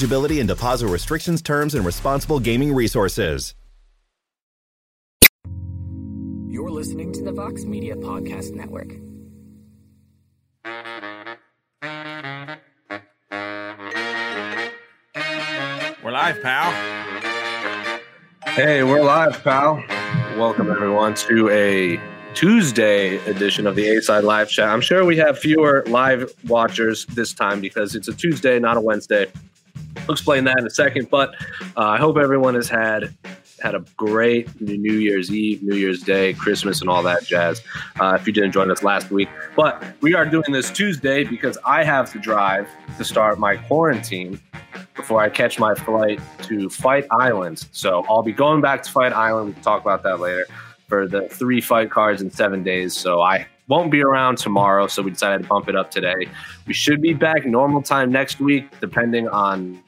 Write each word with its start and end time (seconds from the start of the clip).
eligibility 0.00 0.40
and 0.40 0.48
deposit 0.48 0.88
restrictions, 0.88 1.42
terms, 1.42 1.74
and 1.74 1.84
responsible 1.84 2.40
gaming 2.40 2.72
resources. 2.74 3.54
You're 6.48 6.70
listening 6.70 7.12
to 7.12 7.22
the 7.22 7.32
Vox 7.32 7.64
Media 7.64 7.96
Podcast 7.96 8.54
Network. 8.54 8.88
We're 16.02 16.12
live, 16.12 16.40
pal. 16.42 16.72
Hey, 18.46 18.82
we're 18.82 19.04
live, 19.04 19.44
pal. 19.44 19.84
Welcome, 20.38 20.70
everyone, 20.70 21.14
to 21.16 21.50
a 21.50 22.00
Tuesday 22.34 23.18
edition 23.26 23.66
of 23.66 23.76
the 23.76 23.86
A 23.96 24.00
Side 24.00 24.24
Live 24.24 24.48
Chat. 24.48 24.68
I'm 24.68 24.80
sure 24.80 25.04
we 25.04 25.18
have 25.18 25.38
fewer 25.38 25.84
live 25.88 26.32
watchers 26.48 27.04
this 27.06 27.34
time 27.34 27.60
because 27.60 27.94
it's 27.94 28.08
a 28.08 28.14
Tuesday, 28.14 28.58
not 28.58 28.78
a 28.78 28.80
Wednesday. 28.80 29.30
We'll 29.96 30.12
explain 30.12 30.44
that 30.44 30.58
in 30.58 30.66
a 30.66 30.70
second. 30.70 31.08
But 31.10 31.34
uh, 31.76 31.80
I 31.80 31.98
hope 31.98 32.16
everyone 32.16 32.54
has 32.54 32.68
had 32.68 33.14
had 33.60 33.74
a 33.74 33.84
great 33.96 34.60
New 34.60 34.94
Year's 34.94 35.30
Eve, 35.30 35.62
New 35.62 35.76
Year's 35.76 36.02
Day, 36.02 36.32
Christmas, 36.32 36.80
and 36.80 36.88
all 36.88 37.02
that 37.02 37.24
jazz. 37.24 37.62
Uh, 38.00 38.16
if 38.18 38.26
you 38.26 38.32
didn't 38.32 38.52
join 38.52 38.70
us 38.70 38.82
last 38.82 39.10
week, 39.10 39.28
but 39.54 39.82
we 40.00 40.14
are 40.14 40.24
doing 40.24 40.50
this 40.50 40.70
Tuesday 40.70 41.24
because 41.24 41.58
I 41.66 41.84
have 41.84 42.10
to 42.12 42.18
drive 42.18 42.68
to 42.96 43.04
start 43.04 43.38
my 43.38 43.56
quarantine 43.56 44.40
before 44.94 45.20
I 45.20 45.28
catch 45.28 45.58
my 45.58 45.74
flight 45.74 46.20
to 46.42 46.68
Fight 46.70 47.06
Island. 47.10 47.66
So 47.72 48.04
I'll 48.08 48.22
be 48.22 48.32
going 48.32 48.60
back 48.60 48.82
to 48.82 48.90
Fight 48.90 49.12
Island. 49.12 49.54
We'll 49.54 49.62
talk 49.62 49.82
about 49.82 50.02
that 50.04 50.20
later 50.20 50.46
for 50.88 51.06
the 51.06 51.28
three 51.28 51.60
fight 51.60 51.90
cards 51.90 52.20
in 52.20 52.30
seven 52.30 52.62
days. 52.62 52.96
So 52.96 53.20
I 53.20 53.46
won't 53.70 53.90
be 53.90 54.02
around 54.02 54.36
tomorrow, 54.36 54.88
so 54.88 55.00
we 55.00 55.12
decided 55.12 55.42
to 55.44 55.48
bump 55.48 55.68
it 55.68 55.76
up 55.76 55.90
today. 55.92 56.26
We 56.66 56.74
should 56.74 57.00
be 57.00 57.14
back 57.14 57.46
normal 57.46 57.80
time 57.80 58.10
next 58.10 58.40
week, 58.40 58.68
depending 58.80 59.28
on. 59.28 59.80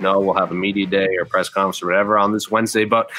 No, 0.00 0.18
we'll 0.18 0.34
have 0.34 0.50
a 0.50 0.54
media 0.54 0.86
day 0.86 1.08
or 1.18 1.24
press 1.26 1.48
conference 1.48 1.82
or 1.82 1.86
whatever 1.86 2.18
on 2.18 2.32
this 2.32 2.50
Wednesday, 2.50 2.84
but 2.84 3.10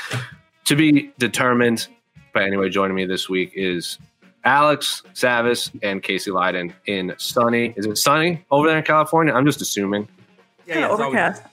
to 0.66 0.76
be 0.76 1.12
determined. 1.18 1.88
But 2.34 2.44
anyway, 2.44 2.70
joining 2.70 2.96
me 2.96 3.06
this 3.06 3.30
week 3.30 3.52
is 3.56 4.00
Alex 4.44 5.04
Savas 5.14 5.72
and 5.84 6.04
Casey 6.04 6.32
Leydon 6.32 6.74
in 6.88 7.14
sunny. 7.18 7.74
Is 7.78 7.86
it 7.86 7.98
sunny 7.98 8.44
over 8.52 8.68
there 8.68 8.78
in 8.80 8.84
California? 8.84 9.34
I'm 9.34 9.46
just 9.46 9.62
assuming. 9.62 10.08
Yeah, 10.66 10.80
yeah, 10.80 10.86
it's 10.86 10.92
always- 10.94 11.06
overcast. 11.08 11.44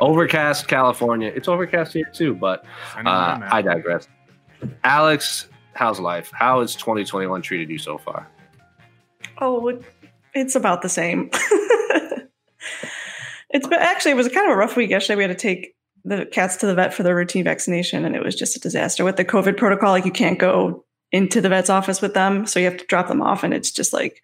Overcast 0.00 0.66
California. 0.68 1.32
It's 1.34 1.46
overcast 1.48 1.92
here 1.92 2.10
too, 2.12 2.34
but 2.34 2.64
uh, 2.96 3.38
I 3.50 3.62
digress. 3.62 4.08
Alex, 4.82 5.48
how's 5.74 6.00
life? 6.00 6.30
How 6.32 6.60
has 6.60 6.74
2021 6.74 7.42
treated 7.42 7.70
you 7.70 7.78
so 7.78 7.98
far? 7.98 8.28
Oh, 9.38 9.80
it's 10.34 10.54
about 10.54 10.82
the 10.82 10.88
same. 10.88 11.30
it's 13.50 13.66
been 13.66 13.78
actually 13.80 14.12
it 14.12 14.16
was 14.16 14.28
kind 14.28 14.46
of 14.46 14.54
a 14.54 14.56
rough 14.56 14.76
week. 14.76 14.90
Yesterday, 14.90 15.16
we 15.16 15.22
had 15.24 15.28
to 15.28 15.34
take 15.34 15.74
the 16.04 16.26
cats 16.26 16.56
to 16.56 16.66
the 16.66 16.74
vet 16.74 16.92
for 16.94 17.02
their 17.02 17.16
routine 17.16 17.44
vaccination, 17.44 18.04
and 18.04 18.14
it 18.14 18.22
was 18.22 18.34
just 18.34 18.56
a 18.56 18.60
disaster 18.60 19.04
with 19.04 19.16
the 19.16 19.24
COVID 19.24 19.56
protocol. 19.56 19.90
Like 19.90 20.04
you 20.04 20.12
can't 20.12 20.38
go 20.38 20.84
into 21.12 21.40
the 21.40 21.48
vet's 21.48 21.70
office 21.70 22.00
with 22.00 22.14
them, 22.14 22.46
so 22.46 22.58
you 22.58 22.66
have 22.66 22.76
to 22.76 22.86
drop 22.86 23.08
them 23.08 23.22
off, 23.22 23.42
and 23.44 23.54
it's 23.54 23.70
just 23.70 23.92
like 23.92 24.22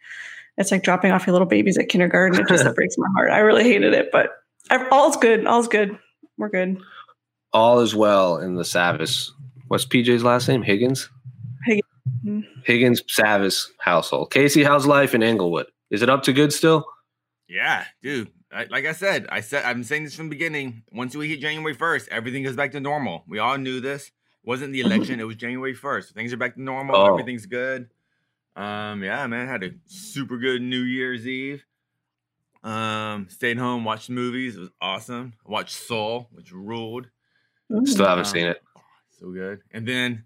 it's 0.56 0.70
like 0.70 0.82
dropping 0.82 1.10
off 1.12 1.26
your 1.26 1.32
little 1.32 1.48
babies 1.48 1.78
at 1.78 1.88
kindergarten. 1.88 2.40
It 2.40 2.48
just 2.48 2.64
breaks 2.74 2.96
my 2.98 3.08
heart. 3.16 3.30
I 3.30 3.38
really 3.38 3.64
hated 3.64 3.94
it, 3.94 4.10
but 4.12 4.30
all's 4.92 5.16
good. 5.16 5.46
All's 5.46 5.68
good. 5.68 5.98
We're 6.36 6.48
good. 6.48 6.80
All 7.52 7.80
is 7.80 7.94
well 7.94 8.38
in 8.38 8.54
the 8.54 8.62
Savas. 8.62 9.30
What's 9.68 9.84
PJ's 9.84 10.24
last 10.24 10.48
name? 10.48 10.62
Higgins? 10.62 11.08
Mhm. 12.24 12.44
Higgins 12.64 13.02
Savas 13.02 13.68
household. 13.78 14.30
Casey, 14.30 14.62
how's 14.64 14.86
life 14.86 15.14
in 15.14 15.22
Englewood? 15.22 15.66
Is 15.90 16.02
it 16.02 16.10
up 16.10 16.22
to 16.24 16.32
good 16.32 16.52
still? 16.52 16.84
Yeah, 17.48 17.84
dude. 18.02 18.30
I, 18.52 18.64
like 18.64 18.84
I 18.84 18.92
said, 18.92 19.26
I 19.30 19.40
said 19.40 19.64
I'm 19.64 19.82
saying 19.84 20.04
this 20.04 20.14
from 20.14 20.26
the 20.26 20.30
beginning. 20.34 20.82
Once 20.92 21.14
we 21.14 21.28
hit 21.28 21.40
January 21.40 21.74
first, 21.74 22.08
everything 22.10 22.42
goes 22.42 22.56
back 22.56 22.72
to 22.72 22.80
normal. 22.80 23.24
We 23.28 23.38
all 23.38 23.56
knew 23.58 23.80
this. 23.80 24.08
It 24.08 24.12
wasn't 24.44 24.72
the 24.72 24.80
election; 24.80 25.20
it 25.20 25.24
was 25.24 25.36
January 25.36 25.74
first. 25.74 26.14
Things 26.14 26.32
are 26.32 26.36
back 26.36 26.54
to 26.54 26.62
normal. 26.62 26.96
Oh. 26.96 27.06
Everything's 27.12 27.46
good. 27.46 27.90
Um, 28.56 29.02
yeah, 29.04 29.26
man, 29.28 29.46
had 29.46 29.62
a 29.62 29.70
super 29.86 30.36
good 30.38 30.60
New 30.62 30.82
Year's 30.82 31.26
Eve. 31.26 31.64
Um, 32.64 33.28
stayed 33.30 33.56
home, 33.58 33.84
watched 33.84 34.10
movies. 34.10 34.56
It 34.56 34.60
was 34.60 34.70
awesome. 34.80 35.32
Watched 35.46 35.76
Soul, 35.76 36.28
which 36.32 36.52
ruled. 36.52 37.08
Still 37.84 38.06
haven't 38.06 38.26
Um, 38.26 38.32
seen 38.32 38.46
it. 38.48 38.60
So 39.18 39.30
good. 39.30 39.60
And 39.70 39.86
then 39.86 40.24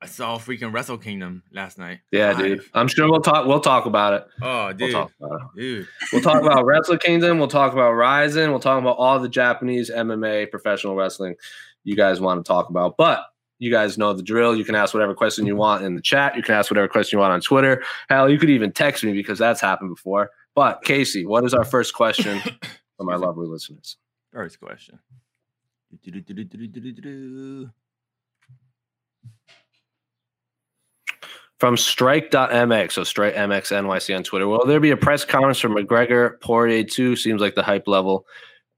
I 0.00 0.06
saw 0.06 0.38
freaking 0.38 0.72
Wrestle 0.72 0.96
Kingdom 0.98 1.42
last 1.52 1.76
night. 1.76 2.00
Yeah, 2.12 2.28
live. 2.28 2.38
dude. 2.38 2.64
I'm 2.72 2.86
sure 2.86 3.10
we'll 3.10 3.20
talk. 3.20 3.46
We'll 3.46 3.58
talk 3.60 3.84
about 3.86 4.14
it. 4.14 4.26
Oh, 4.40 4.66
We'll 4.66 4.74
dude, 4.74 4.92
talk 4.92 5.10
about 5.20 5.40
it. 5.56 5.60
dude. 5.60 5.88
We'll 6.12 6.22
talk 6.22 6.40
about 6.40 6.64
Wrestle 6.66 6.98
Kingdom. 6.98 7.38
We'll 7.38 7.48
talk 7.48 7.72
about 7.72 7.92
Rizin. 7.92 8.50
We'll 8.50 8.60
talk 8.60 8.80
about 8.80 8.96
all 8.96 9.18
the 9.18 9.28
Japanese 9.28 9.90
MMA 9.90 10.50
professional 10.52 10.94
wrestling 10.94 11.34
you 11.82 11.96
guys 11.96 12.20
want 12.20 12.44
to 12.44 12.48
talk 12.48 12.68
about. 12.70 12.96
But 12.96 13.24
you 13.58 13.72
guys 13.72 13.98
know 13.98 14.12
the 14.12 14.22
drill. 14.22 14.54
You 14.54 14.64
can 14.64 14.76
ask 14.76 14.94
whatever 14.94 15.14
question 15.14 15.46
you 15.46 15.56
want 15.56 15.84
in 15.84 15.96
the 15.96 16.02
chat. 16.02 16.36
You 16.36 16.44
can 16.44 16.54
ask 16.54 16.70
whatever 16.70 16.86
question 16.86 17.16
you 17.16 17.20
want 17.20 17.32
on 17.32 17.40
Twitter. 17.40 17.82
Hell, 18.08 18.30
you 18.30 18.38
could 18.38 18.50
even 18.50 18.70
text 18.70 19.02
me 19.02 19.12
because 19.12 19.36
that's 19.40 19.60
happened 19.60 19.90
before. 19.90 20.30
But 20.54 20.84
Casey, 20.84 21.26
what 21.26 21.44
is 21.44 21.54
our 21.54 21.64
first 21.64 21.92
question 21.94 22.38
for 22.96 23.02
my 23.04 23.16
lovely 23.16 23.48
listeners? 23.48 23.96
First 24.32 24.60
question. 24.60 25.00
Do-do-do-do-do-do-do-do. 26.04 27.70
From 31.58 31.76
strike.mx, 31.76 32.92
so 32.92 33.02
strike 33.02 33.34
MX 33.34 33.72
NYC 33.72 34.16
on 34.16 34.22
Twitter. 34.22 34.46
Will 34.46 34.64
there 34.64 34.78
be 34.78 34.92
a 34.92 34.96
press 34.96 35.24
conference 35.24 35.58
for 35.58 35.68
McGregor 35.68 36.40
Poirier 36.40 36.84
2? 36.84 37.16
Seems 37.16 37.40
like 37.40 37.56
the 37.56 37.64
hype 37.64 37.88
level 37.88 38.24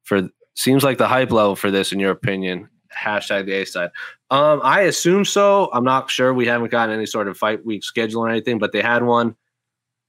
for 0.05 0.29
seems 0.55 0.83
like 0.83 0.99
the 0.99 1.09
hype 1.09 1.31
level 1.31 1.57
for 1.57 1.71
this, 1.71 1.93
in 1.93 2.01
your 2.01 2.11
opinion. 2.11 2.69
Hashtag 2.97 3.47
the 3.47 3.53
A 3.53 3.65
side. 3.67 3.91
Um, 4.31 4.61
I 4.63 4.83
assume 4.83 5.25
so. 5.25 5.71
I'm 5.73 5.85
not 5.85 6.11
sure. 6.11 6.35
We 6.35 6.47
haven't 6.47 6.71
gotten 6.71 6.95
any 6.95 7.07
sort 7.07 7.29
of 7.29 7.37
fight 7.37 7.65
week 7.65 7.85
schedule 7.85 8.23
or 8.23 8.29
anything, 8.29 8.59
but 8.59 8.73
they 8.73 8.83
had 8.83 9.03
one 9.03 9.37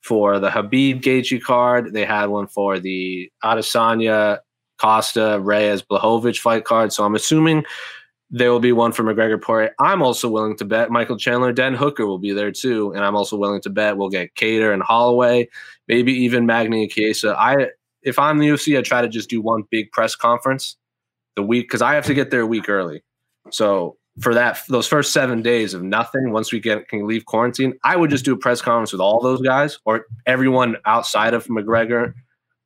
for 0.02 0.40
the 0.40 0.50
Khabib 0.50 1.02
Gaethje 1.02 1.42
card. 1.42 1.94
They 1.94 2.06
had 2.06 2.28
one 2.28 2.48
for 2.48 2.80
the 2.80 3.32
Adesanya 3.44 4.40
Costa 4.80 5.40
Reyes 5.42 5.84
Blachowicz 5.84 6.40
fight 6.40 6.66
card. 6.66 6.92
So 6.92 7.04
I'm 7.04 7.16
assuming 7.16 7.66
there 8.32 8.50
will 8.50 8.62
be 8.62 8.72
one 8.72 8.94
for 8.94 9.04
McGregor 9.04 9.42
Poirier. 9.42 9.76
I'm 9.80 10.02
also 10.02 10.30
willing 10.30 10.56
to 10.58 10.66
bet 10.66 10.90
Michael 10.90 11.18
Chandler, 11.18 11.52
Dan 11.52 11.76
Hooker 11.76 12.06
will 12.06 12.18
be 12.18 12.32
there 12.32 12.52
too, 12.52 12.94
and 12.94 13.04
I'm 13.04 13.16
also 13.16 13.36
willing 13.36 13.62
to 13.62 13.70
bet 13.70 13.98
we'll 13.98 14.10
get 14.10 14.36
Kattar 14.36 14.74
and 14.74 14.82
Holloway, 14.82 15.50
maybe 15.88 16.14
even 16.14 16.46
Magny 16.46 16.84
and 16.84 16.92
Chiesa. 16.92 17.36
I 17.38 17.68
if 18.04 18.18
I'm 18.18 18.40
the 18.40 18.48
UFC, 18.48 18.78
I 18.78 18.82
try 18.82 19.02
to 19.02 19.10
just 19.10 19.30
do 19.30 19.42
one 19.42 19.64
big 19.70 19.92
press 19.92 20.16
conference 20.16 20.78
the 21.36 21.44
week 21.44 21.68
because 21.68 21.82
I 21.82 21.94
have 21.94 22.06
to 22.06 22.14
get 22.14 22.32
there 22.32 22.42
a 22.42 22.48
week 22.48 22.70
early. 22.70 23.04
So 23.52 23.98
for 24.20 24.34
that 24.34 24.60
those 24.70 24.88
first 24.88 25.12
seven 25.12 25.42
days 25.42 25.74
of 25.74 25.84
nothing, 25.84 26.32
once 26.32 26.54
we 26.54 26.60
get 26.60 26.88
can 26.88 27.06
leave 27.06 27.26
quarantine, 27.26 27.74
I 27.84 27.98
would 27.98 28.10
just 28.10 28.24
do 28.24 28.34
a 28.34 28.38
press 28.38 28.62
conference 28.62 28.94
with 28.94 29.02
all 29.02 29.22
those 29.22 29.42
guys 29.42 29.80
or 29.84 30.06
everyone 30.26 30.78
outside 30.86 31.34
of 31.34 31.46
McGregor 31.48 32.14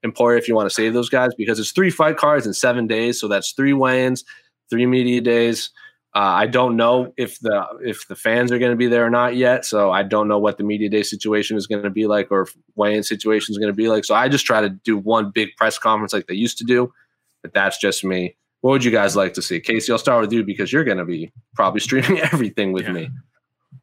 and 0.03 0.13
Poirier 0.13 0.37
if 0.37 0.47
you 0.47 0.55
want 0.55 0.69
to 0.69 0.73
save 0.73 0.93
those 0.93 1.09
guys 1.09 1.33
because 1.35 1.59
it's 1.59 1.71
three 1.71 1.89
fight 1.89 2.17
cards 2.17 2.45
in 2.45 2.53
seven 2.53 2.85
days, 2.85 3.19
so 3.19 3.27
that's 3.27 3.51
three 3.53 3.73
weigh-ins, 3.73 4.23
three 4.69 4.85
media 4.85 5.21
days. 5.21 5.69
Uh, 6.15 6.19
I 6.19 6.47
don't 6.47 6.77
know 6.77 7.13
if 7.17 7.39
the 7.41 7.65
if 7.83 8.07
the 8.07 8.15
fans 8.15 8.49
are 8.51 8.57
going 8.59 8.71
to 8.71 8.77
be 8.77 8.87
there 8.87 9.05
or 9.05 9.09
not 9.09 9.35
yet. 9.35 9.65
So 9.65 9.91
I 9.91 10.01
don't 10.03 10.27
know 10.29 10.39
what 10.39 10.57
the 10.57 10.63
media 10.63 10.89
day 10.89 11.03
situation 11.03 11.57
is 11.57 11.67
going 11.67 11.83
to 11.83 11.89
be 11.89 12.07
like 12.07 12.31
or 12.31 12.47
weigh-in 12.75 13.03
situation 13.03 13.51
is 13.51 13.57
going 13.57 13.67
to 13.71 13.75
be 13.75 13.89
like. 13.89 14.05
So 14.05 14.15
I 14.15 14.29
just 14.29 14.45
try 14.45 14.61
to 14.61 14.69
do 14.69 14.97
one 14.97 15.31
big 15.31 15.49
press 15.57 15.77
conference 15.77 16.13
like 16.13 16.27
they 16.27 16.35
used 16.35 16.57
to 16.59 16.63
do. 16.63 16.93
But 17.41 17.53
that's 17.53 17.77
just 17.77 18.03
me. 18.05 18.37
What 18.61 18.71
would 18.71 18.83
you 18.85 18.91
guys 18.91 19.15
like 19.15 19.33
to 19.33 19.41
see? 19.41 19.59
Casey, 19.59 19.91
I'll 19.91 19.97
start 19.99 20.21
with 20.21 20.31
you 20.31 20.43
because 20.43 20.71
you're 20.71 20.85
going 20.85 20.97
to 20.99 21.05
be 21.05 21.31
probably 21.53 21.79
streaming 21.89 22.19
everything 22.19 22.71
with 22.71 22.85
Yeah. 22.85 22.91
me. 22.93 23.09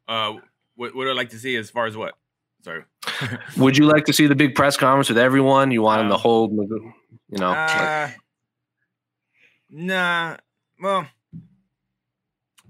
Uh, 0.07 0.33
what 0.75 0.95
what 0.95 1.07
I'd 1.07 1.15
like 1.15 1.29
to 1.29 1.39
see 1.39 1.55
as 1.55 1.69
far 1.69 1.85
as 1.85 1.95
what? 1.95 2.15
Sorry. 2.63 2.83
Would 3.57 3.77
you 3.77 3.85
like 3.85 4.05
to 4.05 4.13
see 4.13 4.25
the 4.25 4.35
big 4.35 4.55
press 4.55 4.75
conference 4.75 5.07
with 5.09 5.19
everyone? 5.19 5.69
You 5.69 5.83
want 5.83 5.99
them 5.99 6.07
to 6.09 6.15
Um, 6.15 6.19
hold, 6.19 6.51
you 6.53 7.37
know? 7.37 7.49
like- 7.51 7.79
Uh, 7.79 8.09
nah. 9.69 10.37
Well, 10.83 11.07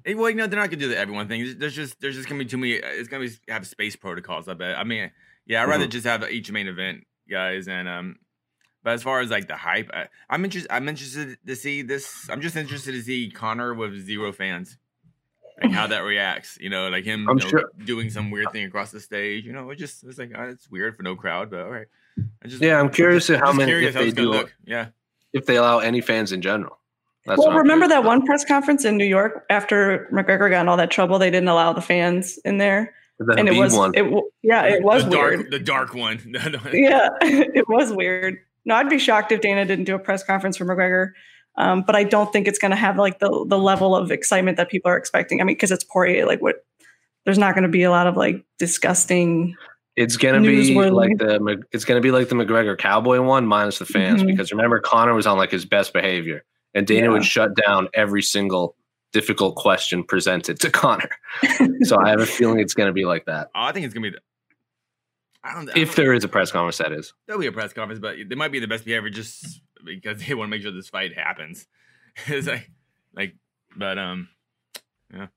eh, 0.05 0.13
well, 0.13 0.29
you 0.29 0.35
know, 0.35 0.45
they're 0.45 0.59
not 0.59 0.69
gonna 0.69 0.79
do 0.79 0.87
the 0.87 0.97
everyone 0.97 1.27
thing. 1.27 1.55
There's 1.57 1.73
just 1.75 1.99
there's 1.99 2.15
just 2.15 2.29
gonna 2.29 2.43
be 2.43 2.45
too 2.49 2.57
many. 2.57 2.73
It's 2.73 3.09
gonna 3.09 3.25
be 3.25 3.31
have 3.49 3.65
space 3.65 3.95
protocols. 3.95 4.47
I 4.47 4.53
bet. 4.53 4.77
I 4.77 4.83
mean, 4.83 5.09
yeah, 5.47 5.63
I'd 5.63 5.69
rather 5.69 5.87
Mhm. 5.87 5.91
just 5.91 6.05
have 6.05 6.23
each 6.29 6.51
main 6.51 6.67
event 6.67 7.05
guys 7.29 7.67
and 7.67 7.87
um. 7.87 8.17
But 8.83 8.93
as 8.93 9.01
far 9.01 9.21
as 9.21 9.31
like 9.31 9.47
the 9.47 9.55
hype, 9.55 9.89
I, 9.93 10.09
I'm 10.29 10.43
interested. 10.45 10.69
I'm 10.71 10.87
interested 10.89 11.37
to 11.47 11.55
see 11.55 11.81
this. 11.81 12.29
I'm 12.29 12.41
just 12.41 12.55
interested 12.55 12.91
to 12.91 13.01
see 13.01 13.31
Conor 13.31 13.73
with 13.73 13.95
zero 14.05 14.31
fans, 14.33 14.77
like 15.63 15.71
how 15.71 15.87
that 15.87 16.01
reacts. 16.03 16.57
You 16.61 16.69
know, 16.69 16.89
like 16.89 17.05
him 17.05 17.27
I'm 17.27 17.37
you 17.39 17.45
know, 17.45 17.49
sure- 17.49 17.71
doing 17.85 18.09
some 18.11 18.29
weird 18.29 18.51
thing 18.51 18.65
across 18.65 18.91
the 18.91 18.99
stage. 18.99 19.45
You 19.45 19.53
know, 19.53 19.69
it 19.71 19.77
just 19.77 20.03
it's 20.03 20.19
like 20.19 20.37
uh, 20.37 20.43
it's 20.49 20.69
weird 20.69 20.95
for 20.97 21.01
no 21.03 21.15
crowd, 21.15 21.49
but 21.49 21.61
all 21.61 21.71
right. 21.71 21.87
I 22.43 22.47
just 22.47 22.61
Yeah, 22.61 22.79
I'm 22.79 22.89
curious 22.91 23.25
to 23.27 23.39
how 23.39 23.47
just 23.47 23.57
many- 23.57 23.71
curious 23.71 23.95
if 23.95 24.01
they 24.01 24.11
do- 24.11 24.29
look. 24.29 24.53
Yeah. 24.65 24.89
if 25.31 25.45
they 25.47 25.55
allow 25.55 25.79
any 25.79 26.01
fans 26.01 26.31
in 26.33 26.41
general. 26.41 26.77
That's 27.25 27.39
well, 27.39 27.53
remember 27.53 27.87
that 27.87 28.03
one 28.03 28.25
press 28.25 28.43
conference 28.43 28.83
in 28.85 28.97
New 28.97 29.05
York 29.05 29.45
after 29.49 30.09
McGregor 30.11 30.49
got 30.49 30.61
in 30.61 30.67
all 30.69 30.77
that 30.77 30.91
trouble? 30.91 31.19
They 31.19 31.31
didn't 31.31 31.47
allow 31.49 31.71
the 31.73 31.81
fans 31.81 32.37
in 32.43 32.57
there, 32.57 32.93
The 33.19 33.35
and 33.37 33.47
it 33.47 33.57
was 33.57 33.75
one. 33.75 33.93
it 33.95 34.03
yeah, 34.41 34.63
it 34.63 34.83
was 34.83 35.05
the 35.05 35.11
dark, 35.11 35.37
weird. 35.37 35.51
the 35.51 35.59
dark 35.59 35.93
one. 35.95 36.19
yeah, 36.73 37.09
it 37.21 37.67
was 37.69 37.91
weird. 37.93 38.35
No, 38.65 38.75
I'd 38.75 38.89
be 38.89 38.97
shocked 38.99 39.31
if 39.31 39.41
Dana 39.41 39.65
didn't 39.65 39.85
do 39.85 39.95
a 39.95 39.99
press 39.99 40.23
conference 40.23 40.57
for 40.57 40.65
McGregor. 40.65 41.11
Um, 41.55 41.83
but 41.85 41.95
I 41.95 42.03
don't 42.03 42.33
think 42.33 42.47
it's 42.47 42.57
going 42.59 42.71
to 42.71 42.77
have 42.77 42.97
like 42.97 43.19
the 43.19 43.45
the 43.47 43.57
level 43.59 43.95
of 43.95 44.11
excitement 44.11 44.57
that 44.57 44.69
people 44.69 44.89
are 44.91 44.97
expecting. 44.97 45.39
I 45.39 45.43
mean, 45.43 45.55
because 45.55 45.71
it's 45.71 45.83
Poirier, 45.83 46.25
like 46.25 46.41
what? 46.41 46.65
There's 47.25 47.37
not 47.37 47.53
going 47.55 47.63
to 47.63 47.69
be 47.69 47.83
a 47.83 47.91
lot 47.91 48.07
of 48.07 48.17
like 48.17 48.43
disgusting. 48.59 49.55
It's 49.95 50.17
gonna 50.17 50.41
be 50.41 50.73
like 50.89 51.19
the 51.19 51.63
it's 51.71 51.85
gonna 51.85 52.01
be 52.01 52.09
like 52.09 52.27
the 52.27 52.35
McGregor 52.35 52.75
Cowboy 52.75 53.21
one 53.21 53.45
minus 53.45 53.77
the 53.77 53.85
fans 53.85 54.23
Mhm. 54.23 54.25
because 54.27 54.51
remember 54.51 54.79
Conor 54.79 55.13
was 55.13 55.27
on 55.27 55.37
like 55.37 55.51
his 55.51 55.65
best 55.65 55.93
behavior 55.93 56.43
and 56.73 56.85
Dana 56.87 57.07
Yeah. 57.07 57.11
would 57.13 57.25
shut 57.25 57.55
down 57.55 57.89
every 57.93 58.21
single 58.21 58.75
difficult 59.11 59.55
question 59.55 60.03
presented 60.03 60.59
to 60.61 60.69
Conor. 60.71 61.09
so 61.83 61.97
I 61.99 62.09
have 62.09 62.19
a 62.19 62.25
feeling 62.25 62.59
it's 62.59 62.73
gonna 62.73 62.93
be 62.93 63.05
like 63.05 63.25
that. 63.25 63.49
Oh, 63.55 63.61
I 63.63 63.71
think 63.71 63.85
it's 63.85 63.93
gonna 63.93 64.09
be. 64.09 64.11
The, 64.11 64.19
I 65.43 65.53
don't. 65.53 65.69
I 65.69 65.73
If 65.79 65.89
don't- 65.89 65.95
there 66.05 66.13
is 66.13 66.23
a 66.23 66.27
press 66.27 66.51
conference, 66.51 66.77
that 66.77 66.91
is. 66.91 67.13
there'll 67.27 67.39
be 67.41 67.47
a 67.47 67.51
press 67.51 67.73
conference, 67.73 67.99
but 67.99 68.15
they 68.27 68.35
might 68.35 68.51
be 68.51 68.59
the 68.59 68.67
best 68.67 68.85
behavior 68.85 69.09
just 69.09 69.61
because 69.85 70.23
they 70.25 70.33
want 70.33 70.47
to 70.47 70.51
make 70.51 70.61
sure 70.61 70.71
this 70.71 70.89
fight 70.89 71.13
happens. 71.17 71.67
it's 72.27 72.47
like, 72.47 72.69
like, 73.15 73.35
but 73.75 73.97
um, 73.99 74.29
yeah, 75.13 75.27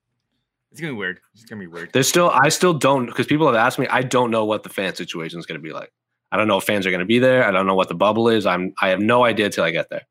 it's 0.71 0.79
gonna 0.81 0.93
be 0.93 0.97
weird. 0.97 1.19
It's 1.33 1.43
gonna 1.45 1.59
be 1.59 1.67
weird. 1.67 1.91
There's 1.93 2.07
still 2.07 2.29
I 2.29 2.49
still 2.49 2.73
don't 2.73 3.05
because 3.07 3.27
people 3.27 3.45
have 3.47 3.55
asked 3.55 3.77
me. 3.79 3.87
I 3.87 4.01
don't 4.01 4.31
know 4.31 4.45
what 4.45 4.63
the 4.63 4.69
fan 4.69 4.95
situation 4.95 5.39
is 5.39 5.45
gonna 5.45 5.59
be 5.59 5.73
like. 5.73 5.91
I 6.31 6.37
don't 6.37 6.47
know 6.47 6.57
if 6.57 6.63
fans 6.65 6.85
are 6.87 6.91
gonna 6.91 7.05
be 7.05 7.19
there. 7.19 7.45
I 7.45 7.51
don't 7.51 7.67
know 7.67 7.75
what 7.75 7.87
the 7.89 7.95
bubble 7.95 8.27
is. 8.29 8.45
I'm 8.45 8.73
I 8.81 8.89
have 8.89 8.99
no 8.99 9.23
idea 9.23 9.49
till 9.49 9.63
I 9.63 9.71
get 9.71 9.89
there, 9.89 10.03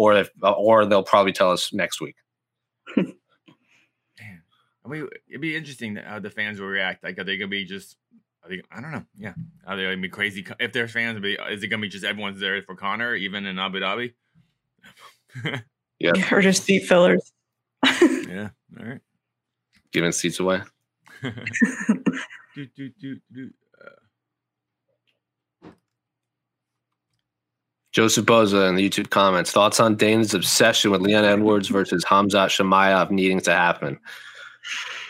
or 0.00 0.14
if 0.14 0.30
or 0.42 0.86
they'll 0.86 1.02
probably 1.02 1.32
tell 1.32 1.52
us 1.52 1.74
next 1.74 2.00
week. 2.00 2.16
Man, 2.96 3.12
I 4.82 4.88
mean, 4.88 5.06
it'd 5.28 5.42
be 5.42 5.54
interesting 5.54 5.96
how 5.96 6.18
the 6.18 6.30
fans 6.30 6.58
will 6.58 6.68
react. 6.68 7.04
Like, 7.04 7.18
are 7.18 7.24
they 7.24 7.36
gonna 7.36 7.48
be 7.48 7.66
just? 7.66 7.98
Are 8.42 8.48
they, 8.48 8.62
I 8.72 8.80
don't 8.80 8.92
know. 8.92 9.04
Yeah, 9.18 9.34
are 9.66 9.76
they 9.76 9.82
gonna 9.82 9.98
be 9.98 10.08
crazy? 10.08 10.46
If 10.58 10.72
there's 10.72 10.90
fans, 10.90 11.20
be, 11.20 11.34
is 11.50 11.62
it 11.62 11.68
gonna 11.68 11.82
be 11.82 11.90
just 11.90 12.06
everyone's 12.06 12.40
there 12.40 12.62
for 12.62 12.74
Conor, 12.74 13.14
even 13.14 13.44
in 13.44 13.58
Abu 13.58 13.80
Dhabi? 13.80 14.14
Yeah, 15.98 16.12
Or 16.32 16.40
just 16.40 16.64
seat 16.64 16.86
fillers. 16.86 17.30
yeah. 18.00 18.48
All 18.80 18.86
right. 18.86 19.00
giving 19.92 20.12
seats 20.12 20.40
away. 20.40 20.62
do, 21.22 22.66
do, 22.74 22.88
do, 22.98 23.20
do. 23.30 23.50
Joseph 27.92 28.24
Boza 28.24 28.68
in 28.68 28.76
the 28.76 28.88
YouTube 28.88 29.10
comments. 29.10 29.50
Thoughts 29.50 29.80
on 29.80 29.96
Dana's 29.96 30.34
obsession 30.34 30.90
with 30.90 31.00
Leon 31.00 31.24
Edwards 31.24 31.68
versus 31.68 32.04
Hamzat 32.04 32.48
Chimaev 32.48 33.10
needing 33.10 33.40
to 33.40 33.52
happen. 33.52 33.98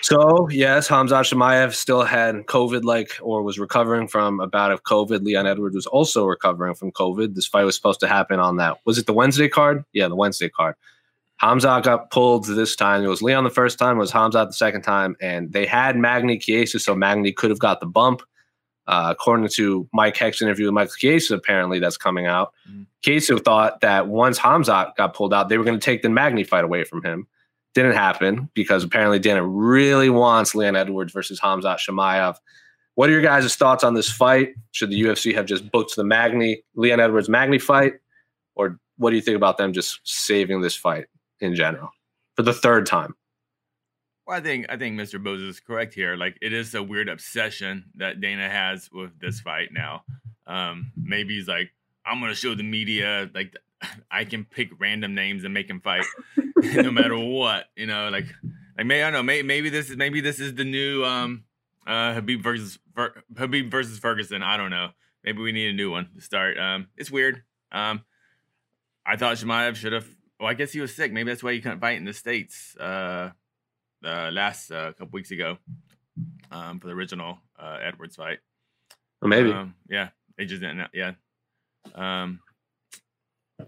So, 0.03 0.49
yes, 0.51 0.89
Hamzat 0.89 1.31
Chimaev 1.31 1.75
still 1.75 2.03
had 2.03 2.47
COVID 2.47 2.85
like 2.85 3.19
or 3.21 3.43
was 3.43 3.59
recovering 3.59 4.09
from 4.09 4.41
a 4.41 4.47
bout 4.47 4.73
of 4.73 4.83
COVID. 4.85 5.23
Leon 5.23 5.47
Edwards 5.47 5.75
was 5.75 5.87
also 5.87 6.25
recovering 6.25 6.75
from 6.75 6.91
COVID. 6.93 7.35
This 7.35 7.47
fight 7.47 7.65
was 7.65 7.77
supposed 7.77 8.01
to 8.01 8.09
happen 8.09 8.41
on 8.41 8.57
that. 8.57 8.79
Was 8.87 8.97
it 8.97 9.05
the 9.05 9.13
Wednesday 9.13 9.49
card? 9.49 9.85
Yeah, 9.93 10.09
the 10.09 10.17
Wednesday 10.17 10.49
card. 10.49 10.75
Hamzat 11.43 11.83
got 11.83 12.11
pulled 12.11 12.47
this 12.47 12.77
time. 12.77 13.03
It 13.05 13.09
was 13.09 13.23
Leon 13.23 13.45
the 13.45 13.51
first 13.51 13.79
time, 13.79 13.97
it 13.97 14.01
was 14.01 14.13
Hamzat 14.13 14.49
the 14.49 14.53
second 14.53 14.83
time, 14.83 15.17
and 15.21 15.53
they 15.53 15.67
had 15.67 15.97
Magny 15.97 16.39
Chiesa, 16.39 16.79
so 16.79 16.95
Magny 16.95 17.33
could 17.33 17.51
have 17.51 17.59
got 17.59 17.81
the 17.81 17.87
bump. 17.87 18.23
Uh, 18.91 19.07
according 19.13 19.47
to 19.47 19.89
Mike 19.93 20.17
Heck's 20.17 20.43
interview 20.43 20.65
with 20.65 20.75
Michael 20.75 20.95
Chiesa, 20.99 21.37
apparently 21.37 21.79
that's 21.79 21.97
coming 21.97 22.27
out. 22.27 22.53
Mhm. 22.69 22.87
Chiesa 23.05 23.39
thought 23.39 23.83
that 23.83 24.09
once 24.09 24.37
Hamzat 24.37 24.97
got 24.97 25.15
pulled 25.15 25.33
out, 25.33 25.49
they 25.49 25.59
were 25.59 25.63
going 25.65 25.79
to 25.79 25.85
take 25.85 26.03
the 26.03 26.09
Magny 26.09 26.43
fight 26.43 26.65
away 26.65 26.83
from 26.83 27.01
him. 27.05 27.29
Didn't 27.73 27.93
happen 27.93 28.51
because 28.53 28.83
apparently 28.83 29.21
Dana 29.21 29.47
really 29.47 30.11
wants 30.11 30.57
Leon 30.57 30.75
Edwards 30.75 31.13
versus 31.13 31.39
Hamzat 31.39 31.77
Chimaev. 31.79 32.35
What 32.97 33.09
are 33.09 33.13
your 33.13 33.23
guys' 33.23 33.55
thoughts 33.55 33.85
on 33.85 33.95
this 33.95 34.11
fight? 34.11 34.55
Should 34.73 34.91
the 34.91 35.01
UFC 35.01 35.33
have 35.35 35.47
just 35.47 35.71
booked 35.71 35.95
the 35.95 36.03
Magny 36.03 36.65
Leon 36.75 36.99
Edwards 36.99 37.29
Magny 37.29 37.61
fight, 37.61 37.95
or 38.57 38.81
what 38.97 39.11
do 39.11 39.17
you 39.17 39.23
think 39.23 39.37
about 39.37 39.57
them 39.57 39.73
just 39.73 40.01
saving 40.03 40.63
this 40.63 40.75
fight 40.75 41.07
in 41.39 41.55
general 41.55 41.91
for 42.35 42.43
the 42.43 42.53
third 42.53 42.87
time? 42.87 43.15
Well, 44.31 44.39
I 44.39 44.43
think 44.43 44.67
I 44.69 44.77
think 44.77 44.97
Mr. 44.97 45.21
Bose 45.21 45.43
is 45.43 45.59
correct 45.59 45.93
here. 45.93 46.15
Like, 46.15 46.39
it 46.41 46.53
is 46.53 46.73
a 46.77 46.83
weird 46.85 47.09
obsession 47.09 47.87
that 47.97 48.21
Dana 48.21 48.49
has 48.49 48.89
with 48.93 49.19
this 49.19 49.41
fight 49.41 49.71
now. 49.73 50.05
Um, 50.47 50.93
maybe 50.97 51.35
he's 51.35 51.49
like, 51.49 51.73
I'm 52.07 52.21
gonna 52.21 52.37
show 52.37 52.55
the 52.55 52.63
media 52.63 53.29
like 53.35 53.57
I 54.11 54.25
can 54.25 54.45
pick 54.45 54.71
random 54.79 55.17
names 55.17 55.43
and 55.43 55.53
make 55.53 55.69
him 55.69 55.81
fight 55.81 56.05
no 56.57 56.93
matter 56.93 57.19
what. 57.19 57.65
You 57.75 57.87
know, 57.87 58.09
like 58.09 58.27
like 58.79 58.87
maybe 58.87 59.03
I 59.03 59.11
don't 59.11 59.15
know. 59.15 59.23
Maybe, 59.25 59.49
maybe 59.49 59.69
this 59.69 59.91
is 59.91 59.97
maybe 59.97 60.21
this 60.21 60.39
is 60.39 60.55
the 60.55 60.65
new 60.65 61.05
um 61.05 61.43
uh 61.85 62.15
Khabib 62.15 62.41
versus 62.41 62.79
Fer- 62.95 63.25
Khabib 63.35 63.69
versus 63.69 63.99
Ferguson. 63.99 64.45
I 64.45 64.57
don't 64.57 64.71
know. 64.71 64.91
Maybe 65.25 65.43
we 65.43 65.51
need 65.51 65.71
a 65.71 65.77
new 65.77 65.91
one 65.91 66.09
to 66.15 66.21
start. 66.21 66.57
Um, 66.57 66.87
it's 66.97 67.11
weird. 67.11 67.43
Um, 67.73 68.05
I 69.05 69.17
thought 69.17 69.39
Chimaev 69.39 69.75
should 69.75 69.93
have. 69.93 70.07
Well, 70.39 70.49
I 70.49 70.55
guess 70.55 70.71
he 70.71 70.79
was 70.79 70.95
sick. 70.95 71.13
Maybe 71.13 71.33
that's 71.33 71.43
why 71.43 71.53
he 71.53 71.61
couldn't 71.61 71.81
fight 71.81 71.99
in 71.99 72.05
the 72.05 72.13
states. 72.13 72.77
Uh, 72.77 73.31
uh, 74.05 74.31
last 74.33 74.71
uh, 74.71 74.93
couple 74.93 75.11
weeks 75.13 75.31
ago, 75.31 75.59
um, 76.51 76.81
for 76.81 76.89
the 76.89 76.93
original 76.95 77.39
uh, 77.59 77.79
Edwards 77.83 78.17
fight. 78.17 78.39
Or 79.23 79.29
maybe. 79.29 79.53
Um, 79.53 79.75
yeah, 79.89 80.09
they 80.37 80.47
just 80.47 80.61
didn't. 80.61 80.89
Yeah. 80.95 81.13
Um. 81.95 82.41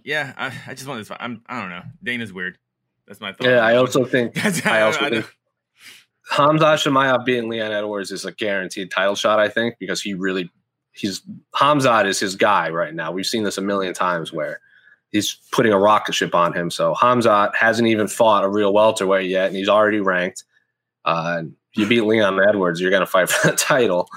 Yeah, 0.05 0.33
I, 0.39 0.47
I 0.69 0.75
just 0.75 0.87
want 0.87 1.01
this 1.01 1.09
fight. 1.09 1.19
I'm. 1.21 1.43
I 1.47 1.61
don't 1.61 1.71
know. 1.71 1.83
Dana's 2.03 2.33
weird. 2.33 2.59
That's 3.07 3.21
my 3.21 3.33
thought. 3.33 3.47
yeah, 3.47 3.59
I 3.59 3.77
also 3.77 4.05
think 4.05 4.35
That's 4.43 4.65
I 4.65 4.83
also 4.83 5.01
I 5.05 5.11
think 5.11 5.27
Hamza 6.31 6.65
Chimaev 6.65 7.25
beating 7.25 7.49
Leon 7.49 7.73
Edwards 7.73 8.11
is 8.11 8.25
a 8.25 8.33
guaranteed 8.33 8.91
title 8.91 9.15
shot. 9.15 9.39
I 9.39 9.49
think 9.49 9.77
because 9.79 10.01
he 10.01 10.15
really 10.15 10.51
he's 10.93 11.23
Hamzat 11.55 12.07
is 12.07 12.21
his 12.21 12.37
guy 12.37 12.71
right 12.71 12.95
now. 12.95 13.13
We've 13.13 13.27
seen 13.27 13.45
this 13.45 13.59
a 13.59 13.63
million 13.63 13.93
times 13.93 14.33
where 14.33 14.61
he's 15.13 15.37
putting 15.53 15.73
a 15.73 15.79
rocket 15.79 16.15
ship 16.15 16.35
on 16.35 16.53
him. 16.53 16.71
So 16.71 16.95
Hamzat 16.95 17.55
hasn't 17.55 17.87
even 17.89 18.09
fought 18.09 18.45
a 18.45 18.49
real 18.49 18.73
welterweight 18.73 19.29
yet, 19.31 19.47
and 19.49 19.57
he's 19.57 19.69
already 19.69 20.01
ranked. 20.01 20.45
Uh, 21.05 21.43
you 21.75 21.87
beat 21.87 22.03
Leon 22.03 22.39
Edwards, 22.49 22.81
you're 22.81 22.91
going 22.91 23.01
to 23.01 23.07
fight 23.07 23.29
for 23.31 23.51
the 23.51 23.57
title. 23.57 24.09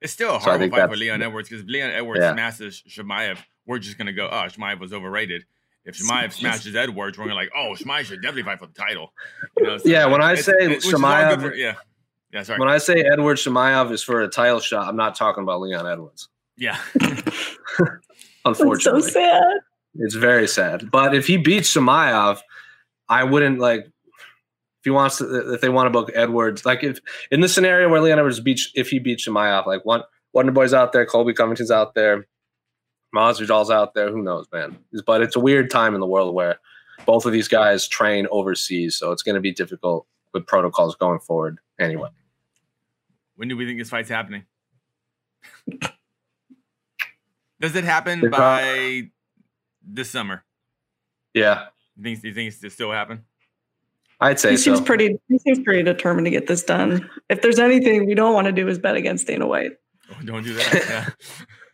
It's 0.00 0.12
still 0.12 0.36
a 0.36 0.40
So 0.40 0.50
horrible 0.50 0.70
fight 0.76 0.90
for 0.90 0.96
Leon 0.96 1.22
Edwards 1.22 1.48
because 1.48 1.64
Leon 1.66 1.90
Edwards 1.90 2.20
Yeah. 2.20 2.32
smashes 2.34 2.82
Chimaev. 2.88 3.38
We're 3.66 3.78
just 3.78 3.96
gonna 3.98 4.12
go. 4.12 4.26
Oh, 4.26 4.46
Chimaev 4.48 4.80
was 4.80 4.92
overrated. 4.92 5.44
If 5.84 5.96
Chimaev 5.96 6.32
smashes 6.38 6.74
Edwards, 6.74 7.16
we're 7.16 7.24
gonna 7.26 7.36
like, 7.36 7.50
oh, 7.56 7.74
Chimaev 7.78 8.06
should 8.06 8.20
definitely 8.20 8.42
fight 8.42 8.58
for 8.58 8.66
the 8.66 8.72
title. 8.72 9.12
You 9.58 9.64
know, 9.64 9.78
so 9.78 9.88
Yeah, 9.88 10.06
when 10.06 10.20
I 10.20 10.34
say 10.34 10.52
which 10.66 10.82
Chimaev- 10.84 11.40
for- 11.40 11.54
yeah, 11.54 11.74
yeah, 12.32 12.42
sorry, 12.42 12.58
When 12.58 12.68
I 12.68 12.78
say 12.78 13.02
Edward 13.02 13.36
Chimaev 13.36 13.92
is 13.92 14.02
for 14.02 14.22
a 14.22 14.28
title 14.28 14.58
shot, 14.58 14.88
I'm 14.88 14.96
not 14.96 15.14
talking 15.14 15.44
about 15.44 15.60
Leon 15.60 15.86
Edwards. 15.86 16.28
yeah, 16.56 16.78
That's 16.94 17.30
so 17.78 17.86
Unfortunately, 18.44 19.02
sad. 19.02 19.42
It's 19.94 20.14
very 20.14 20.48
sad. 20.48 20.90
But 20.90 21.14
if 21.14 21.26
he 21.26 21.36
beats 21.36 21.74
Chimaev, 21.74 22.40
I 23.08 23.24
wouldn't 23.24 23.58
like. 23.58 23.86
If 23.86 24.84
he 24.86 24.90
wants 24.90 25.18
to, 25.18 25.52
if 25.54 25.60
they 25.60 25.68
want 25.68 25.86
to 25.86 25.90
book 25.90 26.10
Edwards, 26.12 26.64
like 26.66 26.82
if 26.82 26.98
in 27.30 27.40
the 27.40 27.48
scenario 27.48 27.88
where 27.88 28.00
Leon 28.00 28.18
Edwards 28.18 28.40
beats, 28.40 28.72
if 28.74 28.88
he 28.90 28.98
beats 28.98 29.28
Chimaev, 29.28 29.66
like 29.66 29.84
one 29.84 30.02
Wonder 30.32 30.50
Boy's 30.50 30.74
out 30.74 30.92
there, 30.92 31.06
Colby 31.06 31.34
Covington's 31.34 31.70
out 31.70 31.94
there, 31.94 32.26
Masvidal's 33.14 33.70
out 33.70 33.94
there. 33.94 34.10
Who 34.10 34.22
knows, 34.22 34.46
man? 34.52 34.78
But 35.06 35.22
it's 35.22 35.36
a 35.36 35.40
weird 35.40 35.70
time 35.70 35.94
in 35.94 36.00
the 36.00 36.06
world 36.06 36.34
where 36.34 36.58
both 37.06 37.26
of 37.26 37.32
these 37.32 37.46
guys 37.48 37.86
train 37.86 38.26
overseas, 38.30 38.96
so 38.96 39.12
it's 39.12 39.22
going 39.22 39.34
to 39.34 39.40
be 39.40 39.52
difficult 39.52 40.06
with 40.32 40.46
protocols 40.46 40.96
going 40.96 41.20
forward. 41.20 41.58
Anyway, 41.78 42.08
When 43.36 43.48
do 43.48 43.56
we 43.56 43.66
think 43.66 43.78
this 43.78 43.90
fight's 43.90 44.08
happening? 44.08 44.44
Does 47.60 47.76
it 47.76 47.84
happen 47.84 48.24
uh, 48.26 48.28
by 48.30 49.10
this 49.86 50.10
summer? 50.10 50.44
yeah, 51.34 51.66
You 51.96 52.02
think, 52.04 52.20
do 52.20 52.28
you 52.28 52.34
think 52.34 52.54
it's 52.62 52.74
still 52.74 52.92
happen? 52.92 53.24
I'd 54.20 54.38
say 54.38 54.52
He 54.52 54.56
seems 54.56 54.80
pretty. 54.80 55.18
He 55.28 55.38
seems 55.38 55.58
pretty 55.60 55.82
determined 55.82 56.26
to 56.26 56.30
get 56.30 56.46
this 56.46 56.62
done. 56.62 57.10
If 57.28 57.42
there's 57.42 57.58
anything 57.58 58.06
we 58.06 58.14
don't 58.14 58.34
want 58.34 58.46
to 58.46 58.52
do 58.52 58.68
is 58.68 58.78
bet 58.78 58.94
against 58.94 59.26
Dana 59.26 59.46
White. 59.46 59.72
Oh, 60.10 60.24
don't 60.24 60.44
do 60.44 60.54
that. 60.54 61.16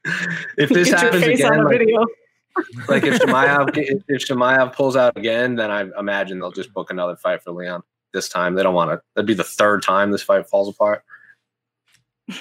Yeah. 0.06 0.12
if 0.56 0.70
this 0.70 0.88
Get 0.88 1.02
your 1.02 1.12
happens 1.12 1.24
face 1.24 1.40
again, 1.40 1.60
on 1.60 1.64
like, 1.64 1.78
video. 1.78 2.06
like 2.88 3.02
if 3.04 3.18
Chimaev 3.20 3.68
if, 3.76 4.02
if 4.08 4.26
Chimaev 4.26 4.72
pulls 4.72 4.96
out 4.96 5.16
again, 5.18 5.56
then 5.56 5.70
I 5.70 5.88
imagine 5.98 6.38
they'll 6.38 6.50
just 6.50 6.72
book 6.72 6.90
another 6.90 7.16
fight 7.16 7.42
for 7.42 7.52
Leon. 7.52 7.82
This 8.14 8.30
time 8.30 8.54
they 8.54 8.62
don't 8.62 8.74
want 8.74 8.92
to. 8.92 9.02
That'd 9.14 9.26
be 9.26 9.34
the 9.34 9.44
third 9.44 9.82
time 9.82 10.10
this 10.10 10.22
fight 10.22 10.48
falls 10.48 10.68
apart. 10.68 11.04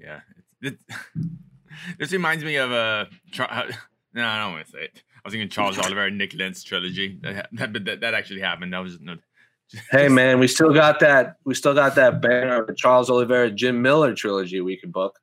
Yeah. 0.00 0.20
It's, 0.60 0.84
it, 0.88 0.96
this 1.98 2.12
reminds 2.12 2.44
me 2.44 2.56
of 2.56 2.72
a. 2.72 3.08
Uh, 3.38 3.72
no, 4.14 4.26
I 4.26 4.38
don't 4.38 4.52
want 4.52 4.66
to 4.66 4.72
say 4.72 4.84
it. 4.84 5.02
I 5.16 5.20
was 5.24 5.32
thinking 5.32 5.48
Charles 5.48 5.78
Oliveira, 5.78 6.08
and 6.08 6.18
Nik 6.18 6.34
Lentz 6.34 6.62
trilogy. 6.62 7.18
That, 7.22 7.48
that, 7.52 7.84
that, 7.84 8.00
that 8.00 8.14
actually 8.14 8.40
happened. 8.40 8.72
That 8.72 8.78
was 8.78 9.00
no. 9.00 9.16
Hey 9.90 10.08
man, 10.08 10.38
we 10.38 10.46
still 10.46 10.72
got 10.72 11.00
that. 11.00 11.36
We 11.44 11.54
still 11.54 11.74
got 11.74 11.94
that 11.96 12.20
banner 12.20 12.60
of 12.60 12.66
the 12.68 12.74
Charles 12.74 13.10
Oliveira 13.10 13.50
Jim 13.50 13.82
Miller 13.82 14.14
trilogy 14.14 14.60
we 14.60 14.76
could 14.76 14.92
book. 14.92 15.18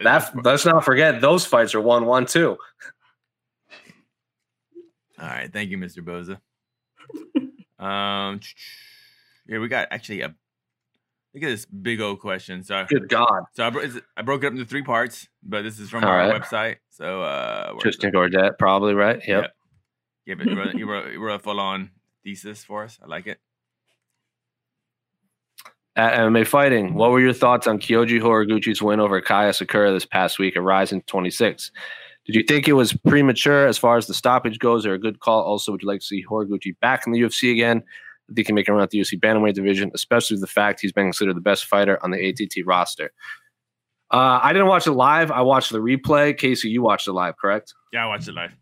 That 0.00 0.32
let's 0.44 0.64
not 0.64 0.84
forget 0.84 1.20
those 1.20 1.44
fights 1.44 1.74
are 1.74 1.80
one 1.80 2.06
one 2.06 2.26
too. 2.26 2.56
All 5.18 5.28
right, 5.28 5.52
thank 5.52 5.70
you, 5.70 5.78
Mr. 5.78 6.00
Boza. 6.02 6.38
um, 7.84 8.40
yeah, 9.46 9.58
we 9.58 9.68
got 9.68 9.88
actually 9.90 10.22
a 10.22 10.34
look 11.36 11.44
at 11.44 11.52
this 11.52 11.66
big 11.66 12.00
old 12.00 12.18
question. 12.20 12.62
So, 12.62 12.86
Good 12.88 13.08
God, 13.08 13.44
so 13.52 13.66
I, 13.66 13.70
bro- 13.70 13.84
I 14.16 14.22
broke 14.22 14.42
it 14.42 14.46
up 14.46 14.52
into 14.54 14.64
three 14.64 14.82
parts, 14.82 15.28
but 15.42 15.62
this 15.62 15.78
is 15.78 15.90
from 15.90 16.02
All 16.02 16.10
our 16.10 16.16
right. 16.16 16.42
website. 16.42 16.76
So, 16.90 17.22
uh, 17.22 17.74
Tristan 17.78 18.08
it? 18.08 18.14
Gordet, 18.14 18.58
probably 18.58 18.94
right. 18.94 19.16
Yep. 19.26 19.42
Yep. 19.42 19.52
yeah, 20.24 20.34
but 20.34 20.46
you 20.46 20.56
wrote, 20.56 20.74
you 20.74 20.86
wrote, 20.90 21.12
you 21.12 21.20
wrote 21.20 21.34
a 21.34 21.38
full 21.38 21.60
on 21.60 21.90
thesis 22.24 22.64
for 22.64 22.84
us. 22.84 22.98
I 23.02 23.06
like 23.06 23.26
it. 23.26 23.38
At 25.94 26.14
MMA 26.18 26.46
Fighting, 26.46 26.94
what 26.94 27.10
were 27.10 27.20
your 27.20 27.32
thoughts 27.32 27.66
on 27.66 27.78
Kyoji 27.78 28.20
Horiguchi's 28.20 28.82
win 28.82 29.00
over 29.00 29.20
Kai 29.20 29.46
Asakura 29.46 29.94
this 29.94 30.04
past 30.06 30.38
week 30.38 30.56
at 30.56 30.62
Rizin 30.62 31.02
26? 31.02 31.70
Did 32.26 32.34
you 32.34 32.42
think 32.42 32.66
it 32.66 32.72
was 32.74 32.92
premature 32.92 33.66
as 33.66 33.78
far 33.78 33.96
as 33.96 34.06
the 34.06 34.12
stoppage 34.12 34.58
goes, 34.58 34.84
or 34.84 34.94
a 34.94 34.98
good 34.98 35.20
call? 35.20 35.42
Also, 35.42 35.72
would 35.72 35.82
you 35.82 35.88
like 35.88 36.00
to 36.00 36.06
see 36.06 36.24
Horiguchi 36.24 36.78
back 36.80 37.06
in 37.06 37.12
the 37.12 37.20
UFC 37.20 37.52
again? 37.52 37.82
I 38.28 38.34
think 38.34 38.38
he 38.38 38.44
can 38.44 38.54
make 38.54 38.68
a 38.68 38.72
run 38.72 38.82
at 38.82 38.90
the 38.90 38.98
UFC 38.98 39.18
bantamweight 39.20 39.54
division, 39.54 39.90
especially 39.94 40.36
the 40.38 40.46
fact 40.46 40.80
he's 40.80 40.92
been 40.92 41.06
considered 41.06 41.36
the 41.36 41.40
best 41.40 41.64
fighter 41.66 42.02
on 42.02 42.10
the 42.10 42.28
ATT 42.28 42.66
roster. 42.66 43.12
Uh, 44.10 44.40
I 44.42 44.52
didn't 44.52 44.68
watch 44.68 44.86
it 44.86 44.92
live. 44.92 45.30
I 45.30 45.42
watched 45.42 45.70
the 45.72 45.78
replay. 45.78 46.36
Casey, 46.36 46.68
you 46.68 46.82
watched 46.82 47.08
it 47.08 47.12
live, 47.12 47.36
correct? 47.36 47.74
Yeah, 47.92 48.04
I 48.04 48.06
watched 48.08 48.28
it 48.28 48.34
live. 48.34 48.52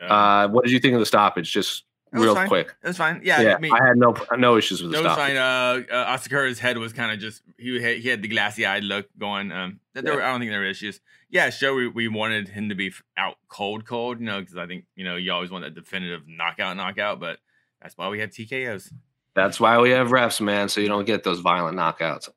Uh, 0.00 0.04
Uh, 0.04 0.48
what 0.48 0.64
did 0.64 0.72
you 0.72 0.78
think 0.80 0.94
of 0.94 1.00
the 1.00 1.06
stoppage? 1.06 1.52
Just 1.52 1.84
real 2.12 2.34
fine. 2.34 2.48
quick. 2.48 2.74
it 2.82 2.86
was 2.86 2.96
fine. 2.96 3.20
Yeah, 3.24 3.40
Yeah, 3.40 3.54
I 3.56 3.58
mean, 3.58 3.72
I 3.72 3.84
had 3.86 3.96
no 3.96 4.14
no 4.36 4.56
issues 4.56 4.82
with 4.82 4.92
the 4.92 4.98
That 4.98 5.04
was 5.04 5.12
stoppage. 5.12 5.36
fine. 5.36 5.90
Uh, 5.90 5.94
uh, 5.94 6.16
Asakura's 6.16 6.58
head 6.58 6.78
was 6.78 6.92
kind 6.92 7.12
of 7.12 7.18
just 7.18 7.42
he 7.58 7.80
had, 7.82 7.96
he 7.98 8.08
had 8.08 8.22
the 8.22 8.28
glassy 8.28 8.64
eyed 8.66 8.84
look 8.84 9.08
going. 9.18 9.50
Um, 9.52 9.80
that 9.94 10.04
there 10.04 10.14
were, 10.16 10.22
I 10.22 10.30
don't 10.30 10.40
think 10.40 10.50
there 10.52 10.60
were 10.60 10.66
issues. 10.66 11.00
Yeah, 11.30 11.50
sure. 11.50 11.74
We, 11.74 11.88
we 11.88 12.08
wanted 12.08 12.48
him 12.48 12.68
to 12.68 12.74
be 12.74 12.92
out 13.16 13.36
cold, 13.48 13.84
cold. 13.84 14.20
You 14.20 14.26
know, 14.26 14.40
because 14.40 14.56
I 14.56 14.66
think 14.66 14.84
you 14.96 15.04
know 15.04 15.16
you 15.16 15.32
always 15.32 15.50
want 15.50 15.64
that 15.64 15.74
definitive 15.74 16.22
knockout, 16.26 16.76
knockout. 16.76 17.18
But 17.20 17.38
that's 17.84 17.96
why 17.96 18.08
we 18.08 18.18
have 18.18 18.30
TKOs. 18.30 18.90
That's 19.36 19.60
why 19.60 19.78
we 19.78 19.90
have 19.90 20.08
refs, 20.08 20.40
man, 20.40 20.68
so 20.68 20.80
you 20.80 20.88
don't 20.88 21.04
get 21.04 21.22
those 21.22 21.38
violent 21.40 21.76
knockouts. 21.78 22.28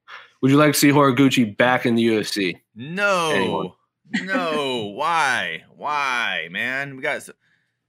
Would 0.42 0.51
you 0.51 0.58
like 0.58 0.74
to 0.74 0.80
see 0.80 0.89
Horiguchi 0.89 1.58
back 1.58 1.86
in 1.88 1.96
the 1.96 2.06
UFC? 2.06 2.58
No, 2.75 3.32
Anyone. 3.34 3.72
no. 4.25 4.88
Why? 4.94 5.63
Why, 5.75 6.48
man? 6.51 6.96
We 6.96 7.01
got. 7.01 7.24
So, 7.24 7.34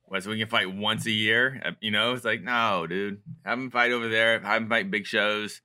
what, 0.04 0.22
so 0.22 0.30
we 0.30 0.38
can 0.38 0.48
fight 0.48 0.72
once 0.74 1.04
a 1.04 1.10
year? 1.10 1.60
Uh, 1.64 1.72
You 1.80 1.90
know, 1.90 2.14
it's 2.14 2.24
like 2.24 2.42
no, 2.42 2.86
dude. 2.86 3.20
Have 3.44 3.58
him 3.58 3.70
fight 3.70 3.90
over 3.92 4.08
there. 4.08 4.40
Have 4.40 4.62
him 4.62 4.68
fight 4.70 4.90
big 4.90 5.04
shows. 5.04 5.60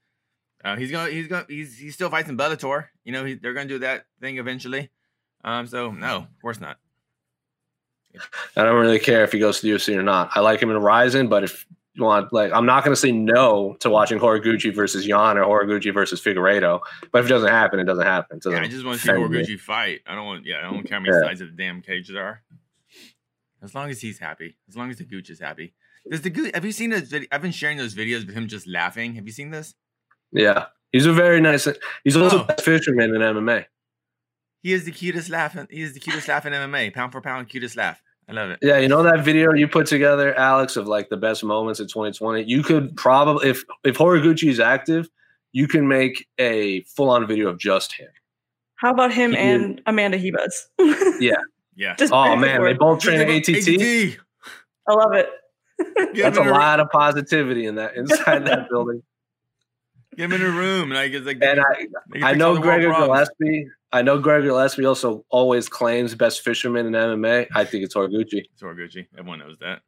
Uh, 0.65 0.75
he's 0.75 0.91
gonna. 0.91 1.11
He's 1.11 1.27
gonna. 1.27 1.45
He's 1.47 1.77
he 1.77 1.91
still 1.91 2.09
fighting 2.09 2.31
in 2.31 2.37
Bellator. 2.37 2.87
You 3.05 3.11
know, 3.13 3.23
he, 3.23 3.35
they're 3.35 3.53
gonna 3.53 3.69
do 3.69 3.79
that 3.79 4.05
thing 4.19 4.37
eventually. 4.39 4.89
Um. 5.43 5.67
So 5.67 5.91
no, 5.91 6.17
of 6.17 6.41
course 6.41 6.59
not. 6.59 6.77
I 8.55 8.63
don't 8.63 8.79
really 8.79 8.99
care 8.99 9.23
if 9.23 9.31
he 9.31 9.39
goes 9.39 9.59
to 9.59 9.67
the 9.67 9.73
UFC 9.73 9.95
or 9.97 10.03
not. 10.03 10.29
I 10.35 10.39
like 10.41 10.61
him 10.61 10.69
in 10.69 10.77
Rizin, 10.77 11.27
but 11.29 11.43
if 11.43 11.65
want, 11.97 12.33
like, 12.33 12.51
I'm 12.53 12.65
not 12.65 12.83
going 12.83 12.93
to 12.93 12.99
say 12.99 13.11
no 13.11 13.75
to 13.79 13.89
watching 13.89 14.19
Horiguchi 14.19 14.73
versus 14.73 15.05
Yan 15.05 15.37
or 15.37 15.45
Horiguchi 15.45 15.93
versus 15.93 16.21
Figueiredo. 16.21 16.79
But 17.11 17.19
if 17.19 17.25
it 17.25 17.29
doesn't 17.29 17.49
happen, 17.49 17.79
it 17.79 17.83
doesn't 17.85 18.05
happen. 18.05 18.37
It 18.37 18.43
Yeah, 18.45 18.51
doesn't 18.51 18.65
I 18.65 18.67
just 18.67 18.85
want 18.85 18.99
to 18.99 19.05
see 19.05 19.11
me. 19.13 19.19
Horiguchi 19.19 19.59
fight. 19.59 20.01
I 20.07 20.15
don't 20.15 20.25
want. 20.25 20.45
Yeah, 20.45 20.59
I 20.59 20.61
don't 20.71 20.83
care 20.83 20.97
how 20.97 21.03
many 21.03 21.15
Yeah. 21.15 21.21
sides 21.27 21.41
of 21.41 21.49
the 21.51 21.55
damn 21.55 21.81
cage 21.81 22.07
there 22.09 22.23
are. 22.25 22.41
As 23.61 23.73
long 23.75 23.89
as 23.89 24.01
he's 24.01 24.19
happy. 24.19 24.57
As 24.67 24.75
long 24.75 24.89
as 24.89 24.97
the 24.97 25.05
gooch 25.05 25.29
is 25.29 25.39
happy. 25.39 25.73
Does 26.09 26.21
the 26.21 26.29
gooch? 26.29 26.51
Have 26.53 26.65
you 26.65 26.73
seen 26.73 26.89
those? 26.89 27.13
I've 27.31 27.41
been 27.41 27.51
sharing 27.53 27.77
those 27.77 27.95
videos 27.95 28.27
of 28.27 28.33
him 28.35 28.47
just 28.47 28.67
laughing. 28.67 29.15
Have 29.15 29.25
you 29.25 29.31
seen 29.31 29.51
this? 29.51 29.73
Yeah, 30.33 30.65
he's 30.91 31.05
a 31.05 31.13
very 31.13 31.39
nice. 31.39 31.65
He's 32.03 32.17
also 32.17 32.39
Oh. 32.43 32.45
a 32.49 32.61
fisherman 32.61 33.15
in 33.15 33.21
MMA. 33.21 33.65
He 34.61 34.73
is 34.73 34.83
the 34.83 34.91
cutest 34.91 35.29
laugh. 35.29 35.55
in- 35.55 35.67
He 35.69 35.81
is 35.81 35.93
the 35.93 36.01
cutest 36.01 36.27
laugh 36.27 36.45
in 36.45 36.51
MMA. 36.53 36.89
Pound 36.93 37.13
for 37.13 37.21
pound, 37.21 37.47
cutest 37.47 37.77
laugh. 37.77 38.01
I 38.29 38.31
love 38.33 38.49
it. 38.51 38.59
Yeah, 38.61 38.77
you 38.77 38.87
know 38.87 39.03
that 39.03 39.23
video 39.23 39.53
you 39.53 39.67
put 39.67 39.85
together, 39.87 40.33
Alex, 40.35 40.77
of 40.77 40.87
like 40.87 41.09
the 41.09 41.17
best 41.17 41.43
moments 41.43 41.79
of 41.79 41.87
2020. 41.87 42.43
You 42.43 42.63
could 42.63 42.95
probably, 42.95 43.49
if 43.49 43.63
if 43.83 43.97
Horiguchi 43.97 44.49
is 44.49 44.59
active, 44.59 45.09
you 45.51 45.67
can 45.67 45.87
make 45.87 46.27
a 46.39 46.83
full 46.83 47.09
on 47.09 47.27
video 47.27 47.49
of 47.49 47.57
just 47.57 47.93
him. 47.93 48.09
How 48.75 48.91
about 48.91 49.13
him 49.13 49.31
He 49.31 49.37
and 49.37 49.81
Amanda 49.85 50.17
Ribas? 50.17 50.67
Yeah. 51.75 51.95
Just 51.95 52.13
Oh 52.13 52.23
back 52.23 52.33
and 52.33 52.41
man, 52.41 52.63
they 52.63 52.73
both 52.73 52.99
train 52.99 53.19
at 53.19 53.29
ATT. 53.29 53.49
ATT. 53.49 54.19
I 54.87 54.93
love 54.93 55.13
it. 55.13 55.27
That's 56.15 56.37
a 56.37 56.41
in 56.41 56.49
lot 56.49 56.79
of 56.79 56.89
positivity 56.91 57.65
in 57.65 57.75
that 57.75 57.95
inside 57.95 58.45
that 58.45 58.69
building. 58.71 59.01
Give 60.15 60.31
him 60.31 60.39
in 60.39 60.47
a 60.47 60.51
room. 60.51 60.91
Like 60.91 61.13
it's 61.13 61.25
like. 61.25 61.39
And 61.41 61.61
I, 61.61 62.29
I 62.29 62.33
know 62.35 62.49
all 62.49 62.53
the 62.55 62.61
Gregor 62.61 62.89
problems. 62.89 63.29
Gillespie. 63.39 63.67
I 63.93 64.01
know 64.01 64.17
Gregor 64.17 64.47
Gillespie 64.47 64.85
also 64.85 65.23
always 65.29 65.69
claims 65.69 66.15
best 66.15 66.41
fisherman 66.41 66.87
in 66.87 66.93
MMA. 66.93 67.47
I 67.53 67.63
think 67.63 67.83
it's 67.83 67.93
Horiguchi. 67.93 68.41
It's 68.51 68.61
Horiguchi. 68.61 69.05
Everyone 69.15 69.37
knows 69.37 69.57
that. 69.59 69.81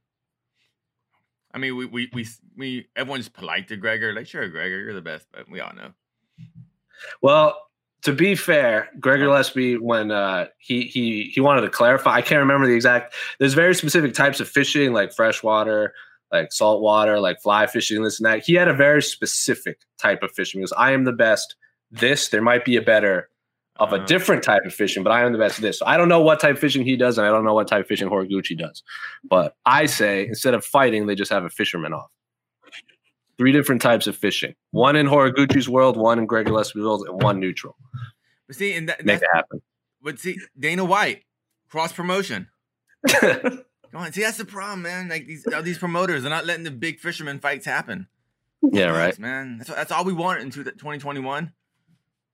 I 1.52 1.58
mean, 1.58 1.76
we 1.76 1.86
we 1.88 2.10
we 2.14 2.28
we 2.56 2.88
everyone's 2.96 3.30
polite 3.30 3.68
to 3.70 3.78
Gregor. 3.78 4.14
Like, 4.14 4.28
sure, 4.28 4.48
Gregor, 4.48 4.80
you're 4.80 4.94
the 4.94 5.02
best, 5.02 5.26
but 5.34 5.50
we 5.50 5.60
all 5.60 5.74
know. 5.74 5.90
Well, 7.24 7.58
to 8.04 8.14
be 8.14 8.36
fair, 8.36 8.90
Gregor 9.00 9.26
Gillespie, 9.26 9.78
when 9.78 10.12
uh, 10.12 10.48
he 10.60 10.84
he 10.84 11.32
he 11.34 11.42
wanted 11.42 11.62
to 11.62 11.70
clarify, 11.70 12.14
I 12.14 12.22
can't 12.22 12.40
remember 12.40 12.68
the 12.68 12.76
exact. 12.76 13.16
There's 13.40 13.56
very 13.56 13.74
specific 13.74 14.14
types 14.14 14.40
of 14.40 14.48
fishing, 14.48 14.94
like 14.94 15.14
freshwater, 15.14 15.96
like 16.32 16.54
saltwater, 16.54 17.20
like 17.20 17.42
fly 17.42 17.66
fishing, 17.66 18.04
this 18.04 18.20
and 18.20 18.28
that. 18.28 18.46
He 18.46 18.54
had 18.54 18.68
a 18.68 18.74
very 18.74 19.02
specific 19.02 19.80
type 19.98 20.22
of 20.22 20.32
fishing. 20.34 20.60
He 20.60 20.64
goes, 20.64 20.74
"I 20.74 20.92
am 20.92 21.06
the 21.06 21.12
best." 21.12 21.56
This 21.90 22.30
there 22.30 22.42
might 22.42 22.66
be 22.66 22.76
a 22.76 22.82
better 22.82 23.30
of 23.78 23.92
a 23.92 23.98
Uh, 23.98 24.06
different 24.06 24.44
type 24.44 24.64
of 24.66 24.74
fishing, 24.74 25.04
but 25.04 25.12
I 25.12 25.24
am 25.26 25.32
the 25.34 25.38
best 25.38 25.58
at 25.60 25.62
this. 25.62 25.80
So 25.80 25.86
I 25.86 25.98
don't 25.98 26.08
know 26.10 26.22
what 26.22 26.40
type 26.40 26.54
of 26.56 26.60
fishing 26.60 26.84
he 26.86 26.96
does, 26.96 27.18
and 27.18 27.28
I 27.28 27.30
don't 27.30 27.44
know 27.44 27.54
what 27.54 27.68
type 27.68 27.82
of 27.82 27.88
fishing 27.88 28.08
Horiguchi 28.10 28.58
does. 28.58 28.84
But 29.24 29.56
I 29.66 29.86
say 29.86 30.26
instead 30.28 30.54
of 30.54 30.64
fighting, 30.64 31.08
they 31.08 31.16
just 31.16 31.32
have 31.32 31.44
a 31.44 31.50
fisherman 31.50 31.92
off. 31.94 32.10
Three 33.38 33.52
different 33.52 33.82
types 33.82 34.08
of 34.08 34.16
fishing: 34.16 34.56
one 34.72 34.96
in 34.96 35.08
Horiguchi's 35.08 35.68
world, 35.68 35.98
one 35.98 36.20
in 36.20 36.26
Greg 36.26 36.46
Gillespie's 36.46 36.84
world, 36.84 37.06
and 37.08 37.22
one 37.22 37.40
neutral. 37.42 37.76
But 38.48 38.56
see, 38.56 38.74
and 38.74 38.88
that, 38.88 39.04
Make 39.06 39.22
it 39.22 39.28
happen. 39.34 39.62
but 40.02 40.20
see, 40.20 40.38
Dana 40.58 40.86
White 40.86 41.24
cross 41.70 41.92
promotion. 41.92 42.48
Come 43.10 43.64
on, 43.94 44.14
see 44.14 44.22
that's 44.22 44.38
the 44.38 44.46
problem, 44.46 44.84
man. 44.84 45.10
Like 45.10 45.26
these 45.28 45.46
these 45.64 45.78
promoters, 45.78 46.22
they're 46.24 46.30
not 46.30 46.46
letting 46.46 46.64
the 46.64 46.72
big 46.72 47.00
fisherman 47.00 47.40
fights 47.40 47.66
happen. 47.66 48.08
yeah, 48.62 48.88
right. 48.98 49.18
Man. 49.20 49.58
That's 49.58 49.70
that's 49.70 49.92
all 49.92 50.06
we 50.06 50.14
want 50.14 50.42
in 50.42 50.50
2021. 50.50 51.52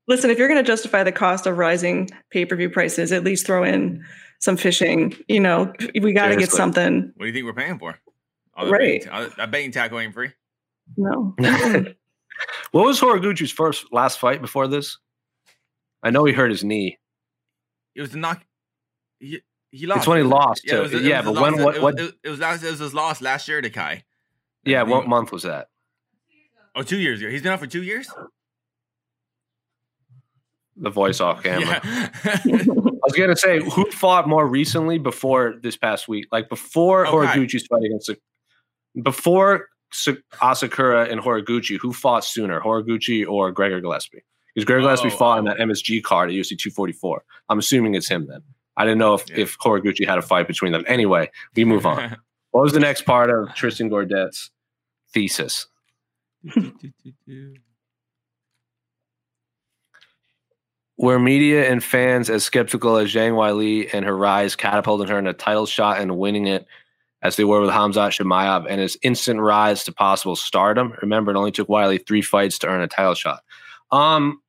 Listen, 0.08 0.29
if 0.29 0.38
you're 0.38 0.48
going 0.48 0.63
to 0.63 0.67
justify 0.67 1.03
the 1.03 1.12
cost 1.12 1.46
of 1.46 1.58
rising 1.58 2.10
pay 2.31 2.46
per 2.46 2.55
view 2.55 2.70
prices, 2.70 3.12
at 3.12 3.24
least 3.24 3.46
throw 3.46 3.63
in 3.63 4.03
some 4.39 4.58
fishing. 4.58 5.15
You 5.27 5.39
know, 5.39 5.72
we 6.01 6.13
got 6.13 6.29
to 6.29 6.36
get 6.36 6.51
something. 6.51 7.12
What 7.15 7.24
do 7.24 7.27
you 7.27 7.34
think 7.34 7.46
we're 7.46 7.53
paying 7.53 7.77
for? 7.79 7.98
All 8.55 8.65
the 8.65 8.72
Right. 8.72 8.79
baiting- 9.01 9.10
all 9.10 9.24
the- 9.24 9.34
That 9.38 9.51
baiting 9.51 9.72
tackle 9.72 10.00
ain't 10.00 10.13
free. 10.13 10.31
No. 10.98 11.36
What 12.72 12.86
was 12.86 13.00
Horiguchi's 13.00 13.51
first 13.51 13.86
last 13.91 14.17
fight 14.17 14.41
before 14.41 14.67
this? 14.67 14.98
I 16.01 16.10
know 16.10 16.25
he 16.25 16.34
hurt 16.34 16.50
his 16.50 16.63
knee. 16.63 16.98
It 17.93 18.01
was 18.01 18.12
the 18.12 18.17
knock. 18.17 18.43
He, 19.20 19.41
he 19.70 19.86
lost. 19.86 20.00
It's 20.00 20.08
when 20.08 20.17
he 20.17 20.24
lost. 20.24 20.62
Yeah, 20.65 20.79
was, 20.79 20.91
yeah 20.93 21.22
but 21.22 21.34
when 21.36 21.53
loss- 21.58 21.79
what? 21.79 22.00
it 22.00 22.01
was, 22.01 22.13
it, 22.24 22.29
was 22.29 22.39
last, 22.39 22.63
it 22.63 22.72
was 22.72 22.79
his 22.79 22.93
loss 22.96 23.22
last 23.22 23.48
year 23.48 23.62
to 23.62 23.70
Kai. 23.70 24.05
yeah, 24.63 24.81
what 24.81 25.08
month 25.08 25.31
was 25.31 25.43
that? 25.43 25.67
Oh, 26.74 26.81
two 26.81 26.98
years 26.98 27.20
ago. 27.22 27.29
He's 27.29 27.43
been 27.43 27.51
out 27.51 27.60
for 27.60 27.67
two 27.67 27.84
years. 27.84 28.10
The 30.81 30.89
voice 30.89 31.19
off 31.19 31.43
camera. 31.43 31.79
Yeah. 31.83 32.57
I 32.65 33.05
was 33.05 33.13
gonna 33.15 33.35
say 33.35 33.61
who 33.61 33.89
fought 33.91 34.27
more 34.27 34.45
recently 34.47 34.97
before 34.97 35.55
this 35.61 35.77
past 35.77 36.07
week, 36.07 36.27
like 36.31 36.50
before 36.50 37.05
oh, 37.07 37.21
Okay. 37.21 37.39
Horiguchi's 37.39 37.65
fight 37.67 37.83
against 37.83 38.09
before 39.01 39.67
Asakura 39.93 41.09
and 41.11 41.21
Horiguchi, 41.21 41.77
who 41.77 41.93
fought 41.93 42.25
sooner, 42.25 42.59
Horiguchi 42.61 43.27
or 43.27 43.51
Gregor 43.51 43.79
Gillespie? 43.81 44.23
Because 44.53 44.65
Gregor 44.65 44.81
Gillespie 44.81 45.09
Oh, 45.09 45.17
fought 45.17 45.39
in 45.39 45.47
oh. 45.47 45.51
that 45.51 45.59
MSG 45.59 46.03
card 46.03 46.29
at 46.29 46.35
UFC 46.35 46.57
244. 46.57 47.23
I'm 47.50 47.59
assuming 47.59 47.95
it's 47.95 48.09
him 48.09 48.27
then. 48.27 48.41
I 48.77 48.85
didn't 48.85 49.00
know 49.00 49.13
if, 49.13 49.29
Yeah. 49.29 49.41
if 49.41 49.57
Horiguchi 49.59 50.05
had 50.07 50.17
a 50.17 50.21
fight 50.21 50.47
between 50.47 50.71
them. 50.71 50.83
Anyway, 50.88 51.29
we 51.55 51.65
move 51.65 51.85
on. 51.85 52.17
what 52.51 52.63
was 52.63 52.73
the 52.73 52.79
next 52.79 53.03
part 53.03 53.29
of 53.29 53.53
Tristan 53.55 53.89
Gordet's 53.89 54.50
thesis? 55.13 55.67
Were 61.01 61.17
media 61.17 61.67
and 61.67 61.84
fans 61.84 62.29
as 62.29 62.43
skeptical 62.43 62.96
as 62.98 63.12
Zhang 63.12 63.31
Weili 63.31 63.89
and 63.91 64.05
her 64.05 64.15
rise 64.15 64.55
catapulting 64.55 65.08
her 65.08 65.17
in 65.17 65.25
a 65.25 65.34
title 65.34 65.65
shot 65.65 66.00
and 66.00 66.20
winning 66.20 66.46
it 66.46 66.67
as 67.24 67.38
they 67.38 67.43
were 67.43 67.60
with 67.60 67.72
Hamzat 67.72 68.12
Chimaev 68.12 68.67
and 68.70 68.79
his 68.79 69.00
instant 69.01 69.39
rise 69.39 69.84
to 69.86 69.91
possible 69.91 70.36
stardom? 70.36 70.93
Remember, 71.01 71.31
it 71.31 71.38
only 71.38 71.51
took 71.51 71.67
Weili 71.67 72.05
three 72.05 72.22
fights 72.22 72.60
to 72.60 72.67
earn 72.67 72.81
a 72.81 72.88
title 72.88 73.15
shot. 73.15 73.39
Um, 73.91 74.43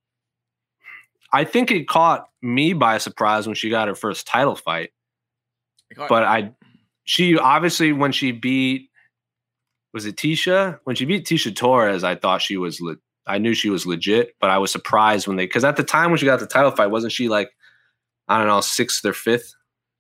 I 1.32 1.44
think 1.44 1.70
it 1.70 1.88
caught 1.88 2.28
me 2.42 2.74
by 2.74 2.98
surprise 2.98 3.46
when 3.46 3.56
she 3.56 3.70
got 3.70 3.88
her 3.88 3.94
first 3.94 4.26
title 4.26 4.54
fight, 4.54 4.90
but 5.96 6.22
I, 6.22 6.52
she 7.04 7.38
obviously 7.38 7.94
when 7.94 8.12
she 8.12 8.30
beat, 8.30 8.90
was 9.94 10.04
it 10.04 10.16
Tecia? 10.16 10.80
When 10.84 10.96
she 10.96 11.06
beat 11.06 11.26
Tecia 11.26 11.56
Torres, 11.56 12.04
I 12.04 12.14
thought 12.14 12.42
she 12.42 12.58
was 12.58 12.78
I 13.26 13.38
knew 13.38 13.54
she 13.54 13.70
was 13.70 13.86
legit, 13.86 14.34
but 14.40 14.50
I 14.50 14.58
was 14.58 14.72
surprised 14.72 15.26
when 15.26 15.36
they 15.36 15.46
because 15.46 15.64
at 15.64 15.76
the 15.76 15.82
time 15.84 16.10
when 16.10 16.18
she 16.18 16.26
got 16.26 16.40
the 16.40 16.46
title 16.46 16.70
fight, 16.70 16.88
wasn't 16.88 17.12
she 17.12 17.28
like 17.28 17.50
I 18.28 18.38
don't 18.38 18.46
know 18.46 18.60
sixth 18.60 19.04
or 19.04 19.12
fifth? 19.12 19.54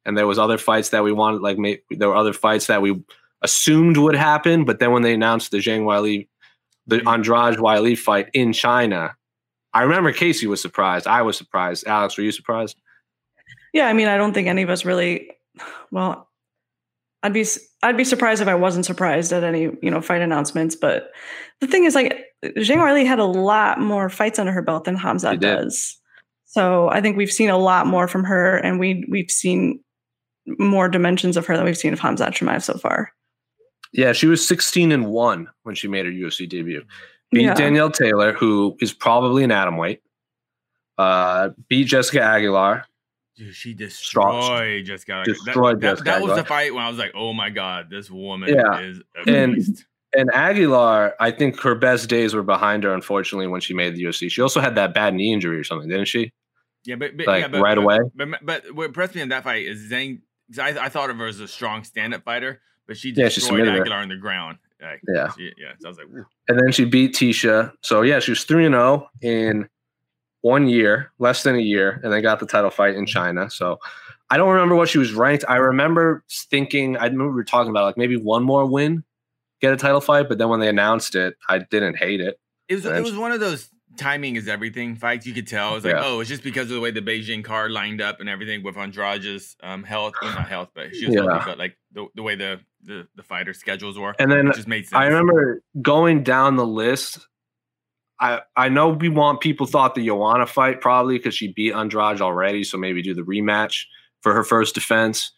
And 0.04 0.16
there 0.16 0.26
was 0.26 0.38
other 0.38 0.58
fights 0.58 0.88
that 0.88 1.04
we 1.04 1.12
wanted, 1.12 1.42
like 1.42 1.58
may, 1.58 1.80
there 1.90 2.08
were 2.08 2.16
other 2.16 2.32
fights 2.32 2.66
that 2.66 2.82
we 2.82 3.00
assumed 3.42 3.96
would 3.96 4.16
happen, 4.16 4.64
but 4.64 4.80
then 4.80 4.92
when 4.92 5.02
they 5.02 5.14
announced 5.14 5.50
the 5.50 5.58
Zhang 5.58 5.82
Weili, 5.82 6.28
the 6.86 6.98
mm-hmm. 6.98 7.08
Andrade 7.08 7.58
Weili 7.58 7.96
fight 7.96 8.28
in 8.32 8.52
China, 8.52 9.14
I 9.72 9.82
remember 9.82 10.12
Casey 10.12 10.46
was 10.46 10.60
surprised. 10.60 11.06
I 11.06 11.22
was 11.22 11.36
surprised. 11.36 11.86
Alex, 11.86 12.16
were 12.16 12.24
you 12.24 12.32
surprised? 12.32 12.80
Yeah, 13.72 13.86
I 13.86 13.92
mean, 13.92 14.08
I 14.08 14.16
don't 14.16 14.34
think 14.34 14.48
any 14.48 14.62
of 14.62 14.70
us 14.70 14.84
really. 14.84 15.30
Well, 15.90 16.28
I'd 17.22 17.32
be 17.32 17.44
I'd 17.82 17.96
be 17.96 18.04
surprised 18.04 18.40
if 18.40 18.48
I 18.48 18.54
wasn't 18.54 18.86
surprised 18.86 19.32
at 19.32 19.42
any 19.44 19.70
you 19.82 19.90
know 19.90 20.00
fight 20.00 20.22
announcements. 20.22 20.76
But 20.76 21.10
the 21.60 21.66
thing 21.66 21.84
is, 21.84 21.94
like, 21.94 22.26
Zhang 22.44 22.78
Weili 22.78 23.06
had 23.06 23.18
a 23.18 23.24
lot 23.24 23.80
more 23.80 24.08
fights 24.08 24.38
under 24.38 24.52
her 24.52 24.62
belt 24.62 24.84
than 24.84 24.96
Hamzat 24.96 25.40
does. 25.40 25.98
So 26.44 26.88
I 26.90 27.00
think 27.00 27.16
we've 27.16 27.32
seen 27.32 27.50
a 27.50 27.58
lot 27.58 27.86
more 27.86 28.06
from 28.06 28.24
her, 28.24 28.56
and 28.58 28.78
we 28.78 29.04
we've 29.08 29.30
seen 29.30 29.80
more 30.58 30.88
dimensions 30.88 31.36
of 31.36 31.46
her 31.46 31.56
than 31.56 31.64
we've 31.64 31.78
seen 31.78 31.92
of 31.92 32.00
Hamzat 32.00 32.30
Chimaev 32.30 32.62
so 32.62 32.74
far. 32.78 33.12
Yeah, 33.92 34.12
she 34.12 34.26
was 34.26 34.46
16 34.46 34.90
and 34.90 35.06
1 35.06 35.48
when 35.64 35.74
she 35.74 35.86
made 35.86 36.06
her 36.06 36.12
UFC 36.12 36.48
debut. 36.48 36.82
Beat 37.30 37.42
Yeah. 37.42 37.54
Danielle 37.54 37.90
Taylor, 37.90 38.32
who 38.32 38.76
is 38.80 38.92
probably 38.92 39.44
an 39.44 39.50
atom 39.50 39.76
weight. 39.76 40.00
Uh, 40.98 41.50
beat 41.68 41.84
Jessica 41.84 42.22
Aguilar. 42.22 42.86
Dude, 43.36 43.54
she 43.54 43.72
destroyed 43.74 44.84
Jessica. 44.84 45.22
destroyed 45.24 45.80
that, 45.80 45.80
that, 45.80 45.90
Jessica 45.92 46.04
that 46.04 46.22
was 46.22 46.36
the 46.36 46.44
fight 46.44 46.74
when 46.74 46.84
I 46.84 46.88
was 46.88 46.98
like, 46.98 47.12
oh 47.14 47.32
my 47.32 47.48
god, 47.50 47.88
this 47.90 48.10
woman 48.10 48.50
Yeah. 48.54 48.80
is 48.80 49.00
a 49.26 49.30
And- 49.30 49.54
beast. 49.54 49.84
And 50.14 50.28
Aguilar, 50.34 51.14
I 51.18 51.30
think 51.30 51.58
her 51.60 51.74
best 51.74 52.10
days 52.10 52.34
were 52.34 52.42
behind 52.42 52.84
her, 52.84 52.92
unfortunately, 52.92 53.46
when 53.46 53.62
she 53.62 53.72
made 53.72 53.96
the 53.96 54.02
UFC. 54.04 54.30
She 54.30 54.42
also 54.42 54.60
had 54.60 54.74
that 54.74 54.92
bad 54.92 55.14
knee 55.14 55.32
injury 55.32 55.56
or 55.58 55.64
something, 55.64 55.88
didn't 55.88 56.04
she? 56.08 56.32
Yeah, 56.84 56.96
but, 56.96 57.16
but 57.16 57.26
Like 57.26 57.40
yeah, 57.40 57.48
but, 57.48 57.62
right 57.62 57.76
but, 57.76 57.82
away. 57.82 57.98
But, 58.14 58.28
but 58.42 58.74
what 58.74 58.84
impressed 58.84 59.14
me 59.14 59.22
in 59.22 59.30
that 59.30 59.42
fight 59.44 59.64
is 59.66 59.90
Zhang. 59.90 60.20
I, 60.60 60.68
I 60.78 60.88
thought 60.90 61.08
of 61.08 61.16
her 61.16 61.26
as 61.28 61.40
a 61.40 61.48
strong 61.48 61.82
stand-up 61.84 62.24
fighter, 62.24 62.60
but 62.86 62.98
she 62.98 63.08
Yeah, 63.16 63.28
she 63.30 63.36
destroyed 63.40 63.60
submitted 63.60 63.74
her. 63.76 63.80
Aguilar 63.80 63.96
on 64.02 64.08
the 64.10 64.16
ground. 64.18 64.58
Like, 64.82 65.00
Yeah. 65.08 65.30
she- 65.34 65.52
yeah. 65.56 65.72
So 65.80 65.86
I 65.86 65.88
was 65.88 65.96
like, 65.96 66.08
Woo. 66.08 66.26
And 66.46 66.58
then 66.60 66.72
she 66.72 66.84
beat 66.84 67.14
Tecia. 67.14 67.72
So 67.82 68.02
yeah, 68.02 68.18
she 68.20 68.32
was 68.32 68.44
3 68.44 68.66
and 68.66 68.74
0 68.74 69.08
in 69.22 69.66
one 70.42 70.68
year, 70.68 71.10
less 71.18 71.42
than 71.42 71.54
a 71.56 71.60
year, 71.60 72.00
and 72.02 72.12
then 72.12 72.22
got 72.22 72.38
the 72.40 72.46
title 72.46 72.70
fight 72.70 72.94
in 72.94 73.06
China. 73.06 73.48
So 73.50 73.78
I 74.30 74.36
don't 74.36 74.50
remember 74.50 74.74
what 74.74 74.88
she 74.88 74.98
was 74.98 75.12
ranked. 75.12 75.44
I 75.48 75.56
remember 75.56 76.24
thinking, 76.30 76.96
I 76.96 77.04
remember 77.04 77.28
we 77.28 77.34
were 77.34 77.44
talking 77.44 77.70
about 77.70 77.84
like 77.84 77.96
maybe 77.96 78.16
one 78.16 78.42
more 78.42 78.66
win, 78.66 79.04
get 79.60 79.72
a 79.72 79.76
title 79.76 80.00
fight, 80.00 80.28
but 80.28 80.38
then 80.38 80.48
when 80.48 80.60
they 80.60 80.68
announced 80.68 81.14
it, 81.14 81.36
I 81.48 81.58
didn't 81.58 81.96
hate 81.96 82.20
it. 82.20 82.38
it 82.68 82.74
was 82.74 82.84
it 82.84 83.02
was 83.02 83.16
one 83.16 83.32
of 83.32 83.40
those 83.40 83.68
timing 83.98 84.36
is 84.36 84.48
everything 84.48 84.96
fights. 84.96 85.26
You 85.26 85.34
could 85.34 85.46
tell. 85.46 85.76
It's 85.76 85.84
like, 85.84 85.94
Yeah. 85.94 86.02
oh, 86.04 86.20
it's 86.20 86.30
just 86.30 86.42
because 86.42 86.70
of 86.70 86.76
the 86.76 86.80
way 86.80 86.90
the 86.90 87.02
Beijing 87.02 87.44
card 87.44 87.70
lined 87.72 88.00
up 88.00 88.20
and 88.20 88.28
everything 88.28 88.62
with 88.62 88.76
Andrade's 88.76 89.54
um 89.62 89.82
health, 89.84 90.14
well, 90.22 90.34
not 90.34 90.48
health, 90.48 90.70
but 90.74 90.94
she 90.94 91.06
was 91.06 91.14
Yeah. 91.14 91.22
healthy, 91.28 91.44
but 91.44 91.58
like 91.58 91.76
the, 91.92 92.06
the 92.14 92.22
way 92.22 92.34
the, 92.34 92.60
the 92.82 93.06
the 93.14 93.22
fighter 93.22 93.52
schedules 93.52 93.98
were. 93.98 94.14
And 94.18 94.32
then 94.32 94.48
it 94.48 94.54
just 94.54 94.66
made 94.66 94.84
sense. 94.88 94.98
I 94.98 95.04
remember 95.06 95.62
going 95.82 96.22
down 96.24 96.56
the 96.56 96.66
list. 96.66 97.28
I 98.22 98.40
I 98.56 98.68
know 98.68 98.88
we 98.90 99.08
want 99.08 99.40
people 99.40 99.66
thought 99.66 99.94
the 99.94 100.06
Joanna 100.06 100.46
fight 100.46 100.80
probably 100.80 101.18
because 101.18 101.34
she 101.34 101.52
beat 101.52 101.74
Andrade 101.74 102.22
already, 102.22 102.64
so 102.64 102.78
maybe 102.78 103.02
do 103.02 103.12
the 103.12 103.22
rematch 103.22 103.84
for 104.22 104.32
her 104.32 104.44
first 104.44 104.74
defense. 104.74 105.32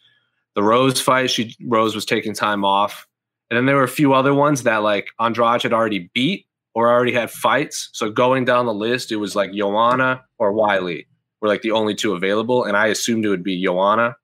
The 0.55 0.63
Rose 0.63 1.01
fight, 1.01 1.31
she 1.31 1.55
Rose 1.65 1.95
was 1.95 2.05
taking 2.05 2.33
time 2.33 2.63
off, 2.63 3.07
and 3.49 3.57
then 3.57 3.65
there 3.65 3.75
were 3.75 3.83
a 3.83 3.89
few 3.89 4.13
other 4.13 4.33
ones 4.33 4.63
that 4.63 4.77
like 4.77 5.07
Andrade 5.19 5.63
had 5.63 5.73
already 5.73 6.09
beat 6.13 6.45
or 6.75 6.89
already 6.89 7.11
had 7.11 7.31
fights. 7.31 7.89
So 7.93 8.09
going 8.09 8.45
down 8.45 8.67
the 8.67 8.73
list, 8.73 9.11
it 9.11 9.17
was 9.17 9.35
like 9.35 9.51
Joanna 9.51 10.23
or 10.37 10.53
Weili 10.53 11.07
were 11.41 11.47
like 11.47 11.63
the 11.63 11.71
only 11.71 11.95
two 11.95 12.13
available, 12.13 12.63
and 12.63 12.77
I 12.77 12.87
assumed 12.87 13.25
it 13.25 13.29
would 13.29 13.43
be 13.43 13.61
Joanna. 13.61 14.15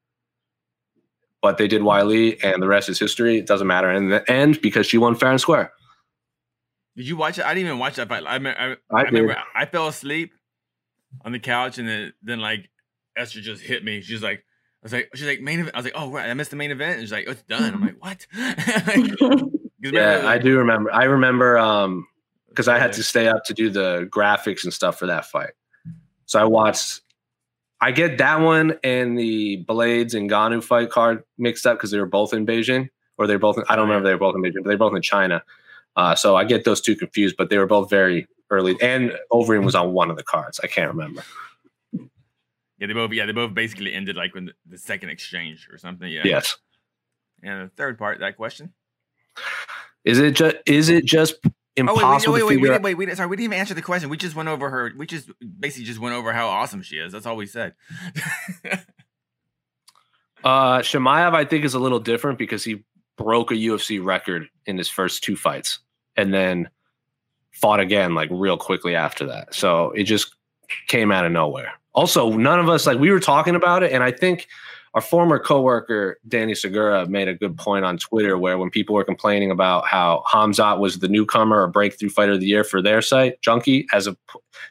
But 1.41 1.58
they 1.58 1.67
did 1.67 1.82
Weili, 1.82 2.38
and 2.43 2.62
the 2.62 2.67
rest 2.67 2.88
is 2.89 3.00
history. 3.00 3.39
It 3.39 3.47
doesn't 3.47 3.65
matter 3.65 3.91
in 3.91 4.10
the 4.10 4.30
end 4.32 4.62
because 4.62 4.86
she 4.86 5.00
won 5.00 5.15
fair 5.15 5.32
and 5.32 5.41
square. 5.41 5.74
Did 6.95 7.08
you 7.08 7.15
watch 7.15 7.38
it? 7.38 7.45
I 7.45 7.54
didn't 7.54 7.67
even 7.67 7.80
watch 7.80 7.95
that 7.95 8.10
fight. 8.10 8.23
I, 8.27 8.39
me- 8.39 8.49
I, 8.49 8.71
I 8.71 8.75
I 8.91 9.01
remember. 9.04 9.38
I 9.56 9.65
fell 9.65 9.88
asleep 9.88 10.34
on 11.23 11.32
the 11.32 11.39
couch, 11.39 11.77
and 11.77 11.88
then 11.88 12.13
then 12.21 12.39
like 12.39 12.69
Esther 13.15 13.41
just 13.41 13.62
hit 13.62 13.84
me. 13.84 14.01
She's 14.01 14.21
like, 14.21 14.39
I 14.39 14.43
was 14.84 14.93
like, 14.93 15.10
she's 15.15 15.27
like 15.27 15.41
main 15.41 15.60
event. 15.60 15.75
I 15.75 15.80
was 15.80 15.86
like, 15.86 15.93
oh 15.95 16.10
right, 16.12 16.30
I 16.30 16.34
missed 16.34 16.49
the 16.49 16.58
main 16.58 16.71
event. 16.71 16.93
And 16.99 17.04
she's 17.04 17.12
like, 17.12 17.25
oh, 17.27 17.32
it's 17.32 17.43
done. 17.43 17.73
I'm 17.73 17.82
like, 17.82 17.97
what? 17.99 18.25
Yeah, 19.84 20.27
I 20.27 20.38
do 20.38 20.60
remember. 20.60 20.93
I 20.93 21.06
remember 21.06 21.58
um 21.58 22.08
because 22.49 22.67
I 22.67 22.77
had 22.77 22.93
to 22.93 23.04
stay 23.04 23.27
up 23.27 23.45
to 23.45 23.54
do 23.54 23.69
the 23.69 24.08
graphics 24.12 24.63
and 24.63 24.71
stuff 24.71 24.99
for 24.99 25.08
that 25.08 25.25
fight. 25.25 25.51
So 26.25 26.39
I 26.39 26.43
watched. 26.45 27.01
I 27.84 27.91
get 27.91 28.19
that 28.19 28.41
one 28.41 28.77
and 28.84 29.17
the 29.17 29.65
Blaydes 29.67 30.13
and 30.13 30.30
Ngannou 30.30 30.63
fight 30.63 30.91
card 30.91 31.23
mixed 31.39 31.65
up 31.65 31.77
because 31.77 31.89
they 31.89 31.97
were 31.99 32.06
both 32.06 32.32
in 32.32 32.45
Beijing, 32.45 32.89
or 33.17 33.25
they're 33.25 33.39
both. 33.39 33.58
In, 33.58 33.63
I 33.69 33.75
don't 33.75 33.88
remember 33.88 34.08
they 34.08 34.13
were 34.13 34.19
both 34.19 34.36
in 34.36 34.41
Beijing, 34.43 34.62
but 34.63 34.69
they're 34.69 34.77
both 34.77 34.95
in 34.95 35.01
China. 35.01 35.41
Uh, 35.95 36.15
so 36.15 36.36
I 36.36 36.43
get 36.43 36.63
those 36.63 36.82
two 36.82 36.95
confused, 36.95 37.36
but 37.38 37.49
they 37.49 37.58
were 37.58 37.65
both 37.65 37.89
very 37.89 38.27
early. 38.49 38.77
And 38.82 39.17
Overeem 39.32 39.65
was 39.65 39.75
on 39.75 39.93
one 39.93 40.10
of 40.10 40.17
the 40.17 40.23
cards. 40.23 40.60
I 40.63 40.67
can't 40.67 40.91
remember. 40.91 41.23
Yeah, 41.93 42.88
they 42.88 42.93
both 42.93 43.12
yeah 43.12 43.27
they 43.27 43.32
both 43.32 43.54
basically 43.54 43.93
ended 43.93 44.15
like 44.15 44.34
when 44.34 44.45
the, 44.45 44.54
the 44.67 44.77
second 44.77 45.10
exchange 45.10 45.69
or 45.71 45.77
something. 45.77 46.10
Yeah. 46.10 46.21
Yes. 46.25 46.58
And 47.43 47.67
the 47.67 47.71
third 47.75 47.99
part 47.99 48.15
of 48.15 48.21
that 48.21 48.38
question. 48.38 48.73
Is 50.04 50.17
it 50.17 50.32
just? 50.32 50.56
Is 50.65 50.89
it 50.89 51.06
just 51.06 51.36
Oh 51.77 51.93
impossible 51.93 52.34
wait, 52.34 52.43
wait, 52.43 52.58
wait, 52.58 52.69
wait, 52.69 52.82
wait, 52.82 52.97
wait, 52.97 53.08
wait, 53.08 53.17
sorry, 53.17 53.30
we 53.30 53.38
didn't 53.38 53.45
even 53.45 53.60
answer 53.60 53.73
the 53.73 53.82
question. 53.82 54.10
We 54.10 54.17
just 54.17 54.36
went 54.36 54.49
over 54.49 54.69
her. 54.69 54.91
We 54.97 55.06
just 55.06 55.32
basically 55.60 55.86
just 55.86 55.99
went 55.99 56.13
over 56.13 56.34
how 56.34 56.47
awesome 56.47 56.82
she 56.82 56.97
is. 56.97 57.13
That's 57.13 57.25
all 57.25 57.38
we 57.38 57.45
said. 57.45 57.75
Uh, 60.43 60.80
Chimaev, 60.80 61.36
I 61.36 61.45
think, 61.45 61.65
is 61.65 61.75
a 61.75 61.80
little 61.80 61.99
different 61.99 62.39
because 62.39 62.63
he 62.63 62.84
broke 63.23 63.51
a 63.51 63.55
UFC 63.55 64.03
record 64.03 64.47
in 64.65 64.77
his 64.77 64.89
first 64.89 65.23
two 65.23 65.36
fights 65.36 65.79
and 66.15 66.34
then 66.34 66.69
fought 67.51 67.79
again 67.79 68.15
like 68.15 68.29
real 68.31 68.57
quickly 68.57 68.95
after 68.95 69.25
that. 69.27 69.53
So 69.53 69.91
it 69.91 70.03
just 70.03 70.36
came 70.88 71.12
out 71.12 71.25
of 71.25 71.31
nowhere. 71.31 71.71
Also, 71.93 72.31
none 72.31 72.60
of 72.60 72.69
us 72.69 72.88
like 72.88 72.99
we 72.99 73.12
were 73.12 73.19
talking 73.19 73.55
about 73.55 73.84
it, 73.84 73.91
and 73.91 74.03
I 74.03 74.12
think 74.12 74.47
our 74.93 75.01
former 75.01 75.39
coworker 75.39 76.19
Danny 76.27 76.55
Segura 76.55 77.07
made 77.07 77.27
a 77.27 77.34
good 77.34 77.57
point 77.57 77.86
on 77.86 77.97
Twitter 77.97 78.38
where 78.38 78.57
when 78.57 78.69
people 78.69 78.95
were 78.95 79.03
complaining 79.03 79.51
about 79.51 79.88
how 79.88 80.23
Hamzat 80.29 80.79
was 80.79 80.99
the 80.99 81.07
newcomer 81.07 81.62
or 81.62 81.67
breakthrough 81.67 82.10
fighter 82.10 82.34
of 82.34 82.39
the 82.39 82.45
year 82.45 82.63
for 82.63 82.81
their 82.81 83.01
site, 83.01 83.41
Junkie, 83.41 83.88
as 83.93 84.07
a 84.07 84.15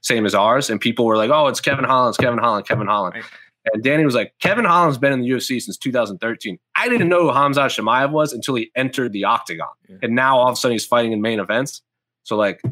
same 0.02 0.26
as 0.26 0.34
ours, 0.34 0.70
and 0.70 0.80
people 0.80 1.04
were 1.04 1.16
like, 1.16 1.30
"Oh, 1.30 1.46
it's 1.46 1.60
Kevin 1.60 1.84
Holland, 1.84 2.12
it's 2.12 2.18
Kevin 2.18 2.38
Holland, 2.38 2.66
Kevin 2.66 2.86
Holland." 2.86 3.22
Right. 3.66 3.75
And 3.75 3.83
Danny 3.83 4.05
was 4.05 4.14
like, 4.14 4.33
Kevin 4.40 4.64
Holland's 4.64 4.99
been 4.99 5.12
in 5.12 5.20
the 5.20 5.29
UFC 5.29 5.61
since 5.61 5.77
2013. 5.77 6.59
I 6.77 6.88
didn't 6.88 7.09
know 7.09 7.23
who 7.23 7.33
Hamzat 7.33 7.79
Chimaev 7.79 8.11
was 8.11 8.33
until 8.33 8.55
he 8.55 8.70
entered 8.75 9.12
the 9.12 9.25
octagon. 9.25 9.68
Yeah. 9.88 9.96
And 10.03 10.14
now 10.14 10.38
all 10.38 10.49
of 10.49 10.55
a 10.55 10.57
sudden 10.57 10.73
he's 10.75 10.87
fighting 10.87 11.12
in 11.12 11.20
main 11.20 11.40
events. 11.40 11.83
So, 12.23 12.37
like, 12.37 12.62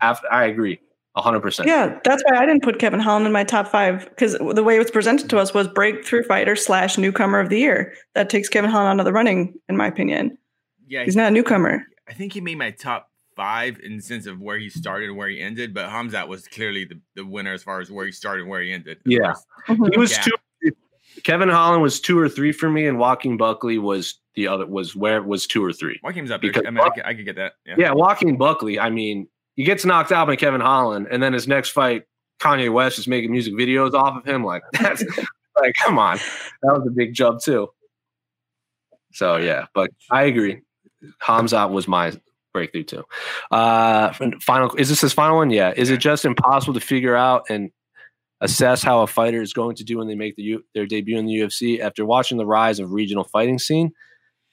after, 0.00 0.30
I 0.32 0.46
agree 0.46 0.80
100%. 1.16 1.66
Yeah, 1.66 1.98
that's 2.04 2.22
why 2.26 2.38
I 2.38 2.46
didn't 2.46 2.62
put 2.62 2.78
Kevin 2.78 3.00
Holland 3.00 3.26
in 3.26 3.32
my 3.32 3.44
top 3.44 3.68
five 3.68 4.08
because 4.08 4.34
the 4.38 4.62
way 4.62 4.76
it 4.76 4.78
was 4.78 4.90
presented 4.90 5.28
to 5.30 5.38
us 5.38 5.52
was 5.52 5.68
breakthrough 5.68 6.22
fighter 6.22 6.56
slash 6.56 6.96
newcomer 6.96 7.40
of 7.40 7.48
the 7.48 7.58
year. 7.58 7.94
That 8.14 8.30
takes 8.30 8.48
Kevin 8.48 8.70
Holland 8.70 9.00
out 9.00 9.00
of 9.00 9.04
the 9.06 9.12
running, 9.12 9.54
in 9.68 9.76
my 9.76 9.86
opinion. 9.86 10.38
yeah, 10.86 11.04
He's 11.04 11.16
not 11.16 11.28
a 11.28 11.30
newcomer. 11.30 11.84
I 12.08 12.12
think 12.14 12.32
he 12.32 12.40
made 12.40 12.56
my 12.56 12.70
top 12.70 13.10
five 13.38 13.78
in 13.84 13.96
the 13.96 14.02
sense 14.02 14.26
of 14.26 14.40
where 14.40 14.58
he 14.58 14.68
started 14.68 15.08
and 15.08 15.16
where 15.16 15.28
he 15.28 15.40
ended, 15.40 15.72
but 15.72 15.88
Hamzat 15.88 16.26
was 16.26 16.48
clearly 16.48 16.84
the, 16.84 17.00
the 17.14 17.24
winner 17.24 17.52
as 17.54 17.62
far 17.62 17.80
as 17.80 17.88
where 17.88 18.04
he 18.04 18.10
started 18.10 18.42
and 18.42 18.50
where 18.50 18.60
he 18.60 18.72
ended. 18.72 18.98
Yeah. 19.06 19.34
Mhm. 19.68 19.90
He 19.92 19.98
was 19.98 20.10
Yeah. 20.12 20.22
two. 20.24 20.32
Kevin 21.22 21.48
Holland 21.48 21.80
was 21.82 22.00
two 22.00 22.18
or 22.18 22.28
three 22.28 22.50
for 22.52 22.68
me, 22.70 22.86
and 22.86 22.98
Joaquin 22.98 23.36
Buckley 23.36 23.78
was 23.78 24.20
the 24.34 24.46
other. 24.48 24.66
Was 24.66 24.94
where 24.96 25.22
was 25.22 25.46
two 25.46 25.64
or 25.64 25.72
three. 25.72 25.98
Joaquin's 26.02 26.30
up 26.32 26.42
there. 26.42 26.50
Because- 26.52 26.66
I 26.66 26.70
mean, 26.70 26.80
I 26.84 26.90
could, 26.90 27.04
I 27.04 27.14
could 27.14 27.24
get 27.24 27.36
that. 27.36 27.52
Yeah. 27.64 27.74
Yeah, 27.78 27.92
Joaquin 27.92 28.36
Buckley. 28.36 28.78
I 28.78 28.90
mean, 28.90 29.28
he 29.54 29.62
gets 29.64 29.84
knocked 29.84 30.10
out 30.12 30.26
by 30.26 30.34
Kevin 30.36 30.60
Holland, 30.60 31.06
and 31.10 31.22
then 31.22 31.32
his 31.32 31.46
next 31.48 31.70
fight, 31.70 32.04
Kanye 32.40 32.72
West 32.72 32.98
is 32.98 33.06
making 33.08 33.30
music 33.32 33.54
videos 33.54 33.94
off 33.94 34.16
of 34.16 34.24
him. 34.24 34.44
Like 34.44 34.62
that's 34.80 35.04
like, 35.60 35.74
come 35.84 35.98
on, 35.98 36.18
that 36.62 36.72
was 36.72 36.86
a 36.86 36.90
big 36.90 37.14
jump 37.14 37.40
too. 37.40 37.68
So 39.12 39.36
yeah, 39.36 39.66
but 39.74 39.90
I 40.10 40.24
agree. 40.24 40.60
Hamzat 41.22 41.70
was 41.70 41.86
my 41.88 42.12
breakthrough 42.52 42.84
too. 42.84 43.04
Uh, 43.50 44.12
final 44.40 44.74
is 44.76 44.88
this 44.88 45.00
his 45.00 45.12
final 45.12 45.36
one? 45.36 45.50
Yeah. 45.50 45.72
Is 45.76 45.90
it 45.90 45.98
just 45.98 46.24
impossible 46.24 46.74
to 46.74 46.80
figure 46.80 47.16
out 47.16 47.46
and 47.48 47.70
assess 48.40 48.82
how 48.82 49.02
a 49.02 49.06
fighter 49.06 49.42
is 49.42 49.52
going 49.52 49.76
to 49.76 49.84
do 49.84 49.98
when 49.98 50.06
they 50.06 50.14
make 50.14 50.36
the 50.36 50.42
U- 50.42 50.64
their 50.74 50.86
debut 50.86 51.18
in 51.18 51.26
the 51.26 51.34
UFC 51.34 51.80
after 51.80 52.04
watching 52.04 52.38
the 52.38 52.46
rise 52.46 52.78
of 52.78 52.92
regional 52.92 53.24
fighting 53.24 53.58
scene? 53.58 53.92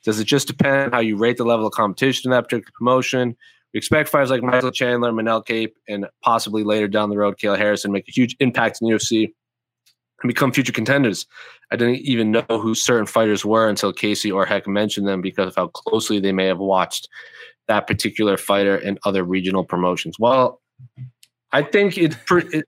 Does 0.04 0.20
it 0.20 0.26
just 0.26 0.48
depend 0.48 0.78
on 0.78 0.92
how 0.92 1.00
you 1.00 1.18
rate 1.18 1.38
the 1.38 1.46
level 1.46 1.66
of 1.66 1.74
competition 1.74 2.32
in 2.32 2.36
that 2.36 2.44
particular 2.44 2.72
promotion? 2.78 3.36
We 3.74 3.80
expect 3.80 4.10
fighters 4.10 4.30
like 4.30 4.44
Michael 4.44 4.72
Chandler, 4.72 5.12
Manel 5.12 5.46
Kape, 5.46 5.76
and 5.90 6.08
possibly 6.22 6.64
later 6.64 6.88
down 6.88 7.10
the 7.10 7.18
road, 7.18 7.38
Kayla 7.38 7.58
Harrison 7.58 7.92
make 7.92 8.08
a 8.08 8.12
huge 8.12 8.36
impact 8.40 8.80
in 8.82 8.88
the 8.88 8.96
UFC 8.96 9.34
and 10.22 10.28
become 10.28 10.52
future 10.52 10.72
contenders. 10.72 11.26
I 11.72 11.76
didn't 11.76 11.98
even 11.98 12.32
know 12.32 12.46
who 12.48 12.76
certain 12.76 13.06
fighters 13.06 13.44
were 13.44 13.68
until 13.68 13.92
Casey 13.92 14.32
or 14.32 14.46
Heck 14.46 14.68
mentioned 14.68 15.08
them 15.08 15.22
because 15.22 15.48
of 15.50 15.56
how 15.56 15.68
closely 15.68 16.20
they 16.20 16.32
may 16.32 16.46
have 16.46 16.60
watched 16.60 17.10
that 17.68 17.88
particular 17.88 18.38
fighter 18.38 18.76
in 18.78 18.98
other 19.06 19.24
regional 19.24 19.64
promotions. 19.64 20.18
Well, 20.20 20.62
I 21.52 21.64
think 21.64 21.98
it's 21.98 22.16
pretty. 22.26 22.60
It, 22.60 22.66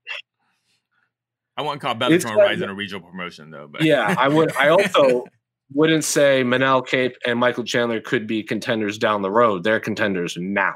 I 1.57 1.61
wouldn't 1.61 1.81
call 1.81 1.95
Bellator 1.95 2.25
like- 2.25 2.37
rise 2.37 2.61
in 2.61 2.69
a 2.69 2.73
regional 2.73 3.07
promotion 3.07 3.49
though. 3.51 3.67
But 3.67 3.81
yeah, 3.83 4.15
I 4.17 4.27
would. 4.27 4.55
I 4.55 4.69
also 4.69 5.25
wouldn't 5.73 6.03
say 6.03 6.43
Manel 6.43 6.85
Kape 6.85 7.17
and 7.25 7.39
Michael 7.39 7.63
Chandler 7.63 7.99
could 7.99 8.25
be 8.27 8.41
contenders 8.43 8.97
down 8.97 9.21
the 9.21 9.31
road. 9.31 9.63
They're 9.63 9.79
contenders 9.79 10.37
now. 10.39 10.75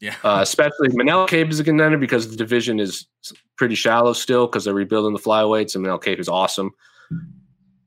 yeah. 0.00 0.16
Uh, 0.24 0.38
especially 0.42 0.88
Manel 0.88 1.28
Kape 1.28 1.48
is 1.48 1.60
a 1.60 1.64
contender 1.64 1.98
because 1.98 2.30
the 2.30 2.36
division 2.36 2.80
is 2.80 3.06
pretty 3.56 3.74
shallow 3.74 4.12
still 4.12 4.46
because 4.46 4.64
they're 4.64 4.74
rebuilding 4.74 5.12
the 5.12 5.20
flyweights, 5.20 5.74
and 5.74 5.84
Manel 5.84 6.02
Kape 6.02 6.18
is 6.18 6.28
awesome. 6.28 6.70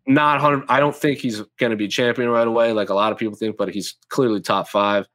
Not 0.08 0.40
hundred. 0.40 0.64
I 0.70 0.80
don't 0.80 0.96
think 0.96 1.20
he's 1.20 1.42
going 1.60 1.72
to 1.72 1.76
be 1.76 1.88
champion 1.88 2.30
right 2.30 2.48
away, 2.48 2.72
like 2.74 2.90
a 2.90 2.96
lot 2.96 3.12
of 3.12 3.18
people 3.18 3.36
think, 3.36 3.58
but 3.58 3.70
he's 3.70 3.96
clearly 4.10 4.42
top 4.42 4.68
five. 4.68 5.08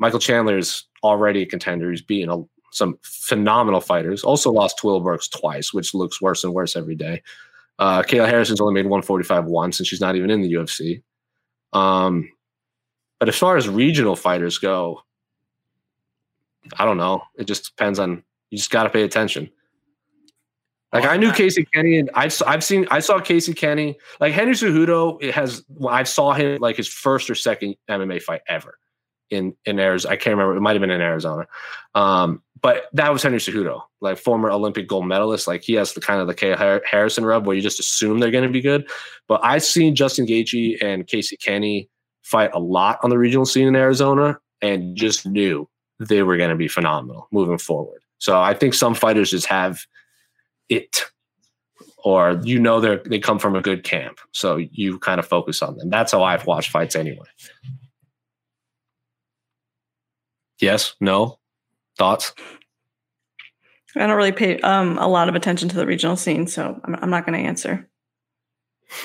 Michael 0.00 0.18
Chandler 0.18 0.58
is 0.58 0.84
already 1.04 1.42
a 1.42 1.46
contender. 1.46 1.90
He's 1.90 2.02
beaten 2.02 2.30
a, 2.30 2.42
some 2.72 2.98
phenomenal 3.02 3.82
fighters. 3.82 4.24
Also 4.24 4.50
lost 4.50 4.78
to 4.78 4.86
Will 4.86 5.00
Brooks 5.00 5.28
twice, 5.28 5.72
which 5.72 5.94
looks 5.94 6.20
worse 6.20 6.42
and 6.42 6.54
worse 6.54 6.74
every 6.74 6.96
day. 6.96 7.22
Uh, 7.78 8.02
Kayla 8.02 8.28
Harrison's 8.28 8.60
only 8.60 8.74
made 8.74 8.86
145 8.86 9.44
once, 9.44 9.78
and 9.78 9.86
she's 9.86 10.00
not 10.00 10.16
even 10.16 10.30
in 10.30 10.40
the 10.40 10.54
UFC. 10.54 11.02
Um, 11.72 12.30
but 13.18 13.28
as 13.28 13.36
far 13.36 13.58
as 13.58 13.68
regional 13.68 14.16
fighters 14.16 14.56
go, 14.56 15.02
I 16.78 16.86
don't 16.86 16.96
know. 16.96 17.22
It 17.36 17.44
just 17.44 17.76
depends 17.76 17.98
on. 17.98 18.24
You 18.50 18.58
just 18.58 18.70
got 18.70 18.84
to 18.84 18.90
pay 18.90 19.02
attention. 19.02 19.50
Like 20.92 21.04
I 21.04 21.16
knew 21.18 21.30
Casey 21.30 21.66
Kenny, 21.72 21.98
and 21.98 22.10
I've 22.14 22.34
I've 22.46 22.64
seen 22.64 22.86
I 22.90 23.00
saw 23.00 23.20
Casey 23.20 23.54
Kenny. 23.54 23.96
Like 24.18 24.32
Henry 24.32 24.54
Cejudo, 24.54 25.22
it 25.22 25.34
has. 25.34 25.62
I 25.88 26.02
saw 26.02 26.32
him 26.32 26.58
like 26.60 26.76
his 26.76 26.88
first 26.88 27.30
or 27.30 27.34
second 27.34 27.76
MMA 27.88 28.22
fight 28.22 28.40
ever 28.48 28.78
in 29.30 29.54
in 29.64 29.78
Arizona. 29.78 30.12
I 30.12 30.16
can't 30.16 30.36
remember. 30.36 30.56
It 30.56 30.60
might 30.60 30.72
have 30.72 30.80
been 30.80 30.90
in 30.90 31.00
Arizona, 31.00 31.46
um, 31.94 32.42
but 32.60 32.88
that 32.92 33.12
was 33.12 33.22
Henry 33.22 33.38
Cejudo, 33.38 33.82
like 34.00 34.18
former 34.18 34.50
Olympic 34.50 34.88
gold 34.88 35.06
medalist. 35.06 35.46
Like 35.46 35.62
he 35.62 35.74
has 35.74 35.94
the 35.94 36.00
kind 36.00 36.20
of 36.20 36.26
the 36.26 36.34
K 36.34 36.54
Harrison 36.90 37.24
rub 37.24 37.46
where 37.46 37.56
you 37.56 37.62
just 37.62 37.80
assume 37.80 38.18
they're 38.18 38.30
going 38.30 38.44
to 38.44 38.50
be 38.50 38.60
good. 38.60 38.88
But 39.28 39.40
I've 39.42 39.64
seen 39.64 39.94
Justin 39.94 40.26
Gaethje 40.26 40.82
and 40.82 41.06
Casey 41.06 41.36
Kenny 41.36 41.88
fight 42.22 42.50
a 42.52 42.58
lot 42.58 42.98
on 43.02 43.10
the 43.10 43.18
regional 43.18 43.46
scene 43.46 43.66
in 43.66 43.76
Arizona, 43.76 44.38
and 44.60 44.96
just 44.96 45.26
knew 45.26 45.68
they 45.98 46.22
were 46.22 46.36
going 46.36 46.50
to 46.50 46.56
be 46.56 46.68
phenomenal 46.68 47.28
moving 47.30 47.58
forward. 47.58 48.02
So 48.18 48.40
I 48.40 48.54
think 48.54 48.74
some 48.74 48.94
fighters 48.94 49.30
just 49.30 49.46
have 49.46 49.86
it, 50.68 51.04
or 52.04 52.40
you 52.42 52.58
know 52.58 52.80
they 52.80 52.98
they 53.06 53.18
come 53.18 53.38
from 53.38 53.56
a 53.56 53.62
good 53.62 53.84
camp, 53.84 54.18
so 54.32 54.56
you 54.56 54.98
kind 54.98 55.18
of 55.18 55.26
focus 55.26 55.62
on 55.62 55.76
them. 55.78 55.88
That's 55.88 56.12
how 56.12 56.22
I've 56.22 56.46
watched 56.46 56.70
fights 56.70 56.96
anyway. 56.96 57.26
Yes, 60.60 60.94
no, 61.00 61.38
thoughts. 61.96 62.34
I 63.96 64.06
don't 64.06 64.16
really 64.16 64.32
pay 64.32 64.60
um, 64.60 64.98
a 64.98 65.08
lot 65.08 65.28
of 65.28 65.34
attention 65.34 65.68
to 65.70 65.76
the 65.76 65.86
regional 65.86 66.16
scene, 66.16 66.46
so 66.46 66.80
I'm, 66.84 66.94
I'm 66.96 67.10
not 67.10 67.26
going 67.26 67.40
to 67.40 67.46
answer. 67.46 67.88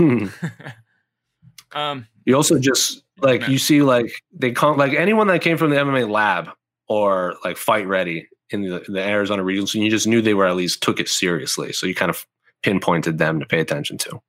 um. 1.73 2.07
you 2.25 2.35
also 2.35 2.57
just 2.57 3.03
like 3.19 3.47
you 3.47 3.59
see 3.59 3.83
like 3.83 4.23
they 4.31 4.51
come 4.51 4.77
like 4.77 4.93
anyone 4.93 5.27
that 5.27 5.41
came 5.41 5.57
from 5.57 5.69
the 5.69 5.75
MMA 5.75 6.09
lab 6.09 6.49
or 6.87 7.35
like 7.43 7.55
fight 7.55 7.87
ready 7.87 8.27
in 8.49 8.63
the, 8.63 8.83
the 8.87 9.01
Arizona 9.01 9.43
regional 9.43 9.67
scene, 9.67 9.83
you 9.83 9.89
just 9.89 10.07
knew 10.07 10.21
they 10.21 10.33
were 10.33 10.47
at 10.47 10.55
least 10.55 10.81
took 10.81 10.99
it 10.99 11.09
seriously. 11.09 11.71
So 11.73 11.85
you 11.85 11.95
kind 11.95 12.09
of 12.09 12.25
pinpointed 12.63 13.17
them 13.17 13.39
to 13.39 13.45
pay 13.45 13.59
attention 13.59 13.97
to. 13.99 14.21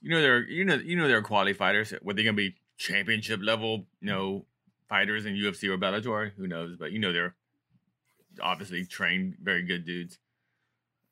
You 0.00 0.10
know 0.10 0.20
they're 0.20 0.44
you 0.44 0.64
know 0.64 0.74
you 0.74 0.96
know 0.96 1.08
they're 1.08 1.22
quality 1.22 1.54
fighters. 1.54 1.92
Were 2.02 2.14
they 2.14 2.24
gonna 2.24 2.34
be 2.34 2.56
championship 2.76 3.40
level, 3.42 3.86
you 4.00 4.08
know, 4.08 4.44
fighters 4.88 5.26
in 5.26 5.34
UFC 5.34 5.68
or 5.68 5.78
Bellator? 5.78 6.32
Who 6.36 6.46
knows? 6.46 6.76
But 6.76 6.92
you 6.92 6.98
know 6.98 7.12
they're 7.12 7.34
obviously 8.40 8.84
trained, 8.84 9.36
very 9.42 9.62
good 9.62 9.84
dudes. 9.84 10.18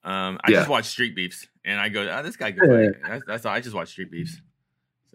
Um, 0.05 0.39
I 0.43 0.51
Yeah. 0.51 0.57
just 0.59 0.69
watch 0.69 0.87
Street 0.87 1.15
Beefs, 1.15 1.47
and 1.65 1.81
I 1.81 1.89
go, 1.89 2.09
"Oh, 2.11 2.23
this 2.23 2.37
guy 2.37 2.51
good." 2.51 2.97
Yeah. 3.03 3.09
That's, 3.09 3.25
that's 3.27 3.47
all. 3.47 3.53
I 3.53 3.61
just 3.61 3.75
watch 3.75 3.89
Street 3.91 4.11
Beefs, 4.11 4.41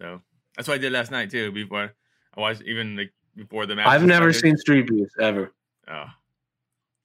so 0.00 0.22
that's 0.56 0.66
what 0.66 0.74
I 0.74 0.78
did 0.78 0.92
last 0.92 1.10
night 1.10 1.30
too. 1.30 1.52
Before 1.52 1.92
I 2.36 2.40
watched, 2.40 2.62
even 2.62 2.96
like 2.96 3.12
before 3.36 3.66
the 3.66 3.76
match. 3.76 3.86
I've 3.86 4.04
never 4.04 4.32
started. 4.32 4.40
seen 4.40 4.56
Street 4.56 4.86
Beefs 4.86 5.12
ever. 5.20 5.52
Oh, 5.88 6.06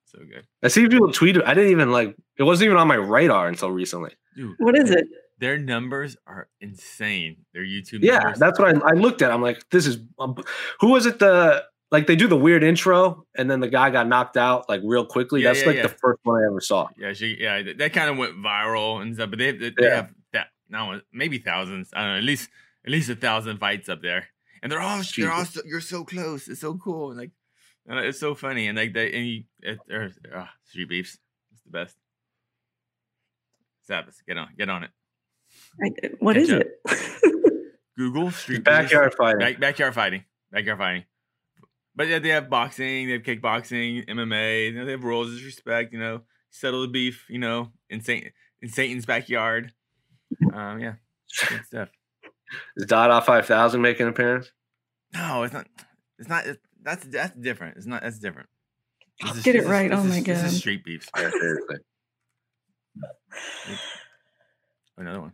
so 0.06 0.20
good, 0.20 0.48
I 0.64 0.70
see 0.70 0.88
people 0.88 1.12
tweet 1.12 1.36
it. 1.36 1.44
I 1.46 1.54
didn't 1.54 1.72
even 1.72 1.92
like 1.92 2.16
it 2.38 2.44
wasn't 2.44 2.68
even 2.68 2.78
on 2.78 2.88
my 2.88 2.96
radar 2.96 3.50
until 3.50 3.70
recently. 3.70 4.12
dude. 4.36 4.56
What 4.60 4.78
is 4.78 4.90
it? 4.90 5.06
Their 5.44 5.58
numbers 5.58 6.16
are 6.26 6.48
insane. 6.62 7.36
Their 7.54 7.66
YouTube. 7.66 8.00
Yeah, 8.02 8.20
numbers. 8.20 8.40
that's 8.40 8.58
what 8.58 8.78
I, 8.78 8.92
I 8.92 8.94
looked 8.94 9.22
at. 9.22 9.30
I'm 9.30 9.42
like, 9.42 9.70
this 9.72 9.86
is 9.86 9.98
um, 10.18 10.38
who 10.80 10.88
was 10.88 11.06
it? 11.06 11.20
The 11.20 11.66
like 11.92 12.08
they 12.08 12.16
do 12.16 12.30
the 12.30 12.38
weird 12.38 12.64
intro 12.64 13.26
and 13.36 13.52
then 13.52 13.60
the 13.60 13.68
guy 13.68 13.90
got 13.90 14.08
knocked 14.08 14.38
out 14.38 14.70
like 14.70 14.80
real 14.86 15.06
quickly. 15.06 15.42
Yeah, 15.42 15.50
That's 15.50 15.64
yeah, 15.64 15.68
like 15.68 15.76
yeah. 15.76 15.82
the 15.82 15.90
first 15.90 16.22
one 16.24 16.42
I 16.42 16.48
ever 16.48 16.62
saw. 16.62 16.88
Yeah, 16.98 17.12
she 17.12 17.36
yeah, 17.38 17.62
that, 17.78 17.92
kind 17.92 18.10
of 18.10 18.16
went 18.16 18.38
viral 18.38 19.02
and 19.02 19.16
stuff. 19.16 19.32
But 19.32 19.40
they 19.40 19.52
they, 19.52 19.72
they 19.78 19.90
have 19.90 20.14
that 20.32 20.48
now 20.70 21.02
maybe 21.12 21.40
thousands. 21.40 21.90
I 21.94 22.04
don't 22.04 22.12
know, 22.12 22.18
at 22.20 22.24
least 22.24 22.50
at 22.86 22.94
least 22.94 23.10
a 23.10 23.16
thousand 23.18 23.58
fights 23.58 23.90
up 23.90 24.02
there, 24.02 24.30
and 24.62 24.72
they're 24.72 24.80
all 24.80 25.02
they're 25.18 25.30
all 25.30 25.44
so, 25.44 25.60
you're 25.66 25.82
so 25.82 26.06
close. 26.06 26.48
It's 26.48 26.62
so 26.62 26.76
cool. 26.76 27.10
And 27.10 27.20
like 27.20 27.32
and 27.86 28.00
it's 28.00 28.18
so 28.18 28.34
funny 28.34 28.70
and 28.70 28.78
like 28.78 28.94
they 28.94 29.12
and 29.12 29.28
you 29.28 29.44
it, 29.60 29.78
they're 29.90 30.10
ah, 30.34 30.54
street 30.64 30.88
beefs. 30.88 31.18
It's 31.52 31.64
the 31.64 31.70
best. 31.70 31.98
Sabbath, 33.82 34.22
get 34.26 34.38
on 34.38 34.48
get 34.58 34.70
on 34.70 34.86
it. 34.86 34.92
I, 35.82 36.10
what 36.20 36.38
is 36.38 36.50
it? 36.50 36.72
Google 37.98 38.32
street 38.32 38.64
beefs. 38.64 38.66
Backyard 38.66 39.14
fighting. 39.16 39.40
Back, 39.40 39.60
backyard 39.60 39.94
fighting. 39.94 40.24
Backyard 40.52 40.78
fighting. 40.80 41.04
But 41.96 42.08
yeah, 42.08 42.20
they 42.20 42.30
have 42.30 42.50
boxing, 42.50 43.08
they 43.08 43.14
have 43.14 43.22
kickboxing, 43.24 44.08
MMA, 44.10 44.66
you 44.72 44.74
know, 44.74 44.86
they 44.86 44.92
have 44.92 45.04
rules 45.04 45.32
of 45.34 45.44
respect, 45.44 45.94
you 45.94 46.00
know, 46.00 46.22
settle 46.50 46.82
the 46.82 46.88
beef, 46.88 47.26
you 47.30 47.38
know, 47.38 47.72
in 47.90 48.02
Saint 48.02 48.28
in 48.62 48.70
Satan's 48.70 49.06
backyard. 49.06 49.72
Um, 50.54 50.80
yeah. 50.80 50.94
Good 51.50 51.66
stuff. 51.66 51.90
Is 52.78 52.86
Dada 52.88 53.22
five 53.22 53.46
thousand 53.46 53.82
making 53.82 54.04
an 54.08 54.10
appearance? 54.10 54.52
No, 55.14 55.44
it's 55.44 55.54
not 55.54 55.68
it's 56.18 56.28
not 56.30 56.48
it's, 56.48 56.60
that's 56.82 57.06
that's 57.06 57.36
different. 57.38 57.78
It's 57.78 57.86
not 57.86 58.02
that's 58.02 58.18
different. 58.20 58.50
This 59.22 59.38
is- 59.38 59.44
Get 59.44 59.56
it 59.56 59.60
this 59.60 59.66
is- 59.66 59.72
right. 59.72 59.90
this 59.92 60.00
Oh 60.00 60.04
is- 60.04 60.10
my 60.10 60.22
This 60.22 60.42
God. 60.42 60.46
is 60.48 60.58
street 60.58 60.84
beefs. 60.84 61.08
Yeah, 61.16 61.30
seriously. 61.30 61.78
Another 64.98 65.22
one. 65.22 65.34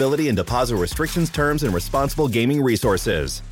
and 0.00 0.36
deposit 0.36 0.76
restrictions, 0.76 1.30
terms, 1.30 1.62
and 1.62 1.74
responsible 1.74 2.28
gaming 2.28 2.62
resources. 2.62 3.42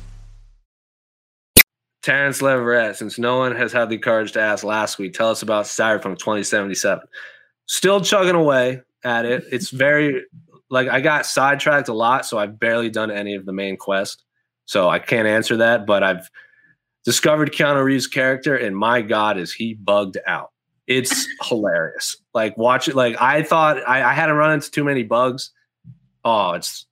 Terrence 2.01 2.39
Leverett, 2.39 2.95
since 2.97 3.17
no 3.17 3.39
one 3.39 3.55
has 3.55 3.73
had 3.73 3.89
the 3.89 3.97
courage 3.97 4.33
to 4.33 4.39
ask 4.39 4.63
last 4.63 4.99
week, 4.99 5.13
tell 5.13 5.31
us 5.31 5.41
about 5.41 5.65
Cyberpunk 5.65 6.19
2077. 6.19 7.03
Still 7.65 7.99
chugging 7.99 8.35
away 8.35 8.81
at 9.03 9.25
it. 9.25 9.43
It's 9.51 9.71
very 9.71 10.23
like 10.69 10.87
I 10.87 11.01
got 11.01 11.25
sidetracked 11.25 11.87
a 11.87 11.93
lot, 11.93 12.25
so 12.25 12.37
I've 12.37 12.59
barely 12.59 12.91
done 12.91 13.09
any 13.09 13.33
of 13.33 13.45
the 13.45 13.53
main 13.53 13.75
quest. 13.75 14.23
So 14.65 14.87
I 14.87 14.99
can't 14.99 15.27
answer 15.27 15.57
that, 15.57 15.87
but 15.87 16.03
I've 16.03 16.29
discovered 17.05 17.51
Keanu 17.51 17.83
Reeves' 17.83 18.07
character, 18.07 18.55
and 18.55 18.77
my 18.77 19.01
God, 19.01 19.37
is 19.37 19.53
he 19.53 19.73
bugged 19.73 20.17
out. 20.27 20.51
It's 20.87 21.27
hilarious. 21.43 22.17
Like 22.33 22.55
watch 22.57 22.87
it. 22.87 22.95
Like 22.95 23.19
I 23.19 23.41
thought 23.41 23.77
I, 23.87 24.03
I 24.03 24.13
hadn't 24.13 24.35
run 24.35 24.53
into 24.53 24.69
too 24.69 24.83
many 24.83 25.01
bugs. 25.01 25.51
Oh, 26.25 26.53
it's 26.53 26.85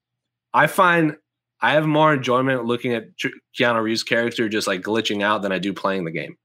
I 0.54 0.67
find 0.67 1.17
I 1.60 1.72
have 1.74 1.86
more 1.86 2.13
enjoyment 2.13 2.65
looking 2.65 2.93
at 2.93 3.08
Keanu 3.58 3.82
Reeves' 3.82 4.04
character 4.04 4.48
just 4.48 4.67
like 4.67 4.82
glitching 4.82 5.24
out 5.24 5.41
than 5.41 5.52
I 5.52 5.60
do 5.60 5.74
playing 5.74 6.06
the 6.06 6.12
game. 6.12 6.38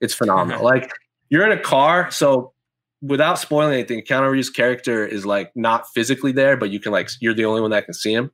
It's 0.00 0.14
phenomenal. 0.14 0.62
like 0.64 0.92
you're 1.30 1.50
in 1.50 1.56
a 1.56 1.60
car, 1.60 2.10
so 2.10 2.52
without 3.02 3.38
spoiling 3.38 3.74
anything, 3.74 4.02
Keanu 4.02 4.30
Reeves' 4.30 4.50
character 4.50 5.06
is 5.06 5.24
like 5.24 5.50
not 5.54 5.88
physically 5.94 6.32
there, 6.32 6.56
but 6.56 6.70
you 6.70 6.80
can 6.80 6.92
like 6.92 7.10
you're 7.20 7.34
the 7.34 7.46
only 7.46 7.62
one 7.62 7.70
that 7.70 7.86
can 7.86 7.94
see 7.94 8.12
him. 8.12 8.30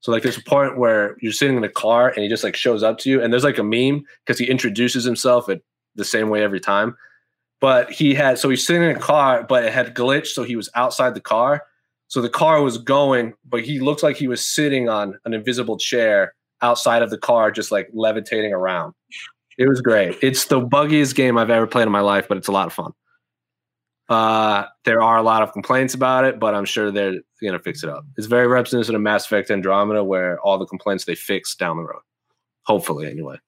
So 0.00 0.12
like 0.12 0.22
there's 0.22 0.38
a 0.38 0.42
point 0.42 0.78
where 0.78 1.16
you're 1.20 1.32
sitting 1.32 1.56
in 1.56 1.64
a 1.64 1.68
car 1.68 2.08
and 2.08 2.22
he 2.22 2.28
just 2.28 2.44
like 2.44 2.56
shows 2.56 2.82
up 2.82 2.98
to 2.98 3.10
you, 3.10 3.22
and 3.22 3.32
there's 3.32 3.44
like 3.44 3.58
a 3.58 3.64
meme 3.64 4.04
because 4.24 4.38
he 4.38 4.48
introduces 4.48 5.04
himself 5.04 5.48
at 5.48 5.62
the 5.96 6.04
same 6.04 6.28
way 6.28 6.42
every 6.42 6.60
time. 6.60 6.96
But 7.60 7.90
he 7.90 8.14
had 8.14 8.38
so 8.38 8.48
he's 8.48 8.66
sitting 8.66 8.82
in 8.82 8.96
a 8.96 9.00
car, 9.00 9.44
but 9.44 9.64
it 9.64 9.72
had 9.72 9.94
glitched, 9.94 10.28
so 10.28 10.42
he 10.42 10.54
was 10.54 10.68
outside 10.74 11.14
the 11.14 11.20
car. 11.20 11.62
So 12.12 12.20
the 12.20 12.28
car 12.28 12.60
was 12.60 12.76
going, 12.76 13.32
but 13.42 13.62
he 13.62 13.80
looked 13.80 14.02
like 14.02 14.18
he 14.18 14.28
was 14.28 14.44
sitting 14.44 14.86
on 14.86 15.18
an 15.24 15.32
invisible 15.32 15.78
chair 15.78 16.34
outside 16.60 17.00
of 17.00 17.08
the 17.08 17.16
car, 17.16 17.50
just 17.50 17.72
like 17.72 17.88
levitating 17.94 18.52
around. 18.52 18.92
It 19.56 19.66
was 19.66 19.80
great. 19.80 20.18
It's 20.20 20.44
the 20.44 20.60
buggiest 20.60 21.14
game 21.14 21.38
I've 21.38 21.48
ever 21.48 21.66
played 21.66 21.84
in 21.84 21.90
my 21.90 22.02
life, 22.02 22.28
but 22.28 22.36
it's 22.36 22.48
a 22.48 22.52
lot 22.52 22.66
of 22.66 22.74
fun. 22.74 22.92
Uh, 24.10 24.64
there 24.84 25.00
are 25.00 25.16
a 25.16 25.22
lot 25.22 25.42
of 25.42 25.54
complaints 25.54 25.94
about 25.94 26.26
it, 26.26 26.38
but 26.38 26.54
I'm 26.54 26.66
sure 26.66 26.90
they're 26.90 27.14
going 27.40 27.54
to 27.54 27.58
fix 27.58 27.82
it 27.82 27.88
up. 27.88 28.04
It's 28.18 28.26
very 28.26 28.46
reminiscent 28.46 28.94
of 28.94 29.00
Mass 29.00 29.24
Effect 29.24 29.50
Andromeda, 29.50 30.04
where 30.04 30.38
all 30.40 30.58
the 30.58 30.66
complaints 30.66 31.06
they 31.06 31.14
fix 31.14 31.54
down 31.54 31.78
the 31.78 31.84
road. 31.84 32.02
Hopefully, 32.64 33.10
anyway. 33.10 33.38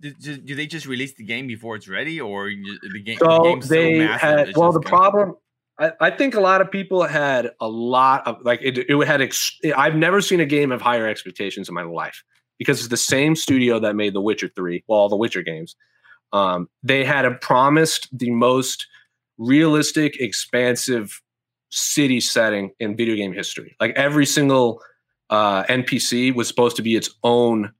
Do, 0.00 0.10
do, 0.10 0.56
they 0.56 0.66
just 0.66 0.86
release 0.86 1.14
the 1.14 1.22
game 1.22 1.46
before 1.46 1.76
it's 1.76 1.86
ready, 1.86 2.20
or 2.20 2.50
the 2.50 3.00
game? 3.00 3.18
So 3.18 3.60
the 3.60 3.68
they 3.68 4.06
so 4.08 4.12
had. 4.14 4.56
Well, 4.56 4.72
the 4.72 4.80
problem. 4.80 5.36
I, 5.80 5.92
I, 6.00 6.10
think 6.10 6.34
a 6.34 6.40
lot 6.40 6.60
of 6.60 6.70
people 6.70 7.02
had 7.04 7.50
a 7.60 7.68
lot 7.68 8.26
of 8.26 8.36
like 8.42 8.60
it. 8.62 8.78
It 8.78 9.06
had. 9.06 9.20
Ex, 9.22 9.58
I've 9.76 9.96
never 9.96 10.20
seen 10.20 10.40
a 10.40 10.46
game 10.46 10.70
of 10.70 10.80
higher 10.80 11.08
expectations 11.08 11.68
in 11.68 11.74
my 11.74 11.82
life 11.82 12.22
because 12.58 12.78
it's 12.78 12.88
the 12.88 12.96
same 12.96 13.34
studio 13.34 13.80
that 13.80 13.96
made 13.96 14.14
The 14.14 14.20
Witcher 14.20 14.50
Three, 14.54 14.84
well, 14.86 15.00
all 15.00 15.08
the 15.08 15.16
Witcher 15.16 15.42
games. 15.42 15.74
Um, 16.32 16.68
they 16.82 17.04
had 17.04 17.24
a 17.24 17.32
promised 17.32 18.08
the 18.16 18.30
most 18.30 18.86
realistic, 19.38 20.20
expansive 20.20 21.20
city 21.70 22.20
setting 22.20 22.72
in 22.78 22.96
video 22.96 23.16
game 23.16 23.32
history. 23.32 23.74
Like 23.80 23.92
every 23.96 24.26
single 24.26 24.82
uh, 25.30 25.64
NPC 25.64 26.34
was 26.34 26.46
supposed 26.46 26.76
to 26.76 26.82
be 26.82 26.94
its 26.94 27.10
own 27.24 27.72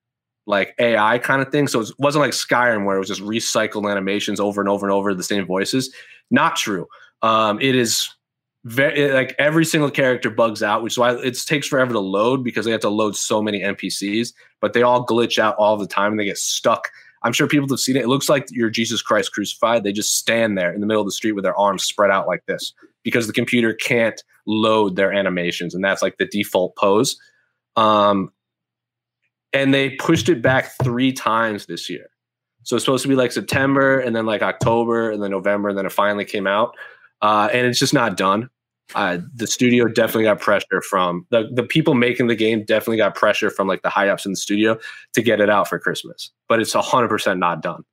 like 0.47 0.75
AI 0.79 1.19
kind 1.19 1.43
of 1.43 1.53
thing. 1.53 1.69
So 1.69 1.81
it 1.81 1.91
wasn't 1.99 2.23
like 2.23 2.33
Skyrim 2.33 2.85
where 2.85 2.97
it 2.97 2.99
was 2.99 3.09
just 3.09 3.21
recycled 3.21 3.91
animations 3.91 4.41
over 4.41 4.61
and 4.61 4.69
over 4.69 4.87
and 4.87 4.93
over 4.93 5.15
the 5.15 5.23
same 5.23 5.47
voices. 5.47 5.95
Not 6.31 6.57
true. 6.57 6.87
Um, 7.23 7.61
it 7.61 7.75
is 7.75 8.09
very 8.65 9.13
like 9.13 9.35
every 9.39 9.65
single 9.65 9.91
character 9.91 10.31
bugs 10.31 10.63
out, 10.63 10.83
which 10.83 10.95
is 10.95 10.99
why 10.99 11.15
it 11.15 11.39
takes 11.47 11.67
forever 11.67 11.93
to 11.93 12.01
load 12.01 12.45
because 12.45 12.65
they 12.65 12.73
have 12.73 12.81
to 12.81 12.91
load 12.91 13.17
so 13.17 13.43
many 13.43 13.61
NPCs, 13.61 14.33
but 14.61 14.73
they 14.73 14.83
all 14.83 15.07
glitch 15.07 15.39
out 15.39 15.57
all 15.57 15.77
the 15.77 15.87
time 15.87 16.13
and 16.13 16.21
they 16.21 16.27
get 16.27 16.39
stuck 16.39 16.89
I'm 17.23 17.33
sure 17.33 17.47
people 17.47 17.69
have 17.69 17.81
seen 17.81 17.97
it. 17.97 18.05
It 18.05 18.09
looks 18.09 18.29
like 18.29 18.47
you're 18.51 18.71
Jesus 18.71 19.03
Christ 19.03 19.33
crucified. 19.33 19.85
They 19.85 19.93
just 19.93 20.17
stand 20.17 20.57
there 20.57 20.73
in 20.73 20.81
the 20.81 20.87
middle 20.87 21.03
of 21.03 21.07
the 21.07 21.13
street 21.13 21.33
with 21.33 21.45
their 21.45 21.57
arms 21.57 21.85
spread 21.85 22.11
out 22.11 22.27
like 22.27 22.47
this 22.47 22.73
because 23.03 23.27
the 23.27 23.33
computer 23.33 23.75
can't 23.75 24.23
load 24.47 24.97
their 24.97 25.13
animations, 25.13 25.75
and 25.75 25.85
that's 25.85 26.03
like 26.03 26.17
the 26.17 26.27
default 26.27 26.77
pose. 26.77 27.19
Um, 27.77 28.33
and 29.53 29.75
they 29.75 29.91
pushed 29.91 30.29
it 30.29 30.43
back 30.43 30.73
three 30.83 31.13
times 31.13 31.67
this 31.67 31.91
year. 31.91 32.09
So 32.63 32.77
it's 32.77 32.85
supposed 32.85 33.03
to 33.03 33.09
be 33.09 33.17
like 33.17 33.33
September, 33.33 33.99
and 33.99 34.17
then 34.17 34.25
like 34.25 34.43
October, 34.43 35.11
and 35.11 35.23
then 35.23 35.31
November, 35.31 35.69
and 35.69 35.77
then 35.77 35.87
it 35.87 35.93
finally 35.93 36.25
came 36.25 36.47
out. 36.47 36.75
Uh, 37.23 37.49
and 37.53 37.67
it's 37.67 37.79
just 37.79 37.95
not 37.95 38.17
done 38.17 38.49
uh, 38.95 39.19
the 39.35 39.47
studio 39.47 39.87
definitely 39.87 40.25
got 40.25 40.41
pressure 40.41 40.83
from 40.89 41.27
the, 41.31 41.49
the 41.53 41.63
people 41.63 41.95
making 41.95 42.27
the 42.27 42.35
game 42.35 42.65
definitely 42.65 42.97
got 42.97 43.15
pressure 43.15 43.51
from 43.51 43.69
like 43.69 43.83
the 43.83 43.89
high 43.89 44.09
ups 44.09 44.25
in 44.25 44.33
the 44.33 44.37
studio 44.37 44.79
to 45.13 45.23
get 45.23 45.41
it 45.41 45.49
out 45.51 45.69
for 45.69 45.79
Christmas, 45.79 46.31
but 46.49 46.61
it's 46.61 46.73
hundred 46.73 47.09
percent 47.09 47.39
not 47.39 47.63
done. 47.63 47.85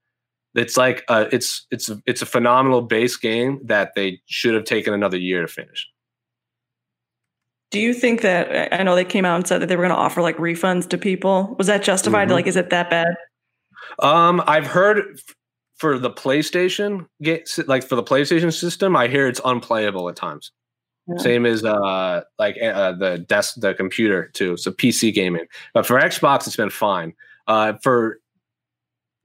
It's 0.55 0.77
like 0.77 1.03
uh, 1.07 1.25
it's 1.31 1.67
it's 1.71 1.91
it's 2.05 2.21
a 2.21 2.25
phenomenal 2.25 2.81
base 2.81 3.15
game 3.15 3.59
that 3.65 3.93
they 3.95 4.21
should 4.25 4.55
have 4.55 4.63
taken 4.63 4.93
another 4.93 5.17
year 5.17 5.41
to 5.41 5.47
finish. 5.47 5.87
Do 7.69 7.79
you 7.79 7.93
think 7.93 8.21
that 8.21 8.73
I 8.73 8.81
know 8.83 8.95
they 8.95 9.05
came 9.05 9.25
out 9.25 9.35
and 9.35 9.47
said 9.47 9.61
that 9.61 9.67
they 9.67 9.75
were 9.75 9.83
going 9.83 9.93
to 9.93 10.01
offer 10.01 10.21
like 10.21 10.37
refunds 10.37 10.89
to 10.89 10.97
people? 10.97 11.53
Was 11.57 11.67
that 11.67 11.83
justified? 11.83 12.29
Mm-hmm. 12.29 12.33
Like, 12.33 12.47
is 12.47 12.55
it 12.55 12.69
that 12.69 12.89
bad? 12.89 13.15
Um, 13.99 14.41
I've 14.47 14.65
heard 14.65 15.19
for 15.77 15.99
the 15.99 16.09
PlayStation, 16.09 17.07
like 17.67 17.87
for 17.87 17.95
the 17.95 18.03
PlayStation 18.03 18.53
system, 18.53 18.95
I 18.95 19.07
hear 19.07 19.27
it's 19.27 19.41
unplayable 19.45 20.09
at 20.09 20.15
times. 20.15 20.51
Yeah. 21.07 21.17
Same 21.17 21.45
as 21.45 21.63
uh, 21.63 22.23
like 22.37 22.57
uh, 22.61 22.91
the 22.93 23.19
desk, 23.19 23.55
the 23.57 23.73
computer 23.73 24.27
too. 24.33 24.57
So 24.57 24.71
PC 24.71 25.13
gaming, 25.13 25.45
but 25.73 25.85
for 25.85 25.99
Xbox, 25.99 26.47
it's 26.47 26.57
been 26.57 26.69
fine. 26.69 27.13
Uh, 27.47 27.73
for 27.81 28.19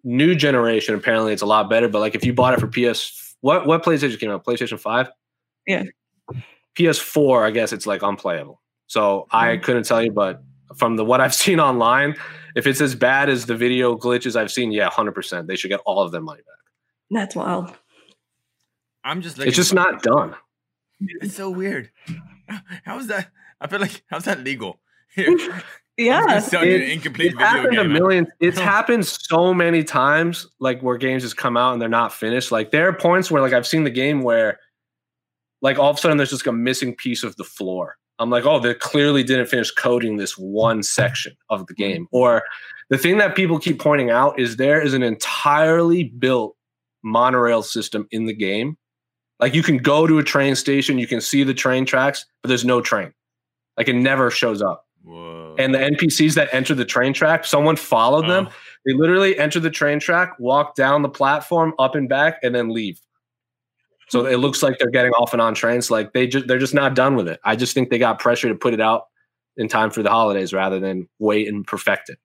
new 0.05 0.35
generation, 0.35 0.95
apparently 0.95 1.33
it's 1.33 1.43
a 1.43 1.47
lot 1.47 1.69
better. 1.69 1.89
But 1.89 1.99
like 1.99 2.15
if 2.15 2.25
you 2.25 2.33
bought 2.33 2.55
it 2.55 2.61
for 2.61 2.69
PS, 2.69 3.35
what 3.41 3.67
what 3.67 3.83
PlayStation 3.83 4.21
came 4.21 4.31
out? 4.31 4.45
PlayStation 4.45 4.79
Five. 4.79 5.11
Yeah. 5.67 5.85
PS4, 6.79 7.47
I 7.47 7.51
guess 7.51 7.73
it's 7.73 7.87
like 7.87 8.03
unplayable. 8.03 8.61
So 8.87 9.23
mm-hmm. 9.23 9.37
I 9.37 9.57
couldn't 9.57 9.85
tell 9.85 10.03
you, 10.03 10.13
but 10.13 10.43
from 10.77 10.97
the 10.97 11.05
what 11.05 11.21
I've 11.21 11.35
seen 11.45 11.61
online, 11.61 12.17
if 12.55 12.67
it's 12.67 12.81
as 12.81 12.95
bad 12.95 13.29
as 13.29 13.47
the 13.47 13.57
video 13.57 13.97
glitches 13.97 14.37
I've 14.37 14.53
seen, 14.53 14.73
yeah, 14.73 14.91
hundred 14.91 15.13
percent, 15.13 15.49
they 15.49 15.57
should 15.57 15.69
get 15.69 15.81
all 15.87 16.01
of 16.01 16.13
their 16.13 16.21
money 16.21 16.41
back. 16.41 16.59
That's 17.11 17.37
wild. 17.37 17.73
I'm 19.05 19.21
just. 19.21 19.39
It's 19.39 19.57
just 19.57 19.75
not 19.75 20.03
done. 20.03 20.35
It's 21.01 21.37
so 21.37 21.51
weird. 21.51 21.91
How 22.85 22.99
is 22.99 23.09
that? 23.09 23.29
I 23.61 23.69
feel 23.69 23.81
like 23.81 24.03
how's 24.09 24.25
that 24.25 24.41
legal? 24.41 24.81
yeah, 25.17 26.41
it, 26.41 26.91
incomplete 26.91 27.33
it 27.33 27.39
happened 27.39 27.79
a 27.79 27.85
million. 27.85 28.27
It's 28.41 28.59
happened 28.59 29.07
so 29.07 29.55
many 29.55 29.85
times, 29.85 30.49
like 30.59 30.83
where 30.83 30.97
games 30.97 31.23
just 31.23 31.37
come 31.37 31.57
out 31.57 31.73
and 31.73 31.81
they're 31.81 31.89
not 31.89 32.13
finished. 32.13 32.51
Like 32.51 32.73
there 32.73 32.89
are 32.89 32.93
points 32.93 33.31
where, 33.31 33.41
like 33.41 33.53
I've 33.53 33.67
seen 33.67 33.85
the 33.85 33.91
game 33.91 34.23
where, 34.23 34.59
like 35.61 35.79
all 35.79 35.91
of 35.91 35.97
a 35.97 36.01
sudden, 36.01 36.17
there's 36.17 36.31
just 36.31 36.47
a 36.47 36.53
missing 36.53 36.97
piece 36.97 37.23
of 37.23 37.37
the 37.37 37.45
floor. 37.45 37.97
I'm 38.23 38.31
like, 38.31 38.47
oh, 38.47 38.61
they 38.61 38.75
clearly 38.75 39.23
didn't 39.23 39.47
finish 39.47 39.71
coding 39.71 40.17
this 40.17 40.39
one 40.39 40.83
section 40.83 41.35
of 41.51 41.67
the 41.67 41.75
game. 41.75 42.07
Or 42.13 42.43
the 42.89 42.99
thing 42.99 43.19
that 43.19 43.35
people 43.35 43.59
keep 43.59 43.81
pointing 43.81 44.11
out 44.11 44.39
is 44.39 44.57
there 44.57 44.81
is 44.81 44.95
an 44.95 45.03
entirely 45.03 46.05
built 46.05 46.57
monorail 47.03 47.63
system 47.63 48.07
in 48.11 48.27
the 48.27 48.35
game 48.35 48.77
like 49.43 49.55
you 49.55 49.63
can 49.65 49.79
go 49.79 50.07
to 50.07 50.19
a 50.19 50.23
train 50.23 50.55
station, 50.55 50.99
you 50.99 51.09
can 51.09 51.21
see 51.21 51.43
the 51.43 51.53
train 51.53 51.85
tracks, 51.85 52.25
but 52.43 52.49
there's 52.49 52.65
no 52.65 52.81
train. 52.81 53.13
Like 53.77 53.89
it 53.89 53.97
never 53.97 54.31
shows 54.31 54.63
up. 54.63 54.87
Whoa. 55.03 55.57
And 55.59 55.75
the 55.75 55.79
NPCs 55.79 56.35
that 56.35 56.49
enter 56.55 56.77
the 56.77 56.85
train 56.85 57.13
track, 57.13 57.45
someone 57.45 57.75
followed 57.75 58.29
them. 58.29 58.49
Oh. 58.49 58.55
They 58.87 58.95
literally 58.95 59.37
enter 59.37 59.59
the 59.59 59.71
train 59.71 59.99
track, 59.99 60.39
walk 60.39 60.77
down 60.77 61.03
the 61.03 61.09
platform, 61.09 61.75
up 61.81 61.97
and 61.97 62.09
back, 62.09 62.39
and 62.45 62.55
then 62.55 62.71
leave. 62.71 63.01
So 64.13 64.27
it 64.27 64.37
looks 64.37 64.63
like 64.63 64.77
they're 64.79 64.91
getting 64.91 65.13
off 65.13 65.33
and 65.33 65.41
on 65.41 65.55
trains. 65.55 65.91
Like 65.91 66.13
they 66.13 66.27
just 66.27 66.47
they're 66.47 66.59
just 66.59 66.75
not 66.75 66.95
done 66.95 67.17
with 67.17 67.27
it. 67.29 67.41
I 67.45 67.57
just 67.57 67.73
think 67.73 67.89
they 67.89 67.97
got 67.97 68.19
pressure 68.19 68.47
to 68.47 68.55
put 68.55 68.75
it 68.75 68.81
out 68.81 69.05
in 69.57 69.69
time 69.69 69.91
for 69.91 70.03
the 70.03 70.11
holidays 70.11 70.53
rather 70.53 70.79
than 70.79 71.09
wait 71.19 71.49
and 71.49 71.67
perfect 71.67 72.11
it. 72.11 72.19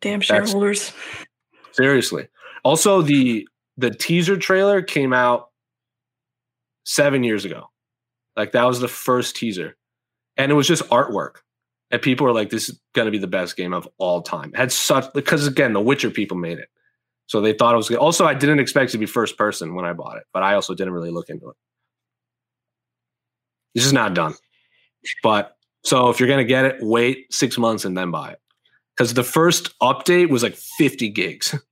Damn 0.00 0.20
shareholders. 0.20 0.92
That's, 0.92 1.76
seriously. 1.76 2.28
Also, 2.62 3.02
the 3.02 3.48
the 3.78 3.90
teaser 3.90 4.36
trailer 4.36 4.80
came 4.80 5.12
out 5.12 5.48
seven 6.84 7.24
years 7.24 7.44
ago. 7.44 7.64
Like 8.36 8.52
that 8.52 8.62
was 8.62 8.78
the 8.78 8.86
first 8.86 9.34
teaser. 9.34 9.76
and 10.36 10.52
it 10.52 10.54
was 10.54 10.68
just 10.68 10.84
artwork. 10.84 11.38
And 11.90 12.00
people 12.00 12.26
were 12.26 12.32
like, 12.32 12.50
"This 12.50 12.68
is 12.68 12.80
going 12.92 13.06
to 13.06 13.10
be 13.10 13.18
the 13.18 13.26
best 13.26 13.56
game 13.56 13.74
of 13.74 13.88
all 13.98 14.22
time." 14.22 14.52
It 14.54 14.56
had 14.56 14.70
such 14.70 15.12
because 15.14 15.48
again, 15.48 15.72
the 15.72 15.80
Witcher 15.80 16.10
people 16.10 16.36
made 16.36 16.60
it, 16.60 16.68
so 17.30 17.40
they 17.40 17.52
thought 17.52 17.74
it 17.74 17.76
was 17.76 17.88
good. 17.88 17.98
Also, 17.98 18.26
I 18.26 18.34
didn't 18.34 18.58
expect 18.58 18.88
it 18.88 18.92
to 18.92 18.98
be 18.98 19.06
first 19.06 19.38
person 19.38 19.76
when 19.76 19.84
I 19.84 19.92
bought 19.92 20.16
it, 20.16 20.24
but 20.32 20.42
I 20.42 20.54
also 20.54 20.74
didn't 20.74 20.92
really 20.92 21.12
look 21.12 21.28
into 21.28 21.48
it. 21.48 21.56
This 23.72 23.86
is 23.86 23.92
not 23.92 24.14
done. 24.14 24.34
But 25.22 25.56
so 25.84 26.10
if 26.10 26.18
you're 26.18 26.26
going 26.26 26.44
to 26.44 26.44
get 26.44 26.64
it, 26.64 26.78
wait 26.80 27.32
six 27.32 27.56
months 27.56 27.84
and 27.84 27.96
then 27.96 28.10
buy 28.10 28.32
it 28.32 28.40
because 28.96 29.14
the 29.14 29.22
first 29.22 29.78
update 29.78 30.28
was 30.28 30.42
like 30.42 30.56
50 30.56 31.08
gigs. 31.10 31.56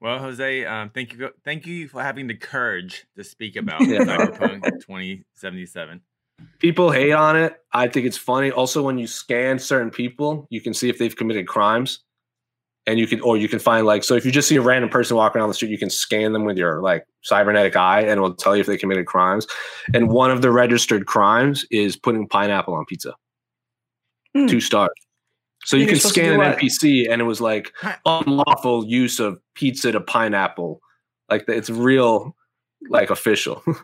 Well, 0.00 0.20
Jose, 0.20 0.64
um, 0.64 0.90
thank 0.90 1.14
you, 1.14 1.30
thank 1.44 1.66
you 1.66 1.88
for 1.88 2.00
having 2.00 2.28
the 2.28 2.36
courage 2.36 3.04
to 3.16 3.24
speak 3.24 3.56
about 3.62 3.80
Yeah. 3.80 3.98
Cyberpunk 4.04 4.62
2077. 4.86 6.00
people 6.60 6.92
hate 6.92 7.10
on 7.10 7.36
it. 7.36 7.56
I 7.72 7.88
think 7.88 8.06
it's 8.06 8.16
funny. 8.16 8.52
Also, 8.52 8.80
when 8.80 8.96
you 8.96 9.08
scan 9.08 9.58
certain 9.58 9.90
people, 9.90 10.46
you 10.50 10.60
can 10.60 10.72
see 10.72 10.88
if 10.88 10.98
they've 10.98 11.16
committed 11.16 11.48
crimes, 11.48 12.04
and 12.88 12.98
you 12.98 13.06
can, 13.06 13.20
or 13.20 13.36
you 13.36 13.48
can 13.48 13.58
find 13.58 13.86
like, 13.86 14.02
so 14.02 14.14
if 14.14 14.24
you 14.24 14.32
just 14.32 14.48
see 14.48 14.56
a 14.56 14.62
random 14.62 14.88
person 14.88 15.14
walking 15.14 15.40
down 15.40 15.48
the 15.48 15.54
street, 15.54 15.70
you 15.70 15.76
can 15.76 15.90
scan 15.90 16.32
them 16.32 16.44
with 16.46 16.56
your 16.56 16.80
like 16.80 17.04
cybernetic 17.20 17.76
eye, 17.76 18.00
and 18.00 18.12
it 18.12 18.20
will 18.20 18.34
tell 18.34 18.56
you 18.56 18.62
if 18.62 18.66
they 18.66 18.78
committed 18.78 19.04
crimes. 19.04 19.46
And 19.92 20.08
one 20.08 20.30
of 20.30 20.40
the 20.40 20.50
registered 20.50 21.04
crimes 21.04 21.66
is 21.70 21.96
putting 21.96 22.26
pineapple 22.26 22.72
on 22.72 22.86
pizza. 22.86 23.14
Hmm. 24.34 24.46
Two 24.46 24.62
stars. 24.62 24.88
So 25.66 25.76
you 25.76 25.86
can 25.86 25.96
scan 25.96 26.40
an? 26.40 26.54
NPC, 26.54 27.12
and 27.12 27.20
it 27.20 27.26
was 27.26 27.42
like 27.42 27.74
unlawful 28.06 28.86
use 28.86 29.20
of 29.20 29.38
pizza 29.54 29.92
to 29.92 30.00
pineapple. 30.00 30.80
Like 31.28 31.44
it's 31.46 31.68
real, 31.68 32.34
like 32.88 33.10
official. 33.10 33.62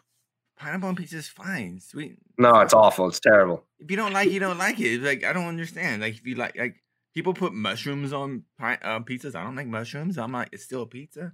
Pineapple 0.57 0.89
on 0.89 0.97
pizza 0.97 1.17
is 1.17 1.29
fine, 1.29 1.81
sweet. 1.81 2.17
no, 2.39 2.61
it's 2.61 2.73
awful. 2.73 3.09
It's 3.09 3.21
terrible. 3.21 3.65
If 3.81 3.91
you 3.91 3.97
don't 3.99 4.13
like, 4.13 4.29
it, 4.29 4.33
you 4.33 4.41
don't 4.41 4.57
like 4.57 4.81
it. 4.81 5.03
Like 5.03 5.25
I 5.25 5.33
don't 5.35 5.49
understand. 5.49 6.01
Like 6.01 6.15
if 6.15 6.27
you 6.27 6.37
like, 6.37 6.57
like 6.57 6.77
people 7.15 7.33
put 7.35 7.53
mushrooms 7.55 8.13
on 8.13 8.43
pi- 8.59 8.79
uh, 8.83 9.01
pizzas. 9.01 9.35
I 9.35 9.43
don't 9.45 9.57
like 9.57 9.67
mushrooms. 9.67 10.19
I'm 10.19 10.33
like, 10.33 10.49
it's 10.53 10.65
still 10.65 10.83
a 10.83 10.87
pizza. 10.87 11.33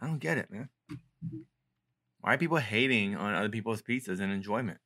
I 0.00 0.06
don't 0.06 0.18
get 0.18 0.38
it, 0.38 0.50
man. 0.50 0.68
Why 2.20 2.34
are 2.34 2.38
people 2.38 2.58
hating 2.58 3.16
on 3.16 3.34
other 3.34 3.48
people's 3.48 3.82
pizzas 3.82 4.20
and 4.20 4.32
enjoyment? 4.32 4.78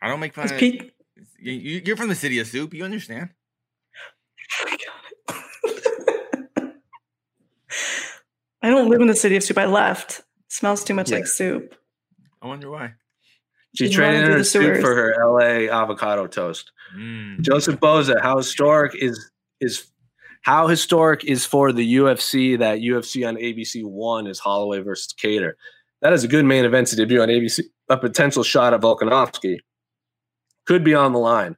I 0.00 0.08
don't 0.08 0.20
make 0.20 0.34
fun 0.34 0.44
It's 0.44 0.52
of. 0.52 0.60
You- 0.62 1.82
you're 1.84 1.96
from 1.96 2.08
the 2.08 2.14
city 2.14 2.38
of 2.38 2.46
soup. 2.46 2.74
You 2.74 2.84
understand? 2.84 3.30
I 8.62 8.70
don't 8.70 8.88
live 8.88 9.00
in 9.00 9.06
the 9.06 9.14
city 9.16 9.36
of 9.36 9.42
soup. 9.44 9.58
I 9.58 9.66
left. 9.66 10.18
It 10.20 10.24
smells 10.52 10.84
too 10.84 10.94
much 10.94 11.10
Yeah. 11.10 11.16
like 11.18 11.26
soup. 11.26 11.74
I 12.42 12.46
wonder 12.46 12.70
why. 12.70 12.94
She 13.78 13.86
She's 13.86 13.94
traded 13.94 14.24
in 14.24 14.32
her 14.32 14.38
the 14.38 14.44
soup 14.44 14.80
for 14.80 14.92
her 14.92 15.14
LA 15.24 15.72
avocado 15.72 16.26
toast. 16.26 16.72
Mm. 16.96 17.40
Joseph 17.42 17.78
Boza, 17.78 18.20
how 18.20 18.38
historic 18.38 18.96
is 18.96 19.30
is 19.60 19.88
how 20.42 20.66
historic 20.66 21.24
is 21.24 21.46
for 21.46 21.70
the 21.70 21.94
UFC 21.94 22.58
that 22.58 22.80
UFC 22.80 23.26
on 23.26 23.36
ABC 23.36 23.84
one 23.84 24.26
is 24.26 24.40
Holloway 24.40 24.80
versus 24.80 25.14
Kattar. 25.14 25.52
That 26.02 26.12
is 26.12 26.24
a 26.24 26.28
good 26.28 26.44
main 26.44 26.64
event 26.64 26.88
to 26.88 26.96
debut 26.96 27.22
on 27.22 27.28
ABC. 27.28 27.62
A 27.88 27.96
potential 27.96 28.42
shot 28.42 28.74
at 28.74 28.80
Volkanovski 28.80 29.58
could 30.66 30.82
be 30.82 30.96
on 30.96 31.12
the 31.12 31.20
line. 31.20 31.56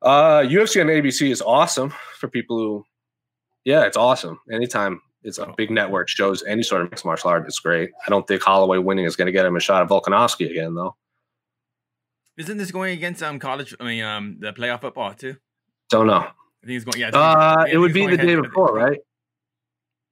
Uh, 0.00 0.42
UFC 0.42 0.80
on 0.80 0.86
ABC 0.86 1.32
is 1.32 1.42
awesome 1.42 1.92
for 2.20 2.28
people 2.28 2.58
who, 2.58 2.84
yeah, 3.64 3.86
it's 3.86 3.96
awesome. 3.96 4.38
Anytime 4.52 5.00
it's 5.24 5.38
a 5.38 5.52
big 5.56 5.72
network 5.72 6.08
shows 6.08 6.44
any 6.44 6.62
sort 6.62 6.82
of 6.82 6.92
mixed 6.92 7.04
martial 7.04 7.30
art, 7.30 7.44
it's 7.44 7.58
great. 7.58 7.90
I 8.06 8.08
don't 8.08 8.28
think 8.28 8.40
Holloway 8.40 8.78
winning 8.78 9.04
is 9.04 9.16
going 9.16 9.26
to 9.26 9.32
get 9.32 9.46
him 9.46 9.56
a 9.56 9.60
shot 9.60 9.82
at 9.82 9.88
Volkanovski 9.88 10.48
again, 10.48 10.76
though. 10.76 10.94
Isn't 12.38 12.56
this 12.56 12.70
going 12.70 12.92
against 12.96 13.22
um 13.22 13.38
college? 13.38 13.74
I 13.80 13.84
mean, 13.84 14.02
um, 14.04 14.36
the 14.40 14.52
playoff 14.52 14.80
football 14.80 15.12
too. 15.14 15.36
Don't 15.90 16.06
know. 16.06 16.14
I 16.14 16.66
think 16.66 16.76
it's 16.76 16.84
going. 16.84 17.00
Yeah, 17.00 17.10
Uh, 17.12 17.66
it 17.70 17.78
would 17.78 17.92
be 17.92 18.06
the 18.06 18.16
day 18.16 18.36
before, 18.36 18.72
right? 18.74 18.98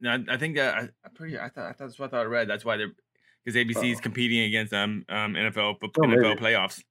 No, 0.00 0.10
I, 0.10 0.34
I 0.34 0.36
think 0.36 0.56
that 0.56 0.74
I, 0.74 0.88
pretty. 1.14 1.38
I 1.38 1.48
thought 1.48 1.66
I 1.66 1.72
thought 1.72 1.78
that's 1.86 1.98
what 1.98 2.06
I 2.06 2.10
thought 2.10 2.20
I 2.26 2.28
read. 2.28 2.48
That's 2.48 2.64
why 2.64 2.76
they're 2.76 2.92
because 3.44 3.56
ABC 3.56 3.92
is 3.92 3.98
Oh. 3.98 4.02
competing 4.02 4.40
against 4.42 4.72
um 4.74 5.04
um 5.08 5.34
NFL 5.34 5.76
Oh, 5.82 5.86
NFL 5.88 6.08
maybe. 6.08 6.40
playoffs. 6.40 6.82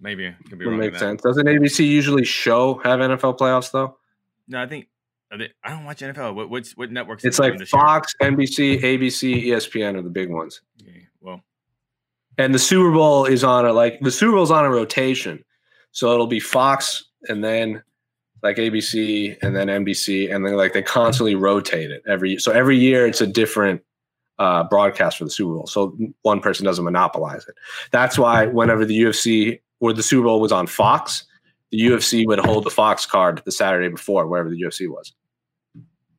Maybe 0.00 0.34
could 0.48 0.58
be 0.58 0.66
wrong. 0.66 0.78
make 0.78 0.92
with 0.92 1.00
that. 1.00 1.06
sense. 1.06 1.22
Doesn't 1.22 1.46
ABC 1.46 1.86
usually 1.86 2.24
show 2.24 2.80
have 2.84 3.00
NFL 3.00 3.38
playoffs 3.38 3.70
though? 3.72 3.98
No, 4.46 4.62
I 4.62 4.66
think 4.66 4.88
they, 5.36 5.50
I 5.62 5.70
don't 5.70 5.84
watch 5.84 6.00
NFL. 6.00 6.34
What 6.34 6.50
what's 6.50 6.76
what 6.76 6.90
networks? 6.90 7.24
It's 7.24 7.38
like 7.38 7.54
year? 7.58 7.66
Fox, 7.66 8.14
NBC, 8.20 8.80
ABC, 8.82 9.46
ESPN 9.46 9.96
are 9.96 10.02
the 10.02 10.10
big 10.10 10.30
ones. 10.30 10.60
And 12.38 12.54
the 12.54 12.58
Super 12.58 12.92
Bowl 12.92 13.24
is 13.24 13.44
on 13.44 13.66
a 13.66 13.72
like 13.72 14.00
the 14.00 14.10
Super 14.10 14.32
Bowl's 14.32 14.50
on 14.50 14.64
a 14.64 14.70
rotation. 14.70 15.44
So 15.92 16.12
it'll 16.12 16.26
be 16.26 16.40
Fox 16.40 17.04
and 17.28 17.42
then 17.42 17.82
like 18.42 18.56
ABC 18.56 19.36
and 19.42 19.54
then 19.56 19.66
NBC 19.66 20.32
and 20.32 20.46
then 20.46 20.56
like 20.56 20.72
they 20.72 20.82
constantly 20.82 21.34
rotate 21.34 21.90
it 21.90 22.02
every 22.08 22.38
so 22.38 22.52
every 22.52 22.78
year 22.78 23.06
it's 23.06 23.20
a 23.20 23.26
different 23.26 23.82
uh, 24.38 24.62
broadcast 24.64 25.18
for 25.18 25.24
the 25.24 25.30
Super 25.30 25.54
Bowl. 25.54 25.66
So 25.66 25.96
one 26.22 26.40
person 26.40 26.64
doesn't 26.64 26.84
monopolize 26.84 27.46
it. 27.48 27.56
That's 27.90 28.18
why 28.18 28.46
whenever 28.46 28.84
the 28.84 28.98
UFC 28.98 29.60
or 29.80 29.92
the 29.92 30.02
Super 30.02 30.24
Bowl 30.24 30.40
was 30.40 30.52
on 30.52 30.66
Fox, 30.66 31.24
the 31.70 31.80
UFC 31.80 32.26
would 32.26 32.38
hold 32.38 32.64
the 32.64 32.70
Fox 32.70 33.04
card 33.04 33.42
the 33.44 33.52
Saturday 33.52 33.88
before 33.88 34.26
wherever 34.26 34.48
the 34.48 34.60
UFC 34.60 34.88
was. 34.88 35.12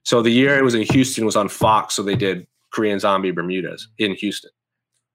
So 0.03 0.21
the 0.21 0.32
year 0.32 0.58
it 0.58 0.63
was 0.63 0.75
in 0.75 0.82
Houston 0.82 1.25
was 1.25 1.36
on 1.36 1.49
Fox, 1.49 1.95
so 1.95 2.03
they 2.03 2.15
did 2.15 2.45
Korean 2.71 2.99
Zombie 2.99 3.32
Bermudez 3.32 3.88
in 3.97 4.13
Houston. 4.15 4.51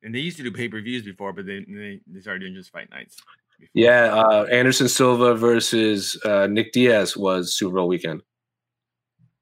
And 0.05 0.15
they 0.15 0.21
used 0.21 0.37
to 0.37 0.43
do 0.43 0.53
pay 0.53 0.69
per 0.69 0.81
views 0.81 1.03
before, 1.03 1.33
but 1.33 1.47
they, 1.47 1.65
they 1.67 2.01
they 2.07 2.21
started 2.21 2.41
doing 2.41 2.55
just 2.55 2.71
fight 2.71 2.91
nights. 2.91 3.17
before. 3.59 3.71
Yeah, 3.73 4.15
uh, 4.15 4.45
Anderson 4.45 4.89
Silva 4.89 5.35
versus 5.35 6.21
uh, 6.25 6.47
Nick 6.49 6.73
Diaz 6.73 7.17
was 7.17 7.55
Super 7.55 7.77
Bowl 7.77 7.89
weekend 7.89 8.23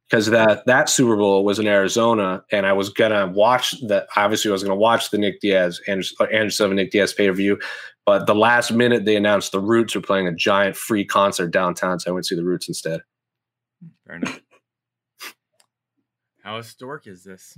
because 0.09 0.27
that 0.27 0.64
that 0.66 0.88
Super 0.88 1.16
Bowl 1.16 1.44
was 1.44 1.59
in 1.59 1.66
Arizona, 1.66 2.44
and 2.53 2.66
I 2.66 2.72
was 2.75 2.90
gonna 2.90 3.27
watch 3.27 3.75
that. 3.88 4.07
Obviously, 4.16 4.51
I 4.51 4.53
was 4.53 4.62
gonna 4.62 4.77
watch 4.77 5.11
the 5.11 5.18
Nick 5.18 5.40
Diaz 5.40 5.81
Anderson, 5.88 6.16
uh, 6.20 6.25
Anderson 6.25 6.51
Silva 6.51 6.75
Nick 6.75 6.92
Diaz 6.92 7.12
pay 7.12 7.29
per 7.29 7.35
view, 7.35 7.59
but 8.07 8.27
the 8.27 8.35
last 8.35 8.70
minute 8.72 9.05
they 9.05 9.16
announced 9.16 9.53
the 9.53 9.61
Roots 9.61 9.94
were 9.94 10.01
playing 10.01 10.29
a 10.29 10.35
giant 10.35 10.77
free 10.77 11.05
concert 11.05 11.51
downtown, 11.51 11.98
so 11.98 12.11
I 12.11 12.14
went 12.14 12.25
to 12.27 12.29
see 12.29 12.37
the 12.37 12.44
Roots 12.44 12.68
instead. 12.68 13.01
Fair 14.07 14.16
enough. 14.16 14.40
How 16.42 16.57
historic 16.57 17.07
is 17.07 17.25
this? 17.25 17.57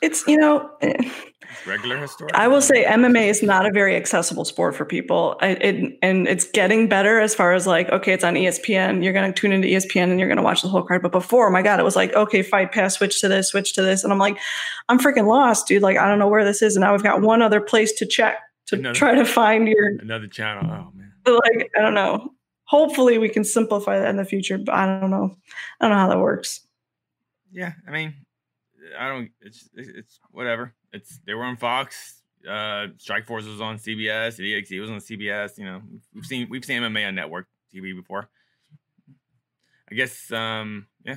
It's 0.00 0.26
you 0.26 0.36
know, 0.36 0.70
eh, 0.80 1.10
regular 1.66 1.96
historic. 1.98 2.34
I 2.34 2.46
will 2.48 2.60
say 2.60 2.84
MMA 2.84 3.28
is 3.28 3.42
not 3.42 3.66
a 3.66 3.70
very 3.72 3.96
accessible 3.96 4.44
sport 4.44 4.76
for 4.76 4.84
people. 4.84 5.36
I, 5.40 5.48
it, 5.48 5.98
and 6.02 6.28
it's 6.28 6.48
getting 6.50 6.88
better 6.88 7.18
as 7.20 7.34
far 7.34 7.52
as 7.52 7.66
like, 7.66 7.88
okay, 7.90 8.12
it's 8.12 8.24
on 8.24 8.34
ESPN. 8.34 9.02
You're 9.02 9.12
going 9.12 9.32
to 9.32 9.38
tune 9.38 9.52
into 9.52 9.68
ESPN 9.68 10.04
and 10.10 10.18
you're 10.20 10.28
going 10.28 10.36
to 10.38 10.42
watch 10.42 10.62
the 10.62 10.68
whole 10.68 10.82
card. 10.82 11.02
But 11.02 11.12
before, 11.12 11.50
my 11.50 11.62
God, 11.62 11.80
it 11.80 11.84
was 11.84 11.96
like, 11.96 12.12
okay, 12.14 12.42
fight 12.42 12.72
pass, 12.72 12.94
switch 12.94 13.20
to 13.20 13.28
this, 13.28 13.48
switch 13.48 13.72
to 13.74 13.82
this. 13.82 14.04
And 14.04 14.12
I'm 14.12 14.18
like, 14.18 14.38
I'm 14.88 14.98
freaking 14.98 15.26
lost, 15.26 15.66
dude. 15.66 15.82
Like, 15.82 15.96
I 15.96 16.08
don't 16.08 16.18
know 16.18 16.28
where 16.28 16.44
this 16.44 16.62
is. 16.62 16.76
And 16.76 16.82
now 16.82 16.92
we've 16.92 17.02
got 17.02 17.22
one 17.22 17.42
other 17.42 17.60
place 17.60 17.92
to 17.94 18.06
check 18.06 18.38
to 18.66 18.76
Another- 18.76 18.94
try 18.94 19.14
to 19.14 19.24
find 19.24 19.66
your, 19.66 19.96
another 20.00 20.26
channel. 20.28 20.64
Oh 20.64 20.92
man. 20.94 21.12
like, 21.26 21.70
I 21.76 21.80
don't 21.80 21.94
know. 21.94 22.34
Hopefully 22.64 23.16
we 23.16 23.30
can 23.30 23.44
simplify 23.44 23.98
that 23.98 24.10
in 24.10 24.16
the 24.16 24.26
future, 24.26 24.58
but 24.58 24.74
I 24.74 24.84
don't 25.00 25.10
know. 25.10 25.34
I 25.80 25.88
don't 25.88 25.96
know 25.96 26.00
how 26.02 26.08
that 26.08 26.18
works. 26.18 26.60
Yeah, 27.50 27.72
I 27.86 27.90
mean, 27.90 28.14
I 28.98 29.08
don't. 29.08 29.30
It's 29.40 29.68
it's 29.74 30.18
whatever. 30.32 30.74
It's 30.92 31.18
they 31.26 31.34
were 31.34 31.44
on 31.44 31.56
Fox. 31.56 32.22
Uh, 32.46 32.88
Strikeforce 32.98 33.46
was 33.50 33.60
on 33.60 33.78
CBS. 33.78 34.38
EXE 34.40 34.78
was 34.80 34.90
on 34.90 34.98
CBS. 34.98 35.58
You 35.58 35.64
know, 35.64 35.82
we've 36.14 36.24
seen 36.26 36.48
we've 36.50 36.64
seen 36.64 36.82
MMA 36.82 37.06
on 37.08 37.14
network 37.14 37.46
TV 37.74 37.94
before. 37.94 38.28
I 39.90 39.94
guess. 39.94 40.30
Um. 40.32 40.86
Yeah. 41.04 41.16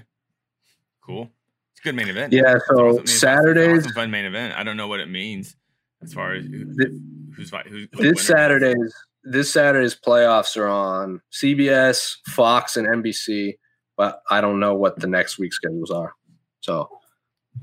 Cool. 1.06 1.30
It's 1.72 1.80
a 1.82 1.84
good 1.84 1.96
main 1.96 2.10
event. 2.10 2.32
Yeah, 2.34 2.58
so 2.68 2.74
awesome- 2.76 2.78
I 2.78 2.84
mean, 2.84 2.90
it's- 2.92 3.04
it's 3.12 3.20
Saturdays- 3.20 3.80
awesome 3.80 3.92
fun 3.94 4.12
main 4.12 4.26
event. 4.26 4.58
I 4.58 4.64
don't 4.64 4.78
know 4.78 4.88
what 4.88 5.00
it 5.00 5.10
means 5.10 5.56
as 6.04 6.14
far 6.14 6.34
as 6.34 6.46
who, 6.46 6.66
Th- 6.76 6.90
who's. 7.36 7.52
Who's, 7.70 7.88
This. 7.98 8.28
Saturday's 8.28 8.94
this 9.24 9.52
Saturday's 9.54 9.96
playoffs 9.96 10.58
are 10.58 10.68
on 10.68 11.22
CBS, 11.32 12.18
Fox, 12.28 12.76
and 12.78 12.88
NBC, 12.88 13.58
but 13.98 14.22
I 14.30 14.42
don't 14.42 14.60
know 14.60 14.76
what 14.76 15.00
the 15.00 15.08
next 15.08 15.38
week's 15.38 15.56
schedules 15.58 15.92
are. 15.92 16.14
So 16.62 17.01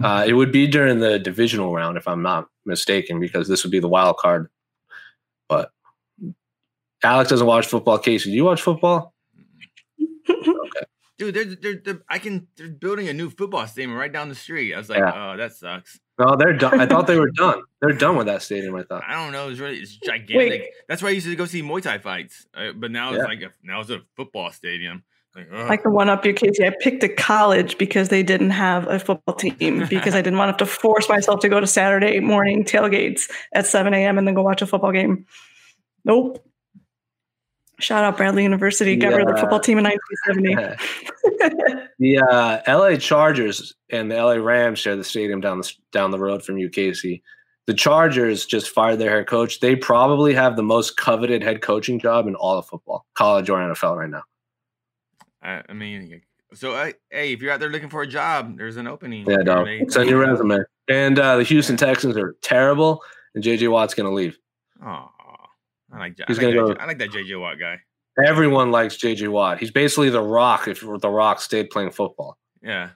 uh, 0.02 0.24
it 0.26 0.32
would 0.34 0.52
be 0.52 0.66
during 0.66 0.98
the 1.00 1.18
divisional 1.18 1.72
round, 1.72 1.96
if 1.96 2.06
I'm 2.08 2.22
not 2.22 2.48
mistaken, 2.64 3.20
because 3.20 3.48
this 3.48 3.64
would 3.64 3.70
be 3.72 3.80
the 3.80 3.88
wild 3.88 4.16
card. 4.18 4.48
But 5.48 5.70
Alex 7.02 7.30
doesn't 7.30 7.46
watch 7.46 7.66
football. 7.66 7.98
Casey, 7.98 8.30
do 8.30 8.36
you 8.36 8.44
watch 8.44 8.62
football? 8.62 9.14
Dude, 11.18 11.34
they're, 11.34 11.44
they're, 11.46 11.82
they're, 11.84 12.00
I 12.08 12.18
can. 12.18 12.46
They're 12.56 12.68
building 12.68 13.08
a 13.08 13.12
new 13.12 13.28
football 13.28 13.66
stadium 13.66 13.92
right 13.96 14.12
down 14.12 14.28
the 14.28 14.36
street. 14.36 14.72
I 14.72 14.78
was 14.78 14.88
like, 14.88 14.98
Yeah. 15.00 15.32
oh, 15.32 15.36
that 15.36 15.52
sucks. 15.52 15.98
No, 16.16 16.36
they're 16.36 16.52
done. 16.52 16.80
I 16.80 16.86
thought 16.86 17.08
they 17.08 17.18
were 17.18 17.30
done. 17.34 17.62
They're 17.80 17.92
done 17.92 18.16
with 18.16 18.26
that 18.28 18.42
stadium. 18.42 18.76
I 18.76 18.84
thought. 18.84 19.02
I 19.06 19.14
don't 19.14 19.32
know. 19.32 19.48
It's 19.48 19.58
really 19.58 19.78
it's 19.78 19.96
gigantic. 19.96 20.72
That's 20.88 21.02
why 21.02 21.08
I 21.08 21.12
used 21.12 21.26
to 21.26 21.34
go 21.34 21.46
see 21.46 21.60
Muay 21.62 21.82
Thai 21.82 21.98
fights. 21.98 22.46
Uh, 22.54 22.70
but 22.72 22.92
now 22.92 23.10
it's 23.10 23.18
Yeah. 23.18 23.24
like 23.24 23.42
a, 23.42 23.50
now 23.64 23.80
it's 23.80 23.90
a 23.90 24.00
football 24.16 24.52
stadium. 24.52 25.02
Like, 25.38 25.52
I 25.52 25.74
ugh. 25.74 25.82
can 25.82 25.92
one 25.92 26.08
up 26.08 26.26
you, 26.26 26.34
Casey. 26.34 26.66
I 26.66 26.72
picked 26.80 27.04
a 27.04 27.08
college 27.08 27.78
because 27.78 28.08
they 28.08 28.24
didn't 28.24 28.50
have 28.50 28.88
a 28.88 28.98
football 28.98 29.36
team 29.36 29.86
because 29.90 30.14
I 30.14 30.20
didn't 30.20 30.38
want 30.38 30.48
to 30.48 30.64
have 30.64 30.68
to 30.68 30.80
force 30.80 31.08
myself 31.08 31.38
to 31.40 31.48
go 31.48 31.60
to 31.60 31.66
Saturday 31.66 32.18
morning 32.18 32.64
tailgates 32.64 33.30
at 33.52 33.66
7 33.66 33.94
a.m. 33.94 34.18
and 34.18 34.26
then 34.26 34.34
go 34.34 34.42
watch 34.42 34.62
a 34.62 34.66
football 34.66 34.90
game. 34.90 35.26
Nope. 36.04 36.44
Shout 37.78 38.02
out 38.02 38.16
Bradley 38.16 38.42
University. 38.42 38.96
Got 38.96 39.14
rid 39.14 39.28
of 39.28 39.36
the 39.36 39.40
football 39.40 39.60
team 39.60 39.78
in 39.78 39.84
1970. 39.84 41.86
the 42.00 42.18
uh, 42.18 42.60
LA 42.66 42.96
Chargers 42.96 43.72
and 43.90 44.10
the 44.10 44.16
LA 44.16 44.32
Rams 44.32 44.80
share 44.80 44.96
the 44.96 45.04
stadium 45.04 45.40
down 45.40 45.58
the 45.58 45.72
down 45.92 46.10
the 46.10 46.18
road 46.18 46.42
from 46.42 46.56
UKC. 46.56 47.22
The 47.68 47.74
Chargers 47.74 48.46
just 48.46 48.70
fired 48.70 48.98
their 48.98 49.12
head 49.12 49.28
coach. 49.28 49.60
They 49.60 49.76
probably 49.76 50.34
have 50.34 50.56
the 50.56 50.64
most 50.64 50.96
coveted 50.96 51.40
head 51.40 51.62
coaching 51.62 52.00
job 52.00 52.26
in 52.26 52.34
all 52.34 52.58
of 52.58 52.66
football, 52.66 53.06
college 53.14 53.48
or 53.48 53.60
NFL 53.60 53.96
right 53.96 54.10
now. 54.10 54.24
I, 55.42 55.62
I 55.68 55.72
mean, 55.72 56.20
so 56.54 56.74
I, 56.74 56.94
hey, 57.10 57.32
if 57.32 57.40
you're 57.42 57.52
out 57.52 57.60
there 57.60 57.68
looking 57.70 57.90
for 57.90 58.02
a 58.02 58.06
job, 58.06 58.56
there's 58.58 58.76
an 58.76 58.86
opening. 58.86 59.24
Yeah, 59.28 59.42
dog. 59.44 59.68
Send 59.88 60.08
your 60.10 60.18
resume. 60.26 60.60
And 60.88 61.18
uh, 61.18 61.36
the 61.36 61.42
Houston 61.44 61.76
Texans 61.76 62.16
are 62.16 62.36
terrible, 62.42 63.02
and 63.34 63.44
JJ 63.44 63.70
Watt's 63.70 63.94
going 63.94 64.08
to 64.08 64.14
leave. 64.14 64.38
Oh, 64.84 65.08
I 65.92 65.98
like 65.98 66.16
that. 66.16 66.28
He's 66.28 66.38
I 66.38 66.42
like, 66.42 66.54
gonna 66.54 66.66
that 66.68 66.78
go- 66.78 66.82
I 66.82 66.86
like 66.86 66.98
that 66.98 67.10
JJ 67.10 67.40
Watt 67.40 67.58
guy. 67.58 67.78
Everyone 68.24 68.70
likes 68.72 68.96
JJ 68.96 69.28
Watt. 69.28 69.58
He's 69.60 69.70
basically 69.70 70.10
the 70.10 70.20
Rock 70.22 70.66
if 70.66 70.80
the 70.80 71.08
Rock 71.10 71.40
stayed 71.40 71.70
playing 71.70 71.90
football. 71.90 72.36
Yeah. 72.62 72.90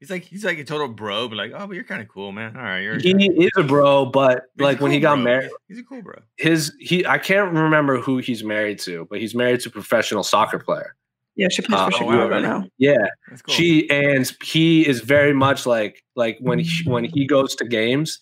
He's 0.00 0.10
like 0.10 0.22
he's 0.24 0.44
like 0.44 0.58
a 0.58 0.64
total 0.64 0.88
bro, 0.88 1.28
but 1.28 1.36
like, 1.36 1.52
oh, 1.54 1.66
but 1.66 1.74
you're 1.74 1.84
kind 1.84 2.02
of 2.02 2.08
cool, 2.08 2.30
man. 2.32 2.56
All 2.56 2.62
right, 2.62 2.80
you're 2.80 2.98
He 2.98 3.12
is 3.12 3.50
a 3.56 3.62
bro, 3.62 4.04
but 4.04 4.42
he's 4.56 4.62
like 4.62 4.80
when 4.80 4.90
he 4.90 5.00
got 5.00 5.14
bro. 5.14 5.24
married, 5.24 5.50
He's, 5.68 5.76
he's 5.76 5.78
a 5.78 5.88
cool 5.88 6.02
bro. 6.02 6.20
his 6.36 6.74
he 6.78 7.06
I 7.06 7.16
can't 7.16 7.52
remember 7.54 8.00
who 8.00 8.18
he's 8.18 8.44
married 8.44 8.80
to, 8.80 9.06
but 9.08 9.18
he's 9.20 9.34
married 9.34 9.60
to 9.60 9.68
a 9.70 9.72
professional 9.72 10.22
soccer 10.22 10.58
player. 10.58 10.94
Yeah, 11.36 11.48
she 11.50 11.62
plays 11.62 11.78
for 11.80 11.84
wow, 11.84 11.90
Chicago 11.90 12.28
really? 12.28 12.42
now. 12.42 12.64
Yeah, 12.78 13.06
That's 13.28 13.42
cool. 13.42 13.54
she 13.54 13.88
and 13.90 14.30
he 14.42 14.86
is 14.86 15.00
very 15.00 15.32
much 15.32 15.66
like 15.66 16.02
like 16.16 16.38
when 16.40 16.58
he, 16.58 16.84
when 16.90 17.04
he 17.04 17.26
goes 17.26 17.54
to 17.56 17.64
games, 17.64 18.18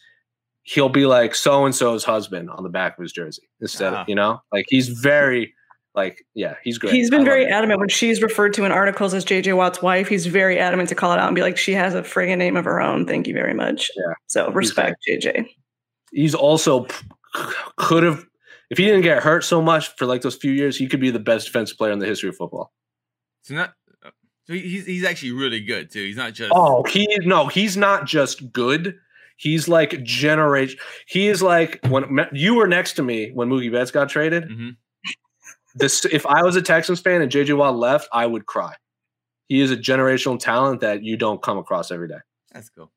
he'll 0.62 0.88
be 0.88 1.06
like 1.06 1.34
so 1.34 1.64
and 1.64 1.74
so's 1.74 2.04
husband 2.04 2.48
on 2.50 2.62
the 2.62 2.68
back 2.70 2.96
of 2.98 3.02
his 3.02 3.12
jersey 3.12 3.42
instead 3.60 3.92
Ah. 3.94 4.02
of 4.02 4.08
you 4.08 4.14
know 4.14 4.40
like 4.52 4.64
he's 4.68 4.88
very 4.88 5.52
like 5.94 6.24
yeah 6.34 6.54
he's 6.64 6.78
great. 6.78 6.94
He's 6.94 7.10
been 7.10 7.18
love 7.20 7.26
very 7.26 7.46
adamant 7.46 7.80
when 7.80 7.88
she's 7.90 8.22
referred 8.22 8.54
to 8.54 8.64
in 8.64 8.72
articles 8.72 9.12
as 9.12 9.24
JJ 9.26 9.54
Watt's 9.56 9.82
wife. 9.82 10.08
He's 10.08 10.26
very 10.26 10.58
adamant 10.58 10.88
to 10.88 10.94
call 10.94 11.12
it 11.12 11.18
out 11.18 11.26
and 11.26 11.34
be 11.34 11.42
like, 11.42 11.58
she 11.58 11.72
has 11.74 11.94
a 11.94 12.00
friggin' 12.02 12.38
name 12.38 12.56
of 12.56 12.64
her 12.64 12.80
own. 12.80 13.06
Thank 13.06 13.26
you 13.26 13.34
very 13.34 13.52
much. 13.52 13.90
Yeah. 13.96 14.14
So 14.28 14.50
respect 14.52 14.96
JJ. 15.06 15.48
He's 16.12 16.34
also 16.34 16.86
could 17.76 18.04
have 18.04 18.24
if 18.70 18.78
he 18.78 18.84
didn't 18.86 19.02
get 19.02 19.22
hurt 19.22 19.44
so 19.44 19.60
much 19.60 19.88
for 19.96 20.06
like 20.06 20.22
those 20.22 20.34
few 20.36 20.52
years, 20.52 20.78
he 20.78 20.86
could 20.86 21.00
be 21.00 21.10
the 21.10 21.18
best 21.18 21.46
defensive 21.46 21.76
player 21.76 21.92
in 21.92 21.98
the 21.98 22.06
history 22.06 22.30
of 22.30 22.36
football. 22.36 22.72
So 23.42 23.54
not 23.54 23.74
uh, 24.04 24.10
so 24.46 24.54
he's 24.54 24.86
he's 24.86 25.04
actually 25.04 25.32
really 25.32 25.60
good 25.60 25.90
too. 25.90 26.04
He's 26.04 26.16
not 26.16 26.32
just 26.32 26.52
Oh, 26.54 26.82
he 26.84 27.06
no, 27.22 27.46
he's 27.46 27.76
not 27.76 28.06
just 28.06 28.52
good. 28.52 28.96
He's 29.36 29.66
like 29.68 30.02
generation. 30.04 30.78
He 31.06 31.28
is 31.28 31.42
like 31.42 31.80
when 31.88 32.20
you 32.32 32.54
were 32.54 32.66
next 32.68 32.92
to 32.94 33.02
me 33.02 33.30
when 33.32 33.48
Mookie 33.48 33.72
Betts 33.72 33.90
got 33.90 34.08
traded. 34.08 34.48
Mhm. 34.48 34.76
This 35.74 36.04
if 36.04 36.26
I 36.26 36.42
was 36.42 36.54
a 36.56 36.62
Texans 36.62 37.00
fan 37.00 37.22
and 37.22 37.30
JJ 37.32 37.56
Watt 37.56 37.76
left, 37.76 38.08
I 38.12 38.26
would 38.26 38.46
cry. 38.46 38.74
He 39.48 39.60
is 39.60 39.70
a 39.70 39.76
generational 39.76 40.38
talent 40.38 40.80
that 40.82 41.02
you 41.02 41.16
don't 41.16 41.42
come 41.42 41.58
across 41.58 41.90
every 41.90 42.08
day. 42.08 42.18
That's 42.52 42.68
cool. 42.68 42.92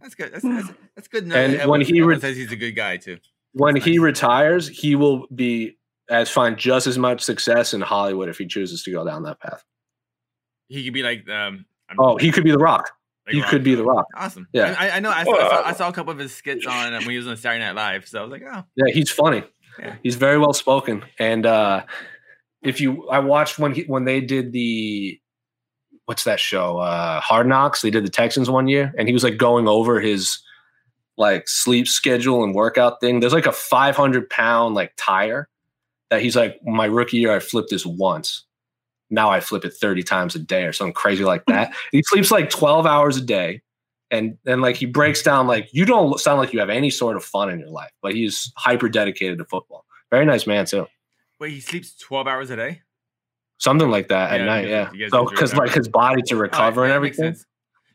That's 0.00 0.14
good. 0.14 0.32
That's 0.32 0.44
that's, 0.44 0.68
that's 0.96 1.08
good. 1.08 1.24
enough. 1.24 1.36
And 1.36 1.52
Everyone- 1.54 1.70
when 1.80 1.80
he 1.86 2.00
re- 2.00 2.18
says 2.20 2.36
he's 2.36 2.52
a 2.52 2.56
good 2.56 2.72
guy 2.76 2.96
too. 2.96 3.18
When 3.52 3.74
That's 3.74 3.84
he 3.84 3.98
retires, 3.98 4.68
he 4.68 4.94
will 4.94 5.26
be 5.34 5.76
as 6.08 6.30
find 6.30 6.56
just 6.56 6.86
as 6.86 6.96
much 6.98 7.20
success 7.20 7.74
in 7.74 7.80
Hollywood 7.80 8.28
if 8.28 8.38
he 8.38 8.46
chooses 8.46 8.82
to 8.84 8.92
go 8.92 9.04
down 9.04 9.24
that 9.24 9.40
path. 9.40 9.64
He 10.70 10.84
could 10.84 10.94
be 10.94 11.02
like 11.02 11.28
um. 11.28 11.66
I'm- 11.90 11.96
Oh, 11.98 12.16
he 12.16 12.30
could 12.32 12.44
be 12.44 12.52
the 12.52 12.58
Rock. 12.58 12.88
like 13.26 13.34
he 13.34 13.40
Rock 13.42 13.50
could 13.50 13.64
be 13.64 13.74
the 13.74 13.84
Rock. 13.84 14.06
Awesome. 14.16 14.46
Yeah. 14.52 14.74
I, 14.78 14.90
I 14.90 15.00
know. 15.00 15.10
I 15.10 15.24
saw, 15.24 15.32
I, 15.34 15.48
saw, 15.48 15.62
I 15.68 15.72
saw 15.72 15.88
a 15.88 15.92
couple 15.92 16.12
of 16.12 16.18
his 16.18 16.32
skits 16.34 16.64
on 16.66 16.92
when 16.92 17.02
he 17.10 17.16
was 17.18 17.26
on 17.26 17.36
Saturday 17.36 17.64
Night 17.64 17.74
Live. 17.74 18.06
So 18.06 18.20
I 18.20 18.22
was 18.22 18.30
like, 18.30 18.42
oh, 18.50 18.62
Yeah, 18.76 18.92
he's 18.92 19.10
funny. 19.10 19.42
Yeah. 19.78 19.96
He's 20.02 20.14
very 20.16 20.38
well 20.38 20.52
spoken. 20.52 21.02
And 21.18 21.44
uh 21.46 21.82
if 22.62 22.80
you 22.80 23.08
I 23.08 23.18
watched 23.18 23.58
when 23.58 23.74
he 23.74 23.82
when 23.82 24.04
they 24.04 24.20
did 24.20 24.52
the 24.52 25.18
what's 26.04 26.24
that 26.24 26.38
show? 26.40 26.78
Uh 26.78 27.20
Hard 27.20 27.46
Knocks. 27.48 27.82
They 27.82 27.90
did 27.90 28.04
the 28.06 28.10
Texans 28.10 28.48
one 28.48 28.68
year 28.68 28.92
and 28.96 29.08
he 29.08 29.12
was 29.12 29.24
like 29.24 29.36
going 29.36 29.66
over 29.68 30.00
his 30.00 30.38
like 31.16 31.48
sleep 31.48 31.88
schedule 31.88 32.44
and 32.44 32.54
workout 32.54 33.00
thing. 33.00 33.18
There's 33.20 33.32
like 33.34 33.46
a 33.46 33.52
500 33.52 34.30
pound 34.30 34.74
like 34.76 34.92
tire 34.96 35.48
that 36.10 36.22
he's 36.22 36.34
like, 36.36 36.56
my 36.64 36.86
rookie 36.86 37.18
year, 37.18 37.34
I 37.34 37.38
flipped 37.40 37.70
this 37.70 37.84
once. 37.84 38.44
Now 39.10 39.30
I 39.30 39.40
flip 39.40 39.64
it 39.64 39.72
30 39.74 40.02
times 40.04 40.34
a 40.34 40.38
day 40.38 40.64
or 40.64 40.72
something 40.72 40.92
crazy 40.94 41.24
like 41.24 41.44
that. 41.46 41.74
he 41.92 42.02
sleeps 42.04 42.30
like 42.30 42.48
12 42.50 42.86
hours 42.86 43.16
a 43.16 43.20
day. 43.20 43.60
And 44.12 44.38
then 44.44 44.60
like 44.60 44.76
he 44.76 44.86
breaks 44.86 45.22
down 45.22 45.46
like 45.46 45.68
you 45.72 45.84
don't 45.84 46.18
sound 46.18 46.38
like 46.38 46.52
you 46.52 46.58
have 46.60 46.70
any 46.70 46.90
sort 46.90 47.16
of 47.16 47.24
fun 47.24 47.48
in 47.50 47.60
your 47.60 47.68
life, 47.70 47.90
but 48.02 48.12
he's 48.14 48.52
hyper 48.56 48.88
dedicated 48.88 49.38
to 49.38 49.44
football. 49.44 49.84
Very 50.10 50.24
nice 50.26 50.46
man 50.48 50.64
too. 50.66 50.86
wait, 51.38 51.52
he 51.52 51.60
sleeps 51.60 51.94
twelve 51.96 52.26
hours 52.26 52.50
a 52.50 52.56
day. 52.56 52.82
Something 53.58 53.88
like 53.90 54.08
that 54.08 54.32
at 54.32 54.44
night, 54.46 54.66
yeah. 54.68 54.86
guys- 54.86 54.94
you 54.94 55.00
guys 55.04 55.10
So 55.10 55.26
because 55.26 55.54
like 55.54 55.70
his 55.72 55.86
body 55.88 56.22
to 56.22 56.34
right, 56.34 56.42
recover 56.42 56.82
and 56.84 56.90
yeah, 56.90 56.96
everything. 56.96 57.36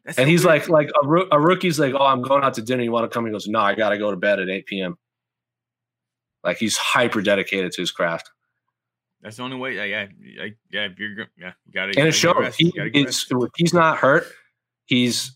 And 0.05 0.15
so 0.15 0.23
he's 0.25 0.45
weird. 0.45 0.69
like 0.69 0.69
like 0.69 0.89
a, 1.03 1.05
roo- 1.07 1.27
a 1.31 1.39
rookie's 1.39 1.79
like, 1.79 1.93
oh, 1.93 2.05
I'm 2.05 2.21
going 2.21 2.43
out 2.45 2.53
to 2.53 2.61
dinner. 2.61 2.83
You 2.83 2.91
want 2.93 3.09
to 3.11 3.13
come? 3.13 3.25
He 3.25 3.31
goes, 3.31 3.47
no, 3.47 3.59
I 3.59 3.73
got 3.75 3.89
to 3.89 3.97
go 3.97 4.11
to 4.11 4.15
bed 4.17 4.39
at 4.39 4.47
8 4.49 4.65
p.m. 4.67 4.97
Like 6.43 6.57
he's 6.57 6.77
hyper 6.77 7.21
dedicated 7.21 7.71
to 7.73 7.81
his 7.81 7.91
craft, 7.91 8.29
That's 9.25 9.37
the 9.37 9.43
only 9.43 9.57
way. 9.57 9.73
Yeah, 9.73 9.85
yeah, 9.85 10.05
yeah. 10.21 10.45
yeah 10.69 10.85
if 10.85 10.99
you're, 10.99 11.15
go- 11.15 11.23
yeah, 11.35 11.53
you 11.65 11.73
gotta. 11.73 11.87
and 11.87 11.95
gotta 11.95 12.09
it 12.09 12.11
shows. 12.11 12.55
He, 12.55 12.65
You 12.65 12.71
gotta 12.73 12.89
get 12.91 13.07
it's, 13.07 13.31
rest. 13.31 13.43
if 13.43 13.51
he's 13.57 13.73
not 13.73 13.97
hurt. 13.97 14.27
He's 14.85 15.35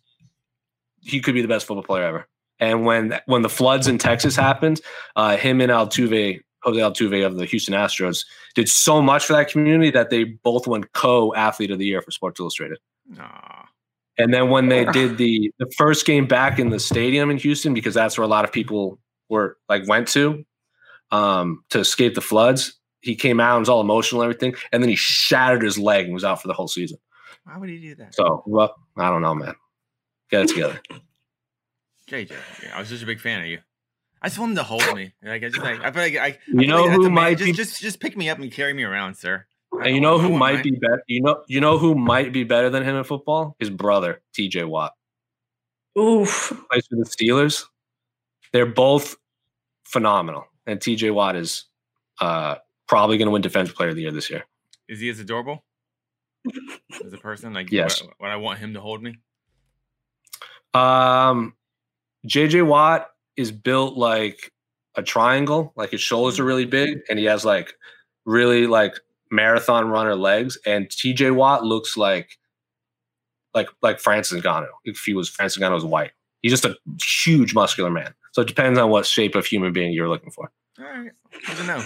he 1.01 1.19
could 1.21 1.33
be 1.33 1.41
the 1.41 1.47
best 1.47 1.65
football 1.65 1.81
player 1.83 2.03
ever. 2.03 2.27
And 2.59 2.85
when 2.85 3.19
when 3.25 3.41
the 3.41 3.49
floods 3.49 3.87
in 3.87 3.97
Texas 3.97 4.35
happened, 4.35 4.79
uh, 5.15 5.37
him 5.37 5.59
and 5.59 5.71
Altuve, 5.71 6.39
Jose 6.61 6.79
Altuve 6.79 7.25
of 7.25 7.37
the 7.37 7.45
Houston 7.45 7.73
Astros, 7.73 8.27
did 8.53 8.69
so 8.69 9.01
much 9.01 9.25
for 9.25 9.33
that 9.33 9.49
community 9.49 9.89
that 9.89 10.11
they 10.11 10.23
both 10.23 10.67
won 10.67 10.83
co-athlete 10.93 11.71
of 11.71 11.79
the 11.79 11.85
year 11.87 12.03
for 12.03 12.11
Sports 12.11 12.39
Illustrated. 12.39 12.77
Aw. 13.19 13.69
And 14.19 14.31
then 14.31 14.51
when 14.51 14.69
they 14.69 14.85
did 14.91 15.17
the 15.17 15.51
the 15.57 15.71
first 15.75 16.05
game 16.05 16.27
back 16.27 16.59
in 16.59 16.69
the 16.69 16.79
stadium 16.79 17.31
in 17.31 17.37
Houston, 17.37 17.73
because 17.73 17.95
that's 17.95 18.19
where 18.19 18.25
a 18.25 18.29
lot 18.29 18.45
of 18.45 18.51
people 18.51 18.99
were 19.29 19.57
like 19.67 19.87
went 19.87 20.07
to 20.09 20.45
um, 21.09 21.63
to 21.71 21.79
escape 21.79 22.13
the 22.13 22.21
floods, 22.21 22.78
he 23.02 23.16
came 23.16 23.39
out 23.39 23.56
and 23.56 23.62
was 23.62 23.70
all 23.70 23.82
emotional 23.82 24.22
and 24.22 24.30
everything, 24.32 24.56
and 24.72 24.82
then 24.84 24.89
he 24.89 24.95
shattered 24.95 25.62
his 25.64 25.78
leg 25.78 26.06
and 26.06 26.14
was 26.14 26.24
out 26.24 26.41
for 26.41 26.47
the 26.47 26.54
whole 26.54 26.68
season. 26.68 26.97
Why 27.43 27.58
would 27.58 27.70
he 27.70 27.80
do 27.80 27.95
that? 27.95 28.14
So, 28.16 28.43
well, 28.45 28.76
I 28.97 29.10
don't 29.10 29.22
know, 29.22 29.34
man. 29.36 29.56
Get 30.30 30.43
it 30.43 30.47
together. 30.50 30.80
JJ, 32.10 32.32
I 32.74 32.80
was 32.80 32.89
just 32.89 33.04
a 33.04 33.06
big 33.06 33.20
fan 33.20 33.41
of 33.41 33.47
you. 33.47 33.60
I 34.22 34.28
just 34.28 34.39
want 34.39 34.52
him 34.52 34.56
to 34.58 34.64
hold 34.64 34.95
me. 34.95 35.14
Like 35.24 35.43
I 35.43 35.50
just 35.50 35.62
like 35.64 35.80
I 35.82 35.91
feel 35.91 36.04
like 36.04 36.16
I. 36.18 36.26
I 36.26 36.38
You 36.47 36.60
feel 36.60 36.68
know 36.68 36.82
like 36.84 36.91
who 36.91 36.97
that's 36.97 37.06
a 37.06 37.10
man. 37.10 37.14
might 37.14 37.38
just, 37.38 37.45
be- 37.45 37.54
just 37.54 37.82
just 37.82 38.00
pick 38.00 38.18
me 38.18 38.30
up 38.30 38.39
and 38.39 38.52
carry 38.52 38.74
me 38.74 38.84
around, 38.84 39.16
sir. 39.16 39.45
And 39.72 39.93
you 39.95 40.02
know 40.02 40.18
who 40.20 40.36
might 40.36 40.54
mind. 40.56 40.64
be 40.64 40.72
better? 40.72 41.04
You 41.08 41.22
know, 41.22 41.43
you 41.47 41.62
know 41.62 41.78
who 41.78 41.95
might 41.95 42.34
be 42.34 42.43
better 42.43 42.70
than 42.70 42.84
him 42.84 42.95
in 42.95 43.04
football? 43.04 43.56
His 43.60 43.70
brother, 43.70 44.22
T.J. 44.34 44.64
Watt, 44.66 44.93
Oof. 45.97 46.52
plays 46.72 46.88
for 46.88 46.95
the 46.95 47.06
Steelers. 47.06 47.66
They're 48.52 48.66
both 48.66 49.16
phenomenal, 49.86 50.45
and 50.66 50.82
T.J. 50.82 51.12
Watt 51.12 51.36
is 51.36 51.66
uh, 52.20 52.56
probably 52.89 53.17
going 53.17 53.27
to 53.27 53.31
win 53.31 53.41
Defensive 53.41 53.75
Player 53.75 53.89
of 53.89 53.95
the 53.95 54.01
Year 54.01 54.11
this 54.11 54.29
year. 54.29 54.43
Is 54.89 54.99
he 54.99 55.09
as 55.09 55.19
adorable 55.19 55.63
as 57.05 57.13
a 57.13 57.17
person? 57.17 57.53
Like 57.53 57.71
Yes. 57.71 58.01
What, 58.01 58.13
what 58.17 58.31
I 58.31 58.35
want 58.35 58.59
him 58.59 58.73
to 58.73 58.81
hold 58.81 59.01
me. 59.01 59.15
Um, 60.73 61.53
JJ 62.27 62.65
Watt 62.65 63.09
is 63.37 63.51
built 63.51 63.95
like 63.95 64.51
a 64.95 65.03
triangle, 65.03 65.71
like 65.77 65.91
his 65.91 66.01
shoulders 66.01 66.39
are 66.39 66.43
really 66.43 66.65
big, 66.65 66.99
and 67.09 67.17
he 67.17 67.25
has 67.25 67.45
like 67.45 67.73
really 68.25 68.67
like 68.67 68.99
marathon 69.31 69.87
runner 69.89 70.15
legs. 70.15 70.57
And 70.65 70.89
TJ 70.89 71.33
Watt 71.33 71.63
looks 71.63 71.95
like 71.95 72.37
like 73.53 73.69
like 73.81 73.99
Francis 73.99 74.41
Ngannou 74.41 74.67
if 74.83 74.99
he 75.05 75.13
was 75.13 75.29
Francis 75.29 75.61
Ngannou's 75.61 75.85
white. 75.85 76.11
He's 76.41 76.51
just 76.51 76.65
a 76.65 76.75
huge 77.23 77.53
muscular 77.53 77.89
man. 77.89 78.13
So 78.31 78.41
it 78.41 78.47
depends 78.47 78.79
on 78.79 78.89
what 78.89 79.05
shape 79.05 79.35
of 79.35 79.45
human 79.45 79.73
being 79.73 79.91
you're 79.91 80.09
looking 80.09 80.31
for. 80.31 80.51
All 80.79 80.85
right, 80.85 81.11
good 81.45 81.57
to 81.57 81.63
know. 81.65 81.83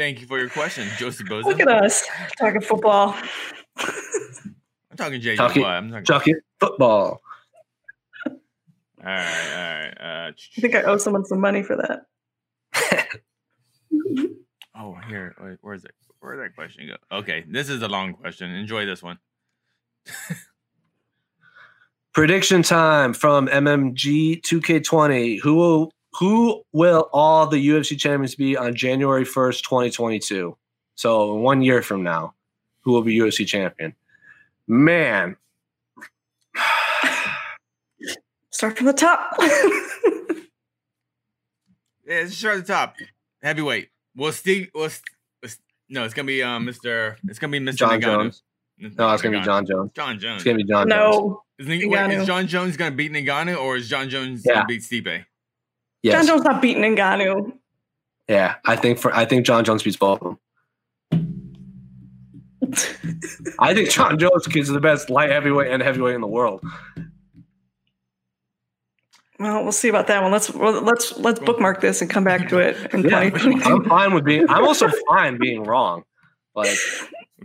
Thank 0.00 0.22
you 0.22 0.26
for 0.26 0.38
your 0.38 0.48
question, 0.48 0.88
Josie 0.96 1.24
Boza. 1.24 1.44
Look 1.44 1.60
at 1.60 1.68
us 1.68 2.08
talking 2.38 2.62
football. 2.62 3.14
I'm 3.76 4.96
talking 4.96 5.20
JJ 5.20 5.36
Talking- 5.36 5.62
I'm 5.62 5.90
talking. 5.90 6.04
Chuck 6.06 6.26
it, 6.26 6.38
football. 6.58 7.20
All 8.26 8.32
right, 9.04 9.04
all 9.04 9.60
right. 9.60 9.92
Uh, 10.00 10.32
I 10.56 10.58
think 10.58 10.74
I 10.74 10.84
owe 10.84 10.96
someone 10.96 11.26
some 11.26 11.38
money 11.38 11.62
for 11.62 11.76
that. 11.76 12.06
oh, 14.74 14.94
here. 15.06 15.34
Wait, 15.38 15.58
where's 15.60 15.84
it? 15.84 15.92
Where 16.20 16.34
did 16.34 16.46
that 16.46 16.54
question 16.54 16.86
go? 16.86 16.96
Okay, 17.18 17.44
this 17.46 17.68
is 17.68 17.82
a 17.82 17.88
long 17.88 18.14
question. 18.14 18.54
Enjoy 18.54 18.86
this 18.86 19.02
one. 19.02 19.18
Prediction 22.14 22.62
time 22.62 23.12
from 23.12 23.48
MMG 23.48 24.40
2K20. 24.40 25.40
Who 25.42 25.56
will 25.56 25.92
who 26.18 26.62
will 26.72 27.08
all 27.12 27.46
the 27.46 27.68
UFC 27.68 27.98
champions 27.98 28.34
be 28.34 28.56
on 28.56 28.74
January 28.74 29.24
1st, 29.24 29.62
2022? 29.62 30.56
So 30.96 31.34
one 31.34 31.62
year 31.62 31.82
from 31.82 32.02
now. 32.02 32.34
who 32.82 32.92
will 32.92 33.02
be 33.02 33.16
UFC 33.16 33.46
champion. 33.46 33.94
Man, 34.66 35.36
Start 38.50 38.76
from 38.76 38.86
the 38.86 38.92
top. 38.92 39.36
Yeah, 42.06 42.20
let's 42.22 42.36
start 42.36 42.58
at 42.58 42.66
the 42.66 42.72
top. 42.72 42.96
Heavyweight. 43.40 43.88
Well, 44.16 44.32
Steve. 44.32 44.68
Well, 44.74 44.90
no, 45.88 46.04
it's 46.04 46.12
gonna 46.12 46.26
be 46.26 46.42
um, 46.42 46.66
Mr. 46.66 47.14
It's 47.28 47.38
gonna 47.38 47.52
be 47.52 47.60
Mr. 47.60 47.76
John 47.76 48.00
Ngannou. 48.00 48.02
Jones. 48.02 48.42
No, 48.78 49.12
it's 49.12 49.22
gonna 49.22 49.38
be 49.38 49.44
John 49.44 49.64
Jones. 49.64 49.92
John 49.94 50.18
Jones. 50.18 50.36
It's 50.36 50.44
gonna 50.44 50.56
be 50.56 50.64
John 50.64 50.88
Jones. 50.88 51.16
no. 51.16 51.42
Is, 51.60 51.68
wait, 51.68 52.10
is 52.10 52.26
John 52.26 52.48
Jones 52.48 52.76
gonna 52.76 52.90
beat 52.96 53.12
Ngannou 53.12 53.60
or 53.60 53.76
is 53.76 53.88
John 53.88 54.08
Jones 54.08 54.42
Yeah. 54.44 54.54
gonna 54.54 54.66
beat 54.66 54.80
Stipe? 54.82 55.24
Yes. 56.02 56.14
John 56.14 56.26
Jones 56.26 56.42
not 56.44 56.62
beating 56.62 56.82
Ngannou. 56.82 57.52
Yeah, 58.28 58.56
I 58.64 58.76
think 58.76 58.98
for 58.98 59.14
I 59.14 59.24
think 59.24 59.44
John 59.44 59.64
Jones 59.64 59.82
beats 59.82 59.96
both 59.96 60.22
of 60.22 60.36
them. 61.10 61.12
I 63.58 63.74
think 63.74 63.90
John 63.90 64.18
Jones 64.18 64.46
is 64.54 64.68
the 64.68 64.80
best 64.80 65.10
light 65.10 65.30
heavyweight 65.30 65.70
and 65.70 65.82
heavyweight 65.82 66.14
in 66.14 66.20
the 66.20 66.26
world. 66.26 66.62
Well, 69.38 69.62
we'll 69.62 69.72
see 69.72 69.88
about 69.88 70.06
that 70.08 70.22
one. 70.22 70.30
Let's 70.30 70.50
well, 70.52 70.80
let's 70.82 71.16
let's 71.18 71.40
bookmark 71.40 71.80
this 71.80 72.02
and 72.02 72.10
come 72.10 72.24
back 72.24 72.48
to 72.50 72.58
it 72.58 72.76
in 72.92 73.02
Yeah, 73.02 73.24
2022. 73.30 73.68
I'm 73.68 73.84
fine 73.86 74.14
with 74.14 74.24
being. 74.24 74.48
I'm 74.50 74.64
also 74.64 74.88
fine 75.08 75.38
being 75.38 75.64
wrong. 75.64 76.04
Like, 76.54 76.76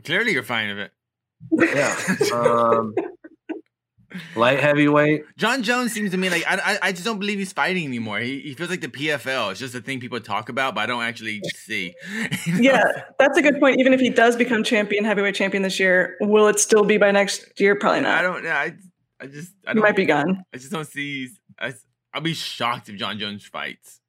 Clearly, 0.04 0.34
you're 0.34 0.44
fine 0.44 0.70
of 0.70 0.78
it. 0.78 0.92
yeah, 1.52 1.96
um, 2.34 2.94
light 4.36 4.60
heavyweight. 4.60 5.26
John 5.38 5.64
Jones 5.64 5.94
seems 5.94 6.12
to 6.12 6.18
me 6.18 6.30
like 6.30 6.44
I, 6.48 6.56
I, 6.56 6.80
I 6.90 6.92
just 6.92 7.06
don't 7.06 7.20
believe 7.20 7.40
he's 7.40 7.54
fighting 7.54 7.86
anymore. 7.86 8.20
He, 8.20 8.40
he 8.42 8.54
feels 8.54 8.70
like 8.70 8.82
the 8.82 8.88
PFL. 8.88 9.52
It's 9.52 9.60
just 9.60 9.76
a 9.76 9.82
thing 9.82 10.00
people 10.00 10.20
talk 10.20 10.50
about, 10.50 10.76
but 10.76 10.82
I 10.82 10.86
don't 10.86 11.04
actually 11.04 11.42
see. 11.56 11.94
You 12.46 12.54
know? 12.54 12.60
Yeah, 12.60 12.84
that's 13.18 13.38
a 13.38 13.42
good 13.42 13.60
point. 13.60 13.80
Even 13.80 13.94
if 13.94 14.00
he 14.00 14.10
does 14.10 14.36
become 14.36 14.64
champion, 14.64 15.04
heavyweight 15.04 15.36
champion 15.36 15.64
this 15.64 15.80
year, 15.80 16.16
will 16.22 16.48
it 16.48 16.60
still 16.60 16.84
be 16.84 16.98
by 16.98 17.12
next 17.12 17.60
year? 17.60 17.76
Probably 17.76 18.02
not. 18.02 18.18
I 18.18 18.22
don't 18.22 18.44
know. 18.44 18.52
I, 18.52 18.74
I 19.20 19.28
just 19.28 19.52
I 19.66 19.74
don't, 19.74 19.82
might 19.82 19.96
be 19.96 20.06
gone. 20.06 20.44
I 20.54 20.58
just 20.58 20.72
don't 20.72 20.86
see. 20.86 21.30
I, 21.60 21.74
I'll 22.14 22.22
be 22.22 22.34
shocked 22.34 22.90
if 22.90 22.98
John 22.98 23.18
Jones 23.20 23.46
fights 23.46 24.00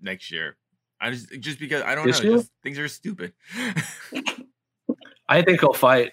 next 0.00 0.30
year. 0.30 0.56
I 1.00 1.10
just 1.10 1.28
just 1.40 1.58
because 1.58 1.82
I 1.82 1.94
don't 1.94 2.06
This 2.06 2.22
know. 2.22 2.36
Just, 2.36 2.50
things 2.62 2.78
are 2.78 2.88
stupid. 2.88 3.32
I 5.28 5.42
think 5.42 5.60
he'll 5.60 5.72
fight 5.72 6.12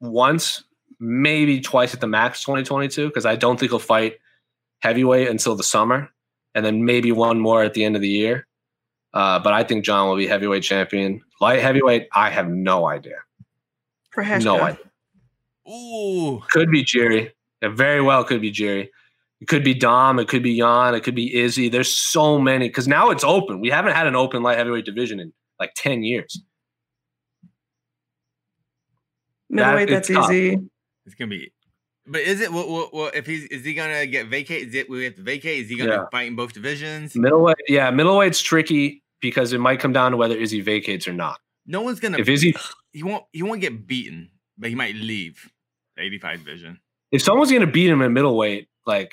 once, 0.00 0.64
maybe 1.02 1.60
twice 1.60 1.92
at 1.94 2.00
the 2.00 2.06
max 2.06 2.42
2022 2.44 3.08
because 3.08 3.26
I 3.26 3.34
don't 3.36 3.58
think 3.58 3.72
he'll 3.72 3.78
fight 3.80 4.14
heavyweight 4.80 5.28
until 5.28 5.54
the 5.56 5.62
summer, 5.64 6.08
and 6.54 6.64
then 6.64 6.84
maybe 6.84 7.10
one 7.12 7.38
more 7.40 7.62
at 7.62 7.74
the 7.74 7.84
end 7.84 7.96
of 7.96 8.02
the 8.02 8.08
year. 8.08 8.46
Uh, 9.12 9.38
but 9.40 9.52
I 9.52 9.64
think 9.64 9.84
John 9.84 10.08
will 10.08 10.16
be 10.16 10.26
heavyweight 10.26 10.62
champion. 10.62 11.20
Light 11.40 11.60
heavyweight, 11.60 12.08
I 12.14 12.30
have 12.30 12.48
no 12.48 12.86
idea. 12.86 13.16
Prochazka. 14.14 14.44
No 14.44 14.60
idea. 14.60 14.80
Ooh, 15.68 16.40
Could 16.50 16.70
be 16.70 16.82
Jerry. 16.82 17.32
It 17.60 17.68
very 17.70 18.00
well 18.00 18.24
could 18.24 18.40
be 18.40 18.50
Jerry. 18.50 18.90
It 19.40 19.48
could 19.48 19.64
be 19.64 19.74
Dom. 19.74 20.18
It 20.18 20.28
could 20.28 20.42
be 20.42 20.56
Jan. 20.58 20.94
It 20.94 21.02
could 21.02 21.14
be 21.14 21.34
Izzy. 21.36 21.68
There's 21.68 21.92
so 21.92 22.38
many 22.38 22.68
because 22.68 22.86
now 22.88 23.10
it's 23.10 23.24
open. 23.24 23.60
We 23.60 23.70
haven't 23.70 23.92
had 23.94 24.06
an 24.06 24.14
open 24.16 24.42
light 24.42 24.56
heavyweight 24.58 24.84
division 24.84 25.18
in 25.20 25.32
like 25.60 25.72
10 25.76 26.02
years. 26.04 26.42
Middleweight, 29.50 29.88
That- 29.88 29.94
that's 29.94 30.10
it's 30.10 30.18
tough. 30.18 30.30
easy. 30.32 30.58
It's 31.06 31.14
gonna 31.14 31.28
be. 31.30 31.52
But 32.06 32.22
is 32.22 32.40
it? 32.40 32.52
Well, 32.52 32.68
well, 32.70 32.90
well, 32.92 33.10
if 33.14 33.26
he's 33.26 33.44
is 33.44 33.64
he 33.64 33.74
gonna 33.74 34.06
get 34.06 34.26
vacate? 34.28 34.68
Is 34.68 34.74
it 34.74 34.90
we 34.90 35.04
have 35.04 35.14
to 35.16 35.22
vacate? 35.22 35.64
Is 35.64 35.68
he 35.70 35.76
gonna 35.76 35.90
Yeah. 35.90 35.98
be 36.00 36.06
fighting 36.10 36.34
both 36.36 36.52
divisions? 36.52 37.14
Middleweight, 37.14 37.56
yeah, 37.68 37.90
middleweight's 37.90 38.40
tricky 38.42 39.02
because 39.20 39.52
it 39.52 39.58
might 39.58 39.78
come 39.80 39.92
down 39.92 40.10
to 40.10 40.16
whether 40.16 40.36
Izzy 40.36 40.60
vacates 40.60 41.06
or 41.06 41.12
not. 41.12 41.38
No 41.66 41.80
one's 41.82 42.00
gonna. 42.00 42.18
If 42.18 42.28
Izzy, 42.28 42.54
he 42.92 43.02
won't. 43.04 43.24
He 43.32 43.42
won't 43.44 43.60
get 43.60 43.86
beaten, 43.86 44.30
but 44.58 44.68
he 44.70 44.74
might 44.74 44.96
leave 44.96 45.48
the 45.96 46.02
85 46.02 46.44
division. 46.44 46.80
if 47.12 47.22
someone's 47.22 47.50
going 47.50 47.60
to 47.60 47.70
beat 47.70 47.88
him 47.90 48.00
at 48.02 48.10
middleweight, 48.10 48.68
like 48.86 49.12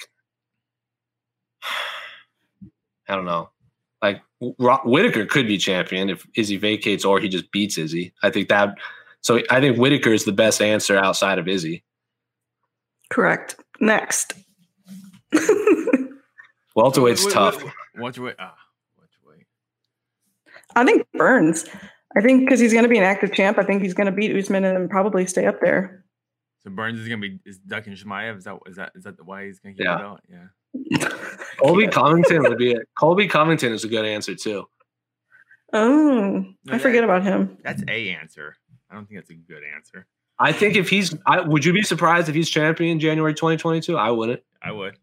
I 3.07 3.15
don't 3.15 3.25
know, 3.25 3.49
like 4.01 4.21
Whitaker 4.39 5.25
could 5.25 5.47
be 5.47 5.57
champion 5.57 6.09
if 6.09 6.25
Izzy 6.35 6.57
vacates 6.57 7.03
or 7.05 7.19
he 7.19 7.27
just 7.29 7.51
beats 7.51 7.77
Izzy. 7.77 8.13
I 8.23 8.29
think 8.29 8.49
that. 8.49 8.75
So 9.21 9.41
I 9.49 9.59
think 9.59 9.77
Whitaker 9.77 10.11
is 10.13 10.25
the 10.25 10.31
best 10.31 10.61
answer 10.61 10.97
outside 10.97 11.37
of 11.39 11.47
Izzy. 11.47 11.83
Correct. 13.09 13.55
Next. 13.79 14.33
Welterweight's 16.75 17.21
Wait, 17.25 17.27
wait, 17.27 17.33
tough. 17.33 17.63
wait, 17.63 17.73
Watch 17.97 18.19
wait. 18.19 18.35
Ah, 18.39 18.55
watch. 18.97 19.09
I 20.75 20.85
think 20.85 21.05
Burns. 21.13 21.65
I 22.17 22.21
think 22.21 22.41
because 22.41 22.59
he's 22.59 22.71
going 22.73 22.83
to 22.83 22.89
be 22.89 22.97
an 22.97 23.03
active 23.03 23.33
champ, 23.33 23.57
I 23.57 23.63
think 23.63 23.81
he's 23.81 23.93
going 23.93 24.05
to 24.05 24.11
beat 24.11 24.35
Usman 24.35 24.63
and 24.63 24.89
probably 24.89 25.25
stay 25.25 25.45
up 25.45 25.59
there. 25.61 26.05
So 26.63 26.69
Burns 26.69 26.99
is 26.99 27.07
gonna 27.07 27.21
be 27.21 27.39
is 27.45 27.57
ducking 27.59 27.93
Chimaev. 27.93 28.37
Is 28.39 28.43
that 28.43 28.57
is 28.65 28.75
that 28.75 28.91
is 28.93 29.03
that 29.05 29.15
the 29.15 29.23
why 29.23 29.45
he's 29.45 29.59
gonna 29.59 29.75
keep 29.75 29.85
Yeah. 29.85 29.97
it 29.97 30.01
out? 30.01 30.21
Yeah. 30.29 31.07
Colby 31.61 31.87
Covington 31.87 32.41
would 32.43 32.57
be. 32.57 32.71
it. 32.73 32.81
Colby 32.99 33.29
Covington 33.29 33.71
is 33.71 33.85
a 33.85 33.87
good 33.87 34.03
answer 34.03 34.35
too. 34.35 34.65
Oh, 35.71 36.43
No, 36.65 36.73
I 36.73 36.77
forget 36.77 37.05
about 37.05 37.23
him. 37.23 37.57
That's 37.63 37.81
a 37.87 38.09
answer. 38.09 38.57
I 38.89 38.95
don't 38.95 39.07
think 39.07 39.19
that's 39.19 39.29
a 39.29 39.35
good 39.35 39.63
answer. 39.75 40.07
I 40.39 40.51
think 40.51 40.75
if 40.75 40.89
he's, 40.89 41.13
I, 41.25 41.41
would 41.41 41.65
you 41.65 41.73
be 41.73 41.83
surprised 41.83 42.29
if 42.29 42.35
he's 42.35 42.49
champion 42.49 42.99
January 42.99 43.33
2022? 43.33 43.97
I 43.97 44.09
wouldn't. 44.11 44.41
I 44.61 44.71
would. 44.71 44.97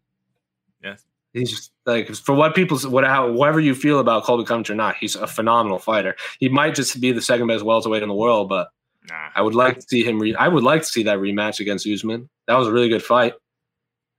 Yes. 0.83 1.05
He's 1.33 1.51
just 1.51 1.71
like 1.85 2.07
for 2.15 2.33
what 2.33 2.55
people, 2.55 2.77
what 2.89 3.03
how, 3.03 3.31
whatever 3.31 3.59
you 3.59 3.75
feel 3.75 3.99
about 3.99 4.23
Colby 4.23 4.45
Covington 4.45 4.73
or 4.73 4.77
not, 4.77 4.95
he's 4.97 5.15
a 5.15 5.27
phenomenal 5.27 5.77
fighter. 5.77 6.15
He 6.39 6.49
might 6.49 6.73
just 6.73 6.99
be 6.99 7.11
the 7.11 7.21
second 7.21 7.47
best 7.47 7.63
welterweight 7.63 8.01
in 8.01 8.09
the 8.09 8.15
world, 8.15 8.49
but 8.49 8.69
Nah. 9.09 9.29
I 9.35 9.41
would 9.41 9.55
like 9.55 9.75
to 9.75 9.81
see 9.81 10.03
him. 10.03 10.19
Re- 10.19 10.35
I 10.35 10.47
would 10.47 10.63
like 10.63 10.81
to 10.81 10.87
see 10.87 11.03
that 11.03 11.19
rematch 11.19 11.59
against 11.59 11.87
Usman. 11.87 12.29
That 12.47 12.55
was 12.55 12.67
a 12.67 12.71
really 12.71 12.89
good 12.89 13.03
fight. 13.03 13.35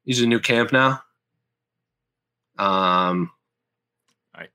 He's 0.04 0.22
a 0.22 0.26
new 0.26 0.40
camp 0.40 0.72
now. 0.72 1.02
Um, 2.58 3.30
All 4.34 4.40
right. 4.40 4.50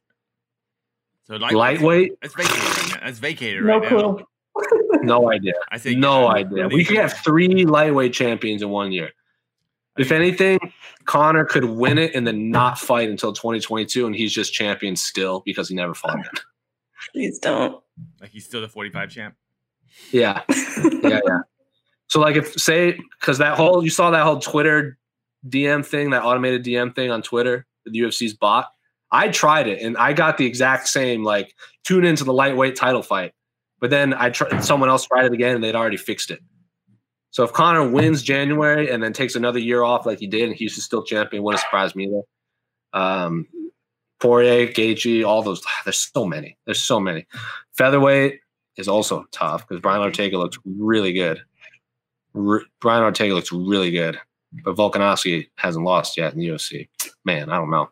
So 1.26 1.36
like 1.36 1.54
lightweight, 1.54 2.14
That's 2.22 2.34
vacated. 2.34 2.64
Right 2.64 2.90
now. 2.90 3.06
That's 3.06 3.20
vacated 3.20 3.64
No 3.64 3.80
right 3.80 3.92
now. 3.92 4.28
Clue. 4.56 5.00
no 5.04 5.32
idea. 5.32 5.54
I 5.72 5.78
say 5.78 5.96
No 5.96 6.24
yeah. 6.24 6.34
idea. 6.34 6.64
I 6.66 6.68
We 6.68 6.86
could 6.86 6.98
have 6.98 7.14
three 7.14 7.66
lightweight 7.66 8.14
champions 8.14 8.62
in 8.62 8.70
one 8.70 8.92
year. 8.92 9.12
If 9.98 10.12
anything, 10.12 10.60
Conor 11.06 11.46
could 11.46 11.66
win 11.66 11.98
it 11.98 12.16
and 12.16 12.26
then 12.26 12.50
not 12.50 12.80
fight 12.80 13.10
until 13.10 13.32
2022, 13.32 14.08
and 14.08 14.16
he's 14.16 14.34
just 14.34 14.52
champion 14.54 14.96
still 14.96 15.44
because 15.46 15.70
he 15.70 15.76
never 15.76 15.94
fought. 15.94 16.20
it. 16.20 16.40
Please 17.12 17.38
don't. 17.40 17.82
like 18.20 18.32
he's 18.32 18.46
still 18.46 18.62
the 18.62 18.68
45 18.68 19.10
champ. 19.10 19.36
Yeah, 20.12 20.42
yeah, 21.04 21.20
yeah. 21.26 21.40
So, 22.08 22.20
like, 22.20 22.36
if 22.36 22.54
say 22.54 23.00
because 23.20 23.38
that 23.38 23.56
whole 23.56 23.84
you 23.84 23.90
saw 23.90 24.10
that 24.12 24.24
whole 24.24 24.40
Twitter 24.40 24.98
DM 25.48 25.86
thing, 25.86 26.12
that 26.12 26.24
automated 26.24 26.64
DM 26.64 26.96
thing 26.96 27.12
on 27.12 27.22
Twitter, 27.22 27.66
the 27.86 28.00
UFC's 28.00 28.34
bot. 28.34 28.72
I 29.12 29.30
tried 29.30 29.68
it 29.68 29.82
and 29.82 29.96
I 29.98 30.14
got 30.14 30.38
the 30.38 30.46
exact 30.46 30.88
same 30.88 31.24
like 31.24 31.54
tune 31.84 32.04
into 32.04 32.24
the 32.24 32.34
lightweight 32.34 32.76
title 32.76 33.04
fight, 33.04 33.34
but 33.84 33.90
then 33.90 34.14
I 34.14 34.30
tried 34.30 34.64
someone 34.64 34.88
else 34.88 35.06
tried 35.06 35.26
it 35.26 35.34
again 35.34 35.56
and 35.56 35.62
they'd 35.62 35.76
already 35.76 35.98
fixed 35.98 36.32
it. 36.32 36.40
So 37.32 37.44
if 37.44 37.52
Conor 37.52 37.90
wins 37.90 38.24
January 38.24 38.90
and 38.90 39.04
then 39.04 39.12
takes 39.12 39.36
another 39.36 39.60
year 39.60 39.84
off 39.84 40.06
like 40.06 40.20
he 40.20 40.28
did 40.28 40.48
and 40.48 40.56
he's 40.56 40.82
still 40.82 41.04
champion, 41.04 41.44
wouldn't 41.44 41.60
surprise 41.60 41.94
me 41.94 42.06
either. 42.06 42.22
Um, 42.94 43.46
Poirier, 44.22 44.68
Gaethje, 44.68 45.26
all 45.26 45.44
those. 45.44 45.62
There's 45.84 46.00
so 46.00 46.24
many. 46.24 46.58
There's 46.66 46.82
so 46.82 46.98
many. 46.98 47.28
Featherweight 47.74 48.40
is 48.78 48.88
also 48.88 49.26
tough 49.34 49.68
because 49.68 49.82
Brian 49.82 50.02
Ortega 50.02 50.38
looks 50.38 50.58
really 50.66 51.12
good. 51.12 51.42
R- 52.34 52.64
Brian 52.80 53.04
Ortega 53.04 53.34
looks 53.34 53.52
really 53.52 53.92
good, 53.92 54.18
but 54.64 54.78
Volkanovski 54.78 55.50
hasn't 55.58 55.84
lost 55.84 56.16
yet 56.16 56.32
in 56.32 56.40
the 56.40 56.48
UFC. 56.48 56.88
Man, 57.26 57.50
I 57.50 57.58
don't 57.58 57.70
know. 57.70 57.90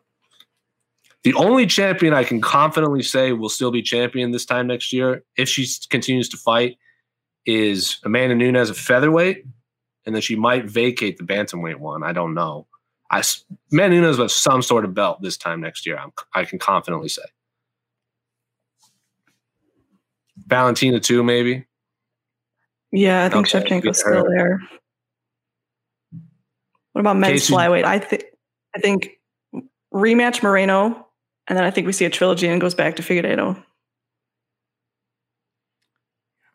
The 1.24 1.34
only 1.34 1.66
champion 1.66 2.14
I 2.14 2.24
can 2.24 2.40
confidently 2.40 3.02
say 3.02 3.32
will 3.32 3.48
still 3.48 3.70
be 3.70 3.80
champion 3.82 4.32
this 4.32 4.44
time 4.44 4.66
next 4.66 4.92
year, 4.92 5.22
if 5.36 5.48
she 5.48 5.66
continues 5.88 6.28
to 6.30 6.36
fight, 6.36 6.76
is 7.46 7.98
Amanda 8.04 8.34
Nunes 8.34 8.70
at 8.70 8.76
featherweight, 8.76 9.44
and 10.04 10.14
then 10.14 10.22
she 10.22 10.34
might 10.34 10.64
vacate 10.64 11.18
the 11.18 11.24
bantamweight 11.24 11.76
one. 11.76 12.02
I 12.02 12.12
don't 12.12 12.34
know. 12.34 12.66
I 13.10 13.22
Amanda 13.72 14.00
Nunes 14.00 14.18
with 14.18 14.32
some 14.32 14.62
sort 14.62 14.84
of 14.84 14.94
belt 14.94 15.22
this 15.22 15.36
time 15.36 15.60
next 15.60 15.86
year. 15.86 15.96
I'm, 15.96 16.12
I 16.34 16.44
can 16.44 16.58
confidently 16.58 17.08
say. 17.08 17.22
Valentina 20.46 20.98
too, 20.98 21.22
maybe. 21.22 21.66
Yeah, 22.90 23.24
I 23.24 23.28
think 23.28 23.46
Okay, 23.46 23.60
Shevchenko's 23.60 24.00
still 24.00 24.26
there. 24.28 24.60
What 26.92 27.00
about 27.00 27.16
men's 27.16 27.42
Casey- 27.42 27.54
flyweight? 27.54 27.84
I 27.84 27.98
think 27.98 28.24
I 28.74 28.80
think 28.80 29.10
rematch 29.94 30.42
Moreno, 30.42 31.06
and 31.48 31.56
then 31.56 31.64
I 31.64 31.70
think 31.70 31.86
we 31.86 31.92
see 31.92 32.04
a 32.04 32.10
trilogy 32.10 32.46
and 32.46 32.56
it 32.56 32.60
goes 32.60 32.74
back 32.74 32.96
to 32.96 33.02
Figueiredo. 33.02 33.62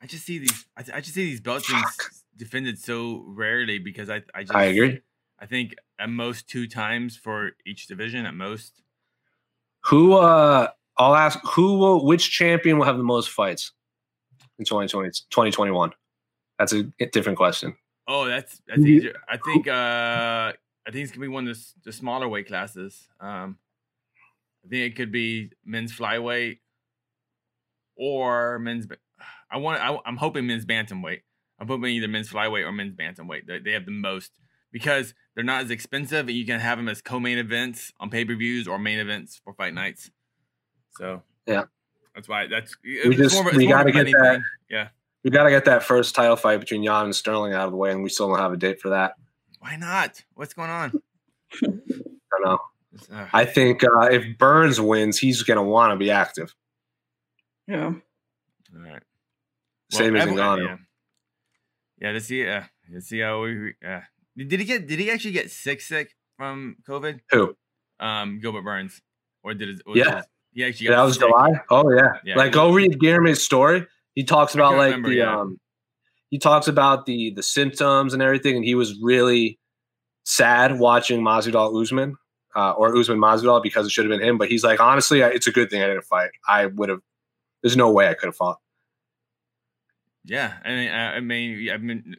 I 0.01 0.05
just 0.05 0.25
see 0.25 0.37
these. 0.39 0.65
I, 0.77 0.83
I 0.95 1.01
just 1.01 1.15
see 1.15 1.25
these 1.25 1.41
belts 1.41 1.67
being 1.69 1.83
defended 2.35 2.79
so 2.79 3.23
rarely 3.27 3.79
because 3.79 4.09
I. 4.09 4.21
I 4.33 4.41
just. 4.43 4.55
I 4.55 4.65
agree. 4.65 5.01
I 5.39 5.45
think 5.45 5.75
at 5.99 6.09
most 6.09 6.47
two 6.47 6.67
times 6.67 7.15
for 7.17 7.51
each 7.65 7.87
division. 7.87 8.25
At 8.25 8.33
most, 8.33 8.81
Who 9.85 10.13
uh 10.13 10.69
I'll 10.97 11.15
ask 11.15 11.39
who 11.43 11.77
will 11.77 12.05
which 12.05 12.31
champion 12.31 12.77
will 12.77 12.85
have 12.85 12.97
the 12.97 13.03
most 13.03 13.29
fights 13.29 13.71
in 14.57 14.65
2020 14.65 15.09
2021? 15.29 15.91
That's 16.57 16.73
a 16.73 16.83
different 17.11 17.37
question. 17.37 17.75
Oh, 18.07 18.25
that's 18.25 18.61
that's 18.67 18.81
easier. 18.81 19.15
I 19.27 19.37
think 19.37 19.67
uh 19.67 20.53
I 20.87 20.91
think 20.91 21.03
it's 21.03 21.11
gonna 21.11 21.21
be 21.21 21.27
one 21.27 21.47
of 21.47 21.55
the, 21.55 21.63
the 21.83 21.91
smaller 21.91 22.27
weight 22.27 22.47
classes. 22.47 23.07
Um 23.19 23.57
I 24.67 24.69
think 24.69 24.91
it 24.93 24.95
could 24.97 25.11
be 25.11 25.51
men's 25.65 25.93
flyweight 25.93 26.57
or 27.95 28.59
men's. 28.59 28.87
I 29.49 29.57
want. 29.57 29.81
I, 29.81 29.97
I'm 30.05 30.17
hoping 30.17 30.45
men's 30.47 30.65
bantamweight. 30.65 31.21
I'm 31.59 31.67
hoping 31.67 31.85
either 31.91 32.07
men's 32.07 32.29
flyweight 32.29 32.65
or 32.65 32.71
men's 32.71 32.93
bantamweight. 32.95 33.47
They, 33.47 33.59
they 33.59 33.71
have 33.71 33.85
the 33.85 33.91
most 33.91 34.31
because 34.71 35.13
they're 35.35 35.43
not 35.43 35.63
as 35.63 35.71
expensive, 35.71 36.27
and 36.27 36.37
you 36.37 36.45
can 36.45 36.59
have 36.59 36.77
them 36.77 36.89
as 36.89 37.01
co-main 37.01 37.37
events 37.37 37.93
on 37.99 38.09
pay-per-views 38.09 38.67
or 38.67 38.77
main 38.77 38.99
events 38.99 39.39
for 39.43 39.53
fight 39.53 39.73
nights. 39.73 40.11
So 40.97 41.23
Yeah. 41.45 41.63
that's 42.13 42.27
why 42.27 42.47
that's. 42.47 42.75
We 42.83 43.15
just- 43.15 43.41
we 43.55 43.67
gotta 43.67 43.91
get 43.91 44.05
that- 44.05 44.41
Yeah. 44.69 44.89
We 45.23 45.31
got 45.31 45.43
to 45.43 45.49
get 45.49 45.65
that 45.65 45.83
first 45.83 46.15
title 46.15 46.35
fight 46.37 46.57
between 46.59 46.83
Jan 46.85 47.05
and 47.05 47.15
Sterling 47.15 47.51
out 47.53 47.65
of 47.65 47.71
the 47.71 47.77
way, 47.77 47.91
and 47.91 48.01
we 48.01 48.07
still 48.09 48.29
don't 48.29 48.37
have 48.39 48.53
a 48.53 48.57
date 48.57 48.79
for 48.79 48.89
that. 48.89 49.15
Why 49.59 49.75
not? 49.75 50.23
What's 50.35 50.53
going 50.53 50.69
on? 50.69 50.91
I 51.53 51.67
don't 51.67 52.45
know. 52.45 52.59
It's, 52.97 53.09
I 53.33 53.45
think 53.45 53.83
uh, 53.83 54.09
if 54.11 54.37
Burns 54.37 54.81
wins, 54.81 55.17
he's 55.17 55.43
going 55.43 55.57
to 55.57 55.63
want 55.63 55.91
to 55.91 55.97
be 55.97 56.11
active. 56.11 56.53
Yeah. 57.67 57.85
all 57.85 57.93
right. 58.73 59.03
Same 59.91 60.15
as 60.15 60.23
everyone- 60.23 60.59
Ngannou. 60.59 60.65
Yeah. 60.65 60.77
yeah, 61.99 62.11
to 62.13 62.21
see, 62.21 62.47
uh, 62.47 62.63
to 62.91 63.01
see 63.01 63.19
how 63.19 63.43
we. 63.43 63.73
Uh, 63.85 64.01
did 64.35 64.59
he 64.59 64.65
get? 64.65 64.87
Did 64.87 64.99
he 64.99 65.09
actually 65.11 65.31
get 65.31 65.51
sick? 65.51 65.81
Sick 65.81 66.15
from 66.37 66.77
COVID? 66.87 67.19
Who? 67.31 67.55
Um, 67.99 68.39
Gilbert 68.39 68.63
Burns, 68.63 69.01
or 69.43 69.53
did 69.53 69.69
it? 69.69 69.81
Yeah. 69.87 70.21
he 70.53 70.63
actually. 70.63 70.85
Yeah, 70.85 70.91
got 70.91 70.97
that 70.97 71.03
was 71.05 71.15
sick. 71.15 71.27
July. 71.27 71.51
Oh 71.69 71.91
yeah. 71.91 72.19
Yeah. 72.23 72.35
Like 72.35 72.51
go 72.51 72.71
read 72.71 72.99
Guilherme's 72.99 73.43
story. 73.43 73.87
He 74.13 74.23
talks 74.23 74.53
about 74.53 74.75
like 74.75 74.91
remember, 74.91 75.09
the 75.09 75.15
yeah. 75.15 75.39
um 75.39 75.59
he 76.29 76.37
talks 76.37 76.67
about 76.67 77.05
the 77.05 77.31
the 77.31 77.43
symptoms 77.43 78.13
and 78.13 78.21
everything, 78.21 78.55
and 78.55 78.65
he 78.65 78.75
was 78.75 78.99
really 79.01 79.59
sad 80.25 80.77
watching 80.77 81.21
Masvidal 81.21 81.81
Usman 81.81 82.15
uh, 82.57 82.71
or 82.71 82.97
Usman 82.97 83.19
Masvidal 83.19 83.61
because 83.63 83.85
it 83.85 83.91
should 83.91 84.09
have 84.09 84.17
been 84.19 84.27
him. 84.27 84.37
But 84.37 84.49
he's 84.49 84.63
like, 84.63 84.79
honestly, 84.79 85.23
I- 85.23 85.29
it's 85.29 85.47
a 85.47 85.51
good 85.51 85.69
thing 85.69 85.81
I 85.83 85.87
didn't 85.87 86.03
fight. 86.05 86.31
I 86.47 86.65
would 86.65 86.89
have. 86.89 87.01
There's 87.61 87.77
no 87.77 87.91
way 87.91 88.07
I 88.09 88.13
could 88.15 88.27
have 88.27 88.35
fought. 88.35 88.59
Yeah, 90.25 90.53
and 90.65 90.89
uh, 90.89 91.17
I 91.17 91.19
mean, 91.21 91.69
I 91.69 91.77
mean, 91.77 92.15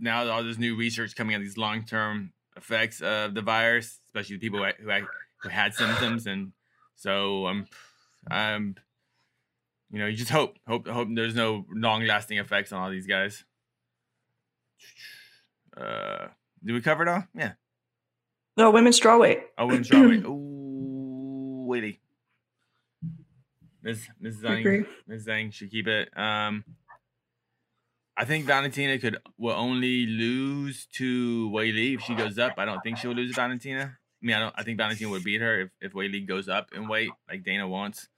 now 0.00 0.28
all 0.28 0.42
this 0.42 0.58
new 0.58 0.74
research 0.76 1.14
coming 1.14 1.34
on 1.36 1.40
these 1.42 1.56
long 1.56 1.84
term 1.84 2.32
effects 2.56 3.00
of 3.00 3.34
the 3.34 3.42
virus, 3.42 4.00
especially 4.06 4.36
the 4.36 4.40
people 4.40 4.58
who, 4.64 4.70
who, 5.42 5.48
had- 5.48 5.74
symptoms, 5.74 6.26
and 6.26 6.52
so 6.96 7.46
I'm, 7.46 7.66
um, 8.30 8.36
um, 8.38 8.74
you 9.92 9.98
know, 9.98 10.06
you 10.06 10.16
just 10.16 10.30
hope, 10.30 10.58
hope, 10.66 10.88
hope 10.88 11.08
there's 11.12 11.34
no 11.34 11.66
long 11.72 12.04
lasting 12.04 12.38
effects 12.38 12.72
on 12.72 12.80
all 12.82 12.90
these 12.90 13.06
guys. 13.06 13.44
Uh, 15.76 16.28
did 16.64 16.72
we 16.72 16.80
cover 16.80 17.02
it 17.02 17.08
all? 17.08 17.24
Yeah. 17.34 17.52
No, 18.56 18.70
women's 18.70 19.00
strawweight. 19.00 19.40
Oh, 19.58 19.66
women's 19.66 19.88
strawweight. 19.88 20.24
Ooh, 20.26 21.64
waiting. 21.66 21.96
Ms. 23.82 24.06
Ms. 24.20 24.36
Zhang, 24.42 24.86
Ms. 25.08 25.26
Zhang 25.26 25.52
should 25.52 25.70
keep 25.70 25.88
it. 25.88 26.08
Um, 26.16 26.64
I 28.16 28.24
think 28.24 28.44
Valentina 28.46 28.98
could 28.98 29.16
will 29.38 29.54
only 29.54 30.06
lose 30.06 30.86
to 30.98 31.50
Weili 31.50 31.94
if 31.94 32.02
she 32.02 32.14
goes 32.14 32.38
up. 32.38 32.54
I 32.58 32.64
don't 32.64 32.80
think 32.82 32.98
she'll 32.98 33.12
lose 33.12 33.30
to 33.30 33.36
Valentina. 33.36 33.96
I 34.22 34.26
mean, 34.26 34.36
I 34.36 34.40
don't. 34.40 34.54
I 34.56 34.62
think 34.62 34.76
Valentina 34.78 35.10
would 35.10 35.24
beat 35.24 35.40
her 35.40 35.62
if 35.62 35.70
if 35.80 35.92
Weili 35.94 36.26
goes 36.28 36.48
up 36.48 36.68
in 36.74 36.86
weight 36.88 37.10
like 37.28 37.42
Dana 37.42 37.66
wants. 37.66 38.08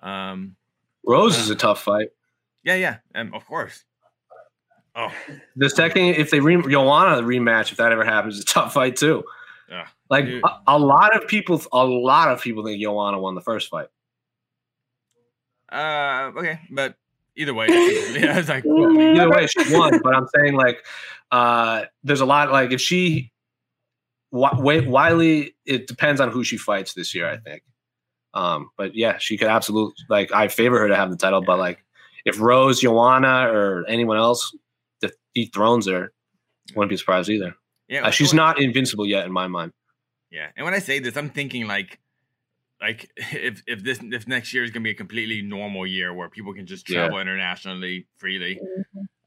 Um, 0.00 0.54
Rose 1.04 1.36
is 1.38 1.50
a 1.50 1.56
tough 1.56 1.82
fight. 1.82 2.10
yeah, 2.62 2.74
yeah, 2.76 2.98
um, 3.14 3.34
of 3.34 3.44
course. 3.46 3.84
Oh, 4.94 5.10
The 5.56 5.70
second, 5.70 6.16
if 6.16 6.30
they 6.30 6.38
re- 6.40 6.62
Joanna 6.70 7.22
rematch, 7.22 7.72
if 7.72 7.78
that 7.78 7.90
ever 7.92 8.04
happens, 8.04 8.38
it's 8.38 8.50
a 8.50 8.54
tough 8.54 8.74
fight 8.74 8.94
too. 8.96 9.24
Yeah. 9.68 9.86
Like 10.10 10.26
a, 10.26 10.60
a 10.66 10.78
lot 10.78 11.16
of 11.16 11.26
people, 11.28 11.60
a 11.72 11.84
lot 11.84 12.30
of 12.30 12.40
people 12.42 12.64
think 12.64 12.80
Joanna 12.82 13.18
won 13.18 13.34
the 13.34 13.40
first 13.40 13.68
fight. 13.70 13.88
Uh, 15.70 16.30
okay, 16.36 16.60
but 16.70 16.96
either 17.36 17.54
way, 17.54 17.66
yeah, 17.70 18.38
it's 18.38 18.48
like 18.48 18.64
well, 18.66 18.98
Either 19.00 19.30
way, 19.30 19.46
she 19.46 19.74
won. 19.74 19.98
but 20.02 20.14
I'm 20.14 20.26
saying 20.36 20.54
like, 20.54 20.84
uh, 21.30 21.84
there's 22.04 22.20
a 22.20 22.26
lot. 22.26 22.52
Like 22.52 22.72
if 22.72 22.80
she, 22.80 23.32
Wi- 24.32 24.50
Wi- 24.56 24.86
Weili, 24.86 25.54
it 25.64 25.86
depends 25.86 26.20
on 26.20 26.30
who 26.30 26.44
she 26.44 26.58
fights 26.58 26.92
this 26.94 27.14
year. 27.14 27.28
I 27.28 27.38
think. 27.38 27.62
Um, 28.34 28.70
but 28.76 28.94
yeah, 28.94 29.18
she 29.18 29.38
could 29.38 29.48
absolutely 29.48 29.94
like. 30.10 30.32
I 30.32 30.48
favor 30.48 30.78
her 30.78 30.88
to 30.88 30.96
have 30.96 31.10
the 31.10 31.16
title, 31.16 31.42
but 31.42 31.58
like, 31.58 31.82
if 32.26 32.38
Rose, 32.38 32.80
Joanna, 32.80 33.48
or 33.50 33.84
anyone 33.88 34.18
else 34.18 34.54
dethrones 35.34 35.86
her, 35.86 36.12
wouldn't 36.76 36.90
be 36.90 36.96
surprised 36.98 37.30
either. 37.30 37.54
Yeah, 37.92 38.06
Uh, 38.06 38.10
she's 38.10 38.32
well, 38.32 38.46
not 38.46 38.60
invincible 38.60 39.06
yet 39.06 39.26
in 39.26 39.32
my 39.32 39.46
mind. 39.46 39.72
Yeah, 40.30 40.48
and 40.56 40.64
when 40.64 40.72
I 40.74 40.78
say 40.78 40.98
this, 40.98 41.16
I'm 41.16 41.28
thinking 41.30 41.66
like, 41.66 41.98
like 42.80 43.10
if 43.16 43.62
if 43.66 43.84
this 43.84 44.00
if 44.02 44.26
next 44.26 44.52
year 44.54 44.64
is 44.64 44.70
gonna 44.70 44.84
be 44.84 44.90
a 44.90 44.94
completely 44.94 45.42
normal 45.42 45.86
year 45.86 46.12
where 46.14 46.28
people 46.28 46.54
can 46.54 46.66
just 46.66 46.88
Yeah. 46.88 47.00
travel 47.00 47.20
internationally 47.20 48.06
freely, 48.16 48.58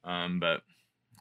um, 0.03 0.39
but 0.39 0.63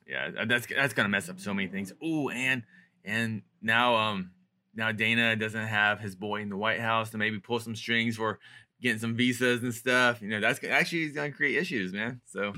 yeah, 0.06 0.44
that's 0.46 0.66
that's 0.66 0.94
gonna 0.94 1.08
mess 1.10 1.28
up 1.28 1.38
so 1.38 1.52
many 1.52 1.68
things. 1.68 1.92
Ooh, 2.02 2.30
and 2.30 2.62
and 3.04 3.42
now 3.60 3.94
um 3.96 4.30
now 4.74 4.90
Dana 4.90 5.36
doesn't 5.36 5.66
have 5.66 6.00
his 6.00 6.16
boy 6.16 6.40
in 6.40 6.48
the 6.48 6.56
White 6.56 6.80
House 6.80 7.10
to 7.10 7.18
maybe 7.18 7.38
pull 7.38 7.60
some 7.60 7.76
strings 7.76 8.16
for 8.16 8.38
getting 8.80 8.98
some 8.98 9.14
visas 9.16 9.62
and 9.62 9.72
stuff. 9.74 10.20
You 10.22 10.28
know, 10.28 10.40
that's 10.40 10.58
gonna- 10.58 10.74
actually 10.74 11.08
gonna 11.10 11.30
create 11.30 11.56
issues, 11.58 11.92
man. 11.92 12.20
So 12.26 12.54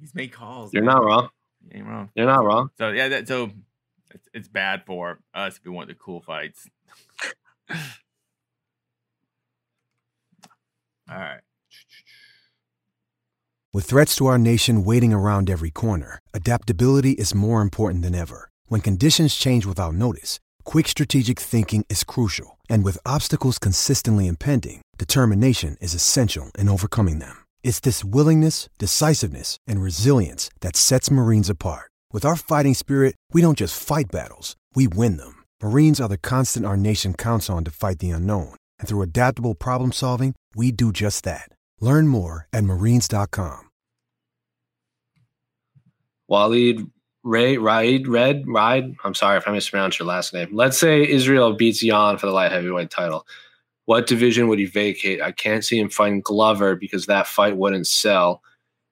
he's 0.00 0.14
made 0.14 0.32
calls. 0.32 0.72
You're 0.74 0.82
man. 0.84 0.94
not 0.96 1.04
wrong. 1.04 1.28
You 1.70 1.78
ain't 1.78 1.86
wrong. 1.86 2.10
You're 2.14 2.26
not 2.26 2.44
wrong. 2.44 2.70
So 2.78 2.90
yeah, 2.90 3.08
that 3.08 3.28
so 3.28 3.50
it's, 4.10 4.28
it's 4.32 4.48
bad 4.48 4.84
for 4.86 5.18
us 5.34 5.56
if 5.56 5.64
we 5.64 5.70
want 5.70 5.88
the 5.88 5.94
cool 5.94 6.20
fights. 6.20 6.68
All 11.08 11.16
right. 11.16 11.40
With 13.72 13.84
threats 13.84 14.16
to 14.16 14.26
our 14.26 14.38
nation 14.38 14.84
waiting 14.84 15.12
around 15.12 15.50
every 15.50 15.70
corner, 15.70 16.18
adaptability 16.32 17.12
is 17.12 17.34
more 17.34 17.60
important 17.60 18.02
than 18.02 18.14
ever. 18.14 18.48
When 18.68 18.80
conditions 18.80 19.34
change 19.34 19.66
without 19.66 19.94
notice, 19.94 20.40
quick 20.64 20.88
strategic 20.88 21.38
thinking 21.38 21.84
is 21.90 22.02
crucial. 22.02 22.58
And 22.70 22.82
with 22.82 22.98
obstacles 23.06 23.58
consistently 23.58 24.26
impending, 24.26 24.80
determination 24.96 25.76
is 25.80 25.94
essential 25.94 26.50
in 26.58 26.68
overcoming 26.68 27.18
them. 27.18 27.45
It's 27.66 27.80
this 27.80 28.04
willingness, 28.04 28.68
decisiveness, 28.78 29.58
and 29.66 29.82
resilience 29.82 30.50
that 30.60 30.76
sets 30.76 31.10
Marines 31.10 31.50
apart. 31.50 31.90
With 32.12 32.24
our 32.24 32.36
fighting 32.36 32.74
spirit, 32.74 33.16
we 33.32 33.42
don't 33.42 33.58
just 33.58 33.76
fight 33.76 34.06
battles, 34.12 34.54
we 34.76 34.86
win 34.86 35.16
them. 35.16 35.42
Marines 35.60 36.00
are 36.00 36.08
the 36.08 36.16
constant 36.16 36.64
our 36.64 36.76
nation 36.76 37.12
counts 37.12 37.50
on 37.50 37.64
to 37.64 37.72
fight 37.72 37.98
the 37.98 38.10
unknown. 38.10 38.54
And 38.78 38.88
through 38.88 39.02
adaptable 39.02 39.56
problem 39.56 39.90
solving, 39.90 40.36
we 40.54 40.70
do 40.70 40.92
just 40.92 41.24
that. 41.24 41.48
Learn 41.80 42.06
more 42.06 42.46
at 42.52 42.62
marines.com. 42.62 43.68
Waleed 46.30 46.88
Ray 47.24 47.58
Raid 47.58 48.06
Red 48.06 48.44
Ride. 48.46 48.94
I'm 49.02 49.14
sorry 49.14 49.38
if 49.38 49.48
I 49.48 49.50
mispronounced 49.50 49.98
your 49.98 50.06
last 50.06 50.32
name. 50.32 50.50
Let's 50.52 50.78
say 50.78 51.04
Israel 51.04 51.54
beats 51.54 51.82
Yan 51.82 52.18
for 52.18 52.26
the 52.26 52.32
light 52.32 52.52
heavyweight 52.52 52.90
title. 52.90 53.26
What 53.86 54.06
division 54.06 54.48
would 54.48 54.58
he 54.58 54.66
vacate? 54.66 55.22
I 55.22 55.32
can't 55.32 55.64
see 55.64 55.78
him 55.78 55.88
fighting 55.88 56.20
Glover 56.20 56.76
because 56.76 57.06
that 57.06 57.26
fight 57.26 57.56
wouldn't 57.56 57.86
sell. 57.86 58.42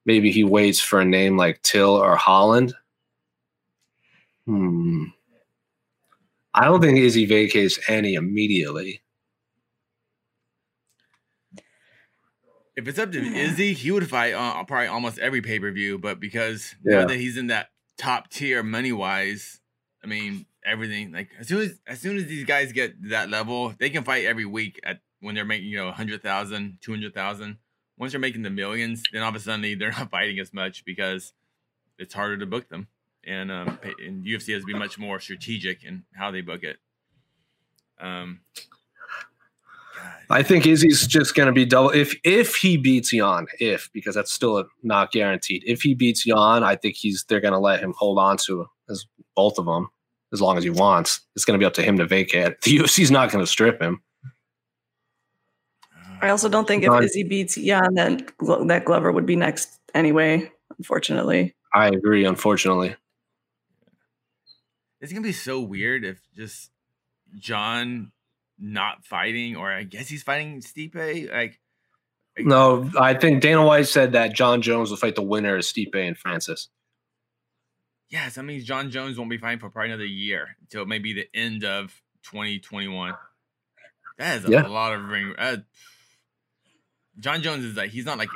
Maybe 0.06 0.30
he 0.30 0.44
waits 0.44 0.80
for 0.80 1.00
a 1.00 1.04
name 1.04 1.36
like 1.36 1.62
Till 1.62 1.90
or 1.90 2.16
Holland. 2.16 2.74
Hmm. 4.46 5.04
I 6.52 6.66
don't 6.66 6.80
think 6.80 6.98
Izzy 6.98 7.26
vacates 7.26 7.78
any 7.88 8.14
immediately. 8.14 9.02
If 12.76 12.88
it's 12.88 12.98
up 12.98 13.12
to 13.12 13.20
Izzy, 13.20 13.72
he 13.72 13.90
would 13.90 14.08
fight 14.08 14.34
uh, 14.34 14.62
probably 14.64 14.88
almost 14.88 15.18
every 15.18 15.40
pay 15.40 15.58
per 15.58 15.70
view. 15.72 15.98
But 15.98 16.20
because 16.20 16.74
Yeah. 16.84 17.00
now 17.00 17.06
that 17.06 17.16
he's 17.16 17.36
in 17.36 17.48
that 17.48 17.70
top 17.98 18.30
tier 18.30 18.62
money 18.62 18.92
wise, 18.92 19.60
I 20.02 20.06
mean 20.06 20.46
everything. 20.64 21.12
Like 21.12 21.30
as 21.38 21.48
soon 21.48 21.60
as 21.62 21.80
as 21.86 22.00
soon 22.00 22.16
as 22.16 22.26
these 22.26 22.44
guys 22.44 22.72
get 22.72 23.02
to 23.02 23.08
that 23.10 23.30
level, 23.30 23.74
they 23.78 23.90
can 23.90 24.04
fight 24.04 24.24
every 24.24 24.44
week 24.44 24.80
at 24.84 25.00
when 25.20 25.34
they're 25.34 25.44
making 25.44 25.68
you 25.68 25.78
know 25.78 25.86
100,000, 25.86 26.78
200,000. 26.80 27.56
Once 27.96 28.12
they're 28.12 28.20
making 28.20 28.42
the 28.42 28.50
millions, 28.50 29.02
then 29.12 29.22
all 29.22 29.28
of 29.28 29.34
a 29.34 29.40
sudden 29.40 29.62
they're 29.78 29.90
not 29.90 30.10
fighting 30.10 30.38
as 30.38 30.52
much 30.52 30.84
because 30.84 31.32
it's 31.98 32.14
harder 32.14 32.36
to 32.38 32.46
book 32.46 32.68
them. 32.68 32.88
And 33.26 33.50
um, 33.50 33.78
and 34.04 34.24
UFC 34.24 34.52
has 34.52 34.62
to 34.62 34.66
be 34.66 34.74
much 34.74 34.98
more 34.98 35.18
strategic 35.18 35.84
in 35.84 36.04
how 36.14 36.30
they 36.30 36.42
book 36.42 36.62
it. 36.62 36.76
Um, 37.98 38.40
God. 39.96 40.12
I 40.28 40.42
think 40.42 40.66
Izzy's 40.66 41.06
just 41.06 41.34
going 41.34 41.46
to 41.46 41.52
be 41.52 41.64
double. 41.64 41.90
If 41.90 42.16
if 42.22 42.56
he 42.56 42.76
beats 42.76 43.12
Jan, 43.12 43.46
if 43.60 43.90
because 43.92 44.14
that's 44.14 44.32
still 44.32 44.64
not 44.82 45.10
guaranteed. 45.10 45.62
If 45.66 45.82
he 45.82 45.94
beats 45.94 46.24
Jan, 46.24 46.62
I 46.62 46.76
think 46.76 46.96
he's 46.96 47.24
they're 47.24 47.40
going 47.40 47.52
to 47.52 47.58
let 47.58 47.80
him 47.80 47.94
hold 47.96 48.18
on 48.18 48.36
to 48.46 48.66
as 48.90 49.06
both 49.34 49.58
of 49.58 49.64
them 49.64 49.88
as 50.32 50.40
long 50.40 50.58
as 50.58 50.64
he 50.64 50.70
wants. 50.70 51.20
It's 51.36 51.44
going 51.44 51.58
to 51.58 51.62
be 51.62 51.66
up 51.66 51.74
to 51.74 51.82
him 51.82 51.98
to 51.98 52.06
vacate. 52.06 52.60
The 52.62 52.78
UFC's 52.78 53.10
not 53.10 53.30
going 53.30 53.44
to 53.44 53.50
strip 53.50 53.80
him. 53.80 54.02
I 56.20 56.30
also 56.30 56.48
don't 56.48 56.66
think 56.66 56.82
if 56.82 56.90
Done. 56.90 57.04
Izzy 57.04 57.22
beats 57.22 57.56
Jan, 57.56 57.94
then 57.94 58.26
that 58.68 58.84
Glover 58.86 59.12
would 59.12 59.26
be 59.26 59.36
next 59.36 59.78
anyway. 59.92 60.50
Unfortunately, 60.78 61.54
I 61.74 61.88
agree. 61.88 62.24
Unfortunately, 62.24 62.96
It's 65.00 65.12
gonna 65.12 65.22
be 65.22 65.32
so 65.32 65.60
weird 65.60 66.02
if 66.02 66.18
just 66.34 66.70
John 67.36 68.10
not 68.58 69.04
fighting, 69.04 69.54
or 69.54 69.70
I 69.70 69.82
guess 69.82 70.08
he's 70.08 70.22
fighting 70.22 70.62
Stipe. 70.62 71.30
Like, 71.30 71.60
no. 72.38 72.90
I 72.98 73.12
think 73.12 73.42
Dana 73.42 73.64
White 73.66 73.86
said 73.86 74.12
that 74.12 74.32
John 74.32 74.62
Jones 74.62 74.88
will 74.88 74.96
fight 74.96 75.14
the 75.14 75.22
winner 75.22 75.56
of 75.56 75.62
Stipe 75.62 75.94
and 75.94 76.16
Francis. 76.16 76.68
Yes, 78.14 78.36
that 78.36 78.44
means 78.44 78.64
John 78.64 78.90
Jones 78.92 79.18
won't 79.18 79.28
be 79.28 79.38
fighting 79.38 79.58
for 79.58 79.68
probably 79.68 79.90
another 79.90 80.06
year 80.06 80.56
until 80.60 80.86
maybe 80.86 81.12
the 81.12 81.26
end 81.34 81.64
of 81.64 81.92
2021. 82.30 83.12
That 84.18 84.38
is 84.38 84.44
a 84.46 84.50
Yeah. 84.50 84.66
lot 84.68 84.94
of 84.94 85.04
ring. 85.08 85.34
Uh, 85.36 85.56
John 87.18 87.42
Jones 87.42 87.64
is 87.64 87.76
like 87.76 87.90
he's 87.90 88.06
not 88.06 88.16
like 88.18 88.28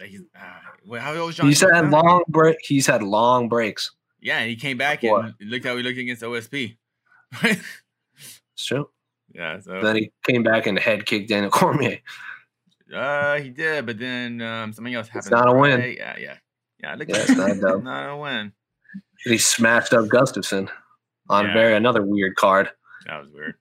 a, 0.00 0.04
he's 0.06 0.20
uh, 0.34 0.98
how 0.98 1.14
old 1.16 1.32
John? 1.32 1.46
He's 1.48 1.60
Jones 1.60 1.72
had 1.74 1.90
now? 1.90 2.02
long 2.02 2.24
break. 2.28 2.58
He's 2.62 2.86
had 2.86 3.02
long 3.02 3.48
breaks. 3.48 3.92
Yeah, 4.20 4.38
and 4.38 4.50
he 4.50 4.56
came 4.56 4.76
back 4.78 5.00
Before. 5.00 5.20
and 5.24 5.34
looked 5.50 5.64
how 5.66 5.76
he 5.76 5.82
looked 5.82 5.98
against 5.98 6.22
OSP. 6.22 6.76
It's 7.42 7.60
true. 8.66 8.88
yeah, 9.34 9.60
so 9.60 9.80
Then 9.82 9.96
he 9.96 10.12
came 10.26 10.42
back 10.42 10.66
and 10.66 10.78
head 10.78 11.06
kicked 11.06 11.28
Daniel 11.28 11.50
Cormier. 11.58 11.98
uh, 12.94 13.36
he 13.38 13.50
did, 13.50 13.86
but 13.86 13.98
then 13.98 14.40
um, 14.42 14.72
something 14.72 14.94
else 14.94 15.08
happened. 15.08 15.30
not 15.32 15.48
a 15.48 15.52
win. 15.58 15.80
right? 15.80 15.96
Yeah, 15.96 16.16
yeah, 16.18 16.36
yeah. 16.82 16.94
Look 16.94 17.08
Yeah, 17.08 17.16
it's 17.28 17.30
not 17.36 17.50
a 17.50 17.78
not 17.82 18.10
a 18.10 18.16
win. 18.16 18.52
He 19.24 19.38
smashed 19.38 19.92
up 19.92 20.06
Gustafsson 20.06 20.68
on 21.28 21.46
Yeah. 21.46 21.52
very 21.54 21.74
another 21.74 22.02
weird 22.02 22.36
card. 22.36 22.70
That 23.06 23.20
was 23.20 23.30
weird. 23.30 23.54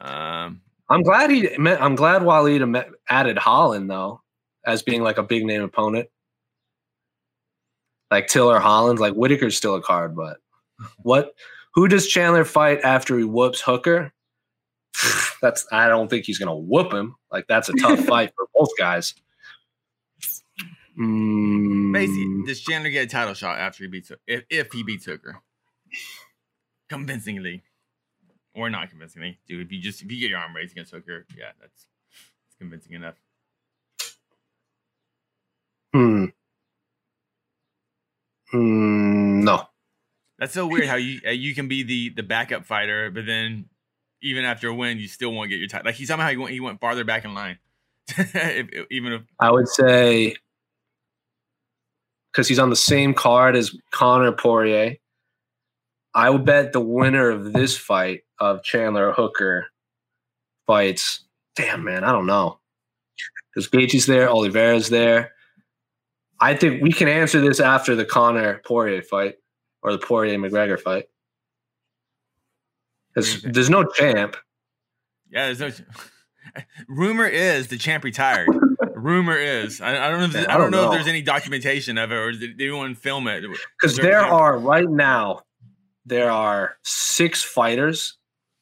Um, 0.00 0.60
I'm 0.88 1.02
glad 1.02 1.30
he. 1.30 1.48
I'm 1.54 1.94
glad 1.94 2.22
Waleed 2.22 2.92
added 3.08 3.38
Holland 3.38 3.90
though 3.90 4.20
as 4.66 4.82
being 4.82 5.02
like 5.02 5.18
a 5.18 5.22
big 5.22 5.44
name 5.44 5.62
opponent. 5.62 6.08
Like 8.10 8.26
Tiller 8.26 8.58
Holland, 8.60 8.98
like 8.98 9.14
Whitaker's 9.14 9.56
still 9.56 9.74
a 9.74 9.82
card, 9.82 10.14
but 10.14 10.38
what? 10.98 11.32
Who 11.74 11.88
does 11.88 12.06
Chandler 12.06 12.44
fight 12.44 12.80
after 12.84 13.16
he 13.16 13.24
whoops 13.24 13.60
Hooker? 13.62 14.12
That's 15.42 15.66
I 15.72 15.88
don't 15.88 16.08
think 16.08 16.26
he's 16.26 16.38
gonna 16.38 16.56
whoop 16.56 16.92
him. 16.92 17.14
Like 17.30 17.46
that's 17.48 17.68
a 17.70 17.72
tough 17.74 18.00
fight 18.06 18.32
for 18.36 18.46
both 18.54 18.68
guys. 18.78 19.14
Mm, 20.98 21.92
basically, 21.92 22.42
does 22.46 22.60
Chandler 22.60 22.90
get 22.90 23.04
a 23.06 23.08
title 23.08 23.34
shot 23.34 23.58
after 23.58 23.84
he 23.84 23.88
beats 23.88 24.12
if 24.26 24.44
if 24.50 24.72
he 24.72 24.82
beats 24.82 25.06
Hooker 25.06 25.40
convincingly, 26.88 27.62
or 28.54 28.68
not 28.68 28.90
convincingly? 28.90 29.38
Dude, 29.48 29.64
if 29.66 29.72
you 29.72 29.80
just 29.80 30.02
if 30.02 30.10
you 30.12 30.20
get 30.20 30.30
your 30.30 30.38
arm 30.38 30.54
raised 30.54 30.72
against 30.72 30.92
Hooker, 30.92 31.26
yeah, 31.36 31.52
that's, 31.60 31.86
that's 32.44 32.56
convincing 32.58 32.92
enough. 32.92 33.14
hmm. 35.94 36.26
Hmm, 38.50 39.40
no. 39.44 39.66
That's 40.38 40.52
so 40.52 40.66
weird 40.66 40.88
how 40.88 40.96
you 40.96 41.20
uh, 41.26 41.30
you 41.30 41.54
can 41.54 41.68
be 41.68 41.82
the 41.82 42.10
the 42.10 42.22
backup 42.22 42.66
fighter, 42.66 43.10
but 43.10 43.24
then 43.26 43.66
even 44.20 44.44
after 44.44 44.68
a 44.68 44.74
win, 44.74 44.98
you 44.98 45.08
still 45.08 45.32
won't 45.32 45.48
get 45.48 45.58
your 45.58 45.68
title. 45.68 45.86
Like 45.86 45.94
he 45.94 46.04
somehow 46.04 46.28
he 46.28 46.36
went 46.36 46.52
he 46.52 46.60
went 46.60 46.80
farther 46.80 47.04
back 47.04 47.24
in 47.24 47.32
line. 47.34 47.58
if- 48.18 48.86
even 48.90 49.12
if 49.14 49.22
I 49.40 49.50
would 49.50 49.68
say 49.68 50.36
because 52.32 52.48
he's 52.48 52.58
on 52.58 52.70
the 52.70 52.76
same 52.76 53.12
card 53.14 53.56
as 53.56 53.76
Conor 53.90 54.32
Poirier. 54.32 54.96
I 56.14 56.30
would 56.30 56.44
bet 56.44 56.72
the 56.72 56.80
winner 56.80 57.30
of 57.30 57.52
this 57.52 57.76
fight 57.76 58.22
of 58.38 58.62
Chandler 58.62 59.12
Hooker 59.12 59.66
fights. 60.66 61.24
Damn 61.54 61.84
man, 61.84 62.04
I 62.04 62.12
don't 62.12 62.26
know. 62.26 62.58
Because 63.54 63.68
Gaethje's 63.68 64.06
there, 64.06 64.30
Oliveira's 64.30 64.88
there. 64.88 65.32
I 66.40 66.54
think 66.54 66.82
we 66.82 66.92
can 66.92 67.08
answer 67.08 67.40
this 67.40 67.60
after 67.60 67.94
the 67.94 68.04
Conor 68.04 68.60
Poirier 68.64 69.02
fight 69.02 69.36
or 69.82 69.92
the 69.92 69.98
Poirier 69.98 70.38
McGregor 70.38 70.80
fight. 70.80 71.06
Because 73.14 73.42
there's 73.42 73.70
no 73.70 73.84
champ. 73.84 74.36
yeah, 75.30 75.52
there's 75.52 75.60
no. 75.60 75.70
Rumor 76.88 77.26
is 77.26 77.68
the 77.68 77.76
champ 77.78 78.04
retired. 78.04 78.48
Rumor 78.94 79.36
is 79.36 79.80
I, 79.80 80.06
I 80.06 80.10
don't 80.10 80.18
know. 80.20 80.24
If, 80.40 80.48
I, 80.48 80.54
I 80.54 80.56
don't 80.58 80.70
don't 80.70 80.70
know, 80.72 80.84
if 80.86 80.90
there's 80.92 81.06
any 81.08 81.22
documentation 81.22 81.98
of 81.98 82.10
it 82.12 82.16
or 82.16 82.32
did 82.32 82.60
anyone 82.60 82.94
film 82.94 83.28
it. 83.28 83.42
Because 83.80 83.96
there- 83.96 84.06
there 84.06 84.20
are 84.24 84.58
right 84.58 84.88
now, 84.88 85.42
there 86.06 86.30
are 86.30 86.76
six 86.84 87.42
fighters 87.42 88.16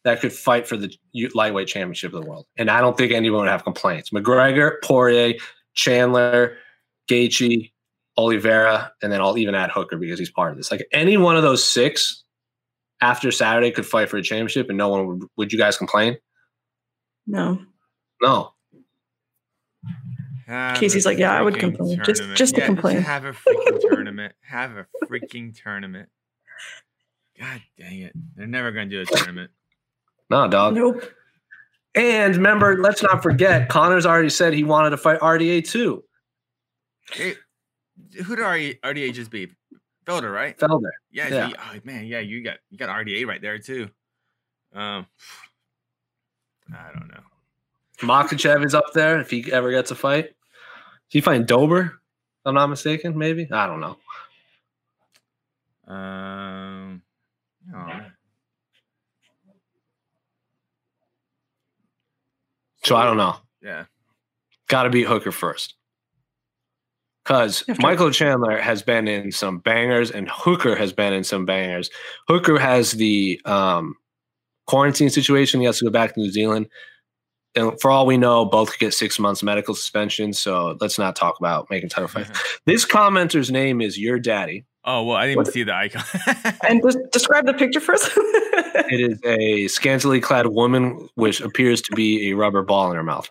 that 0.04 0.20
could 0.20 0.32
fight 0.32 0.66
for 0.66 0.76
the 0.76 0.94
lightweight 1.34 1.68
championship 1.68 2.12
of 2.14 2.22
the 2.22 2.28
world, 2.28 2.46
and 2.56 2.70
I 2.70 2.80
don't 2.80 2.96
think 2.96 3.12
anyone 3.12 3.40
would 3.40 3.48
have 3.50 3.64
complaints. 3.64 4.10
McGregor, 4.10 4.76
Poirier, 4.82 5.34
Chandler, 5.74 6.56
Gaethje, 7.10 7.70
Oliveira, 8.16 8.92
and 9.02 9.12
then 9.12 9.20
I'll 9.20 9.36
even 9.38 9.54
add 9.54 9.70
Hooker 9.70 9.96
because 9.96 10.18
he's 10.18 10.30
part 10.30 10.50
of 10.52 10.56
this. 10.56 10.70
Like 10.70 10.86
any 10.92 11.16
one 11.16 11.36
of 11.36 11.42
those 11.42 11.62
six 11.64 12.24
after 13.02 13.30
Saturday 13.30 13.70
could 13.70 13.86
fight 13.86 14.08
for 14.10 14.16
a 14.16 14.22
championship, 14.22 14.68
and 14.68 14.76
no 14.78 14.88
one 14.88 15.06
would. 15.06 15.22
Would 15.36 15.52
you 15.52 15.58
guys 15.58 15.76
complain? 15.76 16.16
No. 17.26 17.60
No. 18.22 18.52
Have 20.50 20.76
Casey's 20.78 21.06
like, 21.06 21.18
"Yeah, 21.18 21.32
I 21.32 21.42
would 21.42 21.58
complain. 21.58 21.98
Just- 22.02 22.18
tournament." 22.18 22.38
just 22.38 22.54
to 22.56 22.60
Yeah, 22.60 22.66
complain. 22.66 22.96
Have 23.02 23.24
a 23.24 23.32
freaking 23.32 23.80
tournament. 23.90 24.34
Have 24.42 24.76
a 24.76 24.86
freaking 25.06 25.54
tournament. 25.56 26.08
God 27.38 27.62
dang 27.78 28.00
it! 28.00 28.12
They're 28.36 28.46
never 28.46 28.70
going 28.72 28.90
to 28.90 29.04
do 29.04 29.10
a 29.12 29.16
tournament. 29.16 29.50
No, 30.28 30.48
dog. 30.48 30.74
Nope. 30.74 31.02
And 31.94 32.36
remember, 32.36 32.76
let's 32.80 33.02
not 33.02 33.22
forget, 33.22 33.68
Conor's 33.68 34.06
already 34.06 34.28
said 34.30 34.52
he 34.52 34.62
wanted 34.64 34.90
to 34.90 34.96
fight 34.96 35.18
RDA 35.20 35.66
too. 35.68 36.04
Hey, 37.12 37.34
who 38.24 38.36
did 38.36 38.44
RDA, 38.44 38.80
RDA 38.80 39.12
just 39.12 39.30
beat? 39.30 39.50
Felder, 40.06 40.32
right? 40.32 40.56
Felder. 40.58 40.82
Yeah, 41.10 41.28
Yeah. 41.28 41.30
so 41.30 41.48
you- 41.48 41.54
oh, 41.58 41.80
man, 41.84 42.04
yeah, 42.06 42.20
you 42.20 42.42
got 42.44 42.58
you 42.70 42.78
got 42.78 42.88
RDA 42.90 43.24
right 43.26 43.40
there 43.40 43.58
too. 43.58 43.88
Um, 44.72 45.06
I 46.72 46.92
don't 46.92 47.08
know. 47.08 47.22
Makhachev 48.02 48.64
is 48.64 48.74
up 48.74 48.92
there 48.94 49.20
if 49.20 49.30
he 49.30 49.52
ever 49.52 49.70
gets 49.70 49.90
a 49.90 49.94
fight. 49.94 50.34
Is 51.10 51.14
he 51.14 51.20
fighting 51.20 51.44
Dober? 51.46 51.80
If 51.86 52.46
I'm 52.46 52.54
not 52.54 52.68
mistaken, 52.68 53.18
maybe. 53.18 53.48
I 53.50 53.66
don't 53.66 53.80
know. 53.80 53.96
Um, 55.92 57.02
oh, 57.74 58.00
So 62.84 62.96
I 62.96 63.04
don't 63.04 63.16
know. 63.18 63.36
yeah, 63.62 63.84
Got 64.68 64.84
to 64.84 64.90
beat 64.90 65.06
Hooker 65.06 65.32
first. 65.32 65.74
Because 67.24 67.62
Have 67.68 67.76
to- 67.76 67.82
Michael 67.82 68.10
Chandler 68.10 68.58
has 68.58 68.82
been 68.82 69.06
in 69.06 69.32
some 69.32 69.58
bangers 69.58 70.10
and 70.10 70.28
Hooker 70.30 70.74
has 70.76 70.92
been 70.92 71.12
in 71.12 71.22
some 71.24 71.44
bangers. 71.44 71.90
Hooker 72.28 72.58
has 72.58 72.92
the 72.92 73.40
um, 73.44 73.96
quarantine 74.66 75.10
situation. 75.10 75.60
He 75.60 75.66
has 75.66 75.78
to 75.80 75.84
go 75.84 75.90
back 75.90 76.14
to 76.14 76.20
New 76.20 76.30
Zealand. 76.30 76.68
And 77.56 77.80
for 77.80 77.90
all 77.90 78.06
we 78.06 78.16
know, 78.16 78.44
both 78.44 78.70
could 78.70 78.78
get 78.78 78.94
six 78.94 79.18
months 79.18 79.42
medical 79.42 79.74
suspension. 79.74 80.32
So 80.32 80.76
let's 80.80 80.98
not 80.98 81.16
talk 81.16 81.38
about 81.40 81.68
making 81.70 81.88
title 81.88 82.08
fights. 82.08 82.30
This 82.66 82.84
commenter's 82.84 83.50
name 83.50 83.80
is 83.80 83.98
Your 83.98 84.18
Daddy. 84.20 84.64
Oh 84.84 85.02
well, 85.04 85.16
I 85.16 85.26
didn't 85.26 85.38
What- 85.38 85.52
see 85.52 85.62
the 85.64 85.74
icon. 85.74 86.02
And 86.68 86.80
des- 86.82 87.08
describe 87.12 87.46
the 87.46 87.54
picture 87.54 87.80
first. 87.80 88.10
It 88.92 89.00
is 89.00 89.20
a 89.24 89.68
scantily 89.68 90.20
clad 90.20 90.46
woman, 90.48 91.08
which 91.14 91.40
appears 91.40 91.80
to 91.82 91.94
be 91.94 92.30
a 92.30 92.34
rubber 92.36 92.62
ball 92.62 92.90
in 92.90 92.96
her 92.96 93.02
mouth, 93.04 93.28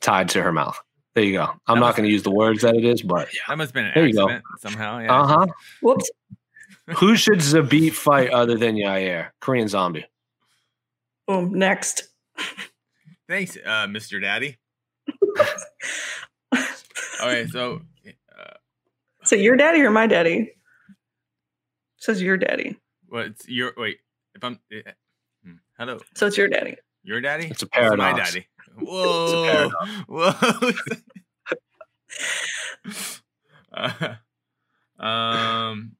tied 0.00 0.28
to 0.30 0.42
her 0.42 0.52
mouth. 0.52 0.78
There 1.14 1.24
you 1.24 1.32
go. 1.32 1.44
I'm 1.66 1.76
That 1.76 1.80
not 1.80 1.96
going 1.96 2.06
to 2.08 2.12
use 2.12 2.22
the 2.22 2.30
words 2.30 2.62
that 2.62 2.76
it 2.76 2.84
is, 2.84 3.02
but 3.02 3.28
yeah. 3.34 3.40
that 3.48 3.58
must 3.58 3.68
have 3.70 3.74
been 3.74 3.86
an 3.86 3.92
There 3.96 4.06
you 4.06 4.14
go. 4.14 4.38
somehow. 4.60 4.98
Yeah. 5.00 5.20
Uh 5.22 5.26
huh. 5.26 5.46
Whoops. 5.82 6.08
Who 6.98 7.16
should 7.16 7.38
Zabit 7.40 7.92
fight 7.94 8.30
other 8.30 8.56
than 8.56 8.76
Yair? 8.76 9.30
Korean 9.40 9.66
Zombie. 9.68 10.04
Boom. 11.26 11.54
Next. 11.58 12.04
Thanks, 13.28 13.56
uh, 13.56 13.86
Mr. 13.86 14.20
Daddy. 14.20 14.56
Okay, 17.20 17.46
so 17.48 17.80
uh, 18.38 18.52
So 19.24 19.34
your 19.34 19.56
daddy 19.56 19.80
or 19.80 19.90
my 19.90 20.06
daddy? 20.06 20.52
says 21.96 22.22
your 22.22 22.36
daddy. 22.36 22.78
what's 23.08 23.48
your 23.48 23.72
wait? 23.76 23.98
If 24.36 24.44
I'm 24.44 24.60
hmm, 24.70 25.54
hello, 25.76 25.98
So 26.14 26.28
it's 26.28 26.36
your 26.38 26.46
daddy. 26.46 26.76
your 27.02 27.20
daddy. 27.20 27.46
It's 27.48 27.64
a 27.64 27.68
Or 27.76 27.96
My 27.96 28.12
daddy. 28.12 28.46
Whoa, 28.78 29.70
whoa. 30.06 30.32
Uh, 33.70 34.14
um, 34.98 35.92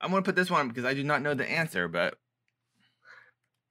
I'm 0.00 0.10
gonna 0.10 0.22
put 0.22 0.34
this 0.34 0.50
one 0.50 0.68
because 0.68 0.84
I 0.86 0.94
do 0.94 1.04
not 1.04 1.20
know 1.22 1.34
the 1.34 1.48
answer, 1.48 1.88
but 1.88 2.16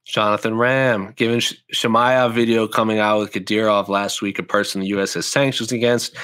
Jonathan 0.06 0.56
Ram 0.56 1.12
giving 1.16 1.40
Sh- 1.40 1.54
Chimaev 1.74 2.32
video 2.32 2.66
coming 2.66 2.98
out 2.98 3.18
with 3.20 3.32
Kadyrov 3.32 3.88
last 3.88 4.22
week, 4.22 4.38
a 4.38 4.42
person 4.42 4.80
the 4.80 4.88
U.S. 4.88 5.14
has 5.14 5.26
sanctions 5.26 5.72
against. 5.72 6.16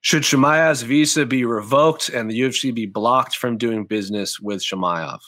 Should 0.00 0.22
Chimaev's 0.22 0.82
visa 0.82 1.24
be 1.24 1.44
revoked 1.44 2.08
and 2.08 2.30
the 2.30 2.38
UFC 2.40 2.74
be 2.74 2.86
blocked 2.86 3.36
from 3.36 3.56
doing 3.56 3.84
business 3.84 4.38
with 4.40 4.60
Chimaev? 4.62 5.18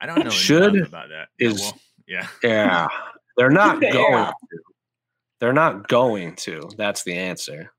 I 0.00 0.06
don't 0.06 0.22
know 0.24 0.30
Should 0.30 0.76
about 0.86 1.08
that. 1.08 1.28
Yeah, 1.38 1.48
is- 1.48 1.60
well, 1.60 1.78
yeah. 2.06 2.26
Yeah, 2.42 2.88
they're 3.36 3.50
not 3.50 3.82
Yeah. 3.82 3.92
going 3.92 4.26
to. 4.26 4.58
They're 5.40 5.52
not 5.52 5.88
going 5.88 6.34
to. 6.36 6.68
That's 6.76 7.04
the 7.04 7.14
answer. 7.14 7.72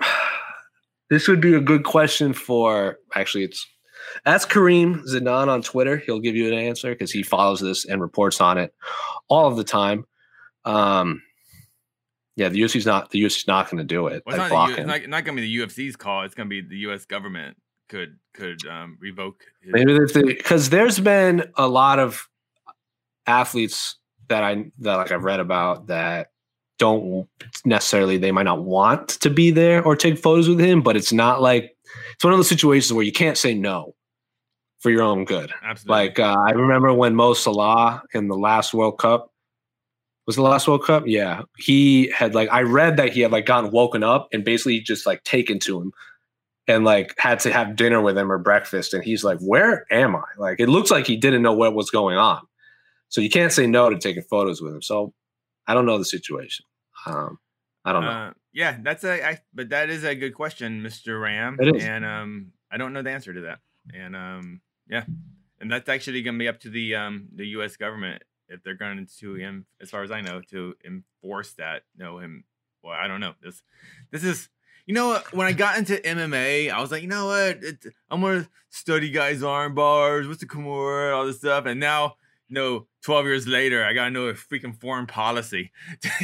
this 1.10 1.28
would 1.28 1.40
be 1.40 1.54
a 1.54 1.60
good 1.60 1.84
question 1.84 2.32
for 2.32 2.98
actually 3.14 3.44
it's 3.44 3.66
ask 4.26 4.50
Kareem 4.50 5.02
Zidan 5.04 5.48
on 5.48 5.62
Twitter. 5.62 5.96
He'll 5.98 6.20
give 6.20 6.36
you 6.36 6.48
an 6.48 6.58
answer 6.58 6.90
because 6.90 7.10
he 7.10 7.22
follows 7.22 7.60
this 7.60 7.84
and 7.84 8.00
reports 8.00 8.40
on 8.40 8.58
it 8.58 8.74
all 9.28 9.46
of 9.46 9.56
the 9.56 9.64
time. 9.64 10.06
Um, 10.64 11.22
yeah, 12.36 12.48
the 12.48 12.60
UFC's 12.60 12.86
not 12.86 13.10
the 13.10 13.22
UFC's 13.22 13.48
not 13.48 13.70
going 13.70 13.78
to 13.78 13.84
do 13.84 14.06
it. 14.06 14.22
Well, 14.24 14.40
it's 14.40 14.52
not, 14.52 14.68
U- 14.68 14.74
it's 14.76 14.86
not, 14.86 15.08
not 15.08 15.24
going 15.24 15.36
to 15.36 15.42
be 15.42 15.56
the 15.56 15.66
UFC's 15.66 15.96
call. 15.96 16.22
It's 16.22 16.34
going 16.34 16.48
to 16.48 16.50
be 16.50 16.60
the 16.60 16.76
U.S. 16.82 17.04
government 17.04 17.56
could 17.88 18.16
could 18.34 18.66
um, 18.66 18.96
revoke. 19.00 19.42
His, 19.60 19.72
Maybe 19.72 19.98
because 20.24 20.70
there's 20.70 21.00
been 21.00 21.50
a 21.56 21.66
lot 21.66 21.98
of 21.98 22.28
athletes 23.26 23.96
that 24.28 24.44
I 24.44 24.70
that 24.78 24.94
like 24.96 25.10
I've 25.10 25.24
read 25.24 25.40
about 25.40 25.88
that 25.88 26.30
don't 26.78 27.28
necessarily 27.64 28.18
they 28.18 28.30
might 28.30 28.44
not 28.44 28.62
want 28.62 29.08
to 29.08 29.30
be 29.30 29.50
there 29.50 29.82
or 29.82 29.96
take 29.96 30.16
photos 30.16 30.48
with 30.48 30.60
him, 30.60 30.80
but 30.80 30.96
it's 30.96 31.12
not 31.12 31.42
like 31.42 31.76
it's 32.14 32.22
one 32.22 32.32
of 32.32 32.38
those 32.38 32.48
situations 32.48 32.92
where 32.92 33.04
you 33.04 33.12
can't 33.12 33.36
say 33.36 33.54
no 33.54 33.94
for 34.78 34.90
your 34.90 35.02
own 35.02 35.24
good. 35.24 35.52
absolutely. 35.62 36.06
Like 36.06 36.18
uh, 36.18 36.36
I 36.46 36.50
remember 36.50 36.92
when 36.92 37.14
Mo 37.14 37.34
Salah 37.34 38.02
in 38.14 38.28
the 38.28 38.36
last 38.36 38.72
World 38.72 38.98
Cup 38.98 39.32
was 40.26 40.36
the 40.36 40.42
last 40.42 40.68
World 40.68 40.84
Cup. 40.84 41.04
Yeah, 41.06 41.42
he 41.56 42.12
had 42.14 42.34
like 42.34 42.48
I 42.50 42.62
read 42.62 42.96
that 42.98 43.12
he 43.12 43.20
had 43.20 43.32
like 43.32 43.46
gotten 43.46 43.70
woken 43.70 44.02
up 44.02 44.28
and 44.32 44.44
basically 44.44 44.80
just 44.80 45.06
like 45.06 45.24
taken 45.24 45.58
to 45.60 45.80
him 45.80 45.92
and 46.68 46.84
like 46.84 47.14
had 47.18 47.40
to 47.40 47.52
have 47.52 47.76
dinner 47.76 48.00
with 48.00 48.16
him 48.16 48.30
or 48.30 48.38
breakfast. 48.38 48.94
And 48.94 49.02
he's 49.02 49.24
like, 49.24 49.38
"Where 49.40 49.86
am 49.90 50.14
I?" 50.14 50.24
Like 50.36 50.60
it 50.60 50.68
looks 50.68 50.90
like 50.90 51.06
he 51.06 51.16
didn't 51.16 51.42
know 51.42 51.54
what 51.54 51.74
was 51.74 51.90
going 51.90 52.16
on. 52.16 52.42
So 53.08 53.20
you 53.20 53.30
can't 53.30 53.52
say 53.52 53.66
no 53.66 53.88
to 53.88 53.98
taking 53.98 54.22
photos 54.22 54.60
with 54.60 54.74
him. 54.74 54.82
So 54.82 55.14
I 55.66 55.74
don't 55.74 55.86
know 55.86 55.98
the 55.98 56.04
situation. 56.04 56.66
Um, 57.06 57.38
I 57.84 57.92
don't 57.92 58.02
know. 58.02 58.10
Uh, 58.10 58.32
yeah, 58.52 58.76
that's 58.82 59.04
a. 59.04 59.26
I, 59.26 59.38
but 59.54 59.70
that 59.70 59.88
is 59.88 60.04
a 60.04 60.14
good 60.14 60.34
question, 60.34 60.82
Mr. 60.82 61.20
Ram. 61.20 61.56
It 61.58 61.76
is. 61.76 61.84
and 61.84 62.04
um, 62.04 62.52
I 62.70 62.76
don't 62.76 62.92
know 62.92 63.02
the 63.02 63.10
answer 63.10 63.32
to 63.32 63.40
that. 63.42 63.60
And 63.94 64.14
um, 64.14 64.60
yeah, 64.90 65.04
and 65.60 65.70
that's 65.70 65.88
actually 65.88 66.22
going 66.22 66.34
to 66.34 66.38
be 66.38 66.48
up 66.48 66.60
to 66.60 66.70
the 66.70 66.94
um 66.94 67.28
the 67.34 67.46
U.S. 67.48 67.76
government 67.76 68.22
if 68.48 68.62
they're 68.62 68.74
going 68.74 69.06
to 69.20 69.64
as 69.80 69.90
far 69.90 70.02
as 70.02 70.10
I 70.10 70.20
know, 70.22 70.40
to 70.50 70.74
enforce 70.84 71.52
that. 71.54 71.82
No, 71.96 72.18
him. 72.18 72.44
Well, 72.82 72.94
I 72.94 73.06
don't 73.06 73.20
know. 73.20 73.34
This, 73.42 73.62
this 74.10 74.24
is. 74.24 74.48
You 74.86 74.94
know 74.94 75.08
what? 75.08 75.34
When 75.34 75.46
I 75.46 75.52
got 75.52 75.76
into 75.76 75.96
MMA, 75.96 76.70
I 76.70 76.80
was 76.80 76.90
like, 76.90 77.02
you 77.02 77.08
know 77.08 77.26
what? 77.26 77.62
I'm 78.10 78.22
gonna 78.22 78.48
study 78.70 79.10
guys' 79.10 79.42
arm 79.42 79.74
bars, 79.74 80.26
what's 80.26 80.40
the 80.40 80.46
Kimura, 80.46 81.14
all 81.14 81.26
this 81.26 81.36
stuff, 81.38 81.66
and 81.66 81.78
now 81.78 82.14
no 82.50 82.86
12 83.02 83.26
years 83.26 83.46
later 83.46 83.84
i 83.84 83.92
gotta 83.92 84.10
know 84.10 84.28
a 84.28 84.32
freaking 84.32 84.74
foreign 84.74 85.06
policy 85.06 85.70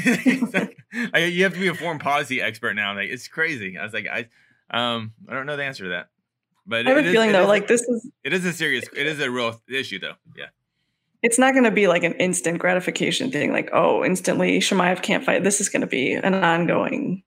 like, 0.07 0.75
I- 1.13 1.19
you 1.31 1.43
have 1.45 1.53
to 1.53 1.61
be 1.61 1.69
a 1.69 1.75
foreign 1.75 1.99
policy 1.99 2.41
expert 2.41 2.73
now 2.73 2.95
like 2.95 3.11
it's 3.11 3.29
crazy 3.29 3.77
i 3.77 3.83
was 3.85 3.93
like 3.93 4.07
i 4.07 4.21
um 4.71 5.13
i 5.29 5.35
don't 5.35 5.45
know 5.45 5.57
the 5.59 5.65
answer 5.65 5.85
to 5.85 5.91
that 5.91 6.09
but 6.67 6.87
I 6.87 6.91
have 6.91 6.99
it 6.99 7.05
a 7.05 7.09
is- 7.09 7.13
feeling 7.13 7.31
it 7.31 7.33
though, 7.35 7.43
is- 7.43 7.49
like 7.49 7.67
this 7.69 7.83
is 7.83 8.11
it 8.25 8.33
is 8.33 8.45
a 8.45 8.53
serious 8.53 8.85
it 8.97 9.07
is 9.07 9.21
a 9.21 9.31
real 9.31 9.61
issue 9.69 9.99
though. 9.99 10.15
Yeah. 10.37 10.47
It's 11.23 11.39
not 11.39 11.53
going 11.55 11.65
to 11.65 11.71
be 11.71 11.87
like 11.89 12.05
an 12.05 12.13
instant 12.15 12.59
gratification 12.59 13.31
thing 13.31 13.51
like 13.53 13.71
oh 13.73 14.05
instantly 14.05 14.59
Chimaev 14.59 15.03
can't 15.03 15.25
fight. 15.25 15.43
This 15.45 15.61
is 15.61 15.69
going 15.69 15.81
to 15.83 15.87
be 15.87 16.13
an 16.13 16.35
ongoing 16.35 17.23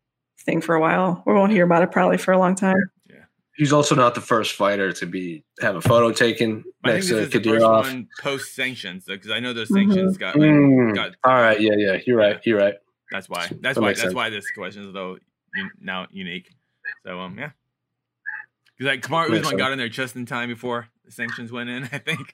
thing 0.45 0.61
for 0.61 0.75
a 0.75 0.79
while. 0.81 1.23
We 1.25 1.33
won't 1.33 1.51
hear 1.51 1.65
about 1.65 1.81
it 1.83 1.91
probably 1.91 2.17
for 2.17 2.31
a 2.31 2.38
long 2.38 2.53
time. 2.55 2.77
Yeah, 3.09 3.15
He's 3.55 3.73
also 3.73 3.95
not 3.95 4.13
the 4.15 4.21
first 4.21 4.53
fighter 4.53 4.91
to 4.93 5.05
be 5.07 5.43
have 5.61 5.75
a 5.75 5.81
photo 5.81 6.11
taken 6.11 6.63
i 6.83 6.91
next 6.91 7.09
think 7.09 7.31
to 7.31 7.39
this 7.39 7.47
is 7.57 7.61
Kadyrov. 7.63 8.07
post 8.21 8.53
sanctions 8.55 9.05
because 9.05 9.31
i 9.31 9.39
know 9.39 9.51
those 9.53 9.69
Mhm. 9.69 9.73
sanctions 9.88 10.17
got 10.17 10.35
like, 10.35 10.47
Mm, 10.49 10.93
got 10.95 11.15
all 11.23 11.33
right, 11.33 11.59
yeah, 11.59 11.73
yeah, 11.75 11.97
you're 12.05 12.17
right, 12.17 12.39
you're 12.45 12.59
right. 12.59 12.75
that's 13.11 13.27
why. 13.27 13.47
That's 13.61 13.75
That 13.75 13.81
why 13.81 13.88
that's 13.89 14.01
sense. 14.01 14.13
why 14.13 14.29
this 14.29 14.49
question 14.51 14.83
is 14.88 14.93
though 14.93 15.17
now 15.81 16.05
unique. 16.11 16.51
So 17.03 17.19
um 17.19 17.35
yeah 17.39 17.49
because 18.78 18.91
like 18.91 19.01
Kamaru 19.01 19.25
Usman 19.25 19.43
sense. 19.43 19.57
got 19.57 19.71
in 19.71 19.78
there 19.78 19.89
just 19.89 20.15
in 20.15 20.25
time 20.25 20.49
before 20.49 20.88
the 21.05 21.11
sanctions 21.11 21.51
went 21.51 21.69
in 21.69 21.84
i 21.91 21.97
think. 21.97 22.34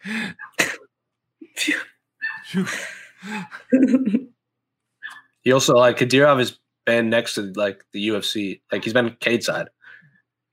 He 5.43 5.51
also 5.51 5.75
like 5.75 5.97
Kadyrov 5.97 6.39
has 6.39 6.57
been 6.85 7.09
next 7.09 7.35
to 7.35 7.53
like 7.55 7.83
the 7.91 8.07
UFC, 8.09 8.61
like 8.71 8.83
he's 8.83 8.93
been 8.93 9.15
cage 9.19 9.43
side. 9.43 9.69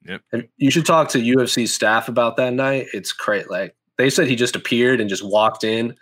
Yep. 0.05 0.23
And 0.33 0.49
you 0.57 0.71
should 0.71 0.87
talk 0.87 1.09
to 1.11 1.19
UFC 1.19 1.69
staff 1.69 2.09
about 2.09 2.37
that 2.37 2.55
night. 2.55 2.87
It's 2.93 3.13
great. 3.13 3.51
Like 3.51 3.77
they 3.99 4.11
said, 4.11 4.29
he 4.29 4.37
just 4.37 4.57
appeared 4.57 5.01
and 5.01 5.09
just 5.09 5.25
walked 5.25 5.63
in, 5.63 5.95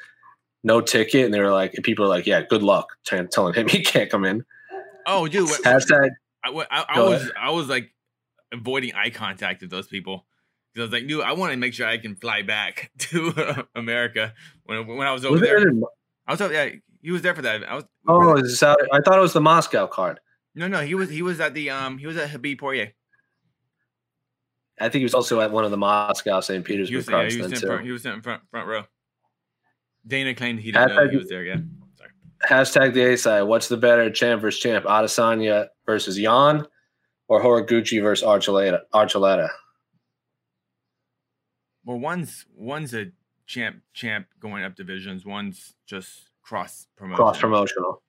no 0.62 0.80
ticket, 0.80 1.24
and 1.24 1.34
they 1.34 1.40
were 1.40 1.50
like, 1.50 1.74
and 1.74 1.84
people 1.84 2.04
are 2.04 2.08
like, 2.08 2.26
"Yeah, 2.26 2.42
good 2.42 2.62
luck," 2.62 2.96
trying 3.04 3.28
telling 3.28 3.54
him 3.54 3.68
he 3.68 3.82
can't 3.82 4.10
come 4.10 4.24
in. 4.24 4.44
oh 5.06 5.26
dude 5.26 5.48
what, 5.48 5.62
Hashtag 5.62 6.10
I, 6.44 6.50
I, 6.50 6.84
I 6.88 7.00
was 7.00 7.22
ahead. 7.22 7.32
I 7.38 7.50
was 7.50 7.68
like 7.68 7.92
avoiding 8.52 8.94
eye 8.94 9.10
contact 9.10 9.60
with 9.60 9.70
those 9.70 9.86
people 9.86 10.26
because 10.72 10.82
I 10.82 10.90
was 10.90 10.92
like, 11.00 11.08
dude, 11.08 11.22
I 11.22 11.32
want 11.32 11.52
to 11.52 11.56
make 11.58 11.74
sure 11.74 11.86
I 11.86 11.98
can 11.98 12.14
fly 12.16 12.42
back 12.42 12.90
to 12.98 13.66
America 13.74 14.34
when 14.64 14.86
when 14.86 15.06
I 15.06 15.12
was 15.12 15.24
over 15.24 15.32
was 15.32 15.40
there. 15.42 15.58
in- 15.68 15.82
I 16.26 16.32
was 16.32 16.40
over, 16.40 16.52
yeah, 16.52 16.70
he 17.02 17.10
was 17.10 17.22
there 17.22 17.34
for 17.34 17.42
that. 17.42 17.68
I 17.68 17.74
was 17.76 17.84
oh, 18.06 18.36
is 18.36 18.62
out- 18.62 18.78
I 18.92 19.00
thought 19.00 19.18
it 19.18 19.22
was 19.22 19.32
the 19.32 19.40
Moscow 19.40 19.86
card. 19.86 20.20
no 20.54 20.68
no 20.68 20.80
he 20.80 20.94
was 20.94 21.08
he 21.10 21.22
was 21.22 21.40
at 21.40 21.54
the 21.54 21.70
um 21.70 21.98
he 21.98 22.06
was 22.06 22.16
at 22.16 22.30
Khabib 22.30 22.58
Poirier. 22.58 22.92
I 24.80 24.84
think 24.88 25.00
he 25.00 25.04
was 25.04 25.14
also 25.14 25.40
at 25.40 25.50
one 25.50 25.64
of 25.64 25.70
the 25.70 25.76
Moscow 25.76 26.40
St. 26.40 26.64
He 26.66 26.72
Petersburg 26.72 26.96
was 26.96 27.06
yeah, 27.06 27.12
cards 27.12 27.34
he 27.34 27.40
was 27.40 27.50
then 27.50 27.54
in 27.56 27.60
too. 27.60 27.66
front 27.66 27.84
he 27.84 27.90
was 27.92 28.06
in 28.06 28.22
front 28.22 28.42
front 28.50 28.68
row. 28.68 28.82
Dana 30.06 30.34
claimed 30.34 30.60
he 30.60 30.70
didn't 30.72 30.94
know 30.94 31.08
he 31.08 31.16
was 31.16 31.28
there. 31.28 31.42
Yeah, 31.44 31.56
sorry. 31.96 32.10
Hashtag 32.48 32.94
the 32.94 33.12
A 33.12 33.16
side. 33.18 33.42
What's 33.42 33.68
the 33.68 33.76
better 33.76 34.08
champ 34.10 34.40
versus 34.40 34.60
champ? 34.60 34.84
Adesanya 34.84 35.68
versus 35.84 36.16
Jan 36.16 36.66
or 37.28 37.42
Horiguchi 37.42 38.02
versus 38.02 38.26
Archuleta? 38.26 38.80
Archuleta. 38.92 39.48
Well, 41.84 41.98
one's 41.98 42.46
one's 42.56 42.94
a 42.94 43.12
champ 43.46 43.80
champ 43.94 44.26
going 44.40 44.64
up 44.64 44.76
divisions. 44.76 45.24
One's 45.24 45.74
just 45.86 46.30
cross 46.42 46.86
promotion. 46.96 47.16
Cross 47.16 47.38
promotional. 47.38 48.02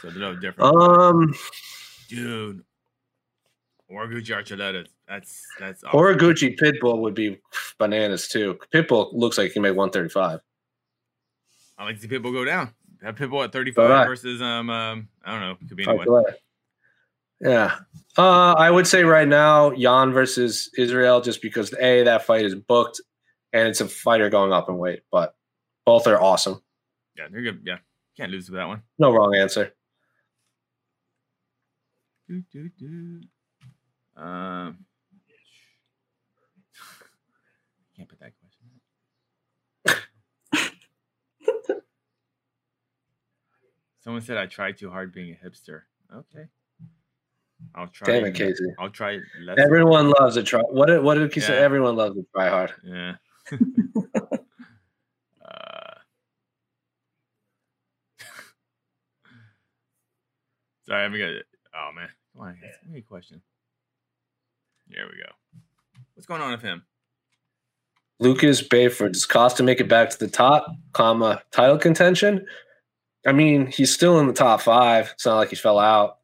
So 0.00 0.10
they're 0.10 0.20
no 0.20 0.36
different. 0.36 0.74
Um, 0.74 1.34
dude. 2.08 2.62
Horiguchi 3.90 4.30
Archuleta. 4.30 4.86
That's 5.06 5.42
that's 5.58 5.84
awesome. 5.84 6.00
Horiguchi 6.00 6.58
Pitbull 6.58 7.00
would 7.00 7.14
be 7.14 7.38
bananas 7.78 8.28
too. 8.28 8.58
Pitbull 8.72 9.10
looks 9.12 9.36
like 9.36 9.52
he 9.52 9.60
made 9.60 9.72
135. 9.72 10.40
I 11.76 11.84
like 11.84 11.96
to 11.96 12.02
see 12.02 12.08
Pitbull 12.08 12.32
go 12.32 12.44
down. 12.44 12.72
Have 13.02 13.16
Pitbull 13.16 13.44
at 13.44 13.52
35 13.52 14.06
versus 14.06 14.40
um 14.40 14.70
um 14.70 15.08
I 15.24 15.32
don't 15.32 15.40
know, 15.40 15.56
could 15.68 15.76
be 15.76 15.86
anyone. 15.86 16.06
Archuleta. 16.06 16.34
Yeah. 17.42 17.74
Uh, 18.16 18.54
I 18.56 18.70
would 18.70 18.86
say 18.86 19.02
right 19.02 19.26
now, 19.26 19.72
Jan 19.72 20.12
versus 20.12 20.70
Israel, 20.78 21.20
just 21.20 21.42
because 21.42 21.74
A, 21.80 22.04
that 22.04 22.24
fight 22.24 22.44
is 22.44 22.54
booked 22.54 23.00
and 23.52 23.68
it's 23.68 23.80
a 23.80 23.88
fighter 23.88 24.30
going 24.30 24.52
up 24.52 24.68
in 24.68 24.78
weight, 24.78 25.00
but 25.10 25.34
both 25.84 26.06
are 26.06 26.20
awesome. 26.20 26.62
Yeah, 27.16 27.26
they're 27.30 27.42
good. 27.42 27.62
Yeah, 27.64 27.78
can't 28.16 28.30
lose 28.30 28.48
with 28.48 28.58
that 28.58 28.68
one. 28.68 28.82
No 28.98 29.10
wrong 29.12 29.34
answer. 29.34 29.72
Do, 32.28 32.42
do, 32.52 32.70
do. 32.78 33.20
Um, 34.16 34.84
can't 37.96 38.08
put 38.08 38.20
that 38.20 38.32
question. 39.84 40.02
Someone 44.00 44.22
said 44.22 44.36
I 44.36 44.46
tried 44.46 44.78
too 44.78 44.90
hard 44.90 45.12
being 45.12 45.32
a 45.32 45.46
hipster. 45.46 45.82
Okay, 46.14 46.46
I'll 47.74 47.88
try. 47.88 48.06
Damn 48.06 48.26
it, 48.26 48.34
Casey. 48.34 48.66
I'll 48.78 48.90
try 48.90 49.18
less. 49.42 49.58
Everyone 49.58 50.10
loves 50.20 50.36
a 50.36 50.42
try. 50.42 50.60
What 50.60 50.86
did, 50.86 51.02
what 51.02 51.14
did 51.14 51.32
he 51.32 51.40
say? 51.40 51.56
Everyone 51.58 51.96
loves 51.96 52.18
a 52.18 52.22
try 52.34 52.48
hard. 52.48 52.72
Yeah. 52.84 53.14
uh, 53.52 53.56
sorry, 60.86 61.04
I'm 61.04 61.12
gonna. 61.12 61.40
Oh 61.74 61.90
man, 61.94 62.08
come 62.34 62.42
on, 62.42 62.58
me 62.90 62.98
a 62.98 63.02
question. 63.02 63.40
There 64.88 65.06
we 65.06 65.22
go. 65.22 65.30
What's 66.14 66.26
going 66.26 66.42
on 66.42 66.52
with 66.52 66.62
him? 66.62 66.84
Lucas 68.20 68.62
Bayford, 68.62 69.12
does 69.12 69.26
Costa 69.26 69.62
make 69.62 69.80
it 69.80 69.88
back 69.88 70.10
to 70.10 70.18
the 70.18 70.28
top, 70.28 70.66
comma, 70.92 71.42
title 71.50 71.78
contention? 71.78 72.46
I 73.26 73.32
mean, 73.32 73.66
he's 73.66 73.92
still 73.92 74.20
in 74.20 74.26
the 74.26 74.32
top 74.32 74.60
five. 74.60 75.10
It's 75.14 75.26
not 75.26 75.36
like 75.36 75.50
he 75.50 75.56
fell 75.56 75.78
out. 75.78 76.18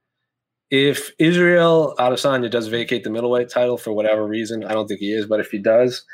If 0.71 1.13
Israel 1.19 1.95
Adesanya 1.99 2.51
does 2.51 2.67
vacate 2.69 3.03
the 3.05 3.11
middleweight 3.11 3.49
title 3.49 3.79
for 3.79 3.93
whatever 3.93 4.27
reason, 4.27 4.65
I 4.65 4.73
don't 4.73 4.87
think 4.87 5.01
he 5.01 5.13
is, 5.13 5.27
but 5.27 5.41
if 5.41 5.51
he 5.51 5.59
does, 5.59 6.05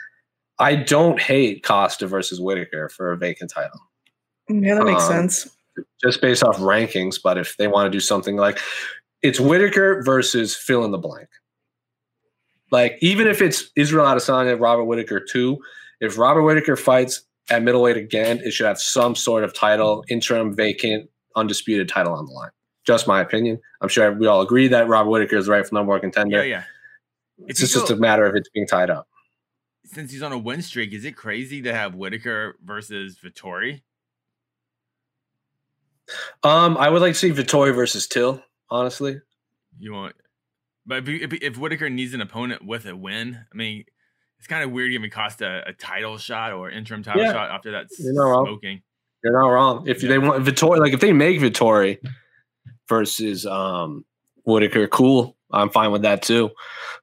I 0.61 0.77
don't 0.77 1.21
hate 1.21 1.65
Costa 1.65 2.07
versus 2.07 2.41
Whitaker 2.41 2.89
for 2.89 3.11
a 3.13 3.17
vacant 3.17 3.51
title, 3.53 3.81
Yeah, 4.49 4.77
that 4.77 4.85
makes 4.85 5.03
Um, 5.05 5.29
sense. 5.29 5.57
just 6.01 6.21
based 6.21 6.45
off 6.45 6.57
rankings. 6.59 7.21
But 7.23 7.37
if 7.39 7.57
they 7.57 7.67
want 7.67 7.87
to 7.87 7.91
do 7.91 7.99
something 8.01 8.37
like 8.37 8.61
it's 9.23 9.41
Whitaker 9.41 10.03
versus 10.05 10.55
fill 10.55 10.85
in 10.85 10.93
the 10.93 10.99
blank. 10.99 11.29
Like, 12.71 12.97
even 13.01 13.27
if 13.27 13.41
it's 13.43 13.71
Israel 13.77 14.07
Adesanya, 14.07 14.61
Robert 14.61 14.85
Whitaker 14.85 15.19
too, 15.21 15.59
if 16.01 16.19
Robert 16.19 16.43
Whitaker 16.43 16.77
fights 16.77 17.23
at 17.51 17.63
middleweight 17.63 17.97
again, 17.97 18.39
it 18.45 18.53
should 18.53 18.67
have 18.67 18.79
some 18.81 19.15
sort 19.17 19.43
of 19.45 19.53
title, 19.55 20.05
interim, 20.09 20.55
vacant, 20.55 21.09
undisputed 21.37 21.89
title 21.89 22.13
on 22.13 22.27
the 22.27 22.33
line. 22.33 22.51
Just 22.85 23.07
my 23.07 23.21
opinion. 23.21 23.61
I'm 23.81 23.89
sure 23.89 24.13
we 24.13 24.27
all 24.27 24.43
agree 24.43 24.69
that 24.69 24.89
Rob 24.89 25.07
Whitaker 25.07 25.37
is 25.37 25.47
the 25.47 25.53
rightful 25.53 25.77
number 25.77 25.91
one 25.91 26.01
contender. 26.01 26.39
Yeah, 26.39 26.43
yeah. 27.39 27.47
It's 27.47 27.61
just, 27.61 27.75
just 27.75 27.91
a 27.91 27.97
matter 27.97 28.27
of 28.27 28.37
it 28.37 28.49
being 28.53 28.67
tied 28.67 28.91
up. 28.91 29.09
Since 29.85 30.13
he's 30.13 30.23
on 30.23 30.33
a 30.33 30.39
win 30.39 30.63
streak, 30.63 30.93
is 30.93 31.05
it 31.05 31.13
crazy 31.13 31.63
to 31.63 31.75
have 31.75 31.95
Whitaker 31.95 32.57
versus 32.65 33.19
Vettori? 33.23 33.83
Um, 36.43 36.77
I 36.77 36.91
would 36.91 37.01
like 37.01 37.15
to 37.15 37.19
see 37.19 37.31
Vettori 37.33 37.75
versus 37.75 38.07
Till. 38.07 38.43
Honestly, 38.71 39.21
you 39.79 39.93
want, 39.93 40.15
but 40.87 41.09
if, 41.09 41.33
if, 41.33 41.43
if 41.43 41.59
Whitaker 41.59 41.89
needs 41.89 42.15
an 42.15 42.21
opponent 42.21 42.65
with 42.65 42.87
a 42.87 42.97
win, 42.97 43.39
I 43.53 43.57
mean, 43.57 43.85
it's 44.39 44.47
kind 44.47 44.65
of 44.65 44.73
weird 44.73 44.91
giving 44.91 45.11
Costa 45.11 45.63
a 45.67 45.73
title 45.73 46.19
shot 46.19 46.53
or 46.53 46.71
interim 46.71 47.03
title 47.03 47.23
yeah. 47.23 47.33
shot 47.33 47.51
after 47.51 47.73
that 47.73 47.87
You're 47.99 48.15
not 48.15 48.47
smoking. 48.47 48.71
Wrong. 48.71 48.83
You're 49.23 49.33
not 49.41 49.49
wrong. 49.49 49.89
If 49.89 50.03
yeah. 50.03 50.09
they 50.11 50.19
want 50.19 50.45
Vettori, 50.45 50.79
like 50.79 50.93
if 50.93 51.01
they 51.01 51.13
make 51.13 51.41
Vettori 51.41 51.99
versus 52.89 53.47
um 53.47 54.05
Whitaker, 54.45 54.87
cool. 54.87 55.37
I'm 55.53 55.71
fine 55.71 55.93
with 55.93 56.03
that 56.03 56.23
too. 56.23 56.51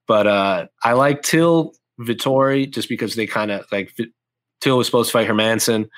But 0.08 0.28
uh 0.28 0.68
I 0.84 0.94
like 0.94 1.22
Till 1.24 1.74
Vettori 2.00 2.70
just 2.70 2.90
because 2.90 3.16
they 3.16 3.28
kind 3.28 3.52
of 3.52 3.66
like 3.72 3.96
Till 4.62 4.78
was 4.78 4.88
supposed 4.88 5.10
to 5.10 5.14
fight 5.14 5.28
Hermansson 5.28 5.90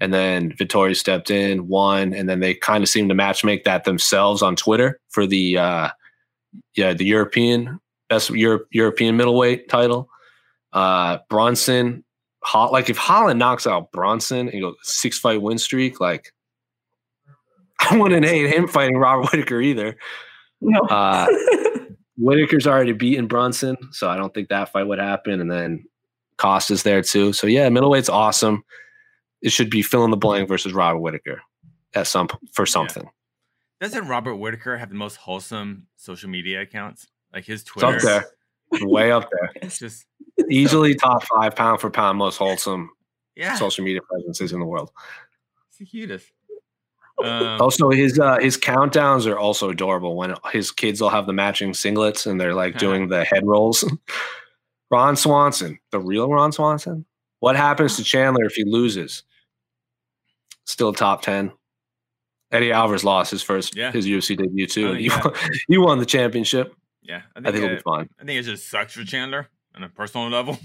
and 0.00 0.12
then 0.12 0.52
Vettori 0.52 0.94
stepped 0.94 1.30
in, 1.30 1.68
won, 1.68 2.12
and 2.12 2.28
then 2.28 2.40
they 2.40 2.54
kind 2.54 2.84
of 2.84 2.88
seemed 2.88 3.08
to 3.08 3.14
match 3.14 3.44
make 3.44 3.64
that 3.64 3.84
themselves 3.84 4.42
on 4.42 4.56
Twitter 4.56 5.00
for 5.08 5.26
the 5.26 5.58
uh 5.58 5.88
yeah, 6.74 6.92
the 6.92 7.04
European 7.04 7.80
best 8.08 8.30
Europe, 8.30 8.68
European 8.70 9.16
middleweight 9.16 9.68
title. 9.68 10.08
Uh 10.72 11.18
Brunson, 11.28 12.04
hot 12.42 12.72
like 12.72 12.88
if 12.88 12.96
Holland 12.96 13.38
knocks 13.38 13.66
out 13.66 13.92
Brunson 13.92 14.48
and 14.48 14.60
goes 14.60 14.76
six 14.82 15.18
fight 15.18 15.42
win 15.42 15.58
streak, 15.58 16.00
like 16.00 16.32
I 17.90 17.96
wouldn't 17.96 18.26
hate 18.26 18.52
him 18.52 18.68
fighting 18.68 18.96
Robert 18.96 19.30
Whitaker 19.30 19.60
either. 19.60 19.96
No. 20.60 20.80
Uh 20.80 21.26
Whitaker's 22.18 22.66
already 22.66 22.92
beaten 22.92 23.26
Brunson, 23.26 23.76
so 23.92 24.08
I 24.08 24.16
don't 24.16 24.32
think 24.32 24.48
that 24.48 24.72
fight 24.72 24.84
would 24.84 24.98
happen. 24.98 25.38
And 25.40 25.50
then 25.50 25.84
Costa's 26.38 26.82
there 26.82 27.02
too. 27.02 27.34
So 27.34 27.46
yeah, 27.46 27.68
middleweight's 27.68 28.08
awesome 28.08 28.64
it 29.42 29.52
should 29.52 29.70
be 29.70 29.82
fill 29.82 30.04
in 30.04 30.10
the 30.10 30.16
blank 30.16 30.48
versus 30.48 30.72
Robert 30.72 30.98
Whitaker 30.98 31.40
at 31.94 32.06
some 32.06 32.28
for 32.52 32.66
something. 32.66 33.04
Yeah. 33.04 33.10
Doesn't 33.80 34.08
Robert 34.08 34.36
Whitaker 34.36 34.76
have 34.76 34.88
the 34.88 34.94
most 34.94 35.16
wholesome 35.16 35.86
social 35.96 36.30
media 36.30 36.62
accounts? 36.62 37.06
Like 37.32 37.44
his 37.44 37.62
Twitter, 37.62 37.94
it's 37.94 38.04
up 38.04 38.24
there, 38.72 38.88
way 38.88 39.12
up 39.12 39.28
there. 39.30 39.50
It's 39.62 39.78
just 39.78 40.06
easily 40.50 40.94
top 40.94 41.22
five 41.24 41.54
pound 41.54 41.80
for 41.80 41.90
pound 41.90 42.18
most 42.18 42.38
wholesome 42.38 42.90
yeah. 43.34 43.54
social 43.56 43.84
media 43.84 44.00
presences 44.10 44.52
in 44.52 44.60
the 44.60 44.66
world. 44.66 44.90
It's 45.68 45.78
the 45.78 45.84
cutest. 45.84 46.32
Um, 47.22 47.60
also, 47.60 47.90
his 47.90 48.18
uh, 48.18 48.38
his 48.38 48.58
countdowns 48.58 49.26
are 49.26 49.38
also 49.38 49.70
adorable. 49.70 50.16
When 50.16 50.34
his 50.52 50.70
kids 50.70 51.00
will 51.00 51.08
have 51.08 51.26
the 51.26 51.32
matching 51.32 51.72
singlets 51.72 52.26
and 52.26 52.40
they're 52.40 52.54
like 52.54 52.78
doing 52.78 53.08
the 53.08 53.24
head 53.24 53.46
rolls. 53.46 53.84
Ron 54.90 55.16
Swanson, 55.16 55.78
the 55.90 55.98
real 55.98 56.28
Ron 56.28 56.52
Swanson. 56.52 57.04
What 57.40 57.56
happens 57.56 57.96
to 57.96 58.04
Chandler 58.04 58.44
if 58.44 58.54
he 58.54 58.64
loses? 58.64 59.22
Still 60.64 60.92
top 60.92 61.22
ten. 61.22 61.52
Eddie 62.52 62.72
Alvarez 62.72 63.04
lost 63.04 63.30
his 63.30 63.42
first 63.42 63.76
yeah. 63.76 63.90
his 63.90 64.06
UFC 64.06 64.36
debut 64.36 64.66
too. 64.66 64.88
Oh, 64.88 64.94
he, 64.94 65.06
yeah. 65.06 65.20
won, 65.24 65.34
he 65.68 65.78
won 65.78 65.98
the 65.98 66.06
championship. 66.06 66.74
Yeah, 67.02 67.22
I 67.34 67.40
think, 67.40 67.46
I 67.46 67.52
think 67.52 67.62
it, 67.62 67.66
it'll 67.66 67.76
be 67.76 67.82
fine. 67.82 68.08
I 68.20 68.24
think 68.24 68.40
it 68.40 68.42
just 68.44 68.68
sucks 68.68 68.94
for 68.94 69.04
Chandler 69.04 69.48
on 69.74 69.82
a 69.82 69.88
personal 69.88 70.28
level. 70.28 70.58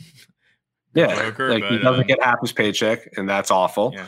yeah, 0.94 1.16
Joker, 1.16 1.50
like 1.50 1.64
but, 1.64 1.72
he 1.72 1.78
doesn't 1.80 2.04
uh, 2.04 2.08
get 2.08 2.24
half 2.24 2.40
his 2.42 2.52
paycheck, 2.52 3.10
and 3.18 3.28
that's 3.28 3.52
awful. 3.52 3.92
Yeah. 3.96 4.08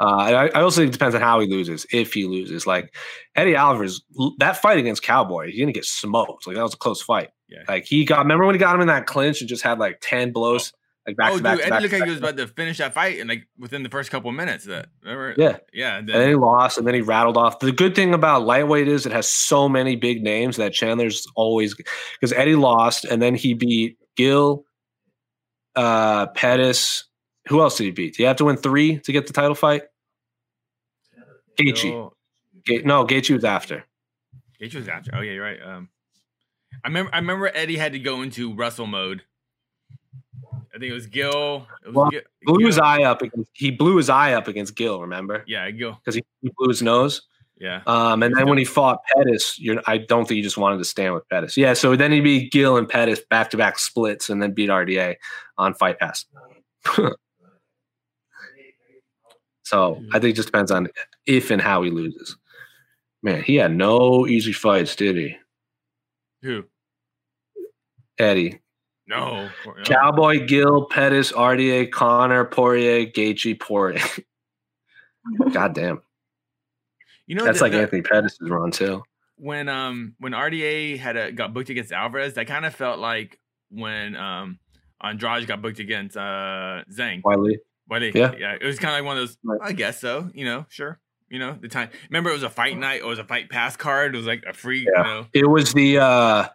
Uh, 0.00 0.06
I, 0.06 0.46
I, 0.48 0.62
also 0.62 0.80
think 0.80 0.88
it 0.88 0.92
depends 0.92 1.14
on 1.14 1.20
how 1.20 1.38
he 1.38 1.46
loses. 1.46 1.86
If 1.92 2.14
he 2.14 2.26
loses, 2.26 2.66
like 2.66 2.94
Eddie 3.36 3.54
Alvarez, 3.54 4.02
that 4.38 4.56
fight 4.56 4.78
against 4.78 5.02
Cowboy, 5.02 5.52
he's 5.52 5.60
gonna 5.60 5.72
get 5.72 5.84
smoked. 5.84 6.46
Like 6.46 6.56
that 6.56 6.62
was 6.62 6.74
a 6.74 6.78
close 6.78 7.00
fight. 7.00 7.30
Yeah. 7.48 7.62
Like 7.68 7.84
he 7.84 8.04
got. 8.04 8.18
Remember 8.18 8.44
when 8.44 8.56
he 8.56 8.58
got 8.58 8.74
him 8.74 8.80
in 8.80 8.88
that 8.88 9.06
clinch 9.06 9.40
and 9.40 9.48
just 9.48 9.62
had 9.62 9.78
like 9.78 9.98
ten 10.00 10.32
blows. 10.32 10.72
Oh 10.74 10.78
like 11.06 11.16
back 11.16 11.32
oh, 11.32 11.36
to 11.36 11.42
back. 11.42 11.58
Dude, 11.58 11.66
to 11.66 11.74
Eddie 11.74 11.82
looked 11.82 11.92
like 11.92 12.04
he 12.04 12.10
was 12.10 12.18
about 12.18 12.36
to 12.38 12.46
finish 12.46 12.78
that 12.78 12.94
fight, 12.94 13.20
and 13.20 13.28
like 13.28 13.46
within 13.58 13.82
the 13.82 13.90
first 13.90 14.10
couple 14.10 14.30
of 14.30 14.36
minutes, 14.36 14.64
that 14.64 14.86
remember? 15.02 15.34
Yeah, 15.36 15.58
yeah. 15.72 15.98
And 15.98 16.08
then, 16.08 16.16
and 16.16 16.22
then 16.22 16.28
he 16.30 16.34
lost, 16.34 16.78
and 16.78 16.86
then 16.86 16.94
he 16.94 17.02
rattled 17.02 17.36
off. 17.36 17.58
The 17.58 17.72
good 17.72 17.94
thing 17.94 18.14
about 18.14 18.46
lightweight 18.46 18.88
is 18.88 19.04
it 19.04 19.12
has 19.12 19.28
so 19.28 19.68
many 19.68 19.96
big 19.96 20.22
names 20.22 20.56
that 20.56 20.72
Chandler's 20.72 21.26
always 21.36 21.74
because 21.74 22.32
Eddie 22.32 22.56
lost, 22.56 23.04
and 23.04 23.20
then 23.20 23.34
he 23.34 23.52
beat 23.52 23.98
Gil, 24.16 24.64
uh, 25.76 26.28
Pettis. 26.28 27.04
Who 27.48 27.60
else 27.60 27.76
did 27.76 27.84
he 27.84 27.90
beat? 27.90 28.16
Do 28.16 28.22
you 28.22 28.26
have 28.26 28.36
to 28.36 28.44
win 28.44 28.56
three 28.56 28.98
to 29.00 29.12
get 29.12 29.26
the 29.26 29.32
title 29.32 29.54
fight? 29.54 29.82
Gaethje. 31.58 32.10
Ga- 32.64 32.82
no, 32.82 33.04
Gaethje 33.06 33.34
was 33.34 33.44
after. 33.44 33.84
Gaethje 34.60 34.74
was 34.74 34.88
after. 34.88 35.12
Oh 35.14 35.20
yeah, 35.20 35.32
you're 35.32 35.44
right. 35.44 35.62
Um, 35.62 35.88
I 36.84 36.88
remember. 36.88 37.14
I 37.14 37.18
remember 37.18 37.50
Eddie 37.54 37.76
had 37.76 37.92
to 37.92 37.98
go 37.98 38.22
into 38.22 38.54
wrestle 38.54 38.86
mode 38.86 39.22
I 40.74 40.78
think 40.78 40.90
it 40.90 40.94
was 40.94 41.06
Gil. 41.06 41.66
It 41.84 41.88
was 41.88 41.94
well, 41.94 42.10
Gil, 42.10 42.20
blew 42.42 42.58
Gil. 42.58 42.66
his 42.66 42.78
eye 42.78 43.04
up. 43.04 43.22
Against, 43.22 43.50
he 43.54 43.70
blew 43.70 43.96
his 43.96 44.10
eye 44.10 44.32
up 44.32 44.48
against 44.48 44.74
Gil. 44.74 45.00
Remember? 45.00 45.44
Yeah, 45.46 45.70
Gil. 45.70 45.92
Because 45.92 46.16
he, 46.16 46.24
he, 46.42 46.50
blew 46.58 46.68
his 46.68 46.82
nose. 46.82 47.22
Yeah. 47.60 47.82
Um, 47.86 48.24
and 48.24 48.34
then 48.36 48.48
when 48.48 48.58
he 48.58 48.64
fought 48.64 48.98
Pettis, 49.04 49.58
you're, 49.60 49.80
I 49.86 49.98
don't 49.98 50.26
think 50.26 50.36
he 50.36 50.42
just 50.42 50.58
wanted 50.58 50.78
to 50.78 50.84
stand 50.84 51.14
with 51.14 51.28
Pettis. 51.28 51.56
Yeah. 51.56 51.74
So 51.74 51.94
then 51.94 52.10
he 52.10 52.20
beat 52.20 52.50
Gil 52.50 52.76
and 52.76 52.88
Pettis 52.88 53.20
back 53.30 53.50
to 53.50 53.56
back 53.56 53.78
splits, 53.78 54.28
and 54.28 54.42
then 54.42 54.52
beat 54.52 54.68
RDA 54.68 55.14
on 55.58 55.74
Fight 55.74 56.00
Pass. 56.00 56.24
so 59.64 60.02
I 60.12 60.18
think 60.18 60.32
it 60.32 60.36
just 60.36 60.48
depends 60.48 60.70
on 60.70 60.88
if 61.26 61.50
and 61.50 61.60
how 61.60 61.82
he 61.82 61.90
loses. 61.90 62.36
Man, 63.22 63.42
he 63.42 63.56
had 63.56 63.74
no 63.74 64.26
easy 64.26 64.52
fights, 64.52 64.94
did 64.94 65.16
he? 65.16 65.36
Who? 66.42 66.64
Eddie. 68.18 68.60
No. 69.06 69.48
no. 69.66 69.82
Cowboy, 69.84 70.46
Gil, 70.46 70.86
Pettis, 70.86 71.32
RDA, 71.32 71.90
Conor, 71.90 72.44
Poirier, 72.44 73.06
Gaethje, 73.06 73.58
Poirier. 73.58 74.00
God 75.52 75.74
damn. 75.74 76.02
You 77.26 77.36
know 77.36 77.44
that's 77.44 77.58
the, 77.58 77.64
like 77.64 77.72
the, 77.72 77.80
Anthony 77.80 78.02
Pettis' 78.02 78.38
run 78.42 78.70
too. 78.70 79.02
When 79.36 79.68
um 79.68 80.14
when 80.18 80.32
RDA 80.32 80.98
had 80.98 81.16
a 81.16 81.32
got 81.32 81.54
booked 81.54 81.70
against 81.70 81.92
Alvarez, 81.92 82.34
that 82.34 82.46
kind 82.46 82.66
of 82.66 82.74
felt 82.74 82.98
like 82.98 83.40
when 83.70 84.14
um 84.16 84.58
Andrade 85.02 85.46
got 85.46 85.62
booked 85.62 85.78
against 85.78 86.16
uh 86.16 86.84
Zhang. 86.92 87.22
Weili. 87.22 87.56
Weili. 87.90 88.14
Yeah. 88.14 88.34
Yeah. 88.38 88.56
It 88.60 88.64
was 88.64 88.78
kind 88.78 88.94
of 88.94 88.98
like 88.98 89.06
one 89.06 89.18
of 89.18 89.28
those. 89.28 89.36
Right. 89.42 89.60
I 89.62 89.72
guess 89.72 90.00
so. 90.00 90.30
You 90.34 90.44
know, 90.44 90.66
sure. 90.68 91.00
You 91.28 91.38
know, 91.38 91.58
the 91.60 91.68
time. 91.68 91.90
Remember, 92.10 92.30
it 92.30 92.34
was 92.34 92.42
a 92.42 92.50
fight 92.50 92.76
night. 92.76 93.00
It 93.00 93.06
was 93.06 93.18
a 93.18 93.24
fight 93.24 93.50
pass 93.50 93.76
card. 93.76 94.14
It 94.14 94.18
was 94.18 94.26
like 94.26 94.44
a 94.46 94.52
free. 94.52 94.86
Yeah. 94.90 94.98
You 94.98 95.04
know. 95.04 95.26
It 95.32 95.46
was 95.48 95.72
the. 95.72 95.98
uh 95.98 96.48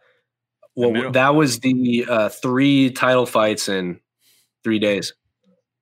well, 0.76 1.12
that 1.12 1.36
was 1.36 1.60
the 1.60 2.06
uh, 2.08 2.30
three 2.30 2.92
title 2.92 3.26
fights 3.26 3.68
in 3.68 4.00
three 4.64 4.80
days, 4.80 5.14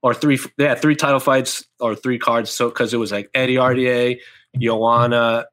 or 0.02 0.14
three. 0.14 0.40
Yeah, 0.58 0.74
three 0.76 0.96
title 0.96 1.20
fights 1.20 1.66
or 1.80 1.96
three 1.96 2.18
cards. 2.18 2.50
So 2.50 2.70
because 2.70 2.94
it 2.94 2.98
was 2.98 3.12
like 3.12 3.30
Eddie 3.36 3.56
RDA, 3.56 4.20
Joanna, 4.58 5.46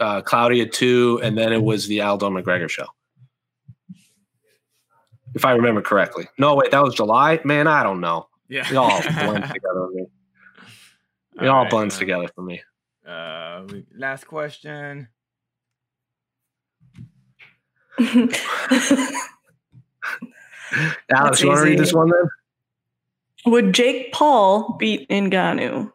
uh, 0.00 0.22
Claudia 0.22 0.66
two, 0.66 1.20
and 1.22 1.38
then 1.38 1.52
it 1.52 1.62
was 1.62 1.86
the 1.86 2.00
Aldo 2.00 2.30
McGregor 2.30 2.68
show. 2.68 2.86
If 5.34 5.44
I 5.44 5.52
remember 5.52 5.82
correctly. 5.82 6.28
No, 6.38 6.56
wait, 6.56 6.72
that 6.72 6.82
was 6.82 6.96
July. 6.96 7.38
Man, 7.44 7.68
I 7.68 7.84
don't 7.84 8.00
know. 8.00 8.26
Yeah, 8.50 8.68
it 8.68 8.76
all 8.76 9.00
blends 9.14 9.48
together 9.48 9.74
for 9.74 9.90
me. 9.94 10.06
It 11.40 11.46
all, 11.46 11.56
all 11.56 11.62
right, 11.62 11.70
blends 11.70 11.96
uh, 11.96 12.00
together 12.00 12.28
for 12.34 12.42
me. 12.42 12.60
Uh, 13.06 13.62
last 13.96 14.26
question. 14.26 15.08
Alex, 17.98 18.34
you 21.40 21.48
want 21.48 21.58
to 21.58 21.64
read 21.64 21.78
this 21.78 21.94
one 21.94 22.10
then? 22.10 22.28
Would 23.46 23.72
Jake 23.72 24.12
Paul 24.12 24.76
beat 24.78 25.08
Ngannou? 25.08 25.90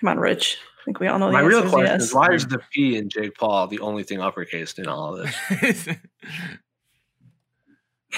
Come 0.00 0.08
on, 0.08 0.18
Rich. 0.18 0.58
I 0.80 0.84
think 0.84 0.98
we 0.98 1.06
all 1.06 1.20
know 1.20 1.26
the 1.26 1.32
My 1.32 1.40
real 1.40 1.62
question 1.62 1.86
yes. 1.86 2.02
is 2.02 2.14
why 2.14 2.32
is 2.32 2.46
the 2.46 2.60
P 2.72 2.96
in 2.96 3.08
Jake 3.08 3.36
Paul 3.36 3.68
the 3.68 3.80
only 3.80 4.02
thing 4.02 4.20
uppercase 4.20 4.76
in 4.78 4.88
all 4.88 5.16
of 5.16 5.32
this? 5.60 5.88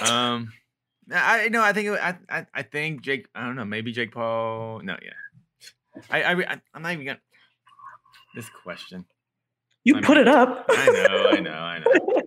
um, 0.10 0.50
I 1.12 1.48
know. 1.48 1.62
I 1.62 1.72
think 1.72 1.88
it, 1.88 2.00
I, 2.00 2.16
I 2.28 2.46
I 2.54 2.62
think 2.62 3.02
Jake. 3.02 3.28
I 3.34 3.44
don't 3.44 3.56
know. 3.56 3.64
Maybe 3.64 3.92
Jake 3.92 4.12
Paul. 4.12 4.80
No, 4.82 4.96
yeah. 5.02 6.02
I 6.10 6.22
I 6.22 6.60
I'm 6.74 6.82
not 6.82 6.92
even 6.92 7.06
gonna. 7.06 7.20
This 8.34 8.48
question. 8.62 9.04
You 9.84 9.96
I 9.96 10.00
put 10.00 10.16
it 10.16 10.28
up. 10.28 10.66
I 10.68 10.86
know. 10.86 11.28
I 11.28 11.40
know. 11.40 11.50
I 11.50 11.78
know. 11.78 12.22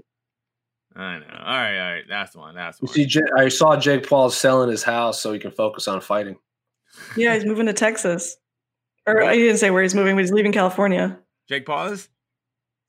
I 0.95 1.19
know. 1.19 1.25
All 1.39 1.53
right, 1.53 1.77
all 1.77 1.93
right. 1.93 2.03
That's 2.07 2.35
one. 2.35 2.55
That's 2.55 2.81
one. 2.81 2.91
You 2.95 3.09
see, 3.09 3.21
I 3.37 3.49
saw 3.49 3.75
Jake 3.75 4.07
Paul 4.07 4.29
selling 4.29 4.69
his 4.69 4.83
house 4.83 5.21
so 5.21 5.33
he 5.33 5.39
can 5.39 5.51
focus 5.51 5.87
on 5.87 5.99
fighting. 5.99 6.37
Yeah, 7.17 7.33
he's 7.33 7.45
moving 7.45 7.65
to 7.65 7.73
Texas. 7.73 8.37
Or 9.05 9.29
he 9.31 9.39
didn't 9.39 9.57
say 9.57 9.69
where 9.71 9.83
he's 9.83 9.93
moving, 9.93 10.15
but 10.15 10.21
he's 10.21 10.31
leaving 10.31 10.51
California. 10.51 11.19
Jake 11.47 11.65
Paul 11.65 11.87
is? 11.87 12.09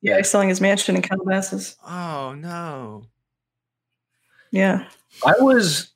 Yeah, 0.03 0.18
he's 0.18 0.30
selling 0.30 0.49
his 0.49 0.61
mansion 0.61 0.97
in 0.97 1.03
Calabasas. 1.03 1.76
Oh 1.86 2.34
no. 2.34 3.07
Yeah. 4.53 4.88
I 5.25 5.35
was 5.39 5.93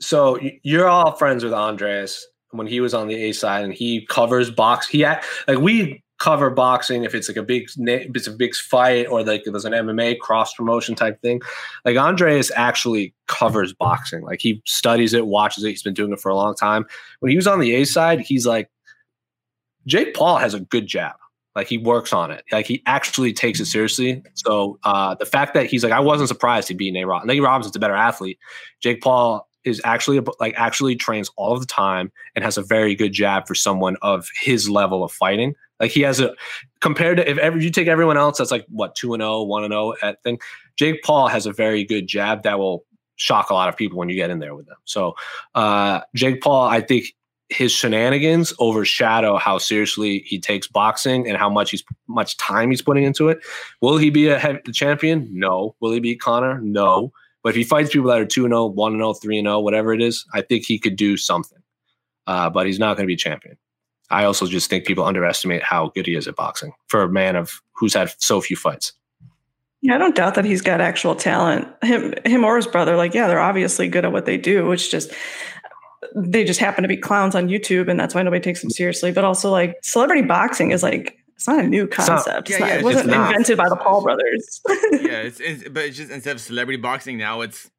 so 0.00 0.38
you're 0.62 0.88
all 0.88 1.12
friends 1.12 1.44
with 1.44 1.52
Andres 1.52 2.26
when 2.50 2.66
he 2.66 2.80
was 2.80 2.94
on 2.94 3.08
the 3.08 3.14
A 3.14 3.32
side 3.32 3.64
and 3.64 3.72
he 3.72 4.06
covers 4.06 4.50
box. 4.50 4.88
He 4.88 5.00
had 5.00 5.22
like 5.46 5.58
we 5.58 6.02
cover 6.18 6.50
boxing 6.50 7.02
if 7.04 7.14
it's 7.14 7.28
like 7.28 7.36
a 7.36 7.42
big 7.42 7.68
if 7.76 8.14
it's 8.14 8.26
a 8.26 8.32
big 8.32 8.54
fight 8.54 9.06
or 9.08 9.24
like 9.24 9.42
there's 9.44 9.64
an 9.64 9.72
MMA 9.72 10.18
cross 10.18 10.54
promotion 10.54 10.94
type 10.94 11.20
thing. 11.22 11.40
Like 11.84 11.96
Andreas 11.96 12.50
actually 12.54 13.14
covers 13.26 13.72
boxing. 13.72 14.22
Like 14.22 14.40
he 14.40 14.62
studies 14.66 15.14
it, 15.14 15.26
watches 15.26 15.64
it. 15.64 15.70
He's 15.70 15.82
been 15.82 15.94
doing 15.94 16.12
it 16.12 16.20
for 16.20 16.28
a 16.28 16.36
long 16.36 16.54
time. 16.54 16.86
When 17.20 17.30
he 17.30 17.36
was 17.36 17.46
on 17.46 17.60
the 17.60 17.74
A 17.74 17.84
side, 17.84 18.20
he's 18.20 18.46
like 18.46 18.70
Jake 19.86 20.14
Paul 20.14 20.36
has 20.36 20.54
a 20.54 20.60
good 20.60 20.86
jab. 20.86 21.16
Like 21.56 21.66
he 21.66 21.78
works 21.78 22.12
on 22.12 22.30
it. 22.30 22.44
Like 22.52 22.66
he 22.66 22.82
actually 22.86 23.32
takes 23.32 23.60
it 23.60 23.66
seriously. 23.66 24.22
So 24.34 24.78
uh, 24.84 25.16
the 25.16 25.26
fact 25.26 25.54
that 25.54 25.66
he's 25.66 25.82
like, 25.82 25.92
I 25.92 26.00
wasn't 26.00 26.28
surprised 26.28 26.68
he 26.68 26.74
beat 26.74 26.92
Nate 26.92 27.06
Robinson. 27.06 27.28
Nate 27.28 27.42
Robinson's 27.42 27.76
a 27.76 27.80
better 27.80 27.96
athlete. 27.96 28.38
Jake 28.80 29.02
Paul 29.02 29.48
is 29.64 29.80
actually 29.84 30.20
like 30.38 30.54
actually 30.56 30.96
trains 30.96 31.30
all 31.36 31.58
the 31.58 31.66
time 31.66 32.10
and 32.34 32.44
has 32.44 32.56
a 32.56 32.62
very 32.62 32.94
good 32.94 33.12
jab 33.12 33.46
for 33.46 33.54
someone 33.54 33.96
of 34.02 34.28
his 34.40 34.70
level 34.70 35.04
of 35.04 35.12
fighting. 35.12 35.54
Like 35.78 35.90
he 35.90 36.00
has 36.02 36.20
a 36.20 36.34
compared 36.80 37.18
to 37.18 37.28
if 37.28 37.36
ever 37.38 37.58
you 37.58 37.70
take 37.70 37.88
everyone 37.88 38.16
else 38.16 38.38
that's 38.38 38.50
like 38.50 38.66
what 38.68 38.94
2 38.94 39.14
and 39.14 39.20
0, 39.22 39.42
1 39.44 39.64
and 39.64 39.72
0 39.72 39.94
at 40.02 40.22
thing, 40.22 40.38
Jake 40.76 41.02
Paul 41.02 41.28
has 41.28 41.46
a 41.46 41.52
very 41.52 41.84
good 41.84 42.06
jab 42.06 42.42
that 42.44 42.58
will 42.58 42.84
shock 43.16 43.50
a 43.50 43.54
lot 43.54 43.68
of 43.68 43.76
people 43.76 43.98
when 43.98 44.08
you 44.08 44.14
get 44.14 44.30
in 44.30 44.38
there 44.38 44.54
with 44.54 44.66
them. 44.66 44.78
So 44.84 45.14
uh 45.54 46.00
Jake 46.14 46.40
Paul, 46.40 46.68
I 46.68 46.80
think 46.80 47.06
his 47.50 47.72
shenanigans 47.72 48.52
overshadow 48.60 49.36
how 49.36 49.58
seriously 49.58 50.20
he 50.24 50.38
takes 50.38 50.68
boxing 50.68 51.28
and 51.28 51.36
how 51.36 51.50
much 51.50 51.72
he's 51.72 51.84
much 52.06 52.36
time 52.36 52.70
he's 52.70 52.80
putting 52.80 53.02
into 53.02 53.28
it. 53.28 53.40
Will 53.80 53.98
he 53.98 54.08
be 54.08 54.28
a 54.28 54.60
champion? 54.72 55.28
No. 55.32 55.74
Will 55.80 55.92
he 55.92 56.00
beat 56.00 56.20
Conor? 56.20 56.60
No. 56.60 57.12
But 57.42 57.50
if 57.50 57.56
he 57.56 57.64
fights 57.64 57.90
people 57.90 58.08
that 58.08 58.20
are 58.20 58.26
2 58.26 58.44
0, 58.44 58.66
1 58.66 58.92
0, 58.92 59.14
3 59.14 59.40
0, 59.40 59.60
whatever 59.60 59.92
it 59.92 60.00
is, 60.00 60.24
I 60.32 60.42
think 60.42 60.64
he 60.64 60.78
could 60.78 60.96
do 60.96 61.16
something. 61.16 61.58
Uh, 62.26 62.48
but 62.50 62.66
he's 62.66 62.78
not 62.78 62.96
going 62.96 63.04
to 63.04 63.08
be 63.08 63.16
champion. 63.16 63.56
I 64.10 64.24
also 64.24 64.46
just 64.46 64.70
think 64.70 64.86
people 64.86 65.04
underestimate 65.04 65.62
how 65.62 65.88
good 65.88 66.06
he 66.06 66.14
is 66.14 66.28
at 66.28 66.36
boxing 66.36 66.72
for 66.88 67.02
a 67.02 67.08
man 67.08 67.36
of 67.36 67.60
who's 67.72 67.94
had 67.94 68.12
so 68.18 68.40
few 68.40 68.56
fights. 68.56 68.92
Yeah, 69.82 69.94
I 69.94 69.98
don't 69.98 70.14
doubt 70.14 70.34
that 70.34 70.44
he's 70.44 70.60
got 70.60 70.80
actual 70.80 71.14
talent. 71.14 71.66
Him, 71.82 72.12
him 72.26 72.44
or 72.44 72.56
his 72.56 72.66
brother, 72.66 72.96
like, 72.96 73.14
yeah, 73.14 73.28
they're 73.28 73.40
obviously 73.40 73.88
good 73.88 74.04
at 74.04 74.12
what 74.12 74.26
they 74.26 74.36
do. 74.36 74.70
It's 74.72 74.88
just 74.88 75.12
they 76.14 76.44
just 76.44 76.60
happen 76.60 76.82
to 76.82 76.88
be 76.88 76.96
clowns 76.96 77.34
on 77.34 77.48
YouTube, 77.48 77.88
and 77.88 77.98
that's 77.98 78.14
why 78.14 78.22
nobody 78.22 78.42
takes 78.42 78.60
them 78.60 78.70
seriously. 78.70 79.12
But 79.12 79.24
also, 79.24 79.50
like, 79.50 79.76
celebrity 79.82 80.22
boxing 80.22 80.70
is 80.70 80.82
like 80.82 81.18
it's 81.40 81.48
not 81.48 81.60
a 81.60 81.66
new 81.66 81.86
concept. 81.86 82.50
It's 82.50 82.60
not, 82.60 82.68
yeah, 82.68 82.74
yeah, 82.74 82.80
it 82.80 82.84
wasn't 82.84 83.10
invented 83.10 83.56
by 83.56 83.70
the 83.70 83.76
Paul 83.76 84.02
brothers. 84.02 84.60
yeah, 84.68 85.22
it's, 85.22 85.40
it's, 85.40 85.68
but 85.70 85.84
it's 85.84 85.96
just 85.96 86.10
instead 86.10 86.36
of 86.36 86.40
celebrity 86.42 86.80
boxing 86.80 87.16
now, 87.16 87.40
it's 87.40 87.70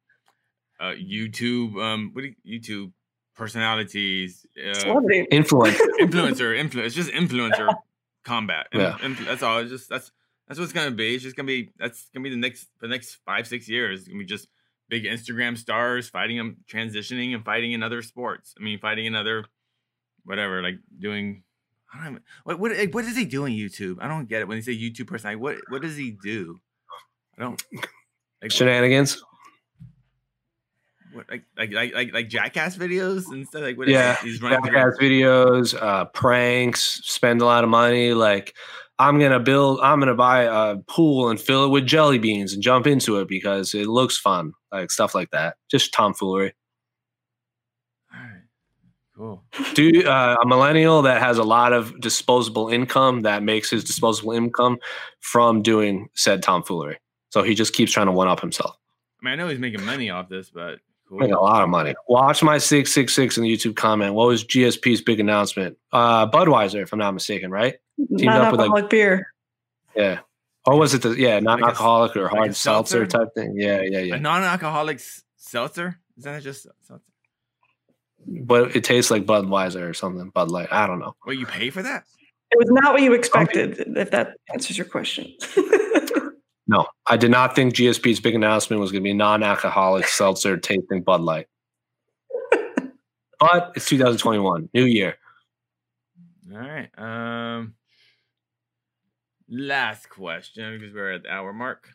uh, 0.80 0.94
YouTube. 0.94 1.80
Um, 1.80 2.10
what 2.12 2.24
you, 2.24 2.60
YouTube 2.60 2.92
personalities, 3.36 4.44
uh, 4.58 4.74
celebrity 4.74 5.28
influencer, 5.30 5.78
influencer, 6.00 6.58
influence. 6.58 6.96
It's 6.96 7.06
just 7.06 7.10
influencer 7.12 7.72
combat. 8.24 8.66
Yeah, 8.72 8.98
influ- 9.00 9.26
that's 9.26 9.44
all. 9.44 9.58
It's 9.58 9.70
just 9.70 9.88
that's 9.88 10.10
that's 10.48 10.58
what 10.58 10.64
it's 10.64 10.72
gonna 10.72 10.90
be. 10.90 11.14
It's 11.14 11.22
just 11.22 11.36
gonna 11.36 11.46
be 11.46 11.70
that's 11.78 12.08
gonna 12.12 12.24
be 12.24 12.30
the 12.30 12.36
next 12.36 12.66
the 12.80 12.88
next 12.88 13.18
five 13.24 13.46
six 13.46 13.68
years. 13.68 14.00
It's 14.00 14.08
gonna 14.08 14.18
be 14.18 14.24
just 14.24 14.48
big 14.92 15.04
Instagram 15.04 15.56
stars 15.56 16.10
fighting 16.10 16.36
them, 16.36 16.58
transitioning 16.70 17.34
and 17.34 17.42
fighting 17.42 17.72
in 17.72 17.82
other 17.82 18.02
sports. 18.02 18.54
I 18.60 18.62
mean, 18.62 18.78
fighting 18.78 19.06
in 19.06 19.14
other 19.14 19.46
whatever, 20.24 20.62
like 20.62 20.74
doing. 20.98 21.44
I 21.94 22.04
don't 22.04 22.22
what 22.44 22.58
what 22.58 22.72
what 22.92 23.04
does 23.06 23.16
he 23.16 23.24
doing 23.24 23.54
YouTube? 23.56 23.96
I 24.02 24.06
don't 24.06 24.28
get 24.28 24.42
it 24.42 24.48
when 24.48 24.58
they 24.58 24.62
say 24.62 24.78
YouTube 24.78 25.06
person. 25.06 25.40
what 25.40 25.56
what 25.70 25.80
does 25.80 25.96
he 25.96 26.10
do? 26.22 26.60
I 27.38 27.42
don't 27.42 27.62
like 28.42 28.50
shenanigans. 28.50 29.24
What 31.14 31.24
like 31.30 31.44
like 31.56 31.72
like 31.72 31.94
like, 31.94 32.12
like 32.12 32.28
jackass 32.28 32.76
videos 32.76 33.24
and 33.32 33.46
stuff 33.46 33.62
like 33.62 33.78
what 33.78 33.88
yeah 33.88 34.16
he's 34.22 34.42
running 34.42 34.62
jackass 34.64 34.96
videos 34.98 35.74
uh 35.74 36.06
pranks 36.06 37.02
spend 37.04 37.42
a 37.42 37.44
lot 37.44 37.64
of 37.64 37.70
money 37.70 38.14
like 38.14 38.54
i'm 39.02 39.18
gonna 39.18 39.40
build 39.40 39.80
i'm 39.82 39.98
gonna 39.98 40.14
buy 40.14 40.42
a 40.42 40.76
pool 40.88 41.28
and 41.30 41.40
fill 41.40 41.64
it 41.64 41.68
with 41.68 41.86
jelly 41.86 42.18
beans 42.18 42.52
and 42.52 42.62
jump 42.62 42.86
into 42.86 43.18
it 43.18 43.28
because 43.28 43.74
it 43.74 43.86
looks 43.86 44.18
fun 44.18 44.52
like 44.70 44.90
stuff 44.90 45.14
like 45.14 45.30
that 45.30 45.56
just 45.70 45.92
tomfoolery 45.92 46.54
All 48.12 48.20
right, 48.20 48.42
Cool. 49.16 49.44
Do 49.74 50.04
uh, 50.06 50.36
a 50.42 50.46
millennial 50.46 51.02
that 51.02 51.20
has 51.20 51.38
a 51.38 51.44
lot 51.44 51.72
of 51.72 52.00
disposable 52.00 52.70
income 52.70 53.20
that 53.22 53.42
makes 53.42 53.70
his 53.70 53.84
disposable 53.84 54.32
income 54.32 54.78
from 55.20 55.62
doing 55.62 56.08
said 56.14 56.42
tomfoolery. 56.42 56.98
So 57.28 57.42
he 57.42 57.54
just 57.54 57.74
keeps 57.74 57.92
trying 57.92 58.06
to 58.06 58.12
one 58.12 58.28
up 58.28 58.40
himself. 58.40 58.76
I 59.20 59.24
mean, 59.24 59.32
I 59.34 59.36
know 59.36 59.48
he's 59.48 59.58
making 59.58 59.84
money 59.84 60.10
off 60.10 60.28
this, 60.28 60.50
but 60.50 60.78
Cool. 61.12 61.18
Make 61.18 61.32
a 61.32 61.38
lot 61.38 61.62
of 61.62 61.68
money. 61.68 61.94
Watch 62.08 62.42
my 62.42 62.56
six 62.56 62.90
six 62.90 63.12
six 63.12 63.36
in 63.36 63.42
the 63.42 63.54
YouTube 63.54 63.76
comment. 63.76 64.14
What 64.14 64.28
was 64.28 64.44
GSP's 64.44 65.02
big 65.02 65.20
announcement? 65.20 65.76
Uh, 65.92 66.26
Budweiser, 66.30 66.82
if 66.82 66.90
I'm 66.92 66.98
not 66.98 67.12
mistaken, 67.12 67.50
right? 67.50 67.74
Teamed 68.16 68.28
up 68.28 68.52
with 68.52 68.60
like 68.68 68.90
beer. 68.90 69.32
Yeah. 69.94 70.20
Or 70.64 70.78
was 70.78 70.94
it 70.94 71.02
the 71.02 71.10
yeah 71.10 71.40
non-alcoholic 71.40 72.16
or 72.16 72.28
hard 72.28 72.48
like 72.48 72.54
seltzer? 72.54 73.06
seltzer? 73.06 73.18
type 73.18 73.34
thing? 73.34 73.54
Yeah, 73.56 73.80
yeah, 73.82 73.98
yeah. 74.00 74.14
A 74.14 74.20
non-alcoholic 74.20 75.00
seltzer? 75.36 75.98
Is 76.16 76.24
that 76.24 76.42
just 76.42 76.66
seltzer? 76.82 77.04
But 78.26 78.76
it 78.76 78.84
tastes 78.84 79.10
like 79.10 79.26
Budweiser 79.26 79.88
or 79.88 79.94
something. 79.94 80.30
Bud 80.30 80.50
Light. 80.50 80.68
I 80.70 80.86
don't 80.86 81.00
know. 81.00 81.16
Well, 81.26 81.34
you 81.34 81.46
pay 81.46 81.70
for 81.70 81.82
that? 81.82 82.04
It 82.52 82.58
was 82.58 82.70
not 82.70 82.92
what 82.92 83.02
you 83.02 83.12
expected. 83.14 83.80
Okay. 83.80 84.00
If 84.00 84.10
that 84.12 84.36
answers 84.52 84.78
your 84.78 84.86
question. 84.86 85.34
No, 86.66 86.86
I 87.06 87.16
did 87.16 87.30
not 87.30 87.54
think 87.54 87.74
GSP's 87.74 88.20
big 88.20 88.34
announcement 88.34 88.80
was 88.80 88.92
going 88.92 89.02
to 89.02 89.04
be 89.04 89.14
non-alcoholic 89.14 90.06
seltzer 90.06 90.56
tasting 90.56 91.02
Bud 91.02 91.20
Light. 91.20 91.46
but 93.40 93.72
it's 93.74 93.88
2021, 93.88 94.68
new 94.72 94.84
year. 94.84 95.16
All 96.52 96.58
right. 96.58 96.88
Um, 96.96 97.74
last 99.52 100.08
question 100.08 100.78
because 100.78 100.94
we're 100.94 101.12
at 101.12 101.22
the 101.24 101.30
hour 101.30 101.52
mark. 101.52 101.88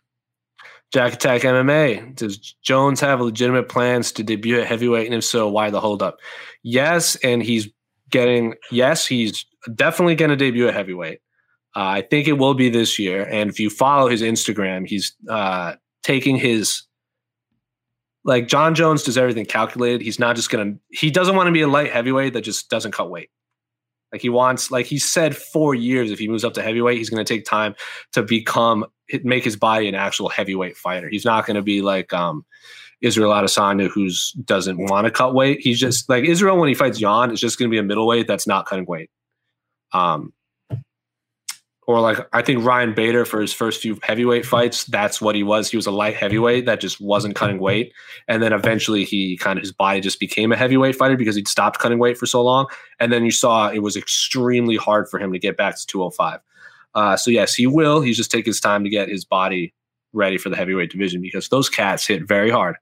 Jack 0.94 1.14
Attack 1.14 1.42
MMA. 1.42 2.16
Does 2.16 2.38
Jones 2.64 3.00
have 3.02 3.20
legitimate 3.20 3.70
plans 3.70 4.12
to 4.14 4.24
debut 4.24 4.60
at 4.60 4.68
heavyweight? 4.68 5.06
And 5.06 5.16
if 5.16 5.24
so, 5.24 5.50
why 5.50 5.70
the 5.70 5.82
holdup? 5.82 6.20
Yes, 6.64 7.16
and 7.18 7.44
he's 7.44 7.68
getting 8.10 8.56
yes, 8.72 9.06
he's 9.06 9.46
definitely 9.76 10.16
going 10.16 10.30
to 10.30 10.38
debut 10.38 10.68
at 10.68 10.74
heavyweight. 10.74 11.20
Uh, 11.76 11.80
I 11.80 12.02
think 12.02 12.28
it 12.28 12.34
will 12.34 12.54
be 12.54 12.70
this 12.70 12.98
year. 12.98 13.24
And 13.24 13.50
if 13.50 13.60
you 13.60 13.70
follow 13.70 14.10
his 14.10 14.22
Instagram, 14.22 14.88
he's 14.88 15.14
uh, 15.30 15.76
taking 16.04 16.38
his 16.38 16.84
like 18.24 18.48
Jon 18.48 18.76
Jones 18.76 19.04
does 19.04 19.18
everything 19.18 19.46
calculated. 19.46 20.02
He's 20.02 20.20
not 20.20 20.36
just 20.36 20.50
gonna. 20.50 20.76
He 20.90 21.12
doesn't 21.12 21.36
want 21.36 21.48
to 21.48 21.52
be 21.52 21.62
a 21.62 21.68
light 21.68 21.92
heavyweight 21.92 22.34
that 22.34 22.42
just 22.42 22.70
doesn't 22.70 22.92
cut 22.92 23.10
weight. 23.10 23.30
Like 24.12 24.22
he 24.22 24.30
wants, 24.30 24.72
like 24.72 24.86
he 24.86 25.00
said, 25.00 25.36
four 25.36 25.76
years. 25.76 26.12
If 26.12 26.20
he 26.20 26.28
moves 26.28 26.46
up 26.46 26.54
to 26.54 26.62
heavyweight, 26.62 26.98
he's 26.98 27.10
going 27.10 27.24
to 27.24 27.34
take 27.34 27.46
time 27.46 27.76
to 28.14 28.24
become, 28.24 28.86
make 29.24 29.44
his 29.44 29.56
body 29.56 29.88
an 29.90 29.96
actual 29.96 30.30
heavyweight 30.30 30.78
fighter. 30.78 31.10
He's 31.10 31.26
not 31.26 31.46
going 31.46 31.56
to 31.56 31.62
be 31.62 31.82
like 31.82 32.14
um, 32.14 32.46
Israel 33.02 33.32
Adesanya, 33.32 33.90
who's 33.90 34.32
doesn't 34.46 34.78
want 34.78 35.06
to 35.06 35.12
cut 35.12 35.34
weight. 35.34 35.60
He's 35.60 35.80
just 35.80 36.10
like 36.10 36.24
Israel 36.24 36.58
when 36.58 36.70
he 36.70 36.76
fights 36.76 37.00
Jan. 37.00 37.32
It's 37.32 37.42
just 37.42 37.60
going 37.60 37.70
to 37.70 37.74
be 37.74 37.80
a 37.80 37.84
middleweight 37.84 38.28
that's 38.28 38.48
not 38.48 38.66
cutting 38.66 38.86
weight. 38.86 39.10
Um, 39.92 40.34
or 41.88 42.02
like 42.02 42.20
I 42.34 42.42
think 42.42 42.66
Ryan 42.66 42.94
Bader 42.94 43.24
for 43.24 43.40
his 43.40 43.54
first 43.54 43.82
few 43.82 43.98
heavyweight 44.04 44.46
fights, 44.46 44.84
that's 44.84 45.22
what 45.22 45.36
he 45.36 45.44
was. 45.44 45.72
He 45.72 45.78
was 45.78 45.88
a 45.88 45.92
light 45.92 46.16
heavyweight 46.16 46.66
that 46.66 46.82
just 46.82 47.00
wasn't 47.00 47.36
cutting 47.36 47.60
weight, 47.60 47.94
and 48.28 48.44
then 48.44 48.52
eventually 48.52 49.06
he 49.06 49.38
kind 49.38 49.58
of 49.58 49.64
his 49.64 49.72
body 49.72 50.02
just 50.02 50.20
became 50.20 50.52
a 50.52 50.58
heavyweight 50.58 50.98
fighter 50.98 51.16
because 51.16 51.38
he'd 51.38 51.48
stopped 51.48 51.80
cutting 51.80 51.98
weight 51.98 52.18
for 52.18 52.26
so 52.26 52.44
long. 52.44 52.68
And 53.00 53.12
then 53.12 53.24
you 53.24 53.32
saw 53.32 53.70
it 53.70 53.80
was 53.80 53.96
extremely 53.96 54.76
hard 54.76 55.08
for 55.08 55.18
him 55.18 55.32
to 55.32 55.40
get 55.40 55.56
back 55.56 55.78
to 55.78 55.88
205. 55.88 56.42
Uh, 56.94 57.16
so 57.16 57.32
yes, 57.32 57.56
he 57.56 57.68
will. 57.68 58.02
He's 58.02 58.18
just 58.18 58.32
taking 58.32 58.52
his 58.52 58.60
time 58.60 58.84
to 58.84 58.90
get 58.90 59.08
his 59.08 59.24
body 59.24 59.74
ready 60.12 60.38
for 60.38 60.50
the 60.50 60.58
heavyweight 60.58 60.92
division 60.92 61.22
because 61.22 61.48
those 61.48 61.70
cats 61.70 62.06
hit 62.06 62.28
very 62.28 62.50
hard. 62.50 62.76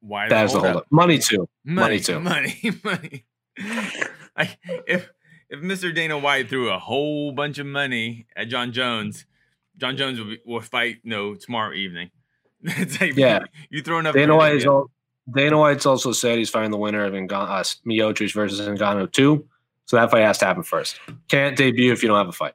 Why 0.00 0.28
that 0.28 0.44
is 0.44 0.52
the 0.52 0.60
hold 0.60 0.76
up. 0.76 0.86
Money 0.92 1.18
too. 1.18 1.48
Money, 1.64 1.80
money 1.80 2.00
too. 2.00 2.20
Money, 2.20 2.72
money. 2.84 3.24
if 4.86 5.08
if 5.48 5.60
Mr. 5.60 5.94
Dana 5.94 6.18
White 6.18 6.48
threw 6.48 6.70
a 6.70 6.78
whole 6.78 7.32
bunch 7.32 7.58
of 7.58 7.66
money 7.66 8.26
at 8.36 8.48
Jon 8.48 8.72
Jones, 8.72 9.26
Jon 9.76 9.96
Jones 9.96 10.18
will, 10.18 10.36
will 10.44 10.60
fight 10.60 10.98
no 11.04 11.34
tomorrow 11.34 11.72
evening. 11.72 12.10
like, 12.62 13.16
yeah, 13.16 13.40
you, 13.70 13.78
you 13.78 13.82
throw 13.82 13.98
enough. 13.98 14.14
Dana 14.14 14.36
White 14.36 14.56
is 14.56 14.66
all, 14.66 14.90
Dana 15.32 15.58
White's 15.58 15.86
also 15.86 16.12
said 16.12 16.38
he's 16.38 16.50
fighting 16.50 16.70
the 16.70 16.76
winner 16.76 17.04
of 17.04 17.12
Ngan- 17.12 17.32
uh, 17.32 17.64
Miocic 17.86 18.32
versus 18.34 18.60
Ngannou 18.60 19.10
too. 19.12 19.46
So 19.86 19.96
that 19.96 20.10
fight 20.10 20.22
has 20.22 20.38
to 20.38 20.46
happen 20.46 20.64
first. 20.64 20.98
Can't 21.28 21.56
debut 21.56 21.92
if 21.92 22.02
you 22.02 22.08
don't 22.08 22.18
have 22.18 22.28
a 22.28 22.32
fight. 22.32 22.54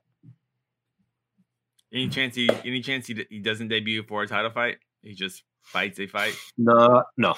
Any 1.93 2.09
chance 2.09 2.35
he 2.35 2.49
any 2.65 2.81
chance 2.81 3.07
he, 3.07 3.25
he 3.29 3.39
doesn't 3.39 3.67
debut 3.67 4.03
for 4.03 4.23
a 4.23 4.27
title 4.27 4.51
fight? 4.51 4.77
He 5.01 5.13
just 5.13 5.43
fights 5.61 5.99
a 5.99 6.07
fight? 6.07 6.35
No, 6.57 7.03
no. 7.17 7.35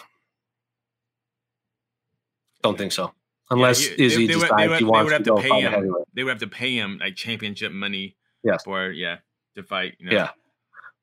Don't 2.61 2.77
think 2.77 2.91
so. 2.91 3.13
Unless 3.53 3.89
yeah, 3.89 3.95
he, 3.95 4.05
Izzy 4.05 4.27
they, 4.27 4.33
they 4.33 4.39
decides 4.39 4.69
would, 4.69 4.79
he 4.79 4.85
wants 4.85 5.11
to, 5.11 5.23
to 5.23 5.35
pay 5.35 5.61
him. 5.61 5.95
They 6.15 6.23
would 6.23 6.31
have 6.31 6.39
to 6.39 6.47
pay 6.47 6.75
him 6.75 6.97
like 6.99 7.15
championship 7.15 7.71
money. 7.71 8.15
Yes. 8.43 8.63
For 8.63 8.89
yeah 8.89 9.17
to 9.55 9.63
fight. 9.63 9.95
You 9.99 10.09
know? 10.09 10.15
Yeah. 10.15 10.29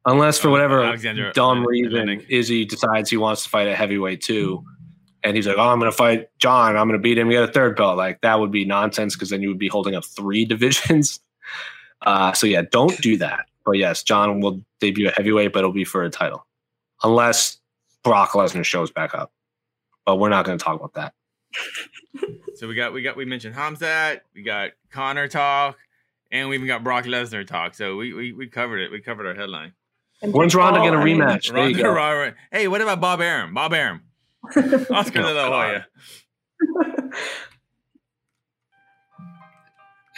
Unless 0.05 0.39
for 0.39 0.51
whatever 0.51 0.83
Alexander, 0.83 1.31
dumb 1.33 1.65
reason 1.67 2.25
Izzy 2.29 2.65
decides 2.65 3.11
he 3.11 3.17
wants 3.17 3.43
to 3.45 3.49
fight 3.51 3.69
at 3.69 3.77
heavyweight 3.77 4.23
too, 4.23 4.65
and 5.23 5.37
he's 5.37 5.47
like, 5.47 5.59
"Oh, 5.59 5.69
I'm 5.69 5.79
going 5.79 5.91
to 5.91 5.97
fight 5.97 6.29
Jon. 6.39 6.77
I'm 6.77 6.89
going 6.89 6.99
to 6.99 7.03
beat 7.03 7.19
him. 7.19 7.29
Get 7.29 7.43
a 7.43 7.53
third 7.53 7.77
belt." 7.77 7.99
Like 7.99 8.21
that 8.23 8.41
would 8.41 8.51
be 8.51 8.65
nonsense 8.65 9.15
because 9.15 9.29
then 9.29 9.43
you 9.43 9.49
would 9.49 9.59
be 9.59 9.69
holding 9.69 9.95
up 9.95 10.05
three 10.05 10.45
divisions. 10.47 11.21
Uh, 12.03 12.33
so 12.33 12.47
yeah, 12.47 12.63
don't 12.71 12.99
do 13.03 13.19
that. 13.19 13.47
But 13.67 13.73
yes, 13.73 14.03
Jon 14.03 14.41
will 14.41 14.63
debut 14.81 15.09
at 15.09 15.17
heavyweight, 15.17 15.53
but 15.53 15.61
it'll 15.61 15.73
be 15.73 15.85
for 15.85 16.03
a 16.03 16.11
title, 16.11 16.47
unless 17.03 17.59
Brock 18.03 18.31
Lesnar 18.31 18.65
shows 18.65 18.91
back 18.91 19.15
up. 19.15 19.33
But 20.07 20.17
we're 20.17 20.31
not 20.31 20.47
going 20.47 20.57
to 20.57 20.65
talk 20.65 20.81
about 20.81 20.95
that. 20.95 21.13
So 22.57 22.69
we 22.69 22.75
got 22.75 22.93
we 22.93 23.03
got 23.03 23.17
we 23.17 23.25
mentioned 23.25 23.55
Hamzat, 23.55 24.21
we 24.35 24.43
got 24.43 24.71
Conor 24.91 25.29
talk, 25.29 25.77
and 26.31 26.49
we 26.49 26.57
even 26.57 26.67
got 26.67 26.85
Brock 26.85 27.05
Lesnar 27.05 27.47
talk. 27.47 27.75
So 27.75 27.97
we 27.97 28.13
we, 28.13 28.33
we 28.33 28.49
covered 28.49 28.79
it. 28.81 28.91
We 28.91 29.01
covered 29.01 29.27
our 29.27 29.35
headline. 29.35 29.73
And 30.23 30.33
When's 30.35 30.55
Ronda 30.55 30.81
Paul, 30.81 30.91
going 30.91 30.99
to 30.99 31.01
I 31.01 31.05
mean, 31.05 31.19
rematch? 31.19 31.51
There 31.53 31.69
you 31.71 31.83
Ronda 31.83 31.83
go. 31.83 31.95
Rousey- 31.95 32.35
Hey, 32.53 32.69
what 32.69 32.81
about 32.83 33.01
Bob 33.01 33.21
Arum? 33.23 33.55
Bob 33.55 33.73
Arum. 33.73 34.03
Oscar 34.91 35.23
de 35.23 35.33
la 35.33 35.47
Oh, 35.47 35.51
Hoya. 35.51 35.87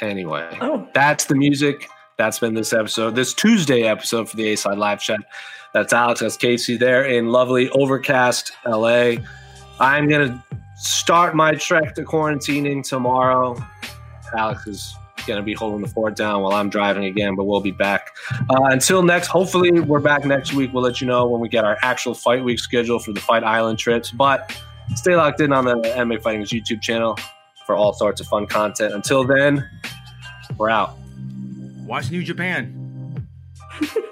Anyway, 0.00 0.58
Oh, 0.60 0.88
that's 0.94 1.26
the 1.26 1.34
music. 1.36 1.88
That's 2.18 2.38
been 2.38 2.54
this 2.54 2.72
episode, 2.72 3.14
this 3.14 3.32
Tuesday 3.32 3.82
episode 3.84 4.28
for 4.28 4.36
the 4.36 4.48
A 4.52 4.56
Side 4.56 4.78
Live 4.78 5.00
Chat. 5.00 5.20
That's 5.74 5.92
Alex, 5.92 6.20
that's 6.20 6.36
Casey 6.36 6.76
there 6.76 7.04
in 7.04 7.28
lovely 7.28 7.70
Overcast, 7.70 8.52
LA. 8.66 9.14
I'm 9.80 10.08
going 10.08 10.28
to 10.28 10.44
start 10.82 11.36
my 11.36 11.52
trek 11.52 11.94
to 11.94 12.02
quarantining 12.02 12.86
tomorrow. 12.86 13.56
Alex 14.36 14.66
is 14.66 14.94
going 15.26 15.38
to 15.38 15.44
be 15.44 15.52
holding 15.54 15.80
the 15.80 15.88
fort 15.88 16.16
down 16.16 16.42
while 16.42 16.52
I'm 16.52 16.68
driving 16.68 17.04
again, 17.04 17.36
but 17.36 17.44
we'll 17.44 17.60
be 17.60 17.70
back. 17.70 18.10
Uh, 18.50 18.64
until 18.64 19.02
next, 19.02 19.28
hopefully, 19.28 19.78
we're 19.80 20.00
back 20.00 20.24
next 20.24 20.52
week. 20.52 20.72
We'll 20.72 20.82
let 20.82 21.00
you 21.00 21.06
know 21.06 21.28
when 21.28 21.40
we 21.40 21.48
get 21.48 21.64
our 21.64 21.78
actual 21.82 22.14
fight 22.14 22.42
week 22.42 22.58
schedule 22.58 22.98
for 22.98 23.12
the 23.12 23.20
Fight 23.20 23.44
Island 23.44 23.78
trips. 23.78 24.10
But 24.10 24.56
stay 24.96 25.14
locked 25.14 25.40
in 25.40 25.52
on 25.52 25.64
the 25.64 25.74
MMA 25.74 26.20
Fighting's 26.20 26.50
YouTube 26.50 26.80
channel 26.80 27.16
for 27.64 27.76
all 27.76 27.92
sorts 27.92 28.20
of 28.20 28.26
fun 28.26 28.46
content. 28.46 28.92
Until 28.92 29.22
then, 29.22 29.68
we're 30.58 30.70
out. 30.70 30.96
Watch 31.86 32.10
New 32.10 32.24
Japan. 32.24 33.28